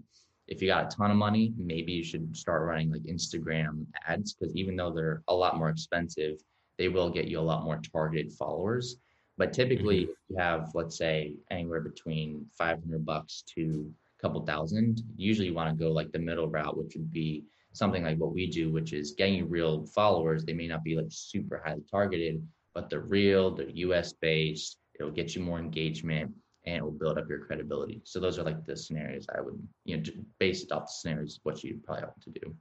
If 0.48 0.62
you 0.62 0.70
got 0.70 0.86
a 0.86 0.95
ton 0.95 1.12
of 1.12 1.18
money 1.18 1.54
maybe 1.58 1.91
you 1.91 2.04
should 2.04 2.36
start 2.36 2.66
running 2.66 2.91
like 2.91 3.04
instagram 3.04 3.86
ads 4.08 4.34
because 4.34 4.56
even 4.56 4.78
though 4.78 4.93
they're 4.93 5.22
a 5.28 5.34
lot 5.34 5.58
more 5.58 5.70
expensive 5.70 6.38
they 6.78 6.88
will 6.88 7.10
get 7.10 7.28
you 7.28 7.39
a 7.39 7.50
lot 7.52 7.66
more 7.66 7.82
targeted 7.91 8.32
followers 8.32 8.98
but 9.38 9.53
typically, 9.53 10.03
mm-hmm. 10.03 10.33
you 10.33 10.38
have, 10.38 10.71
let's 10.73 10.97
say, 10.97 11.35
anywhere 11.51 11.81
between 11.81 12.45
500 12.57 13.05
bucks 13.05 13.43
to 13.55 13.91
a 14.17 14.21
couple 14.21 14.45
thousand. 14.45 15.03
Usually, 15.15 15.47
you 15.47 15.53
want 15.53 15.77
to 15.77 15.83
go 15.83 15.91
like 15.91 16.11
the 16.11 16.19
middle 16.19 16.47
route, 16.47 16.77
which 16.77 16.95
would 16.95 17.11
be 17.11 17.43
something 17.73 18.03
like 18.03 18.17
what 18.17 18.33
we 18.33 18.47
do, 18.47 18.71
which 18.71 18.93
is 18.93 19.11
getting 19.11 19.49
real 19.49 19.85
followers. 19.85 20.43
They 20.43 20.53
may 20.53 20.67
not 20.67 20.83
be 20.83 20.95
like 20.95 21.07
super 21.09 21.61
highly 21.63 21.83
targeted, 21.89 22.45
but 22.73 22.89
they're 22.89 23.01
real, 23.01 23.51
they're 23.51 23.69
US 23.69 24.13
based. 24.13 24.77
It'll 24.99 25.11
get 25.11 25.35
you 25.35 25.41
more 25.41 25.59
engagement 25.59 26.31
and 26.65 26.77
it 26.77 26.83
will 26.83 26.91
build 26.91 27.17
up 27.17 27.29
your 27.29 27.39
credibility. 27.39 28.01
So 28.03 28.19
those 28.19 28.39
are 28.39 28.43
like 28.43 28.65
the 28.65 28.75
scenarios 28.75 29.27
I 29.35 29.41
would, 29.41 29.61
you 29.85 29.97
know, 29.97 30.03
based 30.39 30.71
off 30.71 30.85
the 30.85 30.91
scenarios, 30.91 31.39
what 31.43 31.63
you 31.63 31.79
probably 31.85 32.03
ought 32.05 32.21
to 32.21 32.29
do. 32.31 32.55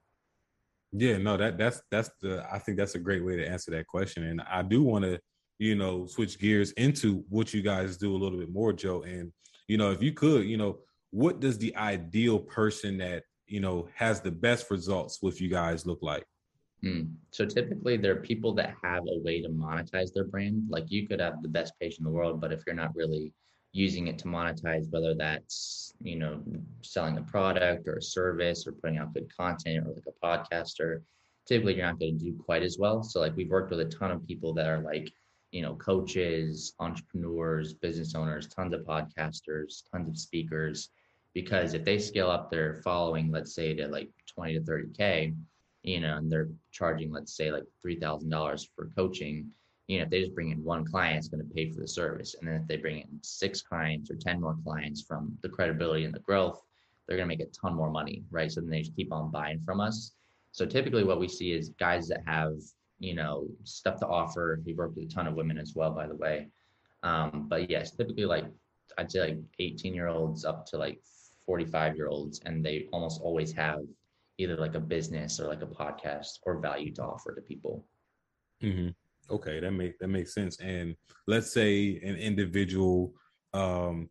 Yeah, 0.92 1.18
no, 1.18 1.36
that 1.36 1.58
that's 1.58 1.82
that's 1.90 2.10
the 2.22 2.46
I 2.50 2.58
think 2.58 2.78
that's 2.78 2.94
a 2.94 3.00
great 3.00 3.24
way 3.24 3.36
to 3.36 3.46
answer 3.46 3.70
that 3.72 3.86
question. 3.86 4.24
And 4.24 4.40
I 4.42 4.62
do 4.62 4.82
want 4.82 5.04
to 5.04 5.18
you 5.58 5.74
know, 5.74 6.06
switch 6.06 6.38
gears 6.38 6.72
into 6.72 7.24
what 7.28 7.54
you 7.54 7.62
guys 7.62 7.96
do 7.96 8.14
a 8.14 8.18
little 8.18 8.38
bit 8.38 8.50
more, 8.50 8.72
Joe. 8.72 9.02
And, 9.02 9.32
you 9.68 9.78
know, 9.78 9.90
if 9.90 10.02
you 10.02 10.12
could, 10.12 10.46
you 10.46 10.56
know, 10.56 10.78
what 11.10 11.40
does 11.40 11.58
the 11.58 11.74
ideal 11.76 12.38
person 12.38 12.98
that, 12.98 13.22
you 13.46 13.60
know, 13.60 13.88
has 13.94 14.20
the 14.20 14.30
best 14.30 14.70
results 14.70 15.22
with 15.22 15.40
you 15.40 15.48
guys 15.48 15.86
look 15.86 16.02
like? 16.02 16.24
Mm. 16.84 17.14
So 17.30 17.46
typically 17.46 17.96
there 17.96 18.12
are 18.12 18.20
people 18.20 18.52
that 18.54 18.74
have 18.82 19.04
a 19.04 19.18
way 19.22 19.40
to 19.40 19.48
monetize 19.48 20.12
their 20.12 20.24
brand. 20.24 20.64
Like 20.68 20.90
you 20.90 21.08
could 21.08 21.20
have 21.20 21.42
the 21.42 21.48
best 21.48 21.72
page 21.80 21.98
in 21.98 22.04
the 22.04 22.10
world, 22.10 22.40
but 22.40 22.52
if 22.52 22.62
you're 22.66 22.74
not 22.74 22.94
really 22.94 23.32
using 23.72 24.08
it 24.08 24.18
to 24.18 24.26
monetize, 24.26 24.90
whether 24.90 25.14
that's, 25.14 25.94
you 26.02 26.16
know, 26.16 26.42
selling 26.82 27.16
a 27.18 27.22
product 27.22 27.88
or 27.88 27.96
a 27.96 28.02
service 28.02 28.66
or 28.66 28.72
putting 28.72 28.98
out 28.98 29.14
good 29.14 29.34
content 29.34 29.86
or 29.86 29.94
like 29.94 30.04
a 30.06 30.26
podcaster, 30.26 31.00
typically 31.46 31.76
you're 31.76 31.86
not 31.86 31.98
going 31.98 32.18
to 32.18 32.24
do 32.24 32.34
quite 32.44 32.62
as 32.62 32.76
well. 32.78 33.02
So 33.02 33.20
like 33.20 33.36
we've 33.36 33.50
worked 33.50 33.70
with 33.70 33.80
a 33.80 33.84
ton 33.86 34.10
of 34.10 34.26
people 34.26 34.52
that 34.54 34.66
are 34.66 34.80
like, 34.80 35.10
you 35.56 35.62
know, 35.62 35.74
coaches, 35.76 36.74
entrepreneurs, 36.80 37.72
business 37.72 38.14
owners, 38.14 38.46
tons 38.46 38.74
of 38.74 38.82
podcasters, 38.82 39.84
tons 39.90 40.06
of 40.06 40.18
speakers. 40.18 40.90
Because 41.32 41.72
if 41.72 41.82
they 41.82 41.98
scale 41.98 42.30
up 42.30 42.50
their 42.50 42.82
following, 42.84 43.30
let's 43.30 43.54
say 43.54 43.72
to 43.72 43.88
like 43.88 44.10
20 44.26 44.52
to 44.52 44.60
30K, 44.60 45.34
you 45.82 46.00
know, 46.00 46.18
and 46.18 46.30
they're 46.30 46.50
charging, 46.72 47.10
let's 47.10 47.34
say, 47.34 47.50
like 47.50 47.64
$3,000 47.82 48.68
for 48.76 48.90
coaching, 48.94 49.48
you 49.86 49.96
know, 49.96 50.04
if 50.04 50.10
they 50.10 50.20
just 50.20 50.34
bring 50.34 50.50
in 50.50 50.62
one 50.62 50.84
client, 50.84 51.16
it's 51.16 51.28
going 51.28 51.42
to 51.42 51.54
pay 51.54 51.72
for 51.72 51.80
the 51.80 51.88
service. 51.88 52.36
And 52.38 52.46
then 52.46 52.56
if 52.56 52.68
they 52.68 52.76
bring 52.76 52.98
in 52.98 53.08
six 53.22 53.62
clients 53.62 54.10
or 54.10 54.16
10 54.16 54.42
more 54.42 54.58
clients 54.62 55.00
from 55.00 55.38
the 55.40 55.48
credibility 55.48 56.04
and 56.04 56.12
the 56.12 56.20
growth, 56.20 56.60
they're 57.08 57.16
going 57.16 57.30
to 57.30 57.34
make 57.34 57.48
a 57.48 57.50
ton 57.50 57.74
more 57.74 57.90
money, 57.90 58.24
right? 58.30 58.52
So 58.52 58.60
then 58.60 58.68
they 58.68 58.80
just 58.80 58.94
keep 58.94 59.10
on 59.10 59.30
buying 59.30 59.62
from 59.64 59.80
us. 59.80 60.12
So 60.52 60.66
typically 60.66 61.04
what 61.04 61.18
we 61.18 61.28
see 61.28 61.52
is 61.52 61.70
guys 61.80 62.08
that 62.08 62.20
have 62.26 62.56
you 62.98 63.14
know, 63.14 63.46
stuff 63.64 63.98
to 64.00 64.06
offer. 64.06 64.60
We 64.64 64.74
work 64.74 64.94
with 64.96 65.06
a 65.06 65.08
ton 65.08 65.26
of 65.26 65.34
women 65.34 65.58
as 65.58 65.74
well, 65.74 65.90
by 65.90 66.06
the 66.06 66.16
way. 66.16 66.48
Um, 67.02 67.46
but 67.48 67.70
yes, 67.70 67.92
typically 67.92 68.24
like 68.24 68.46
I'd 68.98 69.10
say 69.10 69.20
like 69.20 69.38
18 69.58 69.94
year 69.94 70.08
olds 70.08 70.44
up 70.44 70.66
to 70.66 70.78
like 70.78 71.00
45 71.46 71.96
year 71.96 72.08
olds, 72.08 72.40
and 72.44 72.64
they 72.64 72.88
almost 72.92 73.20
always 73.20 73.52
have 73.52 73.80
either 74.38 74.56
like 74.56 74.74
a 74.74 74.80
business 74.80 75.40
or 75.40 75.46
like 75.46 75.62
a 75.62 75.66
podcast 75.66 76.38
or 76.42 76.60
value 76.60 76.92
to 76.94 77.02
offer 77.02 77.34
to 77.34 77.40
people. 77.40 77.86
Mm-hmm. 78.62 78.90
Okay, 79.34 79.60
that 79.60 79.72
make 79.72 79.98
that 79.98 80.08
makes 80.08 80.34
sense. 80.34 80.58
And 80.60 80.94
let's 81.26 81.52
say 81.52 82.00
an 82.02 82.16
individual 82.16 83.12
um, 83.52 84.08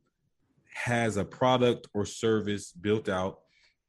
has 0.74 1.18
a 1.18 1.26
product 1.26 1.88
or 1.94 2.06
service 2.06 2.72
built 2.72 3.10
out, 3.10 3.40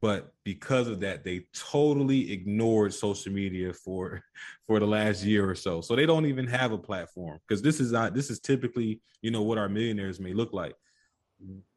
but 0.02 0.32
because 0.44 0.88
of 0.88 1.00
that 1.00 1.24
they 1.24 1.46
totally 1.54 2.32
ignored 2.32 2.92
social 2.92 3.32
media 3.32 3.72
for 3.72 4.22
for 4.66 4.78
the 4.80 4.86
last 4.86 5.24
year 5.24 5.48
or 5.48 5.54
so. 5.54 5.80
So 5.80 5.96
they 5.96 6.06
don't 6.06 6.26
even 6.26 6.46
have 6.46 6.72
a 6.72 6.78
platform 6.78 7.38
because 7.46 7.62
this 7.62 7.80
is 7.80 7.92
not 7.92 8.14
this 8.14 8.30
is 8.30 8.40
typically 8.40 9.00
you 9.22 9.30
know 9.30 9.42
what 9.42 9.58
our 9.58 9.68
millionaires 9.68 10.20
may 10.20 10.32
look 10.32 10.52
like. 10.52 10.74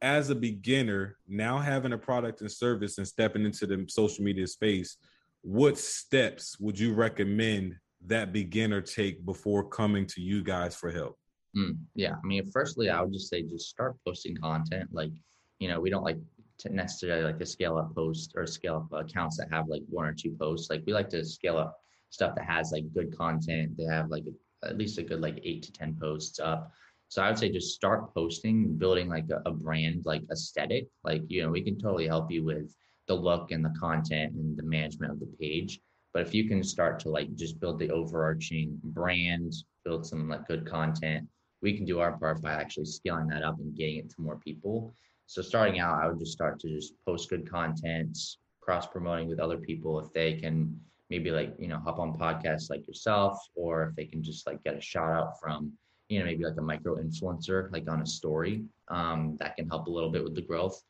As 0.01 0.29
a 0.29 0.35
beginner 0.35 1.17
now 1.27 1.57
having 1.59 1.93
a 1.93 1.97
product 1.97 2.41
and 2.41 2.51
service 2.51 2.97
and 2.97 3.07
stepping 3.07 3.45
into 3.45 3.67
the 3.67 3.85
social 3.89 4.23
media 4.23 4.47
space 4.47 4.97
what 5.41 5.77
steps 5.77 6.59
would 6.59 6.77
you 6.77 6.93
recommend 6.93 7.75
that 8.05 8.33
beginner 8.33 8.81
take 8.81 9.25
before 9.25 9.63
coming 9.67 10.05
to 10.05 10.21
you 10.21 10.43
guys 10.43 10.75
for 10.75 10.91
help? 10.91 11.17
Mm, 11.57 11.77
yeah 11.95 12.13
i 12.23 12.27
mean 12.27 12.45
firstly 12.51 12.91
i 12.91 13.01
would 13.01 13.11
just 13.11 13.27
say 13.27 13.41
just 13.41 13.69
start 13.69 13.95
posting 14.05 14.37
content 14.37 14.87
like 14.91 15.09
you 15.57 15.67
know 15.67 15.79
we 15.79 15.89
don't 15.89 16.03
like 16.03 16.19
to 16.59 16.73
necessarily 16.73 17.23
like 17.23 17.39
to 17.39 17.45
scale 17.45 17.77
up 17.77 17.93
posts 17.95 18.33
or 18.35 18.45
scale 18.45 18.87
up 18.91 19.05
accounts 19.05 19.37
that 19.37 19.51
have 19.51 19.67
like 19.67 19.83
one 19.89 20.05
or 20.05 20.13
two 20.13 20.35
posts. 20.39 20.69
Like 20.69 20.83
we 20.85 20.93
like 20.93 21.09
to 21.09 21.25
scale 21.25 21.57
up 21.57 21.79
stuff 22.09 22.35
that 22.35 22.45
has 22.45 22.71
like 22.71 22.93
good 22.93 23.15
content. 23.17 23.77
They 23.77 23.85
have 23.85 24.09
like 24.09 24.25
at 24.63 24.77
least 24.77 24.97
a 24.97 25.03
good 25.03 25.21
like 25.21 25.39
eight 25.43 25.63
to 25.63 25.71
10 25.71 25.97
posts 25.99 26.39
up. 26.39 26.71
So 27.07 27.23
I 27.23 27.29
would 27.29 27.39
say 27.39 27.49
just 27.49 27.73
start 27.73 28.13
posting, 28.13 28.77
building 28.77 29.09
like 29.09 29.29
a, 29.31 29.41
a 29.49 29.51
brand 29.51 30.03
like 30.05 30.21
aesthetic. 30.31 30.87
Like, 31.03 31.23
you 31.27 31.41
know, 31.41 31.49
we 31.49 31.61
can 31.61 31.79
totally 31.79 32.07
help 32.07 32.29
you 32.29 32.43
with 32.43 32.75
the 33.07 33.15
look 33.15 33.51
and 33.51 33.65
the 33.65 33.73
content 33.79 34.33
and 34.33 34.55
the 34.55 34.63
management 34.63 35.11
of 35.11 35.19
the 35.19 35.33
page. 35.39 35.79
But 36.13 36.27
if 36.27 36.33
you 36.33 36.47
can 36.47 36.63
start 36.63 36.99
to 37.01 37.09
like 37.09 37.33
just 37.35 37.59
build 37.59 37.79
the 37.79 37.89
overarching 37.89 38.79
brand, 38.83 39.53
build 39.85 40.05
some 40.05 40.29
like 40.29 40.47
good 40.47 40.65
content, 40.65 41.27
we 41.61 41.75
can 41.75 41.85
do 41.85 41.99
our 41.99 42.17
part 42.17 42.41
by 42.41 42.53
actually 42.53 42.85
scaling 42.85 43.27
that 43.27 43.43
up 43.43 43.59
and 43.59 43.75
getting 43.75 43.97
it 43.97 44.09
to 44.11 44.21
more 44.21 44.37
people. 44.37 44.93
So 45.29 45.43
starting 45.43 45.79
out, 45.79 46.01
I 46.03 46.07
would 46.07 46.17
just 46.17 46.31
start 46.31 46.59
to 46.61 46.69
just 46.69 46.93
post 47.05 47.29
good 47.29 47.47
content, 47.47 48.17
cross 48.61 48.87
promoting 48.87 49.27
with 49.27 49.39
other 49.39 49.59
people 49.59 49.99
if 49.99 50.11
they 50.11 50.33
can 50.33 50.75
maybe 51.11 51.29
like 51.29 51.53
you 51.59 51.67
know 51.67 51.77
hop 51.77 51.99
on 51.99 52.17
podcasts 52.17 52.71
like 52.71 52.87
yourself, 52.87 53.37
or 53.53 53.83
if 53.83 53.95
they 53.95 54.05
can 54.05 54.23
just 54.23 54.47
like 54.47 54.63
get 54.63 54.75
a 54.75 54.81
shout 54.81 55.11
out 55.11 55.39
from 55.39 55.71
you 56.07 56.17
know 56.17 56.25
maybe 56.25 56.43
like 56.43 56.57
a 56.57 56.61
micro 56.63 56.95
influencer 56.95 57.71
like 57.71 57.87
on 57.87 58.01
a 58.01 58.07
story 58.07 58.63
um, 58.87 59.37
that 59.39 59.55
can 59.55 59.69
help 59.69 59.85
a 59.85 59.91
little 59.91 60.09
bit 60.09 60.23
with 60.23 60.33
the 60.33 60.41
growth. 60.41 60.81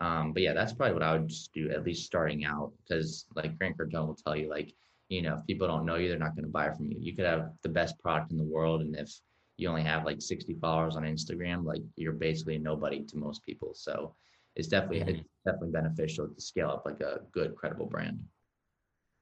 Um, 0.00 0.32
but 0.32 0.42
yeah, 0.42 0.52
that's 0.52 0.72
probably 0.72 0.94
what 0.94 1.02
I 1.02 1.14
would 1.14 1.26
just 1.26 1.52
do 1.52 1.68
at 1.70 1.84
least 1.84 2.06
starting 2.06 2.44
out 2.44 2.70
because 2.78 3.26
like 3.34 3.58
Grant 3.58 3.76
Cardone 3.76 4.06
will 4.06 4.14
tell 4.24 4.36
you 4.36 4.48
like 4.48 4.72
you 5.08 5.20
know 5.20 5.38
if 5.40 5.46
people 5.48 5.66
don't 5.66 5.84
know 5.84 5.96
you, 5.96 6.08
they're 6.08 6.16
not 6.16 6.36
going 6.36 6.46
to 6.46 6.52
buy 6.52 6.70
from 6.70 6.92
you. 6.92 6.98
You 7.00 7.16
could 7.16 7.26
have 7.26 7.50
the 7.64 7.68
best 7.68 7.98
product 7.98 8.30
in 8.30 8.38
the 8.38 8.44
world, 8.44 8.82
and 8.82 8.94
if 8.94 9.12
you 9.60 9.68
only 9.68 9.82
have 9.82 10.04
like 10.04 10.22
60 10.22 10.56
followers 10.60 10.96
on 10.96 11.02
Instagram, 11.02 11.64
like 11.64 11.82
you're 11.96 12.12
basically 12.12 12.58
nobody 12.58 13.04
to 13.04 13.16
most 13.18 13.44
people. 13.44 13.72
So 13.74 14.14
it's 14.56 14.68
definitely 14.68 15.00
mm-hmm. 15.00 15.20
it's 15.20 15.28
definitely 15.44 15.70
beneficial 15.70 16.28
to 16.28 16.40
scale 16.40 16.70
up 16.70 16.84
like 16.86 17.00
a 17.00 17.20
good 17.32 17.54
credible 17.54 17.86
brand. 17.86 18.20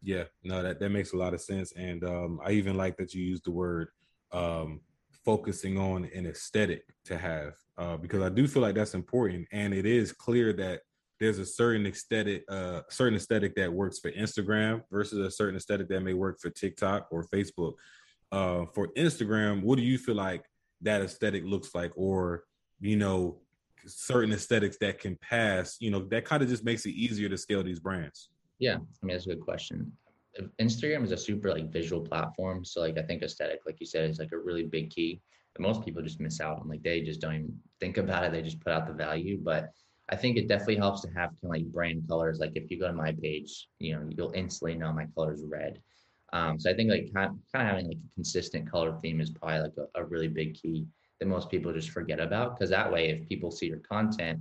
Yeah, 0.01 0.25
no, 0.45 0.63
that, 0.63 0.79
that 0.79 0.91
makes 0.91 1.13
a 1.13 1.17
lot 1.17 1.35
of 1.35 1.41
sense. 1.41 1.73
And 1.73 2.05
um, 2.05 2.41
I 2.45 2.53
even 2.53 2.77
like 2.77 2.97
that 2.99 3.15
you 3.15 3.23
use 3.25 3.41
the 3.41 3.51
word 3.51 3.89
um, 4.33 4.81
focusing 5.25 5.77
on 5.77 6.09
an 6.15 6.27
aesthetic 6.27 6.85
to 7.07 7.19
have, 7.19 7.55
uh, 7.77 7.97
because 7.97 8.23
I 8.23 8.29
do 8.29 8.47
feel 8.47 8.63
like 8.63 8.77
that's 8.77 8.95
important. 8.95 9.49
And 9.51 9.75
it 9.75 9.87
is 9.87 10.13
clear 10.13 10.53
that 10.53 10.83
there's 11.19 11.41
a 11.41 11.47
certain 11.47 11.85
aesthetic, 11.85 12.45
uh, 12.49 12.83
certain 12.91 13.17
aesthetic 13.17 13.57
that 13.57 13.73
works 13.73 13.99
for 13.99 14.13
Instagram 14.13 14.83
versus 14.93 15.19
a 15.19 15.33
certain 15.33 15.57
aesthetic 15.57 15.89
that 15.89 16.01
may 16.01 16.15
work 16.15 16.39
for 16.41 16.51
TikTok 16.51 17.09
or 17.11 17.27
Facebook 17.27 17.75
uh, 18.33 18.67
for 18.67 18.89
Instagram, 18.97 19.63
what 19.63 19.77
do 19.77 19.83
you 19.83 19.99
feel 19.99 20.15
like 20.15 20.45
that 20.83 21.03
aesthetic 21.03 21.45
looks 21.45 21.75
like, 21.75 21.93
or 21.97 22.45
you 22.81 22.97
know, 22.97 23.39
certain 23.87 24.33
aesthetics 24.33 24.77
that 24.81 24.99
can 24.99 25.17
pass? 25.17 25.77
You 25.81 25.91
know, 25.91 26.01
that 26.11 26.25
kind 26.25 26.43
of 26.43 26.49
just 26.49 26.65
makes 26.65 26.87
it 26.87 26.91
easier 26.91 27.29
to 27.29 27.39
scale 27.39 27.63
these 27.63 27.81
brands. 27.81 28.31
Yeah, 28.59 28.77
I 28.77 29.07
mean 29.07 29.15
that's 29.15 29.27
a 29.27 29.31
good 29.31 29.41
question. 29.41 29.93
Instagram 30.61 31.03
is 31.05 31.13
a 31.13 31.17
super 31.17 31.51
like 31.51 31.71
visual 31.71 32.03
platform, 32.03 32.65
so 32.65 32.81
like 32.81 32.99
I 32.99 33.03
think 33.03 33.23
aesthetic, 33.23 33.61
like 33.67 33.81
you 33.81 33.87
said, 33.87 34.09
is 34.09 34.19
like 34.19 34.33
a 34.33 34.39
really 34.39 34.65
big 34.65 34.91
key 34.91 35.21
that 35.55 35.63
most 35.63 35.85
people 35.85 36.03
just 36.03 36.21
miss 36.21 36.41
out 36.41 36.61
on. 36.61 36.69
Like 36.69 36.83
they 36.83 37.01
just 37.01 37.21
don't 37.21 37.35
even 37.35 37.59
think 37.81 37.97
about 37.97 38.25
it; 38.25 38.33
they 38.33 38.43
just 38.43 38.61
put 38.61 38.73
out 38.73 38.87
the 38.87 38.93
value. 38.93 39.39
But 39.43 39.71
I 40.11 40.17
think 40.17 40.37
it 40.37 40.49
definitely 40.49 40.77
helps 40.77 41.03
to 41.03 41.09
have 41.09 41.31
kind 41.31 41.45
of 41.45 41.51
like 41.51 41.65
brand 41.67 42.09
colors. 42.09 42.39
Like 42.39 42.53
if 42.55 42.71
you 42.71 42.79
go 42.79 42.87
to 42.87 42.93
my 42.93 43.13
page, 43.13 43.69
you 43.79 43.95
know, 43.95 44.09
you'll 44.17 44.33
instantly 44.33 44.75
know 44.75 44.93
my 44.93 45.07
color 45.15 45.33
is 45.33 45.45
red. 45.45 45.81
Um, 46.33 46.59
so 46.59 46.71
I 46.71 46.75
think 46.75 46.91
like 46.91 47.13
kind 47.15 47.31
of, 47.31 47.39
having 47.55 47.89
like 47.89 47.97
a 47.97 48.15
consistent 48.15 48.71
color 48.71 48.97
theme 49.01 49.21
is 49.21 49.31
probably 49.31 49.61
like 49.61 49.77
a, 49.79 50.01
a 50.01 50.05
really 50.05 50.29
big 50.29 50.55
key 50.55 50.87
that 51.21 51.27
most 51.27 51.51
people 51.51 51.73
just 51.73 51.91
forget 51.91 52.21
about 52.21 52.57
because 52.57 52.71
that 52.71 52.93
way 52.93 53.11
if 53.11 53.29
people 53.29 53.51
see 53.51 53.67
your 53.67 53.81
content 53.81 54.41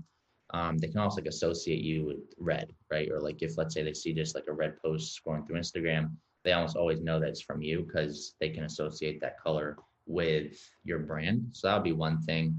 um, 0.54 0.78
they 0.78 0.88
can 0.88 1.00
also 1.00 1.22
like 1.22 1.28
associate 1.30 1.82
you 1.82 2.06
with 2.06 2.18
red 2.38 2.72
right? 2.92 3.10
Or 3.12 3.20
like 3.20 3.42
if 3.42 3.58
let's 3.58 3.74
say 3.74 3.84
they 3.84 3.94
see 3.94 4.14
just 4.14 4.36
like 4.36 4.46
a 4.48 4.54
red 4.54 4.76
post 4.82 5.20
scrolling 5.20 5.48
through 5.48 5.60
instagram 5.60 6.12
they 6.44 6.54
almost 6.54 6.78
always 6.78 7.02
know 7.02 7.20
that 7.20 7.30
it's 7.30 7.42
from 7.42 7.62
you 7.62 7.84
because 7.84 8.36
they 8.40 8.50
can 8.50 8.64
associate 8.64 9.20
that 9.20 9.38
color 9.38 9.78
with 10.06 10.58
your 10.86 11.00
brand. 11.00 11.50
So 11.52 11.68
that 11.68 11.76
would 11.76 11.84
be 11.84 11.92
one 11.92 12.22
thing. 12.22 12.58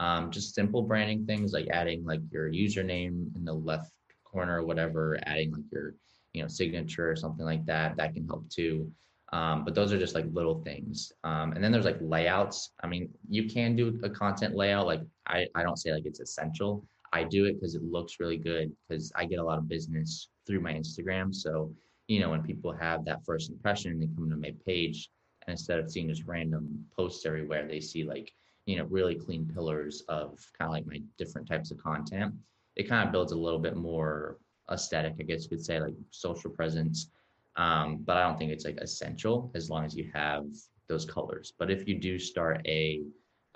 Um, 0.00 0.30
just 0.30 0.54
simple 0.54 0.82
branding 0.82 1.24
things 1.24 1.52
like 1.52 1.68
adding 1.70 2.04
like 2.04 2.20
your 2.30 2.50
username 2.50 3.34
in 3.36 3.44
the 3.44 3.52
left 3.52 3.92
corner 4.24 4.60
or 4.60 4.66
whatever 4.66 5.18
adding 5.24 5.52
like 5.52 5.64
your 5.72 5.94
you 6.32 6.42
know 6.42 6.48
signature 6.48 7.10
or 7.10 7.16
something 7.16 7.44
like 7.44 7.64
that 7.66 7.96
that 7.96 8.14
can 8.14 8.26
help 8.26 8.48
too. 8.48 8.90
Um, 9.32 9.64
but 9.64 9.74
those 9.74 9.92
are 9.92 9.98
just 9.98 10.14
like 10.14 10.24
little 10.32 10.62
things. 10.62 11.12
Um, 11.22 11.52
and 11.52 11.62
then 11.62 11.70
there's 11.70 11.84
like 11.84 11.98
layouts. 12.00 12.70
I 12.82 12.86
mean 12.86 13.10
you 13.28 13.48
can 13.48 13.76
do 13.76 14.00
a 14.02 14.10
content 14.10 14.54
layout 14.54 14.86
like 14.86 15.02
i, 15.26 15.46
I 15.54 15.62
don't 15.62 15.76
say 15.76 15.92
like 15.92 16.06
it's 16.06 16.20
essential. 16.20 16.84
I 17.12 17.24
do 17.24 17.46
it 17.46 17.54
because 17.54 17.74
it 17.74 17.82
looks 17.82 18.20
really 18.20 18.36
good 18.36 18.70
because 18.88 19.12
i 19.16 19.24
get 19.24 19.38
a 19.38 19.44
lot 19.44 19.58
of 19.58 19.68
business 19.68 20.28
through 20.46 20.60
my 20.60 20.72
instagram. 20.72 21.34
So 21.34 21.72
you 22.06 22.20
know 22.20 22.30
when 22.30 22.42
people 22.42 22.72
have 22.72 23.04
that 23.04 23.24
first 23.24 23.50
impression 23.50 23.92
and 23.92 24.02
they 24.02 24.06
come 24.14 24.30
to 24.30 24.36
my 24.36 24.54
page 24.66 25.10
and 25.46 25.52
instead 25.52 25.78
of 25.78 25.90
seeing 25.90 26.08
just 26.08 26.24
random 26.24 26.84
posts 26.96 27.24
everywhere 27.26 27.66
they 27.66 27.80
see 27.80 28.04
like 28.04 28.32
you 28.68 28.76
know 28.76 28.84
really 28.84 29.14
clean 29.14 29.50
pillars 29.52 30.04
of 30.08 30.38
kind 30.58 30.68
of 30.68 30.72
like 30.72 30.86
my 30.86 31.00
different 31.16 31.48
types 31.48 31.70
of 31.70 31.78
content. 31.78 32.34
It 32.76 32.88
kind 32.88 33.04
of 33.06 33.12
builds 33.12 33.32
a 33.32 33.38
little 33.38 33.58
bit 33.58 33.76
more 33.76 34.38
aesthetic, 34.70 35.14
I 35.20 35.22
guess 35.22 35.44
you 35.44 35.50
could 35.50 35.64
say, 35.64 35.80
like 35.80 35.94
social 36.10 36.50
presence. 36.50 37.10
Um, 37.56 38.02
but 38.04 38.16
I 38.16 38.22
don't 38.22 38.38
think 38.38 38.52
it's 38.52 38.64
like 38.64 38.78
essential 38.78 39.50
as 39.54 39.68
long 39.68 39.84
as 39.84 39.96
you 39.96 40.10
have 40.14 40.46
those 40.88 41.04
colors. 41.04 41.52
But 41.58 41.70
if 41.70 41.88
you 41.88 41.98
do 41.98 42.18
start 42.18 42.66
a 42.66 43.02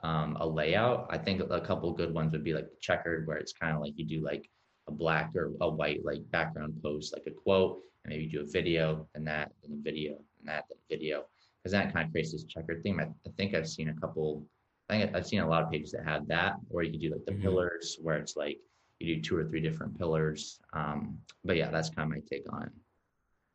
um, 0.02 0.36
a 0.40 0.46
layout, 0.46 1.06
I 1.10 1.18
think 1.18 1.40
a 1.48 1.60
couple 1.60 1.92
good 1.92 2.12
ones 2.12 2.32
would 2.32 2.42
be 2.42 2.54
like 2.54 2.66
checkered, 2.80 3.26
where 3.26 3.36
it's 3.36 3.52
kind 3.52 3.74
of 3.74 3.80
like 3.80 3.92
you 3.96 4.04
do 4.04 4.24
like 4.24 4.50
a 4.88 4.92
black 4.92 5.30
or 5.36 5.52
a 5.60 5.68
white 5.68 6.04
like 6.04 6.28
background 6.30 6.74
post, 6.82 7.12
like 7.12 7.22
a 7.26 7.30
quote, 7.30 7.80
and 8.04 8.12
maybe 8.12 8.26
do 8.26 8.40
a 8.40 8.46
video 8.46 9.06
and 9.14 9.26
that, 9.26 9.52
and 9.62 9.72
a 9.72 9.82
video 9.82 10.14
and 10.40 10.48
that, 10.48 10.64
and 10.70 10.78
a 10.78 10.94
video, 10.94 11.24
because 11.62 11.72
that 11.72 11.92
kind 11.92 12.06
of 12.06 12.12
creates 12.12 12.32
this 12.32 12.44
checkered 12.44 12.82
theme. 12.82 12.98
I, 12.98 13.04
I, 13.04 13.30
think 13.36 13.54
I've 13.54 13.68
seen 13.68 13.90
a 13.90 13.94
couple. 13.94 14.44
I 14.90 14.98
think 14.98 15.14
I've 15.14 15.26
seen 15.26 15.40
a 15.40 15.48
lot 15.48 15.62
of 15.62 15.70
pages 15.70 15.92
that 15.92 16.04
have 16.04 16.26
that, 16.26 16.54
or 16.68 16.82
you 16.82 16.90
can 16.90 17.00
do 17.00 17.12
like 17.12 17.24
the 17.24 17.32
mm-hmm. 17.32 17.42
pillars, 17.42 17.98
where 18.02 18.16
it's 18.16 18.36
like 18.36 18.58
you 19.02 19.16
do 19.16 19.22
two 19.22 19.36
or 19.36 19.44
three 19.44 19.60
different 19.60 19.98
pillars. 19.98 20.60
Um, 20.72 21.18
but 21.44 21.56
yeah, 21.56 21.70
that's 21.70 21.90
kind 21.90 22.10
of 22.10 22.16
my 22.16 22.22
take 22.30 22.50
on 22.52 22.64
it. 22.64 22.72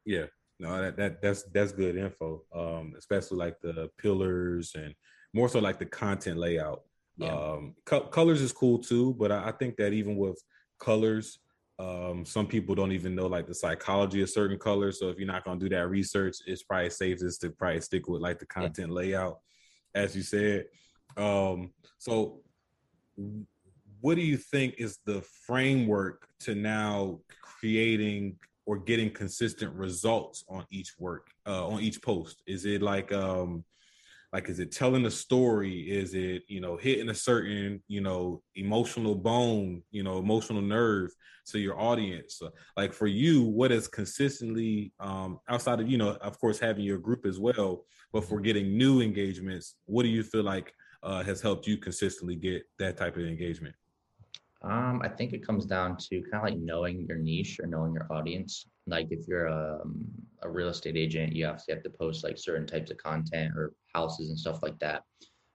Yeah, 0.06 0.26
no, 0.60 0.82
that, 0.82 0.98
that 0.98 1.22
that's 1.22 1.44
that's 1.54 1.72
good 1.72 1.96
info. 1.98 2.44
Um, 2.54 2.94
especially 2.98 3.38
like 3.38 3.60
the 3.62 3.90
pillars 3.98 4.74
and 4.76 4.94
more 5.34 5.50
so 5.50 5.60
like 5.60 5.80
the 5.80 5.86
content 5.86 6.38
layout. 6.38 6.84
Yeah. 7.18 7.34
Um, 7.34 7.76
co- 7.86 8.08
colors 8.08 8.42
is 8.42 8.52
cool 8.52 8.80
too, 8.80 9.16
but 9.20 9.32
I, 9.32 9.50
I, 9.50 9.52
think 9.52 9.76
that 9.78 9.92
even 9.92 10.18
with 10.18 10.40
colors, 10.80 11.40
um, 11.80 12.26
some 12.26 12.46
people 12.46 12.76
don't 12.76 12.92
even 12.92 13.16
know 13.16 13.26
like 13.26 13.48
the 13.48 13.56
psychology 13.56 14.22
of 14.22 14.30
certain 14.30 14.60
colors. 14.60 15.00
So 15.00 15.10
if 15.10 15.18
you're 15.18 15.28
not 15.28 15.44
gonna 15.44 15.60
do 15.60 15.70
that 15.70 15.90
research, 15.90 16.38
it's 16.46 16.64
probably 16.64 16.92
safest 16.92 17.42
to 17.42 17.50
probably 17.50 17.82
stick 17.82 18.08
with 18.08 18.22
like 18.22 18.40
the 18.40 18.46
content 18.46 18.90
yeah. 18.90 18.96
layout, 18.96 19.40
as 19.96 20.16
you 20.16 20.22
said. 20.22 20.66
Um, 21.16 21.72
so 21.98 22.42
what 24.02 24.16
do 24.16 24.22
you 24.22 24.38
think 24.38 24.76
is 24.78 25.00
the 25.06 25.22
framework 25.46 26.28
to 26.42 26.56
now 26.56 27.20
creating 27.42 28.38
or 28.66 28.78
getting 28.78 29.10
consistent 29.10 29.74
results 29.74 30.44
on 30.50 30.66
each 30.70 30.94
work 31.00 31.30
uh, 31.46 31.68
on 31.68 31.82
each 31.82 32.02
post? 32.02 32.44
Is 32.46 32.66
it 32.66 32.82
like 32.82 33.12
um 33.12 33.64
like 34.34 34.50
is 34.50 34.60
it 34.60 34.72
telling 34.72 35.06
a 35.06 35.12
story? 35.12 35.80
Is 35.80 36.14
it 36.14 36.44
you 36.48 36.60
know 36.60 36.78
hitting 36.78 37.10
a 37.10 37.16
certain 37.16 37.82
you 37.88 38.02
know 38.02 38.44
emotional 38.56 39.16
bone 39.16 39.84
you 39.92 40.04
know 40.04 40.20
emotional 40.20 40.62
nerve 40.62 41.12
to 41.48 41.60
your 41.60 41.80
audience? 41.80 42.42
Like 42.76 42.94
for 42.94 43.08
you 43.08 43.44
what 43.44 43.72
is 43.72 43.88
consistently 43.88 44.92
um 45.00 45.40
outside 45.50 45.80
of 45.80 45.90
you 45.90 45.98
know 45.98 46.12
of 46.22 46.40
course 46.40 46.60
having 46.60 46.84
your 46.84 47.00
group 47.00 47.26
as 47.26 47.40
well 47.40 47.86
but 48.14 48.26
for 48.26 48.40
getting 48.40 48.78
new 48.78 49.02
engagements 49.02 49.76
what 49.86 50.04
do 50.04 50.10
you 50.10 50.24
feel 50.24 50.44
like 50.44 50.74
uh, 51.04 51.24
has 51.24 51.42
helped 51.42 51.68
you 51.68 51.78
consistently 51.78 52.36
get 52.36 52.64
that 52.80 52.98
type 52.98 53.16
of 53.16 53.24
engagement 53.24 53.76
um, 54.64 55.02
I 55.04 55.10
think 55.10 55.34
it 55.34 55.46
comes 55.46 55.66
down 55.66 55.98
to 55.98 56.22
kind 56.24 56.36
of 56.36 56.44
like 56.44 56.58
knowing 56.58 57.06
your 57.08 57.18
niche 57.18 57.60
or 57.60 57.68
knowing 57.68 57.94
your 57.94 58.12
audience. 58.12 58.66
Like 58.88 59.08
if 59.12 59.28
you're 59.28 59.48
a, 59.48 59.82
um, 59.84 60.06
a 60.42 60.50
real 60.50 60.70
estate 60.70 60.98
agent, 60.98 61.36
you 61.36 61.46
obviously 61.46 61.76
have 61.76 61.84
to 61.84 61.90
post 61.90 62.24
like 62.24 62.38
certain 62.38 62.66
types 62.66 62.90
of 62.90 62.98
content 62.98 63.54
or 63.56 63.74
houses 63.94 64.30
and 64.30 64.40
stuff 64.40 64.64
like 64.64 64.80
that. 64.80 65.04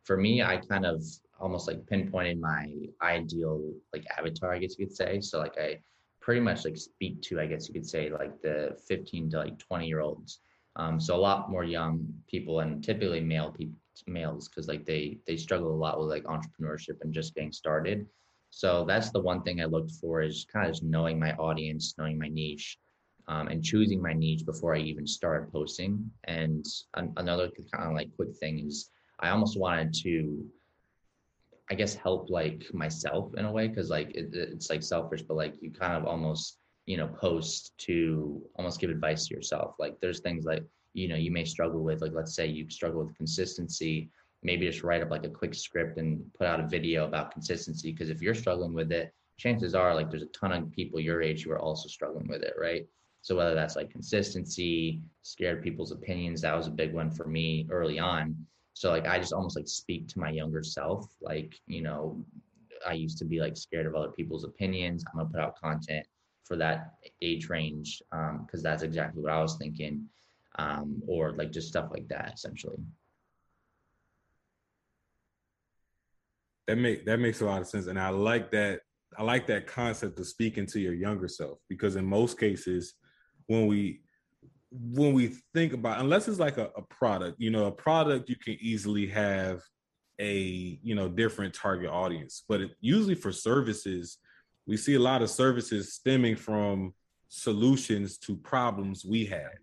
For 0.05 0.17
me, 0.17 0.43
I 0.43 0.57
kind 0.57 0.87
of 0.87 1.03
almost 1.41 1.67
like 1.67 1.85
pinpointed 1.87 2.41
my 2.41 2.73
ideal 3.03 3.73
like 3.93 4.05
avatar, 4.17 4.53
I 4.53 4.59
guess 4.59 4.79
you 4.79 4.87
could 4.87 4.97
say. 4.97 5.21
So 5.21 5.39
like 5.39 5.59
I 5.59 5.81
pretty 6.21 6.41
much 6.41 6.65
like 6.65 6.77
speak 6.77 7.21
to, 7.23 7.41
I 7.41 7.47
guess 7.47 7.69
you 7.69 7.75
could 7.75 7.87
say, 7.87 8.11
like 8.11 8.41
the 8.41 8.77
15 8.87 9.31
to 9.31 9.39
like 9.39 9.59
20 9.59 9.87
year 9.87 10.01
olds. 10.01 10.41
Um, 10.77 11.01
so 11.01 11.15
a 11.15 11.19
lot 11.19 11.51
more 11.51 11.65
young 11.65 12.07
people 12.29 12.61
and 12.61 12.83
typically 12.83 13.21
male 13.21 13.53
people, 13.53 13.77
males, 14.07 14.49
because 14.49 14.69
like 14.69 14.87
they 14.87 15.19
they 15.27 15.37
struggle 15.37 15.73
a 15.73 15.77
lot 15.77 15.99
with 15.99 16.09
like 16.09 16.25
entrepreneurship 16.25 17.01
and 17.03 17.13
just 17.13 17.35
getting 17.35 17.53
started. 17.53 18.07
So 18.55 18.85
that's 18.87 19.11
the 19.11 19.21
one 19.21 19.43
thing 19.43 19.63
I 19.63 19.65
looked 19.65 19.93
for 19.93 20.21
is 20.21 20.47
kind 20.53 20.67
of 20.67 20.73
just 20.73 20.85
knowing 20.85 21.19
my 21.19 21.33
audience, 21.37 21.95
knowing 21.97 22.19
my 22.19 22.29
niche, 22.29 22.79
um, 23.27 23.49
and 23.49 23.65
choosing 23.65 24.01
my 24.01 24.13
niche 24.13 24.45
before 24.45 24.75
I 24.77 24.81
even 24.81 25.07
started 25.07 25.51
posting. 25.51 26.11
And 26.25 26.65
an- 26.95 27.15
another 27.17 27.51
kind 27.73 27.89
of 27.89 27.95
like 27.95 28.15
quick 28.15 28.37
thing 28.37 28.67
is 28.67 28.91
I 29.21 29.31
almost 29.31 29.59
wanted 29.59 29.95
to 30.03 30.45
I 31.71 31.75
guess 31.75 31.95
help 31.95 32.29
like 32.29 32.67
myself 32.75 33.33
in 33.39 33.47
a 33.47 33.53
way 33.53 33.69
because 33.69 33.89
like 33.89 34.11
it, 34.15 34.35
it's 34.35 34.69
like 34.69 34.83
selfish, 34.83 35.23
but 35.23 35.39
like 35.39 35.55
you 35.63 35.71
kind 35.71 35.95
of 35.95 36.05
almost 36.05 36.59
you 36.85 36.99
know 36.99 37.09
post 37.09 37.73
to 37.87 38.43
almost 38.57 38.81
give 38.81 38.91
advice 38.91 39.29
to 39.29 39.35
yourself. 39.35 39.77
Like 39.79 39.99
there's 40.03 40.21
things 40.21 40.45
like 40.45 40.65
you 40.93 41.09
know 41.09 41.17
you 41.17 41.31
may 41.31 41.47
struggle 41.47 41.83
with 41.83 42.03
like 42.03 42.13
let's 42.13 42.35
say 42.35 42.47
you 42.47 42.69
struggle 42.69 43.03
with 43.03 43.17
consistency, 43.17 44.11
maybe 44.43 44.67
just 44.67 44.83
write 44.83 45.03
up 45.03 45.11
like 45.11 45.25
a 45.25 45.31
quick 45.31 45.55
script 45.55 45.99
and 45.99 46.23
put 46.35 46.47
out 46.47 46.61
a 46.61 46.67
video 46.67 47.07
about 47.07 47.31
consistency 47.31 47.93
because 47.93 48.11
if 48.11 48.21
you're 48.21 48.35
struggling 48.35 48.75
with 48.75 48.93
it, 48.93 49.13
chances 49.37 49.75
are 49.75 49.95
like 49.95 50.11
there's 50.11 50.23
a 50.23 50.27
ton 50.27 50.53
of 50.53 50.71
people 50.73 51.01
your 51.01 51.23
age 51.23 51.45
who 51.45 51.53
are 51.53 51.59
also 51.59 51.89
struggling 51.89 52.29
with 52.29 52.43
it, 52.43 52.55
right? 52.59 52.87
So 53.23 53.37
whether 53.37 53.55
that's 53.55 53.77
like 53.77 53.91
consistency, 53.91 55.01
scared 55.23 55.63
people's 55.63 55.93
opinions, 55.93 56.41
that 56.41 56.57
was 56.57 56.67
a 56.67 56.73
big 56.73 56.93
one 56.93 57.11
for 57.11 57.27
me 57.27 57.67
early 57.71 57.99
on 57.99 58.37
so 58.75 58.91
like 58.91 59.07
I 59.07 59.19
just 59.19 59.33
almost 59.33 59.57
like 59.57 59.69
speak 59.69 60.09
to 60.09 60.19
my 60.19 60.31
younger 60.31 60.63
self. 60.63 61.15
Like, 61.21 61.55
you 61.67 61.83
know, 61.83 62.25
I 62.87 62.95
used 62.95 63.19
to 63.19 63.25
be 63.25 63.41
like 63.41 63.57
scared 63.57 63.87
of 63.87 63.95
other 63.95 64.11
people's 64.11 64.45
opinions. 64.45 65.05
I'm 65.07 65.19
gonna 65.19 65.31
put 65.31 65.41
out 65.41 65.61
content 65.61 66.07
for 66.45 66.57
that 66.57 66.95
age 67.21 67.49
range 67.49 68.03
because 68.11 68.61
um, 68.61 68.63
that's 68.63 68.83
exactly 68.83 69.23
what 69.23 69.33
I 69.33 69.41
was 69.41 69.57
thinking, 69.57 70.07
um, 70.59 71.03
or 71.07 71.33
like 71.33 71.53
just 71.53 71.69
stuff 71.69 71.91
like 71.91 72.09
that, 72.09 72.33
essentially. 72.35 72.79
That 76.73 76.79
make 76.79 77.05
that 77.05 77.21
makes 77.21 77.43
a 77.43 77.45
lot 77.45 77.61
of 77.61 77.69
sense, 77.69 77.87
and 77.87 78.01
I 78.01 78.09
like 78.09 78.51
that. 78.53 78.81
I 79.19 79.25
like 79.25 79.47
that 79.49 79.67
concept 79.67 80.19
of 80.19 80.27
speaking 80.27 80.65
to 80.69 80.81
your 80.81 80.95
younger 80.95 81.29
self 81.29 81.59
because 81.69 81.97
in 81.97 82.07
most 82.07 82.41
cases, 82.41 82.95
when 83.47 83.67
we 83.67 84.01
when 84.71 85.13
we 85.13 85.35
think 85.53 85.75
about 85.75 86.01
unless 86.01 86.29
it's 86.29 86.39
like 86.39 86.57
a, 86.57 86.71
a, 86.77 86.81
product 86.81 87.39
you 87.39 87.51
know 87.51 87.67
a 87.67 87.71
product 87.71 88.31
you 88.31 88.37
can 88.37 88.57
easily 88.59 89.07
have 89.07 89.61
a 90.19 90.79
you 90.83 90.95
know 90.95 91.11
different 91.11 91.53
target 91.53 91.91
audience 91.91 92.45
but 92.49 92.63
it, 92.63 92.71
usually 92.81 93.15
for 93.15 93.33
services 93.33 94.17
we 94.67 94.79
see 94.79 94.95
a 94.95 94.99
lot 94.99 95.21
of 95.21 95.29
services 95.29 95.93
stemming 95.93 96.37
from 96.37 96.95
solutions 97.29 98.17
to 98.17 98.35
problems 98.35 99.05
we 99.05 99.27
have. 99.27 99.59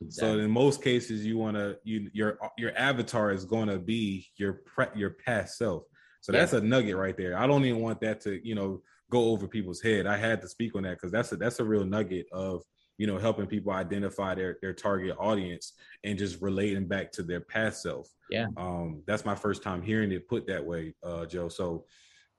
exactly. 0.00 0.38
so 0.38 0.38
in 0.38 0.48
most 0.48 0.80
cases 0.80 1.26
you 1.26 1.36
want 1.36 1.56
to 1.56 1.76
you 1.82 2.08
your 2.12 2.38
your 2.56 2.70
avatar 2.78 3.32
is 3.32 3.44
going 3.44 3.66
to 3.66 3.80
be 3.80 4.28
your 4.36 4.52
pre, 4.52 4.86
your 4.94 5.10
past 5.10 5.58
self 5.58 5.82
so 6.22 6.32
yeah. 6.32 6.40
that's 6.40 6.54
a 6.54 6.60
nugget 6.60 6.96
right 6.96 7.18
there 7.18 7.36
i 7.36 7.46
don't 7.46 7.64
even 7.64 7.82
want 7.82 8.00
that 8.00 8.20
to 8.22 8.40
you 8.46 8.54
know 8.54 8.80
go 9.10 9.26
over 9.26 9.46
people's 9.46 9.82
head 9.82 10.06
i 10.06 10.16
had 10.16 10.40
to 10.40 10.48
speak 10.48 10.74
on 10.74 10.82
that 10.82 10.96
because 10.96 11.12
that's 11.12 11.30
a 11.32 11.36
that's 11.36 11.60
a 11.60 11.64
real 11.64 11.84
nugget 11.84 12.26
of 12.32 12.62
you 12.98 13.06
know, 13.06 13.18
helping 13.18 13.46
people 13.46 13.72
identify 13.72 14.34
their 14.34 14.58
their 14.62 14.72
target 14.72 15.16
audience 15.18 15.72
and 16.04 16.18
just 16.18 16.40
relating 16.40 16.86
back 16.86 17.10
to 17.12 17.24
their 17.24 17.40
past 17.40 17.82
self. 17.82 18.08
Yeah. 18.30 18.46
Um, 18.56 19.02
that's 19.06 19.24
my 19.24 19.34
first 19.34 19.62
time 19.62 19.82
hearing 19.82 20.12
it 20.12 20.28
put 20.28 20.46
that 20.46 20.64
way, 20.64 20.94
uh, 21.02 21.26
Joe. 21.26 21.48
So 21.48 21.86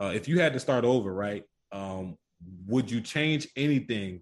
uh, 0.01 0.11
if 0.15 0.27
you 0.27 0.39
had 0.39 0.53
to 0.53 0.59
start 0.59 0.85
over, 0.85 1.13
right, 1.13 1.43
um, 1.71 2.17
would 2.65 2.89
you 2.89 3.01
change 3.01 3.47
anything 3.55 4.21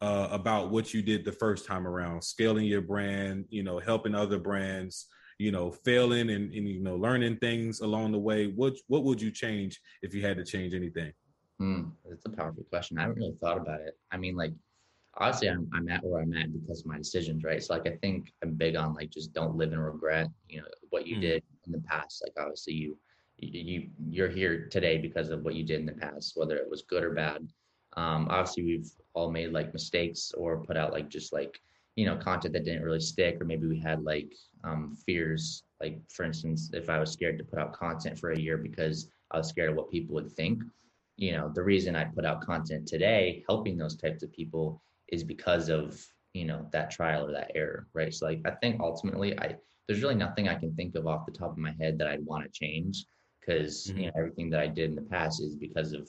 uh, 0.00 0.28
about 0.30 0.70
what 0.70 0.94
you 0.94 1.02
did 1.02 1.24
the 1.24 1.32
first 1.32 1.66
time 1.66 1.86
around, 1.86 2.22
scaling 2.22 2.66
your 2.66 2.82
brand, 2.82 3.44
you 3.48 3.62
know, 3.62 3.78
helping 3.78 4.14
other 4.14 4.38
brands, 4.38 5.06
you 5.38 5.52
know, 5.52 5.70
failing 5.70 6.30
and, 6.30 6.52
and 6.52 6.68
you 6.68 6.80
know, 6.80 6.96
learning 6.96 7.36
things 7.36 7.80
along 7.80 8.12
the 8.12 8.18
way? 8.18 8.48
What 8.48 8.76
what 8.88 9.04
would 9.04 9.20
you 9.20 9.30
change 9.30 9.80
if 10.02 10.14
you 10.14 10.22
had 10.22 10.36
to 10.36 10.44
change 10.44 10.74
anything? 10.74 11.12
Hmm, 11.58 11.84
that's 12.08 12.24
a 12.26 12.30
powerful 12.30 12.64
question. 12.70 12.98
I 12.98 13.02
haven't 13.02 13.16
really 13.16 13.36
thought 13.40 13.58
about 13.58 13.80
it. 13.80 13.98
I 14.12 14.16
mean, 14.16 14.36
like 14.36 14.52
obviously 15.16 15.48
I'm, 15.48 15.68
I'm 15.74 15.88
at 15.88 16.04
where 16.04 16.22
I'm 16.22 16.34
at 16.34 16.52
because 16.52 16.80
of 16.80 16.86
my 16.86 16.98
decisions, 16.98 17.44
right? 17.44 17.62
So 17.62 17.74
like 17.74 17.86
I 17.86 17.96
think 18.00 18.32
I'm 18.42 18.54
big 18.54 18.76
on 18.76 18.94
like 18.94 19.10
just 19.10 19.32
don't 19.32 19.56
live 19.56 19.72
in 19.72 19.78
regret. 19.78 20.28
You 20.48 20.60
know 20.60 20.68
what 20.90 21.06
you 21.06 21.16
mm. 21.16 21.22
did 21.22 21.42
in 21.66 21.72
the 21.72 21.80
past. 21.80 22.22
Like 22.24 22.34
obviously 22.38 22.74
you 22.74 22.98
you 23.38 23.88
you're 24.08 24.28
here 24.28 24.68
today 24.70 24.98
because 24.98 25.30
of 25.30 25.42
what 25.42 25.54
you 25.54 25.64
did 25.64 25.80
in 25.80 25.86
the 25.86 25.92
past, 25.92 26.32
whether 26.36 26.56
it 26.56 26.70
was 26.70 26.82
good 26.82 27.04
or 27.04 27.14
bad. 27.14 27.48
Um, 27.96 28.28
obviously 28.30 28.64
we've 28.64 28.90
all 29.14 29.30
made 29.30 29.52
like 29.52 29.72
mistakes 29.72 30.32
or 30.36 30.64
put 30.64 30.76
out 30.76 30.92
like 30.92 31.08
just 31.08 31.32
like 31.32 31.60
you 31.98 32.06
know 32.06 32.16
content 32.16 32.52
that 32.54 32.64
didn't 32.64 32.84
really 32.84 33.00
stick, 33.00 33.40
or 33.40 33.44
maybe 33.44 33.66
we 33.66 33.80
had 33.80 34.04
like 34.04 34.32
um, 34.62 34.96
fears. 35.04 35.64
Like 35.80 35.98
for 36.08 36.24
instance, 36.24 36.70
if 36.72 36.88
I 36.88 37.00
was 37.00 37.10
scared 37.10 37.38
to 37.38 37.44
put 37.44 37.58
out 37.58 37.72
content 37.72 38.16
for 38.18 38.30
a 38.30 38.38
year 38.38 38.56
because 38.56 39.08
I 39.32 39.38
was 39.38 39.48
scared 39.48 39.70
of 39.70 39.76
what 39.76 39.90
people 39.90 40.14
would 40.14 40.32
think. 40.32 40.62
You 41.16 41.32
know, 41.32 41.50
the 41.52 41.64
reason 41.64 41.96
I 41.96 42.04
put 42.04 42.24
out 42.24 42.40
content 42.40 42.86
today, 42.86 43.42
helping 43.48 43.76
those 43.76 43.96
types 43.96 44.22
of 44.22 44.32
people, 44.32 44.80
is 45.08 45.24
because 45.24 45.68
of 45.68 46.00
you 46.34 46.44
know 46.44 46.68
that 46.70 46.92
trial 46.92 47.26
or 47.26 47.32
that 47.32 47.50
error 47.54 47.88
right 47.94 48.12
so 48.12 48.26
like 48.26 48.40
i 48.44 48.50
think 48.50 48.80
ultimately 48.80 49.36
i 49.40 49.56
there's 49.86 50.02
really 50.02 50.14
nothing 50.14 50.46
i 50.46 50.54
can 50.54 50.74
think 50.74 50.94
of 50.94 51.06
off 51.06 51.24
the 51.24 51.32
top 51.32 51.52
of 51.52 51.58
my 51.58 51.74
head 51.80 51.98
that 51.98 52.06
i'd 52.06 52.24
want 52.24 52.44
to 52.44 52.50
change 52.50 53.06
because 53.40 53.86
mm-hmm. 53.86 53.98
you 53.98 54.06
know 54.06 54.12
everything 54.14 54.50
that 54.50 54.60
i 54.60 54.66
did 54.66 54.90
in 54.90 54.94
the 54.94 55.10
past 55.16 55.40
is 55.40 55.56
because 55.56 55.92
of 55.92 56.06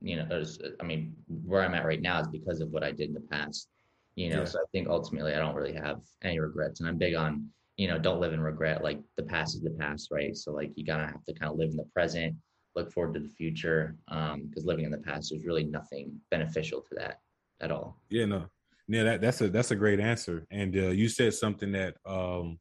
you 0.00 0.16
know 0.16 0.26
was, 0.28 0.60
i 0.80 0.84
mean 0.84 1.14
where 1.46 1.62
i'm 1.62 1.74
at 1.74 1.86
right 1.86 2.02
now 2.02 2.20
is 2.20 2.26
because 2.28 2.60
of 2.60 2.70
what 2.70 2.82
i 2.82 2.90
did 2.90 3.08
in 3.08 3.14
the 3.14 3.28
past 3.30 3.68
you 4.16 4.30
know 4.30 4.40
yeah. 4.40 4.44
so 4.44 4.58
i 4.58 4.64
think 4.72 4.88
ultimately 4.88 5.34
i 5.34 5.38
don't 5.38 5.54
really 5.54 5.72
have 5.74 6.00
any 6.22 6.38
regrets 6.38 6.80
and 6.80 6.88
i'm 6.88 6.98
big 6.98 7.14
on 7.14 7.46
you 7.76 7.88
know 7.88 7.98
don't 7.98 8.20
live 8.20 8.32
in 8.32 8.40
regret 8.40 8.82
like 8.82 9.00
the 9.16 9.22
past 9.22 9.54
is 9.54 9.62
the 9.62 9.70
past 9.70 10.08
right 10.10 10.36
so 10.36 10.52
like 10.52 10.70
you 10.76 10.84
gotta 10.84 11.06
have 11.06 11.24
to 11.24 11.34
kind 11.34 11.52
of 11.52 11.58
live 11.58 11.70
in 11.70 11.76
the 11.76 11.88
present 11.94 12.34
look 12.76 12.92
forward 12.92 13.14
to 13.14 13.20
the 13.20 13.28
future 13.28 13.96
um 14.08 14.46
because 14.48 14.64
living 14.64 14.84
in 14.84 14.90
the 14.90 14.98
past 14.98 15.32
is 15.32 15.44
really 15.44 15.64
nothing 15.64 16.12
beneficial 16.30 16.80
to 16.80 16.94
that 16.94 17.20
at 17.60 17.70
all. 17.70 18.00
Yeah, 18.08 18.24
no, 18.24 18.46
yeah, 18.88 19.04
that, 19.04 19.20
that's 19.20 19.40
a 19.40 19.48
that's 19.48 19.70
a 19.70 19.76
great 19.76 20.00
answer. 20.00 20.46
And 20.50 20.76
uh, 20.76 20.88
you 20.88 21.08
said 21.08 21.34
something 21.34 21.72
that 21.72 21.96
um, 22.06 22.58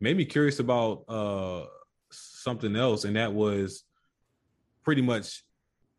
made 0.00 0.16
me 0.16 0.24
curious 0.24 0.58
about 0.58 1.04
uh, 1.08 1.64
something 2.10 2.76
else, 2.76 3.04
and 3.04 3.16
that 3.16 3.32
was 3.32 3.84
pretty 4.84 5.02
much 5.02 5.44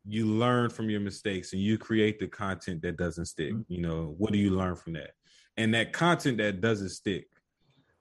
you 0.07 0.25
learn 0.25 0.69
from 0.69 0.89
your 0.89 1.01
mistakes 1.01 1.53
and 1.53 1.61
you 1.61 1.77
create 1.77 2.19
the 2.19 2.27
content 2.27 2.81
that 2.81 2.97
doesn't 2.97 3.25
stick. 3.25 3.53
Mm-hmm. 3.53 3.73
You 3.73 3.81
know, 3.81 4.15
what 4.17 4.31
do 4.31 4.37
you 4.37 4.51
learn 4.51 4.75
from 4.75 4.93
that? 4.93 5.11
And 5.57 5.73
that 5.73 5.91
content 5.91 6.37
that 6.37 6.61
doesn't 6.61 6.89
stick, 6.89 7.27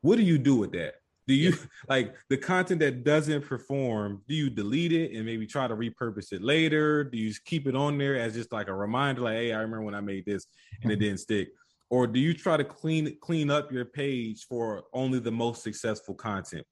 what 0.03 0.17
do 0.17 0.23
you 0.23 0.39
do 0.39 0.57
with 0.57 0.73
that? 0.73 0.95
Do 1.27 1.35
you 1.35 1.55
like 1.89 2.15
the 2.29 2.37
content 2.37 2.81
that 2.81 3.03
doesn't 3.03 3.45
perform? 3.45 4.23
Do 4.29 4.35
you 4.35 4.51
delete 4.51 4.93
it 4.93 5.13
and 5.13 5.27
maybe 5.27 5.47
try 5.47 5.67
to 5.67 5.75
repurpose 5.75 6.33
it 6.33 6.43
later? 6.43 7.03
Do 7.03 7.19
you 7.19 7.33
keep 7.45 7.67
it 7.67 7.75
on 7.75 7.99
there 7.99 8.17
as 8.17 8.35
just 8.35 8.53
like 8.53 8.69
a 8.69 8.75
reminder, 8.75 9.23
like, 9.23 9.35
hey, 9.35 9.53
I 9.53 9.59
remember 9.59 9.83
when 9.83 9.95
I 9.95 10.01
made 10.01 10.27
this 10.27 10.47
and 10.83 10.93
it 10.93 10.97
mm-hmm. 10.97 11.05
didn't 11.05 11.21
stick? 11.21 11.49
Or 11.91 12.07
do 12.07 12.21
you 12.21 12.35
try 12.35 12.57
to 12.57 12.65
clean 12.65 13.17
clean 13.21 13.51
up 13.51 13.73
your 13.73 13.85
page 13.85 14.47
for 14.49 14.85
only 14.93 15.19
the 15.19 15.31
most 15.31 15.63
successful 15.63 16.15
content? 16.15 16.67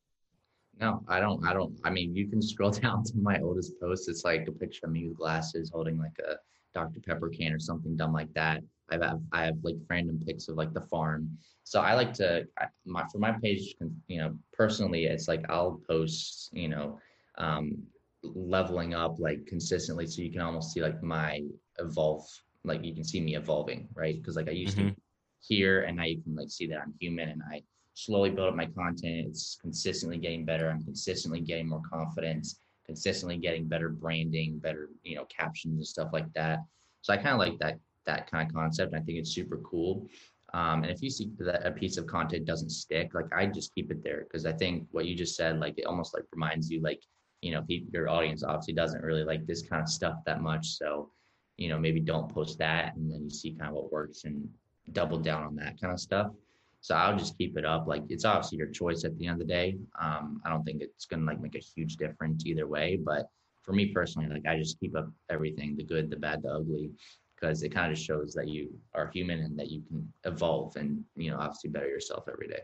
No, 0.81 1.05
I 1.09 1.20
don't. 1.20 1.47
I 1.47 1.53
don't. 1.53 1.79
I 1.85 1.91
mean, 1.91 2.14
you 2.14 2.29
can 2.29 2.43
scroll 2.43 2.70
down 2.83 3.05
to 3.05 3.16
my 3.16 3.39
oldest 3.41 3.79
post. 3.81 4.09
It's 4.09 4.25
like 4.25 4.47
a 4.49 4.53
picture 4.53 4.87
of 4.87 4.93
me 4.93 5.09
with 5.09 5.16
glasses, 5.16 5.70
holding 5.72 5.99
like 5.99 6.18
a 6.18 6.37
Dr. 6.75 7.01
Pepper 7.01 7.29
can 7.29 7.53
or 7.53 7.61
something 7.61 7.97
dumb 7.97 8.12
like 8.12 8.33
that. 8.35 8.62
I 8.91 9.05
have 9.05 9.20
I 9.33 9.45
have 9.45 9.57
like 9.62 9.77
random 9.89 10.20
pics 10.27 10.49
of 10.49 10.57
like 10.57 10.72
the 10.75 10.81
farm. 10.83 11.39
So 11.62 11.81
I 11.81 11.95
like 11.95 12.12
to 12.14 12.47
my 12.85 13.05
for 13.11 13.18
my 13.18 13.33
page, 13.33 13.75
you 14.09 14.18
know, 14.18 14.37
personally, 14.53 15.07
it's 15.07 15.29
like 15.29 15.49
I'll 15.49 15.81
post, 15.89 16.51
you 16.53 16.68
know, 16.68 16.99
um, 17.39 17.83
leveling 18.22 18.95
up 18.95 19.18
like 19.18 19.47
consistently, 19.47 20.07
so 20.07 20.22
you 20.22 20.31
can 20.31 20.41
almost 20.41 20.72
see 20.72 20.83
like 20.83 21.03
my 21.03 21.41
evolve, 21.79 22.27
like 22.64 22.85
you 22.85 22.95
can 22.95 23.05
see 23.05 23.20
me 23.20 23.37
evolving, 23.37 23.89
right? 23.95 24.16
Because 24.16 24.37
like 24.37 24.49
I 24.49 24.53
used 24.53 24.77
mm-hmm. 24.77 24.91
to 24.91 24.97
here, 25.41 25.83
and 25.83 25.97
now 25.97 26.05
you 26.05 26.20
can 26.22 26.35
like 26.35 26.51
see 26.51 26.66
that 26.66 26.81
I'm 26.81 26.95
human, 27.01 27.31
and 27.31 27.43
I 27.51 27.62
slowly 27.95 28.30
build 28.30 28.49
up 28.49 28.57
my 28.57 28.66
content. 28.66 29.28
It's 29.28 29.57
consistently 29.61 30.18
getting 30.18 30.45
better. 30.45 30.68
I'm 30.68 30.82
consistently 30.82 31.40
getting 31.40 31.68
more 31.68 31.82
confidence, 31.90 32.61
consistently 32.86 33.38
getting 33.38 33.66
better 33.66 33.88
branding, 33.88 34.59
better 34.59 34.90
you 35.03 35.16
know 35.16 35.24
captions 35.26 35.76
and 35.76 35.86
stuff 35.86 36.11
like 36.12 36.32
that. 36.34 36.61
So 37.03 37.12
I 37.12 37.16
kind 37.16 37.28
of 37.28 37.38
like 37.38 37.59
that 37.59 37.78
that 38.07 38.30
kind 38.30 38.49
of 38.49 38.55
concept. 38.55 38.95
I 38.95 39.01
think 39.01 39.18
it's 39.18 39.34
super 39.34 39.59
cool. 39.59 40.09
Um, 40.53 40.84
and 40.84 40.92
if 40.92 41.03
you 41.03 41.11
see 41.11 41.30
that 41.40 41.66
a 41.66 41.72
piece 41.72 41.97
of 41.97 42.07
content 42.07 42.45
doesn't 42.45 42.70
stick, 42.70 43.12
like 43.14 43.32
I 43.34 43.47
just 43.47 43.74
keep 43.74 43.90
it 43.90 44.05
there 44.05 44.24
because 44.24 44.47
I 44.47 44.53
think 44.53 44.86
what 44.92 45.07
you 45.07 45.16
just 45.16 45.36
said, 45.36 45.59
like 45.59 45.78
it 45.78 45.86
almost 45.86 46.14
like 46.14 46.24
reminds 46.32 46.70
you, 46.70 46.80
like 46.80 47.03
you 47.42 47.53
know, 47.53 47.64
your 47.68 48.09
audience 48.09 48.42
obviously 48.42 48.74
doesn't 48.74 49.03
really 49.03 49.24
like 49.24 49.47
this 49.47 49.62
kind 49.62 49.82
of 49.82 49.88
stuff 49.88 50.16
that 50.24 50.40
much. 50.40 50.66
So, 50.78 51.11
you 51.59 51.68
know, 51.68 51.78
maybe 51.78 52.01
don't 52.01 52.32
post 52.32 52.59
that, 52.59 52.97
and 52.97 53.11
then 53.11 53.24
you 53.24 53.30
see 53.30 53.53
kind 53.53 53.68
of 53.68 53.74
what 53.74 53.92
works 53.92 54.24
and 54.24 54.49
double 54.92 55.18
down 55.18 55.42
on 55.42 55.57
that 55.57 55.80
kind 55.80 55.92
of 55.92 56.01
stuff. 56.01 56.30
So 56.85 56.95
I'll 56.95 57.16
just 57.16 57.39
keep 57.39 57.57
it 57.57 57.64
up. 57.64 57.87
Like 57.87 58.03
it's 58.11 58.26
obviously 58.26 58.59
your 58.59 58.66
choice 58.66 59.05
at 59.05 59.16
the 59.16 59.26
end 59.26 59.41
of 59.41 59.47
the 59.47 59.55
day. 59.55 59.78
Um, 59.99 60.43
I 60.45 60.51
don't 60.51 60.64
think 60.64 60.82
it's 60.82 61.07
gonna 61.07 61.24
like 61.24 61.41
make 61.41 61.55
a 61.55 61.59
huge 61.59 61.97
difference 61.97 62.45
either 62.45 62.66
way. 62.66 62.99
But 63.03 63.26
for 63.62 63.72
me 63.72 63.87
personally, 63.87 64.28
like 64.28 64.47
I 64.47 64.59
just 64.59 64.78
keep 64.78 64.95
up 64.95 65.09
everything, 65.30 65.76
the 65.76 65.85
good, 65.85 66.11
the 66.11 66.16
bad, 66.16 66.43
the 66.43 66.51
ugly, 66.51 66.91
because 67.35 67.62
it 67.62 67.70
kind 67.70 67.91
of 67.91 67.97
just 67.97 68.07
shows 68.07 68.35
that 68.35 68.49
you 68.49 68.68
are 68.95 69.11
human 69.14 69.41
and 69.41 69.59
that 69.59 69.70
you 69.70 69.82
can 69.89 70.12
evolve 70.24 70.76
and 70.76 71.03
you 71.16 71.30
know 71.30 71.39
obviously 71.39 71.70
better 71.70 71.89
yourself 71.89 72.24
every 72.30 72.49
day 72.49 72.61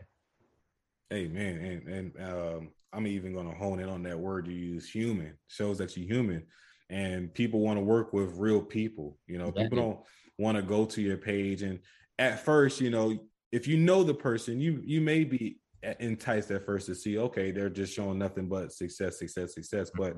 hey 1.09 1.27
man 1.27 1.57
and 1.57 1.87
and 1.87 2.31
um, 2.31 2.69
i'm 2.93 3.07
even 3.07 3.33
going 3.33 3.47
to 3.47 3.55
hone 3.55 3.79
in 3.79 3.89
on 3.89 4.03
that 4.03 4.17
word 4.17 4.47
you 4.47 4.53
use 4.53 4.89
human 4.89 5.33
shows 5.47 5.77
that 5.77 5.97
you're 5.97 6.07
human 6.07 6.43
and 6.89 7.33
people 7.33 7.59
want 7.59 7.77
to 7.77 7.83
work 7.83 8.13
with 8.13 8.37
real 8.37 8.61
people 8.61 9.17
you 9.27 9.37
know 9.37 9.51
yeah. 9.55 9.63
people 9.63 9.77
don't 9.77 9.99
want 10.37 10.55
to 10.55 10.63
go 10.63 10.85
to 10.85 11.01
your 11.01 11.17
page 11.17 11.61
and 11.61 11.79
at 12.17 12.43
first 12.43 12.79
you 12.79 12.89
know 12.89 13.17
if 13.51 13.67
you 13.67 13.77
know 13.77 14.03
the 14.03 14.13
person 14.13 14.59
you 14.59 14.81
you 14.85 15.01
may 15.01 15.23
be 15.23 15.57
enticed 15.99 16.51
at 16.51 16.65
first 16.65 16.85
to 16.85 16.93
see 16.93 17.17
okay 17.17 17.51
they're 17.51 17.69
just 17.69 17.93
showing 17.93 18.19
nothing 18.19 18.47
but 18.47 18.71
success 18.71 19.19
success 19.19 19.53
success. 19.53 19.89
Mm-hmm. 19.91 20.01
But 20.01 20.17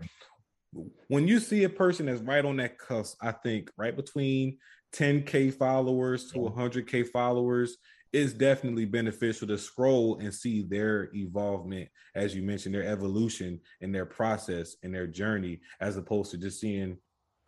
when 1.07 1.27
you 1.27 1.39
see 1.39 1.63
a 1.63 1.69
person 1.69 2.07
that's 2.07 2.21
right 2.21 2.43
on 2.43 2.57
that 2.57 2.77
cusp, 2.77 3.17
I 3.21 3.31
think 3.31 3.71
right 3.77 3.95
between 3.95 4.57
10k 4.95 5.53
followers 5.53 6.31
to 6.31 6.39
mm-hmm. 6.39 6.59
100k 6.59 7.07
followers 7.09 7.77
is 8.11 8.33
definitely 8.33 8.85
beneficial 8.85 9.47
to 9.47 9.57
scroll 9.57 10.19
and 10.19 10.33
see 10.33 10.61
their 10.61 11.09
evolvement, 11.15 11.89
as 12.13 12.35
you 12.35 12.43
mentioned, 12.43 12.75
their 12.75 12.85
evolution 12.85 13.59
and 13.81 13.93
their 13.93 14.05
process 14.05 14.75
and 14.83 14.93
their 14.93 15.07
journey, 15.07 15.59
as 15.81 15.97
opposed 15.97 16.29
to 16.29 16.37
just 16.37 16.59
seeing 16.59 16.97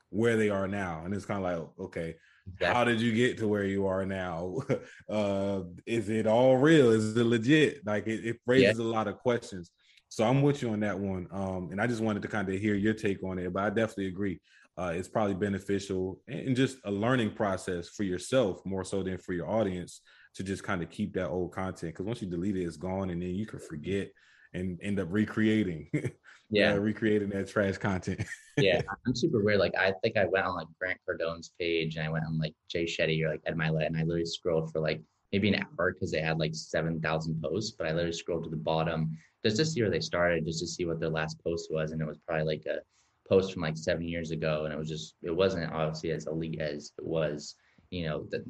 where 0.10 0.38
they 0.38 0.50
are 0.50 0.68
now. 0.68 1.04
And 1.06 1.14
it's 1.14 1.26
kind 1.26 1.46
of 1.46 1.60
like, 1.60 1.70
okay, 1.80 2.16
exactly. 2.48 2.74
how 2.74 2.84
did 2.84 3.02
you 3.02 3.14
get 3.14 3.38
to 3.39 3.48
where 3.48 3.66
you 3.66 3.88
are 3.88 4.06
now? 4.06 4.58
uh, 5.10 5.62
is 5.86 6.10
it 6.10 6.28
all 6.28 6.58
real? 6.58 6.91
Is 6.91 7.16
it 7.16 7.24
legit? 7.24 7.86
Like 7.86 8.08
it, 8.08 8.26
it 8.26 8.38
raises 8.46 8.80
yeah. 8.80 8.86
a 8.86 8.88
lot 8.88 9.08
of 9.08 9.18
questions. 9.18 9.72
So 10.10 10.24
I'm 10.24 10.41
with 10.41 10.62
you 10.62 10.70
on 10.70 10.80
that 10.82 10.98
one. 10.98 11.28
Um, 11.32 11.70
and 11.72 11.82
I 11.82 11.88
just 11.88 12.02
wanted 12.02 12.22
to 12.22 12.28
kind 12.28 12.48
of 12.48 12.60
hear 12.60 12.76
your 12.76 12.93
take 12.93 13.24
on 13.24 13.39
it, 13.39 13.52
but 13.52 13.64
I 13.64 13.70
definitely 13.70 14.08
agree. 14.08 14.39
Uh, 14.78 14.93
it's 14.93 15.08
probably 15.08 15.34
beneficial 15.34 16.20
and 16.28 16.56
just 16.56 16.78
a 16.84 16.91
learning 16.91 17.32
process 17.32 17.89
for 17.89 18.04
yourself 18.04 18.60
more 18.66 18.84
so 18.84 19.04
than 19.04 19.18
for 19.18 19.34
your 19.34 19.50
audience 19.50 20.02
to 20.36 20.43
just 20.43 20.64
kind 20.64 20.84
of 20.84 20.89
keep 20.89 21.14
that 21.14 21.30
old 21.30 21.54
content 21.54 21.93
because 21.93 22.06
once 22.06 22.22
you 22.22 22.30
delete 22.30 22.58
it, 22.58 22.64
it's 22.64 22.76
gone, 22.76 23.10
and 23.10 23.22
then 23.22 23.30
you 23.30 23.46
can 23.46 23.60
forget 23.60 24.10
and 24.56 24.80
end 24.82 24.99
up 24.99 25.08
recreating. 25.12 25.89
yeah, 26.49 26.74
uh, 26.74 26.78
recreating 26.78 27.30
that 27.30 27.47
trash 27.47 27.78
content. 27.78 28.26
yeah, 28.58 28.82
I'm 29.06 29.16
super 29.16 29.43
weird. 29.43 29.60
Like 29.60 29.76
I 29.76 29.93
think 30.03 30.18
I 30.18 30.26
went 30.26 30.45
on 30.45 30.56
like 30.56 30.68
Grant 30.80 30.99
Cardone's 31.06 31.51
page 31.60 31.95
and 31.95 32.06
I 32.06 32.10
went 32.10 32.26
on 32.26 32.38
like 32.38 32.53
Jay 32.68 32.86
Shetty 32.86 33.24
or 33.24 33.30
like 33.32 33.41
Ed 33.45 33.56
Mylett, 33.56 33.88
and 33.88 33.97
I 33.97 34.01
literally 34.01 34.26
scrolled 34.26 34.72
for 34.72 34.80
like 34.80 35.01
maybe 35.32 35.49
an 35.53 35.66
hour 35.80 35.93
because 35.93 36.12
they 36.12 36.22
had 36.22 36.39
like 36.39 36.56
seven 36.56 36.99
thousand 37.01 37.41
posts. 37.41 37.72
But 37.72 37.88
I 37.88 37.91
literally 37.91 38.14
scrolled 38.14 38.43
to 38.45 38.49
the 38.49 38.56
bottom 38.56 39.18
just 39.43 39.58
to 39.58 39.66
see 39.66 39.82
where 39.82 39.91
they 39.91 39.99
started, 39.99 40.45
just 40.45 40.60
to 40.60 40.68
see 40.68 40.86
what 40.86 40.99
their 40.99 41.10
last 41.10 41.43
post 41.43 41.72
was, 41.72 41.91
and 41.91 42.01
it 42.01 42.08
was 42.08 42.18
probably 42.26 42.45
like 42.45 42.66
a 42.66 42.80
post 43.28 43.53
from 43.53 43.64
like 43.64 43.78
seven 43.78 44.08
years 44.08 44.32
ago, 44.32 44.66
and 44.66 44.74
it 44.74 44.78
was 44.78 44.89
just 44.89 45.16
it 45.24 45.36
wasn't 45.36 45.72
obviously 45.72 46.12
as 46.12 46.28
elite 46.28 46.60
as 46.62 46.93
it 46.97 47.06
was, 47.06 47.56
you 47.89 48.06
know, 48.06 48.28
that 48.32 48.43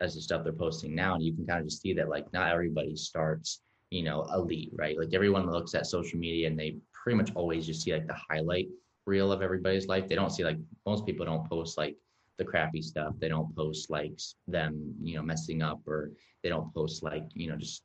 as 0.00 0.14
the 0.14 0.20
stuff 0.20 0.44
they're 0.44 0.52
posting 0.52 0.94
now, 0.94 1.14
and 1.14 1.22
you 1.22 1.34
can 1.34 1.46
kind 1.46 1.60
of 1.60 1.66
just 1.66 1.82
see 1.82 1.92
that 1.94 2.08
like 2.08 2.32
not 2.32 2.50
everybody 2.50 2.96
starts, 2.96 3.60
you 3.92 4.02
know, 4.02 4.26
elite, 4.32 4.70
right? 4.72 4.98
Like 4.98 5.12
everyone 5.12 5.50
looks 5.50 5.74
at 5.74 5.86
social 5.86 6.18
media 6.18 6.48
and 6.48 6.58
they 6.58 6.76
pretty 6.92 7.16
much 7.16 7.30
always 7.34 7.66
just 7.66 7.82
see 7.82 7.92
like 7.92 8.06
the 8.06 8.16
highlight 8.30 8.68
reel 9.04 9.30
of 9.30 9.42
everybody's 9.42 9.86
life. 9.86 10.08
They 10.08 10.14
don't 10.14 10.30
see 10.30 10.44
like 10.44 10.56
most 10.86 11.04
people 11.04 11.26
don't 11.26 11.48
post 11.48 11.76
like 11.76 11.96
the 12.38 12.44
crappy 12.44 12.80
stuff. 12.80 13.14
They 13.18 13.28
don't 13.28 13.54
post 13.54 13.90
like 13.90 14.18
them, 14.48 14.94
you 15.02 15.16
know, 15.16 15.22
messing 15.22 15.60
up 15.60 15.86
or 15.86 16.12
they 16.42 16.48
don't 16.48 16.72
post 16.72 17.02
like, 17.02 17.24
you 17.34 17.50
know, 17.50 17.56
just 17.56 17.82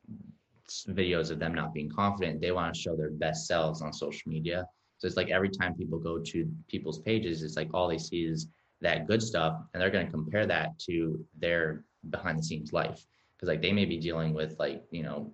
videos 0.88 1.30
of 1.30 1.40
them 1.40 1.54
not 1.54 1.74
being 1.74 1.90
confident. 1.90 2.40
They 2.40 2.52
want 2.52 2.74
to 2.74 2.80
show 2.80 2.96
their 2.96 3.12
best 3.12 3.46
selves 3.46 3.82
on 3.82 3.92
social 3.92 4.32
media. 4.32 4.66
So 5.00 5.08
it's 5.08 5.18
like 5.18 5.30
every 5.30 5.50
time 5.50 5.76
people 5.76 6.00
go 6.00 6.20
to 6.20 6.50
people's 6.70 7.00
pages, 7.00 7.44
it's 7.44 7.58
like 7.58 7.70
all 7.74 7.90
they 7.90 7.98
see 7.98 8.24
is 8.24 8.48
that 8.80 9.08
good 9.08 9.22
stuff 9.22 9.60
and 9.74 9.82
they're 9.82 9.92
going 9.92 10.06
to 10.06 10.12
compare 10.12 10.46
that 10.46 10.80
to 10.80 11.24
their 11.38 11.84
behind 12.10 12.40
the 12.40 12.44
scenes 12.44 12.72
life 12.72 13.06
because 13.38 13.50
like 13.50 13.62
they 13.62 13.72
may 13.72 13.86
be 13.86 13.98
dealing 13.98 14.34
with 14.34 14.56
like, 14.58 14.84
you 14.92 15.04
know, 15.04 15.34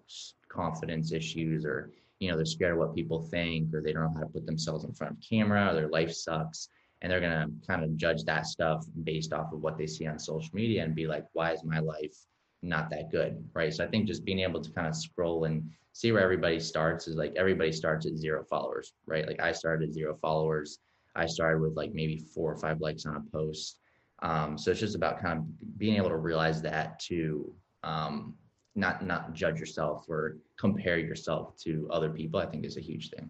confidence 0.53 1.11
issues 1.11 1.65
or 1.65 1.91
you 2.19 2.29
know 2.29 2.35
they're 2.35 2.45
scared 2.45 2.73
of 2.73 2.79
what 2.79 2.95
people 2.95 3.21
think 3.21 3.73
or 3.73 3.81
they 3.81 3.91
don't 3.91 4.03
know 4.03 4.13
how 4.15 4.21
to 4.21 4.29
put 4.29 4.45
themselves 4.45 4.85
in 4.85 4.93
front 4.93 5.13
of 5.13 5.23
camera 5.27 5.71
or 5.71 5.73
their 5.73 5.89
life 5.89 6.13
sucks 6.13 6.69
and 7.01 7.11
they're 7.11 7.19
going 7.19 7.31
to 7.31 7.67
kind 7.67 7.83
of 7.83 7.97
judge 7.97 8.23
that 8.23 8.45
stuff 8.47 8.85
based 9.03 9.33
off 9.33 9.51
of 9.51 9.61
what 9.61 9.77
they 9.77 9.85
see 9.85 10.07
on 10.07 10.17
social 10.17 10.49
media 10.53 10.83
and 10.83 10.95
be 10.95 11.05
like 11.05 11.25
why 11.33 11.51
is 11.51 11.63
my 11.63 11.79
life 11.79 12.15
not 12.61 12.89
that 12.89 13.11
good? 13.11 13.43
Right? 13.53 13.73
So 13.73 13.83
i 13.83 13.87
think 13.87 14.07
just 14.07 14.23
being 14.23 14.39
able 14.39 14.61
to 14.61 14.71
kind 14.71 14.87
of 14.87 14.95
scroll 14.95 15.43
and 15.45 15.69
see 15.91 16.11
where 16.11 16.23
everybody 16.23 16.59
starts 16.59 17.07
is 17.07 17.15
like 17.15 17.33
everybody 17.35 17.71
starts 17.71 18.05
at 18.05 18.15
zero 18.15 18.43
followers 18.49 18.93
right? 19.05 19.27
Like 19.27 19.41
i 19.41 19.51
started 19.51 19.89
at 19.89 19.93
zero 19.93 20.17
followers. 20.21 20.79
I 21.15 21.27
started 21.27 21.61
with 21.61 21.75
like 21.75 21.93
maybe 21.93 22.17
four 22.17 22.51
or 22.51 22.57
five 22.57 22.81
likes 22.81 23.05
on 23.05 23.15
a 23.15 23.31
post. 23.31 23.79
Um, 24.23 24.57
so 24.57 24.71
it's 24.71 24.79
just 24.79 24.95
about 24.95 25.21
kind 25.21 25.39
of 25.39 25.77
being 25.77 25.97
able 25.97 26.09
to 26.09 26.17
realize 26.17 26.61
that 26.63 26.99
to 27.01 27.53
um, 27.83 28.35
not 28.75 29.05
not 29.05 29.33
judge 29.33 29.59
yourself 29.59 30.05
or 30.09 30.37
compare 30.57 30.97
yourself 30.97 31.55
to 31.57 31.87
other 31.91 32.09
people 32.09 32.39
i 32.39 32.45
think 32.45 32.65
is 32.65 32.77
a 32.77 32.81
huge 32.81 33.09
thing 33.09 33.29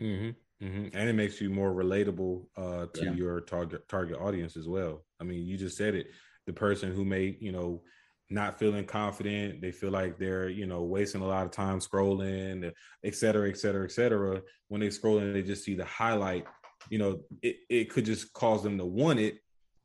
mm-hmm. 0.00 0.30
Mm-hmm. 0.62 0.88
And 0.94 1.08
it 1.08 1.14
makes 1.14 1.40
you 1.40 1.48
more 1.48 1.72
relatable 1.72 2.44
uh, 2.56 2.86
to 2.92 3.04
yeah. 3.06 3.12
your 3.12 3.40
target 3.40 3.88
target 3.88 4.18
audience 4.18 4.56
as 4.56 4.68
well. 4.68 5.04
I 5.18 5.24
mean, 5.24 5.46
you 5.46 5.56
just 5.56 5.76
said 5.76 5.94
it. 5.94 6.08
The 6.46 6.52
person 6.52 6.92
who 6.92 7.04
may, 7.04 7.36
you 7.40 7.50
know, 7.50 7.82
not 8.28 8.58
feeling 8.58 8.84
confident, 8.84 9.60
they 9.60 9.72
feel 9.72 9.90
like 9.90 10.18
they're, 10.18 10.48
you 10.48 10.66
know, 10.66 10.82
wasting 10.82 11.22
a 11.22 11.26
lot 11.26 11.46
of 11.46 11.50
time 11.50 11.80
scrolling, 11.80 12.70
et 13.02 13.14
cetera, 13.14 13.48
et 13.48 13.56
cetera, 13.56 13.84
et 13.84 13.90
cetera. 13.90 14.40
When 14.68 14.80
they 14.80 14.90
scroll 14.90 15.18
and 15.18 15.34
they 15.34 15.42
just 15.42 15.64
see 15.64 15.74
the 15.74 15.84
highlight, 15.84 16.46
you 16.90 16.98
know, 16.98 17.20
it, 17.42 17.56
it 17.68 17.90
could 17.90 18.04
just 18.04 18.32
cause 18.32 18.62
them 18.62 18.78
to 18.78 18.84
want 18.84 19.18
it, 19.18 19.38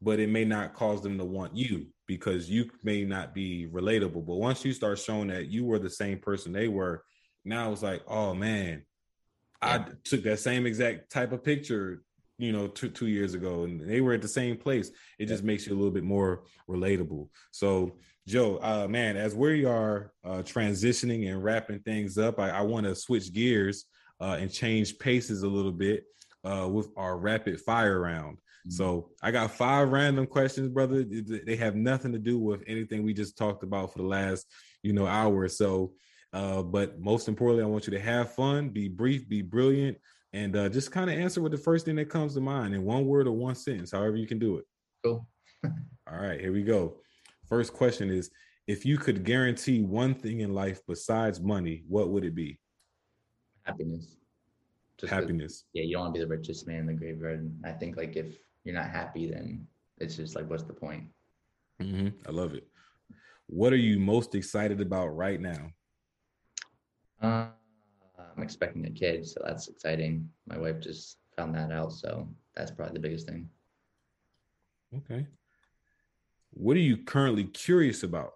but 0.06 0.20
it 0.20 0.30
may 0.30 0.46
not 0.46 0.76
cause 0.76 1.02
them 1.02 1.18
to 1.18 1.26
want 1.26 1.58
you 1.58 1.88
because 2.06 2.48
you 2.48 2.70
may 2.84 3.04
not 3.04 3.34
be 3.34 3.68
relatable. 3.72 4.24
But 4.24 4.36
once 4.36 4.64
you 4.64 4.72
start 4.72 5.00
showing 5.00 5.30
that 5.30 5.48
you 5.48 5.66
were 5.66 5.80
the 5.80 5.90
same 5.90 6.20
person 6.20 6.54
they 6.54 6.68
were, 6.68 7.04
now 7.44 7.72
it's 7.72 7.82
like, 7.82 8.04
oh 8.08 8.36
man, 8.36 8.86
I 9.64 9.84
took 10.04 10.22
that 10.22 10.40
same 10.40 10.68
exact 10.68 11.12
type 11.12 11.32
of 11.32 11.44
picture, 11.44 12.04
you 12.38 12.52
know, 12.52 12.68
two 12.68 12.90
two 12.90 13.08
years 13.08 13.34
ago, 13.34 13.64
and 13.64 13.82
they 13.82 14.00
were 14.00 14.14
at 14.14 14.22
the 14.22 14.28
same 14.28 14.58
place. 14.58 14.92
It 15.18 15.26
just 15.26 15.44
makes 15.44 15.66
you 15.66 15.74
a 15.74 15.78
little 15.78 15.90
bit 15.92 16.04
more 16.04 16.44
relatable. 16.70 17.30
So, 17.50 17.98
Joe, 18.28 18.60
uh, 18.62 18.88
man, 18.88 19.18
as 19.18 19.34
we 19.34 19.66
are 19.66 20.12
uh, 20.24 20.44
transitioning 20.44 21.32
and 21.32 21.44
wrapping 21.44 21.80
things 21.80 22.20
up, 22.20 22.40
I, 22.40 22.52
I 22.52 22.62
want 22.62 22.86
to 22.86 22.94
switch 22.94 23.34
gears 23.34 23.86
uh, 24.22 24.38
and 24.40 24.54
change 24.54 25.00
paces 25.00 25.42
a 25.42 25.48
little 25.48 25.72
bit 25.72 26.04
uh, 26.44 26.68
with 26.72 26.90
our 26.96 27.18
rapid 27.18 27.60
fire 27.60 28.00
round. 28.00 28.38
So 28.68 29.12
I 29.22 29.32
got 29.32 29.52
five 29.52 29.90
random 29.90 30.26
questions, 30.26 30.70
brother. 30.70 31.04
They 31.04 31.56
have 31.56 31.76
nothing 31.76 32.12
to 32.14 32.20
do 32.20 32.40
with 32.40 32.64
anything 32.68 33.04
we 33.04 33.14
just 33.14 33.38
talked 33.38 33.64
about 33.64 33.94
for 33.94 34.00
the 34.00 34.08
last, 34.08 34.48
you 34.82 34.94
know, 34.94 35.06
hour 35.06 35.36
or 35.36 35.50
so. 35.50 35.94
Uh, 36.34 36.64
but 36.64 37.00
most 37.00 37.28
importantly, 37.28 37.64
I 37.64 37.68
want 37.68 37.88
you 37.88 37.92
to 37.92 38.00
have 38.00 38.34
fun, 38.34 38.70
be 38.70 38.88
brief, 38.88 39.30
be 39.30 39.42
brilliant, 39.42 39.98
and 40.34 40.56
uh, 40.56 40.68
just 40.68 40.92
kind 40.92 41.10
of 41.10 41.18
answer 41.18 41.42
with 41.42 41.52
the 41.52 41.58
first 41.58 41.86
thing 41.86 41.96
that 41.96 42.10
comes 42.10 42.34
to 42.34 42.42
mind 42.42 42.74
in 42.74 42.84
one 42.84 43.06
word 43.06 43.28
or 43.28 43.32
one 43.32 43.56
sentence, 43.56 43.92
however 43.92 44.18
you 44.18 44.28
can 44.28 44.40
do 44.40 44.58
it. 44.58 44.66
Cool. 45.04 45.28
All 45.64 46.18
right, 46.18 46.42
here 46.42 46.52
we 46.52 46.64
go. 46.64 46.98
First 47.48 47.72
question 47.74 48.10
is 48.10 48.32
if 48.68 48.86
you 48.86 48.98
could 48.98 49.24
guarantee 49.24 49.82
one 49.82 50.16
thing 50.16 50.42
in 50.42 50.54
life 50.54 50.82
besides 50.88 51.40
money, 51.40 51.84
what 51.88 52.10
would 52.10 52.26
it 52.26 52.36
be? 52.36 52.60
Happiness. 53.64 54.18
Just 55.00 55.14
Happiness. 55.14 55.66
yeah, 55.74 55.84
you 55.84 55.94
don't 55.94 56.04
want 56.04 56.16
to 56.16 56.20
be 56.20 56.24
the 56.26 56.30
richest 56.30 56.68
man 56.68 56.80
in 56.80 56.86
the 56.88 56.94
graveyard. 56.94 57.52
I 57.64 57.72
think 57.72 57.98
like 57.98 58.16
if 58.16 58.38
you're 58.66 58.76
not 58.76 58.90
happy, 58.90 59.30
then 59.30 59.66
it's 60.00 60.18
just 60.18 60.36
like, 60.36 60.50
what's 60.50 60.64
the 60.64 60.74
point? 60.74 61.06
Mm-hmm. 61.82 62.10
I 62.28 62.32
love 62.32 62.54
it. 62.54 62.68
What 63.48 63.72
are 63.72 63.78
you 63.78 64.00
most 64.00 64.36
excited 64.36 64.82
about 64.82 65.08
right 65.16 65.40
now? 65.40 65.72
Uh, 67.22 67.48
I'm 68.36 68.44
expecting 68.44 68.86
a 68.86 68.90
kid, 68.90 69.26
so 69.26 69.42
that's 69.46 69.68
exciting. 69.68 70.30
My 70.48 70.58
wife 70.58 70.80
just 70.82 71.18
found 71.38 71.54
that 71.56 71.72
out, 71.72 71.94
so 71.94 72.28
that's 72.56 72.72
probably 72.72 72.94
the 72.94 73.00
biggest 73.00 73.28
thing. 73.28 73.48
Okay. 74.98 75.28
What 76.52 76.76
are 76.76 76.82
you 76.82 76.98
currently 76.98 77.44
curious 77.46 78.04
about? 78.04 78.34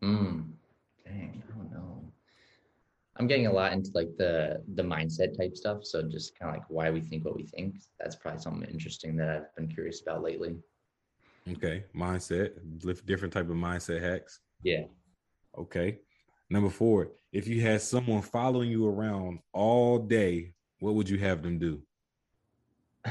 Hmm. 0.00 0.40
Dang, 1.04 1.42
I 1.46 1.56
don't 1.56 1.72
know. 1.72 1.85
I'm 3.18 3.26
getting 3.26 3.46
a 3.46 3.52
lot 3.52 3.72
into 3.72 3.90
like 3.94 4.10
the 4.18 4.62
the 4.74 4.82
mindset 4.82 5.36
type 5.36 5.56
stuff. 5.56 5.84
So 5.84 6.02
just 6.02 6.38
kind 6.38 6.50
of 6.50 6.56
like 6.56 6.68
why 6.68 6.90
we 6.90 7.00
think 7.00 7.24
what 7.24 7.36
we 7.36 7.44
think. 7.44 7.76
That's 7.98 8.16
probably 8.16 8.40
something 8.40 8.68
interesting 8.68 9.16
that 9.16 9.28
I've 9.28 9.54
been 9.56 9.68
curious 9.68 10.02
about 10.02 10.22
lately. 10.22 10.56
Okay, 11.48 11.84
mindset, 11.94 12.50
different 13.06 13.32
type 13.32 13.48
of 13.48 13.56
mindset 13.56 14.02
hacks. 14.02 14.40
Yeah. 14.62 14.84
Okay. 15.56 16.00
Number 16.50 16.70
four, 16.70 17.12
if 17.32 17.48
you 17.48 17.60
had 17.60 17.80
someone 17.80 18.22
following 18.22 18.70
you 18.70 18.86
around 18.86 19.40
all 19.52 19.98
day, 19.98 20.52
what 20.80 20.94
would 20.94 21.08
you 21.08 21.18
have 21.18 21.42
them 21.42 21.58
do? 21.58 21.82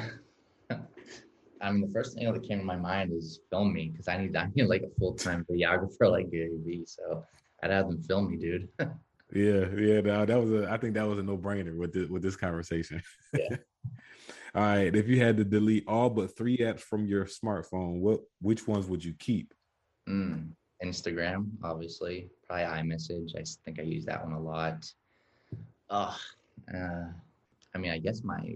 I 1.61 1.71
mean, 1.71 1.81
the 1.81 1.91
first 1.93 2.15
thing 2.15 2.31
that 2.31 2.47
came 2.47 2.59
to 2.59 2.65
my 2.65 2.75
mind 2.75 3.11
is 3.11 3.39
film 3.49 3.73
me 3.73 3.89
because 3.91 4.07
I 4.07 4.17
need 4.17 4.35
I 4.35 4.49
need 4.53 4.67
like 4.67 4.83
a 4.83 4.99
full 4.99 5.13
time 5.15 5.45
videographer 5.49 6.11
like 6.11 6.29
Gary 6.29 6.59
Vee. 6.63 6.85
So 6.85 7.25
I'd 7.63 7.71
have 7.71 7.87
them 7.87 8.03
film 8.03 8.31
me, 8.31 8.37
dude. 8.37 8.69
yeah, 9.35 9.65
yeah. 9.77 10.01
No, 10.01 10.25
that 10.25 10.39
was 10.39 10.51
a. 10.51 10.71
I 10.71 10.77
think 10.77 10.93
that 10.95 11.07
was 11.07 11.19
a 11.19 11.23
no 11.23 11.37
brainer 11.37 11.77
with 11.77 11.93
this 11.93 12.09
with 12.09 12.23
this 12.23 12.35
conversation. 12.35 13.01
Yeah. 13.33 13.57
All 14.55 14.61
right. 14.61 14.95
If 14.95 15.09
you 15.09 15.19
had 15.19 15.35
to 15.37 15.43
delete 15.43 15.85
all 15.85 16.09
but 16.09 16.37
three 16.37 16.59
apps 16.59 16.79
from 16.79 17.05
your 17.05 17.25
smartphone, 17.25 17.99
what 17.99 18.21
which 18.41 18.65
ones 18.67 18.87
would 18.87 19.03
you 19.03 19.13
keep? 19.19 19.53
Mm, 20.07 20.51
Instagram, 20.83 21.49
obviously. 21.61 22.29
Probably 22.47 22.63
iMessage. 22.65 23.35
I 23.37 23.43
think 23.65 23.79
I 23.79 23.83
use 23.83 24.05
that 24.05 24.23
one 24.23 24.33
a 24.33 24.39
lot. 24.39 24.89
Oh, 25.89 26.15
uh, 26.73 27.03
I 27.73 27.77
mean, 27.77 27.91
I 27.91 27.97
guess 27.97 28.23
my 28.23 28.55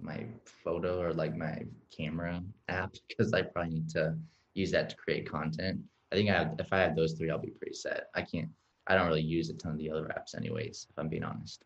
my 0.00 0.24
photo 0.64 1.00
or 1.00 1.12
like 1.12 1.36
my 1.36 1.64
camera 1.94 2.42
app 2.68 2.94
because 3.08 3.32
I 3.32 3.42
probably 3.42 3.74
need 3.74 3.90
to 3.90 4.16
use 4.54 4.70
that 4.70 4.90
to 4.90 4.96
create 4.96 5.30
content. 5.30 5.80
I 6.12 6.16
think 6.16 6.30
I 6.30 6.38
have, 6.38 6.54
if 6.58 6.72
I 6.72 6.78
have 6.78 6.96
those 6.96 7.14
three, 7.14 7.30
I'll 7.30 7.38
be 7.38 7.50
pretty 7.50 7.74
set. 7.74 8.06
I 8.14 8.22
can't. 8.22 8.48
I 8.90 8.94
don't 8.96 9.06
really 9.06 9.22
use 9.22 9.50
a 9.50 9.54
ton 9.54 9.72
of 9.72 9.78
the 9.78 9.88
other 9.88 10.10
apps, 10.16 10.36
anyways. 10.36 10.88
If 10.90 10.98
I'm 10.98 11.08
being 11.08 11.22
honest. 11.22 11.64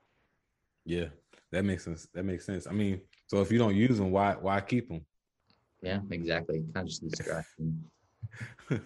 Yeah, 0.85 1.07
that 1.53 1.65
makes 1.65 1.83
sense. 1.83 2.07
That 2.13 2.25
makes 2.25 2.45
sense. 2.45 2.67
I 2.67 2.73
mean, 2.73 3.01
so 3.29 3.41
if 3.41 3.51
you 3.51 3.59
don't 3.59 3.75
use 3.75 3.97
them, 3.97 4.11
why 4.11 4.35
why 4.39 4.61
keep 4.61 4.89
them? 4.89 5.07
Yeah, 5.81 6.01
exactly. 6.11 6.63
Kind 6.75 6.87
of 6.87 6.89
just 6.89 7.09
distraction. 7.09 7.85
All 8.71 8.79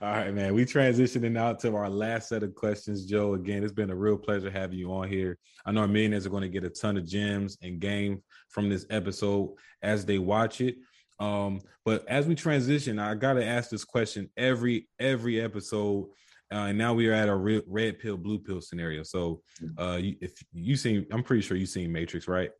right, 0.00 0.32
man. 0.32 0.54
We 0.54 0.64
transitioning 0.64 1.36
out 1.36 1.60
to 1.60 1.76
our 1.76 1.90
last 1.90 2.30
set 2.30 2.42
of 2.42 2.54
questions, 2.54 3.04
Joe. 3.04 3.34
Again, 3.34 3.62
it's 3.62 3.72
been 3.72 3.90
a 3.90 3.94
real 3.94 4.16
pleasure 4.16 4.50
having 4.50 4.78
you 4.78 4.90
on 4.92 5.08
here. 5.08 5.38
I 5.66 5.72
know 5.72 5.82
our 5.82 5.88
millionaires 5.88 6.24
are 6.24 6.30
going 6.30 6.42
to 6.42 6.48
get 6.48 6.64
a 6.64 6.70
ton 6.70 6.96
of 6.96 7.06
gems 7.06 7.58
and 7.62 7.78
game 7.78 8.22
from 8.48 8.70
this 8.70 8.86
episode 8.88 9.54
as 9.82 10.06
they 10.06 10.18
watch 10.18 10.62
it. 10.62 10.76
Um, 11.18 11.60
but 11.84 12.06
as 12.08 12.26
we 12.26 12.34
transition, 12.34 12.98
I 12.98 13.14
gotta 13.14 13.44
ask 13.44 13.70
this 13.70 13.84
question 13.84 14.30
every 14.36 14.88
every 14.98 15.40
episode. 15.40 16.08
Uh, 16.52 16.66
and 16.68 16.78
now 16.78 16.94
we 16.94 17.08
are 17.08 17.12
at 17.12 17.28
a 17.28 17.34
real 17.34 17.62
red 17.66 17.98
pill, 17.98 18.16
blue 18.16 18.38
pill 18.38 18.60
scenario. 18.60 19.02
So, 19.02 19.42
uh, 19.78 19.98
if 20.00 20.32
you 20.52 20.76
seen, 20.76 21.06
I'm 21.10 21.24
pretty 21.24 21.42
sure 21.42 21.56
you've 21.56 21.68
seen 21.68 21.90
Matrix, 21.90 22.28
right? 22.28 22.50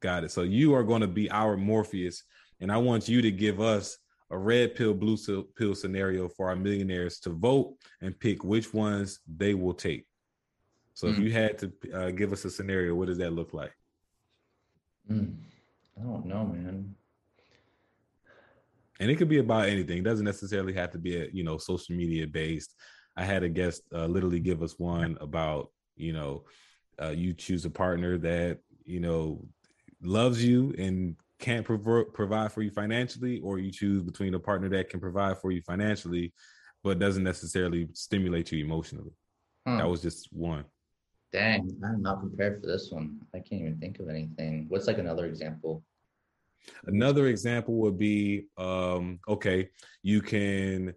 Got 0.00 0.24
it. 0.24 0.30
So 0.30 0.42
you 0.42 0.74
are 0.74 0.84
going 0.84 1.00
to 1.00 1.08
be 1.08 1.30
our 1.30 1.56
Morpheus, 1.56 2.22
and 2.60 2.70
I 2.70 2.76
want 2.76 3.08
you 3.08 3.22
to 3.22 3.30
give 3.30 3.60
us 3.60 3.98
a 4.30 4.36
red 4.36 4.74
pill, 4.74 4.92
blue 4.92 5.16
pill 5.56 5.74
scenario 5.74 6.28
for 6.28 6.48
our 6.48 6.56
millionaires 6.56 7.18
to 7.20 7.30
vote 7.30 7.74
and 8.02 8.18
pick 8.18 8.44
which 8.44 8.74
ones 8.74 9.20
they 9.26 9.54
will 9.54 9.74
take. 9.74 10.06
So 10.92 11.06
mm. 11.06 11.10
if 11.10 11.16
hmm. 11.16 11.22
you 11.22 11.32
had 11.32 11.58
to 11.58 11.72
uh, 11.94 12.10
give 12.10 12.32
us 12.32 12.44
a 12.44 12.50
scenario, 12.50 12.94
what 12.94 13.06
does 13.06 13.18
that 13.18 13.32
look 13.32 13.54
like? 13.54 13.72
Mm. 15.10 15.36
I 15.98 16.02
don't 16.02 16.26
know, 16.26 16.44
man. 16.44 16.94
And 19.00 19.10
it 19.10 19.16
could 19.16 19.28
be 19.28 19.38
about 19.38 19.68
anything. 19.68 19.98
It 19.98 20.04
doesn't 20.04 20.24
necessarily 20.24 20.72
have 20.74 20.90
to 20.90 20.98
be 20.98 21.16
a 21.16 21.28
you 21.32 21.44
know 21.44 21.56
social 21.56 21.94
media 21.94 22.26
based. 22.26 22.74
I 23.18 23.24
had 23.24 23.42
a 23.42 23.48
guest 23.48 23.82
uh, 23.92 24.06
literally 24.06 24.38
give 24.38 24.62
us 24.62 24.78
one 24.78 25.18
about 25.20 25.70
you 25.96 26.12
know 26.12 26.44
uh, 27.02 27.10
you 27.10 27.34
choose 27.34 27.64
a 27.64 27.70
partner 27.70 28.16
that 28.18 28.60
you 28.84 29.00
know 29.00 29.44
loves 30.00 30.44
you 30.44 30.72
and 30.78 31.16
can't 31.40 31.66
prov- 31.66 32.12
provide 32.14 32.52
for 32.52 32.62
you 32.62 32.70
financially, 32.70 33.40
or 33.40 33.58
you 33.58 33.72
choose 33.72 34.02
between 34.02 34.34
a 34.34 34.38
partner 34.38 34.68
that 34.68 34.88
can 34.88 35.00
provide 35.00 35.38
for 35.38 35.50
you 35.50 35.60
financially, 35.62 36.32
but 36.84 37.00
doesn't 37.00 37.24
necessarily 37.24 37.88
stimulate 37.92 38.52
you 38.52 38.64
emotionally. 38.64 39.12
Hmm. 39.66 39.78
That 39.78 39.88
was 39.88 40.00
just 40.00 40.28
one. 40.32 40.64
Dang, 41.32 41.76
I'm 41.84 42.02
not 42.02 42.20
prepared 42.20 42.60
for 42.60 42.68
this 42.68 42.90
one. 42.90 43.18
I 43.34 43.38
can't 43.38 43.62
even 43.62 43.78
think 43.78 43.98
of 43.98 44.08
anything. 44.08 44.66
What's 44.68 44.86
like 44.86 44.98
another 44.98 45.26
example? 45.26 45.82
Another 46.86 47.26
example 47.26 47.74
would 47.74 47.98
be 47.98 48.46
um, 48.56 49.18
okay, 49.28 49.70
you 50.02 50.22
can 50.22 50.94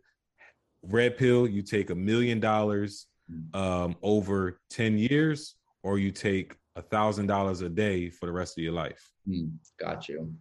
red 0.83 1.17
pill, 1.17 1.47
you 1.47 1.61
take 1.61 1.89
a 1.89 1.95
million 1.95 2.39
dollars 2.39 3.07
hmm. 3.29 3.59
um, 3.59 3.95
over 4.01 4.59
10 4.69 4.97
years, 4.97 5.55
or 5.83 5.97
you 5.97 6.11
take 6.11 6.55
a 6.75 6.81
thousand 6.81 7.27
dollars 7.27 7.61
a 7.61 7.69
day 7.69 8.09
for 8.09 8.25
the 8.25 8.31
rest 8.31 8.57
of 8.57 8.63
your 8.63 8.73
life. 8.73 9.11
Hmm. 9.27 9.47
Got 9.79 10.07
you. 10.07 10.33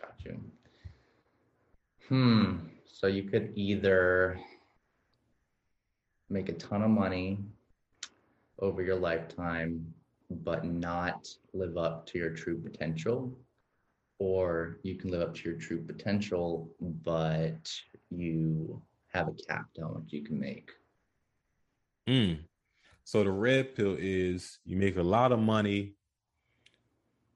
Got 0.00 0.14
you. 0.24 0.40
Hmm. 2.08 2.56
So 2.84 3.06
you 3.06 3.24
could 3.24 3.52
either 3.56 4.38
make 6.30 6.48
a 6.48 6.52
ton 6.54 6.82
of 6.82 6.90
money 6.90 7.38
over 8.58 8.82
your 8.82 8.96
lifetime, 8.96 9.92
but 10.30 10.64
not 10.64 11.28
live 11.52 11.76
up 11.76 12.06
to 12.06 12.18
your 12.18 12.30
true 12.30 12.58
potential, 12.58 13.36
or 14.18 14.78
you 14.82 14.94
can 14.94 15.10
live 15.10 15.22
up 15.22 15.34
to 15.34 15.50
your 15.50 15.58
true 15.58 15.82
potential, 15.82 16.70
but 16.80 17.70
you 18.10 18.80
have 19.12 19.28
a 19.28 19.32
cap 19.48 19.66
to 19.74 19.82
how 19.82 19.88
much 19.88 20.08
you 20.12 20.22
can 20.22 20.38
make. 20.38 20.70
Hmm. 22.06 22.32
So 23.04 23.24
the 23.24 23.30
red 23.30 23.74
pill 23.74 23.96
is 23.98 24.58
you 24.64 24.76
make 24.76 24.96
a 24.96 25.02
lot 25.02 25.32
of 25.32 25.38
money, 25.38 25.94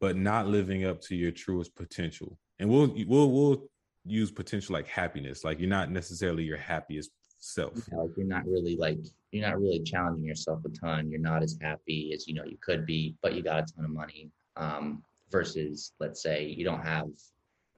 but 0.01 0.17
not 0.17 0.47
living 0.47 0.85
up 0.85 1.01
to 1.03 1.17
your 1.17 1.33
truest 1.33 1.75
potential. 1.75 2.39
And 2.59 2.69
we'll 2.69 2.95
we'll 3.07 3.31
we'll 3.31 3.69
use 4.05 4.31
potential 4.31 4.73
like 4.73 4.87
happiness. 4.87 5.45
Like 5.45 5.59
you're 5.59 5.69
not 5.69 5.91
necessarily 5.91 6.45
your 6.45 6.57
happiest 6.57 7.11
self. 7.39 7.75
Yeah, 7.91 7.99
like 7.99 8.11
you're 8.17 8.27
not 8.27 8.47
really 8.47 8.77
like 8.77 8.99
you're 9.33 9.47
not 9.47 9.61
really 9.61 9.83
challenging 9.83 10.25
yourself 10.25 10.61
a 10.65 10.69
ton. 10.71 11.11
You're 11.11 11.21
not 11.21 11.43
as 11.43 11.59
happy 11.61 12.13
as 12.15 12.27
you 12.27 12.35
know 12.35 12.45
you 12.45 12.59
could 12.63 12.87
be, 12.87 13.17
but 13.23 13.35
you 13.35 13.43
got 13.43 13.59
a 13.59 13.75
ton 13.75 13.85
of 13.85 13.91
money. 13.91 14.31
Um, 14.57 15.03
versus 15.31 15.93
let's 15.99 16.23
say 16.23 16.47
you 16.47 16.65
don't 16.65 16.83
have 16.83 17.09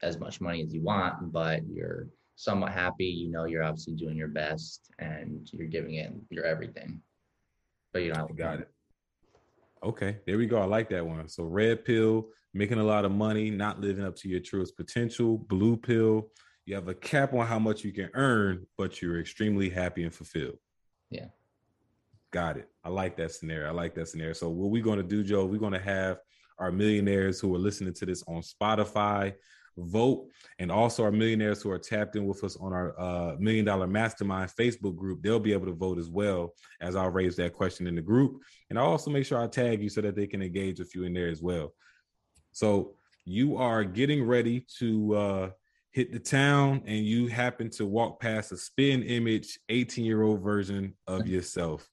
as 0.02 0.18
much 0.18 0.40
money 0.40 0.62
as 0.62 0.72
you 0.72 0.82
want, 0.82 1.32
but 1.32 1.66
you're 1.66 2.08
somewhat 2.38 2.72
happy. 2.72 3.06
You 3.06 3.30
know 3.30 3.44
you're 3.44 3.64
obviously 3.64 3.94
doing 3.94 4.16
your 4.16 4.28
best 4.28 4.90
and 4.98 5.48
you're 5.52 5.68
giving 5.68 5.94
it 5.94 6.12
your 6.30 6.44
everything 6.44 7.02
but 7.92 8.02
you 8.02 8.12
know, 8.12 8.28
got 8.36 8.60
it. 8.60 8.68
Okay, 9.82 10.18
there 10.26 10.38
we 10.38 10.46
go. 10.46 10.60
I 10.60 10.64
like 10.64 10.88
that 10.90 11.06
one. 11.06 11.28
So 11.28 11.44
red 11.44 11.84
pill, 11.84 12.28
making 12.52 12.78
a 12.78 12.84
lot 12.84 13.04
of 13.04 13.12
money, 13.12 13.50
not 13.50 13.80
living 13.80 14.04
up 14.04 14.16
to 14.16 14.28
your 14.28 14.40
truest 14.40 14.76
potential. 14.76 15.38
Blue 15.38 15.76
pill, 15.76 16.28
you 16.66 16.74
have 16.74 16.88
a 16.88 16.94
cap 16.94 17.32
on 17.32 17.46
how 17.46 17.58
much 17.58 17.84
you 17.84 17.92
can 17.92 18.10
earn, 18.14 18.66
but 18.76 19.00
you're 19.00 19.20
extremely 19.20 19.68
happy 19.68 20.04
and 20.04 20.14
fulfilled. 20.14 20.58
Yeah. 21.10 21.26
Got 22.32 22.58
it. 22.58 22.68
I 22.84 22.88
like 22.88 23.16
that 23.16 23.32
scenario. 23.32 23.68
I 23.68 23.72
like 23.72 23.94
that 23.94 24.08
scenario. 24.08 24.32
So 24.32 24.48
what 24.48 24.70
we're 24.70 24.82
going 24.82 24.98
to 24.98 25.04
do, 25.04 25.22
Joe, 25.22 25.44
we're 25.44 25.58
going 25.58 25.72
to 25.72 25.78
have 25.78 26.18
our 26.58 26.72
millionaires 26.72 27.40
who 27.40 27.54
are 27.54 27.58
listening 27.58 27.94
to 27.94 28.06
this 28.06 28.24
on 28.26 28.42
Spotify 28.42 29.34
vote. 29.84 30.26
And 30.58 30.70
also 30.70 31.04
our 31.04 31.12
millionaires 31.12 31.62
who 31.62 31.70
are 31.70 31.78
tapped 31.78 32.16
in 32.16 32.26
with 32.26 32.42
us 32.44 32.56
on 32.56 32.72
our 32.72 32.98
uh, 32.98 33.36
million 33.38 33.64
dollar 33.64 33.86
mastermind 33.86 34.50
facebook 34.58 34.96
group 34.96 35.22
they'll 35.22 35.38
be 35.38 35.52
able 35.52 35.66
to 35.66 35.72
vote 35.72 35.98
as 35.98 36.08
well 36.10 36.52
as 36.80 36.96
i'll 36.96 37.10
raise 37.10 37.36
that 37.36 37.52
question 37.52 37.86
in 37.86 37.94
the 37.94 38.02
group. 38.02 38.40
And 38.70 38.78
i'll 38.78 38.86
also 38.86 39.10
make 39.10 39.26
sure 39.26 39.40
i 39.40 39.46
tag 39.46 39.82
you 39.82 39.88
so 39.88 40.00
that 40.00 40.16
they 40.16 40.26
can 40.26 40.42
engage 40.42 40.78
with 40.78 40.94
you 40.94 41.04
in 41.04 41.12
there 41.12 41.28
as 41.28 41.42
well. 41.42 41.74
So 42.52 42.94
you 43.24 43.56
are 43.56 43.84
getting 43.84 44.24
ready 44.24 44.66
to 44.78 45.14
uh, 45.14 45.50
hit 45.90 46.12
the 46.12 46.18
town 46.18 46.82
and 46.86 47.04
you 47.04 47.26
happen 47.26 47.70
to 47.70 47.86
walk 47.86 48.20
past 48.20 48.52
a 48.52 48.56
spin 48.56 49.02
image 49.02 49.58
18 49.68 50.04
year 50.04 50.22
old 50.22 50.42
version 50.42 50.94
of 51.06 51.26
yourself. 51.28 51.88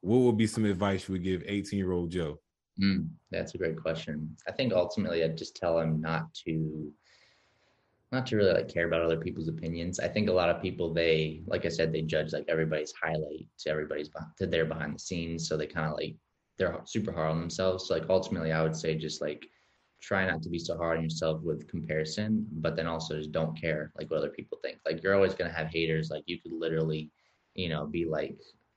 What 0.00 0.18
would 0.18 0.36
be 0.36 0.46
some 0.46 0.64
advice 0.64 1.08
you 1.08 1.12
would 1.12 1.24
give 1.24 1.42
18 1.46 1.78
year 1.78 1.92
old 1.92 2.10
joe? 2.10 2.40
Mm, 2.82 3.08
that's 3.30 3.54
a 3.54 3.58
great 3.58 3.76
question. 3.76 4.36
I 4.48 4.52
think 4.52 4.72
ultimately 4.72 5.22
i'd 5.22 5.36
just 5.36 5.56
tell 5.56 5.78
him 5.78 6.00
not 6.00 6.32
to 6.46 6.92
not 8.12 8.26
to 8.26 8.36
really 8.36 8.52
like 8.52 8.68
care 8.68 8.86
about 8.86 9.02
other 9.02 9.18
people's 9.18 9.48
opinions. 9.48 10.00
I 10.00 10.08
think 10.08 10.28
a 10.28 10.32
lot 10.32 10.50
of 10.50 10.62
people 10.62 10.92
they 10.92 11.42
like 11.46 11.64
I 11.64 11.68
said 11.68 11.92
they 11.92 12.02
judge 12.02 12.32
like 12.32 12.46
everybody's 12.48 12.92
highlight 12.92 13.46
to 13.60 13.70
everybody's 13.70 14.10
to 14.38 14.46
their 14.46 14.64
behind 14.64 14.94
the 14.94 14.98
scenes, 14.98 15.48
so 15.48 15.56
they 15.56 15.66
kind 15.66 15.86
of 15.88 15.94
like 15.96 16.16
they're 16.58 16.80
super 16.84 17.12
hard 17.12 17.30
on 17.30 17.40
themselves. 17.40 17.86
So 17.86 17.94
like 17.94 18.06
ultimately, 18.08 18.52
I 18.52 18.62
would 18.62 18.76
say 18.76 18.94
just 18.96 19.20
like 19.20 19.46
try 20.02 20.26
not 20.26 20.42
to 20.42 20.48
be 20.48 20.58
so 20.58 20.76
hard 20.76 20.98
on 20.98 21.04
yourself 21.04 21.42
with 21.42 21.68
comparison, 21.68 22.46
but 22.52 22.74
then 22.74 22.86
also 22.86 23.16
just 23.16 23.32
don't 23.32 23.58
care 23.58 23.92
like 23.98 24.10
what 24.10 24.18
other 24.18 24.30
people 24.30 24.58
think. 24.62 24.78
Like 24.84 25.02
you're 25.02 25.14
always 25.14 25.34
gonna 25.34 25.52
have 25.52 25.68
haters. 25.68 26.10
Like 26.10 26.24
you 26.26 26.40
could 26.40 26.52
literally, 26.52 27.10
you 27.54 27.68
know, 27.68 27.86
be 27.86 28.04
like 28.06 28.36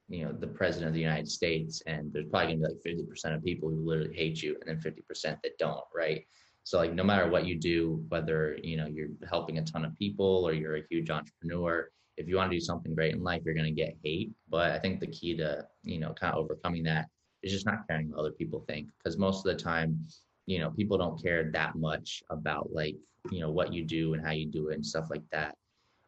you 0.10 0.26
know 0.26 0.32
the 0.32 0.48
president 0.48 0.90
of 0.90 0.94
the 0.94 1.02
United 1.02 1.30
States, 1.30 1.82
and 1.88 2.14
there's 2.14 2.28
probably 2.30 2.54
gonna 2.54 2.68
be 2.68 2.74
like 2.74 2.84
fifty 2.84 3.04
percent 3.04 3.34
of 3.34 3.44
people 3.44 3.70
who 3.70 3.78
literally 3.78 4.16
hate 4.16 4.44
you, 4.44 4.56
and 4.60 4.68
then 4.68 4.80
fifty 4.80 5.02
percent 5.02 5.40
that 5.44 5.58
don't, 5.58 5.84
right? 5.96 6.24
So 6.64 6.78
like 6.78 6.94
no 6.94 7.04
matter 7.04 7.30
what 7.30 7.46
you 7.46 7.60
do, 7.60 8.04
whether 8.10 8.58
you 8.64 8.78
know 8.78 8.88
you're 8.88 9.10
helping 9.30 9.58
a 9.58 9.64
ton 9.64 9.86
of 9.86 9.98
people 9.98 10.48
or 10.48 10.54
you're 10.54 10.78
a 10.78 10.84
huge 10.90 11.10
entrepreneur, 11.10 11.90
if 12.18 12.28
you 12.28 12.38
want 12.38 12.52
to 12.52 12.58
do 12.58 12.64
something 12.64 12.96
great 12.96 13.14
in 13.14 13.24
life, 13.24 13.42
you're 13.44 13.56
going 13.56 13.66
to 13.66 13.82
get 13.82 13.98
hate. 14.04 14.32
But 14.50 14.72
I 14.72 14.80
think 14.80 15.00
the 15.00 15.08
key 15.08 15.36
to 15.38 15.66
you 15.84 16.00
know 16.00 16.14
kind 16.14 16.34
of 16.34 16.40
overcoming 16.40 16.84
that 16.84 17.08
is 17.42 17.52
just 17.52 17.66
not 17.66 17.88
caring 17.88 18.10
what 18.10 18.20
other 18.20 18.32
people 18.32 18.64
think, 18.68 18.88
because 18.98 19.18
most 19.18 19.46
of 19.46 19.56
the 19.56 19.62
time, 19.62 20.06
you 20.46 20.60
know, 20.60 20.72
people 20.72 20.98
don't 20.98 21.22
care 21.22 21.52
that 21.52 21.76
much 21.76 22.24
about 22.30 22.70
like 22.72 22.96
you 23.32 23.40
know 23.40 23.52
what 23.52 23.74
you 23.74 23.84
do 23.84 24.14
and 24.14 24.26
how 24.26 24.32
you 24.32 24.46
do 24.46 24.70
it 24.70 24.76
and 24.76 24.86
stuff 24.86 25.08
like 25.10 25.24
that. 25.32 25.56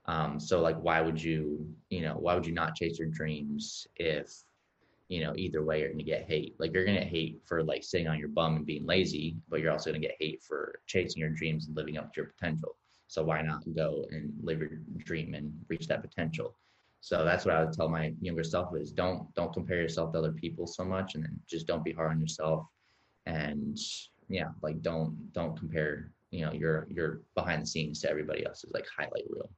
Um, 0.08 0.40
so 0.40 0.62
like, 0.62 0.78
why 0.78 1.02
would 1.02 1.22
you 1.22 1.68
you 1.90 2.02
know 2.02 2.16
why 2.16 2.34
would 2.34 2.46
you 2.46 2.54
not 2.54 2.76
chase 2.76 2.98
your 2.98 3.10
dreams 3.10 3.88
if 3.98 4.32
you 5.08 5.24
know, 5.24 5.34
either 5.36 5.64
way, 5.64 5.80
you're 5.80 5.90
going 5.90 6.00
to 6.00 6.04
get 6.04 6.26
hate. 6.28 6.56
Like 6.60 6.74
you're 6.74 6.86
going 6.86 7.00
to 7.00 7.06
hate 7.06 7.42
for 7.46 7.64
like 7.64 7.84
sitting 7.84 8.08
on 8.08 8.18
your 8.18 8.30
bum 8.30 8.56
and 8.56 8.66
being 8.66 8.86
lazy, 8.86 9.38
but 9.50 9.60
you're 9.60 9.72
also 9.72 9.92
going 9.92 10.02
to 10.02 10.08
get 10.08 10.18
hate 10.20 10.42
for 10.42 10.80
chasing 10.88 11.20
your 11.20 11.30
dreams 11.30 11.68
and 11.68 11.76
living 11.76 11.98
up 11.98 12.14
to 12.14 12.22
your 12.22 12.32
potential. 12.32 12.76
So 13.08 13.24
why 13.24 13.42
not 13.42 13.62
go 13.76 14.06
and 14.10 14.34
live 14.42 14.60
your 14.60 14.80
dream 14.98 15.36
and 15.36 15.54
reach 15.70 15.88
that 15.88 16.02
potential? 16.02 16.58
So 17.02 17.24
that's 17.24 17.46
what 17.46 17.54
I 17.54 17.64
would 17.64 17.74
tell 17.74 17.88
my 17.88 18.14
younger 18.20 18.44
self 18.44 18.76
is 18.76 18.92
don't 18.92 19.32
don't 19.36 19.54
compare 19.54 19.80
yourself 19.80 20.12
to 20.14 20.18
other 20.18 20.32
people 20.32 20.66
so 20.66 20.84
much, 20.84 21.14
and 21.14 21.24
then 21.24 21.40
just 21.48 21.68
don't 21.68 21.84
be 21.84 21.92
hard 21.92 22.10
on 22.10 22.20
yourself, 22.20 22.66
and 23.28 23.78
yeah, 24.28 24.48
like 24.64 24.82
don't 24.82 25.32
don't 25.32 25.56
compare 25.56 26.12
you 26.32 26.44
know 26.44 26.52
your 26.52 26.88
your 26.90 27.22
behind 27.36 27.62
the 27.62 27.68
scenes 27.68 28.02
to 28.02 28.10
everybody 28.10 28.44
else's 28.44 28.72
like 28.74 28.88
highlight 28.88 29.26
reel. 29.30 29.52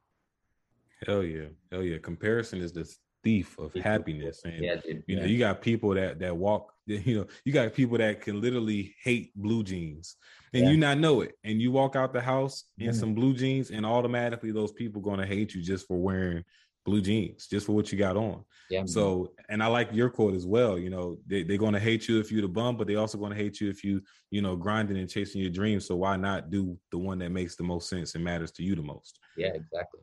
Hell 1.05 1.23
yeah, 1.23 1.47
hell 1.71 1.83
yeah. 1.83 1.99
Comparison 1.99 2.59
is 2.59 2.73
the 2.73 2.83
thief 3.27 3.57
of 3.59 3.73
happiness, 3.75 4.41
and 4.45 4.63
yeah, 4.63 4.75
you 5.07 5.15
know 5.17 5.25
you 5.25 5.37
got 5.37 5.61
people 5.61 5.93
that 5.93 6.19
that 6.19 6.35
walk. 6.35 6.73
You 6.87 7.15
know 7.19 7.27
you 7.43 7.51
got 7.51 7.73
people 7.73 7.97
that 7.97 8.21
can 8.21 8.39
literally 8.39 8.95
hate 9.03 9.35
blue 9.35 9.61
jeans, 9.63 10.15
and 10.53 10.63
Yeah. 10.63 10.69
you 10.71 10.77
not 10.77 10.97
know 10.97 11.21
it. 11.21 11.33
And 11.43 11.61
you 11.61 11.69
walk 11.71 11.95
out 11.97 12.13
the 12.13 12.21
house 12.21 12.63
in 12.79 12.91
Mhm. 12.91 12.95
some 12.95 13.13
blue 13.13 13.33
jeans, 13.33 13.71
and 13.71 13.85
automatically 13.85 14.51
those 14.53 14.71
people 14.71 15.01
gonna 15.01 15.25
hate 15.25 15.53
you 15.53 15.61
just 15.61 15.85
for 15.87 15.97
wearing 15.97 16.43
blue 16.85 17.01
jeans, 17.01 17.47
just 17.47 17.65
for 17.65 17.73
what 17.73 17.91
you 17.91 17.97
got 17.97 18.15
on. 18.15 18.45
yeah. 18.69 18.83
So, 18.85 19.33
and 19.49 19.61
I 19.61 19.67
like 19.67 19.89
your 19.91 20.09
quote 20.09 20.33
as 20.35 20.45
well. 20.45 20.79
You 20.79 20.89
know, 20.89 21.19
they, 21.27 21.43
they're 21.43 21.57
going 21.57 21.73
to 21.73 21.81
hate 21.81 22.07
you 22.07 22.21
if 22.21 22.31
you 22.31 22.39
the 22.41 22.47
bum, 22.47 22.77
but 22.77 22.87
they 22.87 22.95
also 22.95 23.17
going 23.17 23.33
to 23.33 23.37
hate 23.43 23.59
you 23.59 23.69
if 23.69 23.83
you, 23.83 24.01
you 24.31 24.41
know, 24.41 24.55
grinding 24.55 24.97
and 24.97 25.09
chasing 25.09 25.41
your 25.41 25.49
dreams. 25.49 25.85
So 25.85 25.97
why 25.97 26.15
not 26.15 26.49
do 26.49 26.79
the 26.91 26.97
one 26.97 27.19
that 27.19 27.31
makes 27.31 27.57
the 27.57 27.63
most 27.63 27.89
sense 27.89 28.15
and 28.15 28.23
matters 28.23 28.51
to 28.53 28.63
you 28.63 28.73
the 28.77 28.81
most? 28.83 29.19
yeah, 29.35 29.49
exactly. 29.53 29.99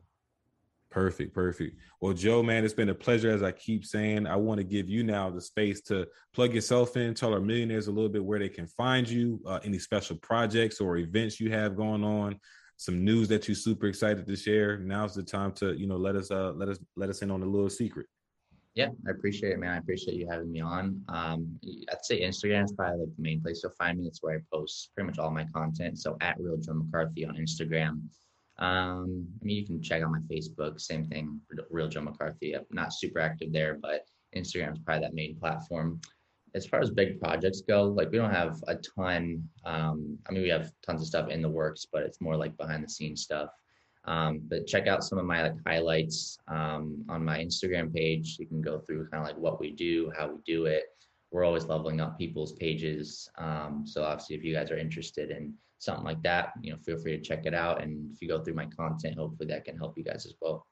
Perfect, 0.95 1.33
perfect. 1.33 1.77
Well, 1.99 2.13
Joe, 2.13 2.41
man, 2.41 2.63
it's 2.63 2.73
been 2.73 2.87
a 2.87 2.95
pleasure. 2.95 3.29
As 3.29 3.43
I 3.43 3.51
keep 3.51 3.83
saying, 3.83 4.25
I 4.25 4.37
want 4.37 4.59
to 4.59 4.63
give 4.63 4.87
you 4.87 5.03
now 5.03 5.29
the 5.29 5.41
space 5.41 5.81
to 5.81 6.07
plug 6.33 6.53
yourself 6.53 6.95
in, 6.95 7.13
tell 7.13 7.33
our 7.33 7.41
millionaires 7.41 7.87
a 7.87 7.91
little 7.91 8.07
bit 8.07 8.23
where 8.23 8.39
they 8.39 8.47
can 8.47 8.65
find 8.65 9.05
you, 9.05 9.41
uh, 9.45 9.59
any 9.65 9.77
special 9.77 10.15
projects 10.15 10.79
or 10.79 10.95
events 10.95 11.37
you 11.37 11.51
have 11.51 11.75
going 11.75 12.05
on, 12.05 12.39
some 12.77 13.03
news 13.03 13.27
that 13.27 13.45
you're 13.45 13.55
super 13.55 13.87
excited 13.87 14.25
to 14.25 14.35
share. 14.37 14.77
Now's 14.77 15.13
the 15.13 15.23
time 15.23 15.51
to, 15.55 15.73
you 15.77 15.85
know, 15.85 15.97
let 15.97 16.15
us, 16.15 16.31
uh, 16.31 16.53
let 16.53 16.69
us, 16.69 16.79
let 16.95 17.09
us 17.09 17.21
in 17.21 17.29
on 17.29 17.43
a 17.43 17.45
little 17.45 17.69
secret. 17.69 18.05
Yeah, 18.75 18.87
I 19.05 19.11
appreciate 19.11 19.51
it, 19.51 19.59
man. 19.59 19.71
I 19.71 19.77
appreciate 19.79 20.15
you 20.15 20.29
having 20.29 20.49
me 20.49 20.61
on. 20.61 21.01
Um, 21.09 21.59
I'd 21.91 22.05
say 22.05 22.21
Instagram 22.21 22.63
is 22.63 22.71
probably 22.71 22.99
like 23.01 23.15
the 23.17 23.21
main 23.21 23.41
place 23.41 23.59
you'll 23.61 23.73
find 23.77 23.99
me. 23.99 24.07
It's 24.07 24.23
where 24.23 24.37
I 24.37 24.41
post 24.49 24.91
pretty 24.95 25.07
much 25.07 25.19
all 25.19 25.29
my 25.29 25.45
content. 25.53 25.99
So 25.99 26.15
at 26.21 26.39
Real 26.39 26.55
Joe 26.55 26.75
McCarthy 26.75 27.25
on 27.25 27.35
Instagram. 27.35 27.99
Um, 28.57 29.27
I 29.41 29.45
mean, 29.45 29.57
you 29.57 29.65
can 29.65 29.81
check 29.81 30.01
out 30.01 30.11
my 30.11 30.19
Facebook. 30.31 30.79
Same 30.79 31.05
thing, 31.05 31.41
Real 31.69 31.89
Joe 31.89 32.01
McCarthy. 32.01 32.53
I'm 32.53 32.65
not 32.71 32.93
super 32.93 33.19
active 33.19 33.51
there, 33.51 33.77
but 33.81 34.05
Instagram 34.35 34.73
is 34.73 34.79
probably 34.79 35.01
that 35.01 35.13
main 35.13 35.37
platform. 35.37 35.99
As 36.53 36.65
far 36.65 36.79
as 36.79 36.89
big 36.89 37.19
projects 37.19 37.61
go, 37.61 37.83
like 37.83 38.11
we 38.11 38.17
don't 38.17 38.33
have 38.33 38.63
a 38.67 38.75
ton. 38.75 39.43
Um, 39.65 40.17
I 40.27 40.31
mean, 40.31 40.43
we 40.43 40.49
have 40.49 40.71
tons 40.85 41.01
of 41.01 41.07
stuff 41.07 41.29
in 41.29 41.41
the 41.41 41.49
works, 41.49 41.85
but 41.91 42.03
it's 42.03 42.21
more 42.21 42.37
like 42.37 42.55
behind 42.55 42.83
the 42.83 42.89
scenes 42.89 43.23
stuff. 43.23 43.49
Um, 44.05 44.41
but 44.47 44.67
check 44.67 44.87
out 44.87 45.03
some 45.03 45.17
of 45.17 45.25
my 45.25 45.43
like 45.43 45.55
highlights 45.65 46.37
um, 46.47 47.03
on 47.09 47.25
my 47.25 47.39
Instagram 47.39 47.93
page. 47.93 48.37
You 48.39 48.47
can 48.47 48.61
go 48.61 48.79
through 48.79 49.09
kind 49.09 49.21
of 49.21 49.27
like 49.27 49.37
what 49.37 49.59
we 49.59 49.71
do, 49.71 50.11
how 50.17 50.27
we 50.27 50.37
do 50.45 50.65
it. 50.65 50.83
We're 51.31 51.43
always 51.43 51.65
leveling 51.65 51.99
up 51.99 52.17
people's 52.17 52.53
pages. 52.53 53.29
Um, 53.37 53.83
so 53.85 54.03
obviously, 54.03 54.37
if 54.37 54.43
you 54.43 54.53
guys 54.53 54.71
are 54.71 54.77
interested 54.77 55.31
in 55.31 55.53
something 55.85 56.03
like 56.03 56.21
that, 56.23 56.53
you 56.61 56.71
know, 56.71 56.79
feel 56.85 56.99
free 56.99 57.15
to 57.15 57.23
check 57.23 57.45
it 57.45 57.53
out. 57.53 57.81
And 57.81 58.11
if 58.11 58.21
you 58.21 58.27
go 58.27 58.43
through 58.43 58.55
my 58.55 58.65
content, 58.65 59.17
hopefully 59.17 59.47
that 59.49 59.65
can 59.65 59.77
help 59.77 59.97
you 59.97 60.03
guys 60.03 60.25
as 60.25 60.33
well. 60.41 60.67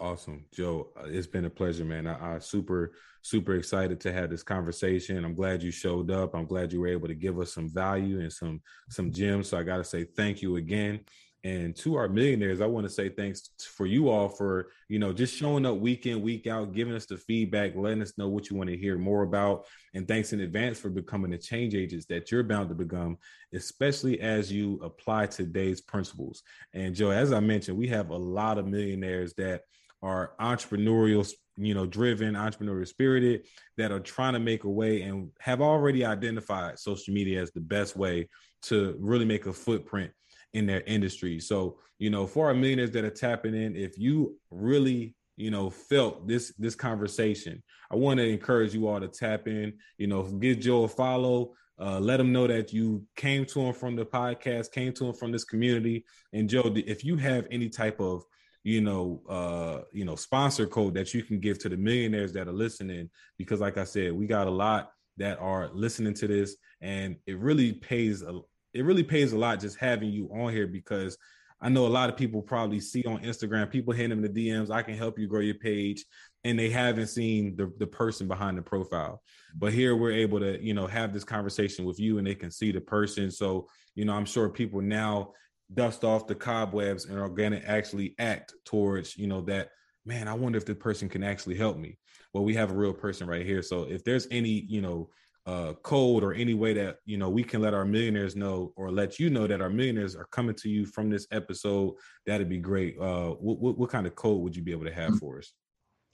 Awesome, 0.00 0.44
Joe. 0.54 0.92
uh, 0.96 1.06
It's 1.06 1.26
been 1.26 1.46
a 1.46 1.50
pleasure, 1.50 1.84
man. 1.84 2.06
I, 2.06 2.36
I 2.36 2.38
super, 2.38 2.92
super 3.22 3.54
excited 3.56 3.98
to 4.00 4.12
have 4.12 4.30
this 4.30 4.44
conversation. 4.44 5.24
I'm 5.24 5.34
glad 5.34 5.60
you 5.60 5.72
showed 5.72 6.12
up. 6.12 6.34
I'm 6.34 6.46
glad 6.46 6.72
you 6.72 6.80
were 6.80 6.86
able 6.86 7.08
to 7.08 7.16
give 7.16 7.40
us 7.40 7.52
some 7.52 7.68
value 7.68 8.20
and 8.20 8.32
some 8.32 8.62
some 8.88 9.10
gems. 9.10 9.48
So 9.48 9.58
I 9.58 9.64
got 9.64 9.78
to 9.78 9.84
say 9.84 10.04
thank 10.04 10.40
you 10.40 10.54
again. 10.54 11.00
And 11.44 11.76
to 11.76 11.94
our 11.94 12.08
millionaires, 12.08 12.60
I 12.60 12.66
want 12.66 12.86
to 12.86 12.92
say 12.92 13.08
thanks 13.08 13.50
for 13.60 13.86
you 13.86 14.08
all 14.08 14.28
for 14.28 14.70
you 14.88 14.98
know 14.98 15.12
just 15.12 15.36
showing 15.36 15.64
up 15.66 15.76
week 15.76 16.06
in, 16.06 16.20
week 16.20 16.48
out, 16.48 16.72
giving 16.72 16.94
us 16.94 17.06
the 17.06 17.16
feedback, 17.16 17.76
letting 17.76 18.02
us 18.02 18.18
know 18.18 18.28
what 18.28 18.50
you 18.50 18.56
want 18.56 18.70
to 18.70 18.76
hear 18.76 18.98
more 18.98 19.22
about. 19.22 19.66
And 19.94 20.06
thanks 20.08 20.32
in 20.32 20.40
advance 20.40 20.78
for 20.78 20.90
becoming 20.90 21.30
the 21.30 21.38
change 21.38 21.74
agents 21.74 22.06
that 22.06 22.32
you're 22.32 22.42
bound 22.42 22.68
to 22.70 22.74
become, 22.74 23.18
especially 23.54 24.20
as 24.20 24.50
you 24.52 24.80
apply 24.82 25.26
today's 25.26 25.80
principles. 25.80 26.42
And 26.74 26.94
Joe, 26.94 27.10
as 27.10 27.32
I 27.32 27.40
mentioned, 27.40 27.78
we 27.78 27.86
have 27.88 28.10
a 28.10 28.16
lot 28.16 28.58
of 28.58 28.66
millionaires 28.66 29.32
that 29.34 29.62
are 30.02 30.32
entrepreneurial, 30.40 31.28
you 31.56 31.74
know, 31.74 31.86
driven, 31.86 32.34
entrepreneurial 32.34 32.86
spirited, 32.86 33.46
that 33.76 33.92
are 33.92 34.00
trying 34.00 34.32
to 34.32 34.38
make 34.38 34.64
a 34.64 34.70
way 34.70 35.02
and 35.02 35.30
have 35.40 35.60
already 35.60 36.04
identified 36.04 36.78
social 36.78 37.14
media 37.14 37.40
as 37.40 37.50
the 37.52 37.60
best 37.60 37.96
way 37.96 38.28
to 38.62 38.96
really 38.98 39.24
make 39.24 39.46
a 39.46 39.52
footprint 39.52 40.10
in 40.54 40.66
their 40.66 40.82
industry. 40.82 41.40
So, 41.40 41.78
you 41.98 42.10
know, 42.10 42.26
for 42.26 42.46
our 42.46 42.54
millionaires 42.54 42.90
that 42.92 43.04
are 43.04 43.10
tapping 43.10 43.54
in, 43.54 43.76
if 43.76 43.98
you 43.98 44.36
really 44.50 45.14
you 45.38 45.50
know 45.50 45.70
felt 45.70 46.26
this 46.26 46.52
this 46.58 46.74
conversation 46.74 47.62
i 47.90 47.96
want 47.96 48.18
to 48.18 48.28
encourage 48.28 48.74
you 48.74 48.88
all 48.88 49.00
to 49.00 49.08
tap 49.08 49.46
in 49.46 49.72
you 49.96 50.06
know 50.06 50.24
give 50.24 50.58
joe 50.58 50.82
a 50.82 50.88
follow 50.88 51.54
uh, 51.80 52.00
let 52.00 52.18
him 52.18 52.32
know 52.32 52.48
that 52.48 52.72
you 52.72 53.04
came 53.14 53.46
to 53.46 53.60
him 53.60 53.72
from 53.72 53.94
the 53.94 54.04
podcast 54.04 54.72
came 54.72 54.92
to 54.92 55.06
him 55.06 55.14
from 55.14 55.30
this 55.30 55.44
community 55.44 56.04
and 56.32 56.50
joe 56.50 56.72
if 56.74 57.04
you 57.04 57.16
have 57.16 57.46
any 57.50 57.68
type 57.68 58.00
of 58.00 58.24
you 58.64 58.80
know 58.80 59.22
uh 59.28 59.82
you 59.92 60.04
know 60.04 60.16
sponsor 60.16 60.66
code 60.66 60.92
that 60.92 61.14
you 61.14 61.22
can 61.22 61.38
give 61.38 61.56
to 61.56 61.68
the 61.68 61.76
millionaires 61.76 62.32
that 62.32 62.48
are 62.48 62.52
listening 62.52 63.08
because 63.38 63.60
like 63.60 63.78
i 63.78 63.84
said 63.84 64.12
we 64.12 64.26
got 64.26 64.48
a 64.48 64.50
lot 64.50 64.90
that 65.16 65.38
are 65.38 65.70
listening 65.72 66.14
to 66.14 66.26
this 66.26 66.56
and 66.80 67.16
it 67.26 67.38
really 67.38 67.72
pays 67.72 68.22
a 68.22 68.40
it 68.74 68.84
really 68.84 69.02
pays 69.02 69.32
a 69.32 69.38
lot 69.38 69.60
just 69.60 69.78
having 69.78 70.10
you 70.10 70.28
on 70.32 70.52
here 70.52 70.66
because 70.66 71.16
I 71.60 71.68
know 71.68 71.86
a 71.86 71.88
lot 71.88 72.08
of 72.08 72.16
people 72.16 72.40
probably 72.40 72.80
see 72.80 73.02
on 73.04 73.22
Instagram 73.22 73.70
people 73.70 73.92
hitting 73.92 74.10
them 74.10 74.22
the 74.22 74.48
DMs. 74.48 74.70
I 74.70 74.82
can 74.82 74.96
help 74.96 75.18
you 75.18 75.26
grow 75.26 75.40
your 75.40 75.56
page, 75.56 76.04
and 76.44 76.58
they 76.58 76.70
haven't 76.70 77.08
seen 77.08 77.56
the 77.56 77.72
the 77.78 77.86
person 77.86 78.28
behind 78.28 78.56
the 78.56 78.62
profile. 78.62 79.22
But 79.56 79.72
here 79.72 79.96
we're 79.96 80.12
able 80.12 80.38
to 80.40 80.62
you 80.62 80.74
know 80.74 80.86
have 80.86 81.12
this 81.12 81.24
conversation 81.24 81.84
with 81.84 81.98
you, 81.98 82.18
and 82.18 82.26
they 82.26 82.36
can 82.36 82.50
see 82.50 82.70
the 82.70 82.80
person. 82.80 83.30
So 83.30 83.68
you 83.94 84.04
know 84.04 84.14
I'm 84.14 84.24
sure 84.24 84.48
people 84.48 84.80
now 84.80 85.32
dust 85.74 86.04
off 86.04 86.26
the 86.26 86.34
cobwebs 86.34 87.06
and 87.06 87.18
are 87.18 87.28
to 87.28 87.68
actually 87.68 88.14
act 88.18 88.54
towards 88.64 89.16
you 89.16 89.26
know 89.26 89.40
that 89.42 89.70
man. 90.06 90.28
I 90.28 90.34
wonder 90.34 90.58
if 90.58 90.64
the 90.64 90.74
person 90.76 91.08
can 91.08 91.24
actually 91.24 91.56
help 91.56 91.76
me. 91.76 91.98
Well, 92.32 92.44
we 92.44 92.54
have 92.54 92.70
a 92.70 92.76
real 92.76 92.94
person 92.94 93.26
right 93.26 93.44
here. 93.44 93.62
So 93.62 93.82
if 93.82 94.04
there's 94.04 94.28
any 94.30 94.64
you 94.68 94.80
know 94.80 95.10
uh, 95.48 95.72
code 95.82 96.22
or 96.22 96.34
any 96.34 96.52
way 96.52 96.74
that 96.74 96.98
you 97.06 97.16
know 97.16 97.30
we 97.30 97.42
can 97.42 97.62
let 97.62 97.72
our 97.72 97.86
millionaires 97.86 98.36
know 98.36 98.70
or 98.76 98.90
let 98.90 99.18
you 99.18 99.30
know 99.30 99.46
that 99.46 99.62
our 99.62 99.70
millionaires 99.70 100.14
are 100.14 100.26
coming 100.26 100.54
to 100.54 100.68
you 100.68 100.84
from 100.84 101.08
this 101.08 101.26
episode, 101.30 101.94
that'd 102.26 102.50
be 102.50 102.58
great. 102.58 102.98
Uh, 103.00 103.30
what, 103.30 103.58
what, 103.58 103.78
what 103.78 103.90
kind 103.90 104.06
of 104.06 104.14
code 104.14 104.42
would 104.42 104.54
you 104.54 104.62
be 104.62 104.72
able 104.72 104.84
to 104.84 104.92
have 104.92 105.18
for 105.18 105.38
us? 105.38 105.54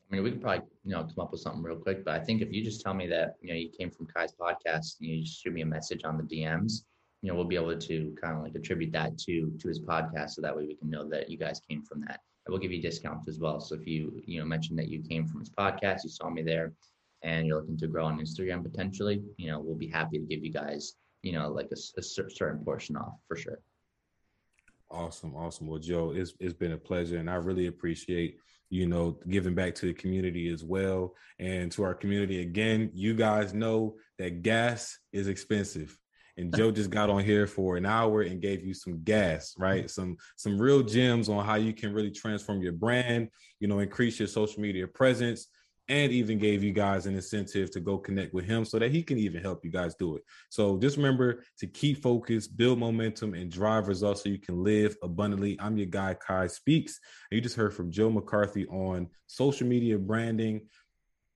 I 0.09 0.15
mean, 0.15 0.23
we 0.23 0.31
could 0.31 0.41
probably 0.41 0.65
you 0.85 0.93
know 0.93 1.03
come 1.03 1.25
up 1.25 1.33
with 1.33 1.41
something 1.41 1.65
real 1.65 1.77
quick, 1.77 2.05
but 2.05 2.15
I 2.15 2.25
think 2.25 2.43
if 2.43 2.53
you 2.53 2.63
just 2.63 2.81
tell 2.81 2.95
me 2.95 3.09
that 3.09 3.35
you 3.41 3.49
know 3.49 3.57
you 3.57 3.71
came 3.77 3.91
from 3.91 4.07
Quiy's 4.07 4.35
podcast, 4.41 5.01
and 5.01 5.11
you 5.11 5.25
just 5.25 5.43
shoot 5.43 5.53
me 5.53 5.63
a 5.63 5.67
message 5.67 6.05
on 6.05 6.17
the 6.17 6.23
DMs, 6.23 6.85
you 7.23 7.29
know, 7.29 7.35
we'll 7.35 7.45
be 7.45 7.57
able 7.57 7.77
to 7.77 8.17
kind 8.23 8.37
of 8.37 8.45
like 8.45 8.55
attribute 8.55 8.93
that 8.93 9.19
to 9.19 9.53
to 9.59 9.69
his 9.69 9.81
podcast, 9.81 10.31
so 10.31 10.43
that 10.43 10.57
way 10.57 10.65
we 10.65 10.77
can 10.77 10.91
know 10.91 11.09
that 11.09 11.29
you 11.29 11.39
guys 11.39 11.61
came 11.69 11.83
from 11.83 12.03
that. 12.03 12.21
And 12.47 12.53
we'll 12.53 12.61
give 12.61 12.71
you 12.71 12.81
discounts 12.81 13.27
as 13.27 13.41
well. 13.41 13.59
So 13.59 13.75
if 13.75 13.85
you 13.85 14.23
you 14.27 14.39
know 14.39 14.47
mention 14.47 14.77
that 14.77 14.89
you 14.89 15.03
came 15.03 15.27
from 15.27 15.41
his 15.41 15.51
podcast, 15.51 16.05
you 16.05 16.11
saw 16.11 16.31
me 16.31 16.43
there, 16.43 16.73
and 17.25 17.47
you're 17.47 17.59
looking 17.59 17.79
to 17.79 17.89
grow 17.89 18.05
on 18.05 18.21
Instagram 18.21 18.63
potentially, 18.63 19.23
you 19.37 19.51
know, 19.51 19.59
we'll 19.59 19.75
be 19.75 19.89
happy 19.89 20.19
to 20.19 20.25
give 20.25 20.45
you 20.45 20.53
guys 20.53 20.95
you 21.25 21.33
know 21.33 21.49
like 21.49 21.71
a, 21.73 21.99
a 21.99 22.03
certain 22.03 22.63
portion 22.65 22.97
off 22.97 23.15
for 23.27 23.37
sure. 23.37 23.59
Awesome, 24.91 25.35
awesome. 25.35 25.67
Well, 25.67 25.81
Joe, 25.81 26.13
it's 26.15 26.35
it's 26.39 26.53
been 26.53 26.73
a 26.73 26.79
pleasure, 26.79 27.17
and 27.17 27.29
I 27.29 27.35
really 27.37 27.67
appreciate 27.67 28.37
you 28.71 28.87
know 28.87 29.19
giving 29.29 29.55
back 29.55 29.75
to 29.77 29.87
the 29.87 29.95
community 29.95 30.49
as 30.53 30.63
well, 30.63 31.15
and 31.41 31.73
to 31.73 31.83
our 31.83 31.95
community 31.95 32.43
again. 32.43 32.91
You 32.95 33.15
guys 33.15 33.55
know 33.55 33.97
that 34.19 34.43
gas 34.43 34.99
is 35.13 35.27
expensive, 35.27 35.99
and 36.37 36.55
Joe 36.55 36.71
just 36.79 36.91
got 36.91 37.11
on 37.11 37.25
here 37.25 37.47
for 37.47 37.77
an 37.79 37.87
hour 37.87 38.21
and 38.21 38.43
gave 38.43 38.63
you 38.63 38.75
some 38.75 39.03
gas, 39.03 39.55
right? 39.59 39.91
Some 39.91 40.19
some 40.37 40.61
real 40.61 40.83
gems 40.83 41.31
on 41.31 41.45
how 41.45 41.55
you 41.55 41.73
can 41.73 41.95
really 41.95 42.13
transform 42.13 42.61
your 42.61 42.73
brand, 42.73 43.31
you 43.61 43.67
know, 43.67 43.79
increase 43.79 44.19
your 44.19 44.29
social 44.29 44.61
media 44.61 44.87
presence, 44.87 45.47
and 45.89 46.13
even 46.13 46.39
gave 46.39 46.63
you 46.63 46.73
guys 46.73 47.07
an 47.07 47.15
incentive 47.15 47.71
to 47.71 47.81
go 47.81 47.99
connect 47.99 48.33
with 48.33 48.47
him 48.47 48.65
so 48.65 48.79
that 48.79 48.91
he 48.91 49.03
can 49.03 49.19
even 49.19 49.43
help 49.43 49.65
you 49.65 49.71
guys 49.71 49.95
do 49.95 50.17
it. 50.17 50.23
So 50.49 50.79
just 50.79 50.97
remember 50.97 51.45
to 51.59 51.67
keep 51.67 52.03
focused, 52.03 52.57
build 52.57 52.79
momentum, 52.79 53.35
and 53.35 53.51
drive 53.51 53.89
results 53.89 54.23
so 54.23 54.31
you 54.31 54.39
can 54.39 54.63
live 54.65 54.97
abundantly. 55.03 55.59
I'm 55.61 55.77
your 55.77 55.87
guy, 55.87 56.17
Quiy 56.27 56.51
Speaks. 56.51 57.01
You 57.31 57.41
just 57.41 57.57
heard 57.57 57.75
from 57.75 57.91
Joe 57.91 58.11
McCarthy 58.11 58.67
on 58.67 59.09
social 59.27 59.67
media 59.67 59.99
branding 59.99 60.69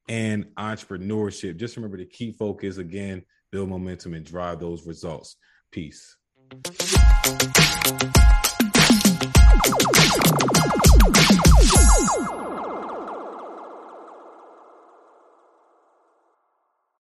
and 0.09 0.47
entrepreneurship. 0.59 1.59
Just 1.59 1.77
remember 1.77 1.99
to 1.99 2.07
keep 2.07 2.39
focused 2.39 2.79
again, 2.79 3.25
build 3.53 3.69
momentum, 3.69 4.15
and 4.15 4.25
drive 4.25 4.61
those 4.61 4.87
results. 4.87 5.37
Peace. 5.71 6.17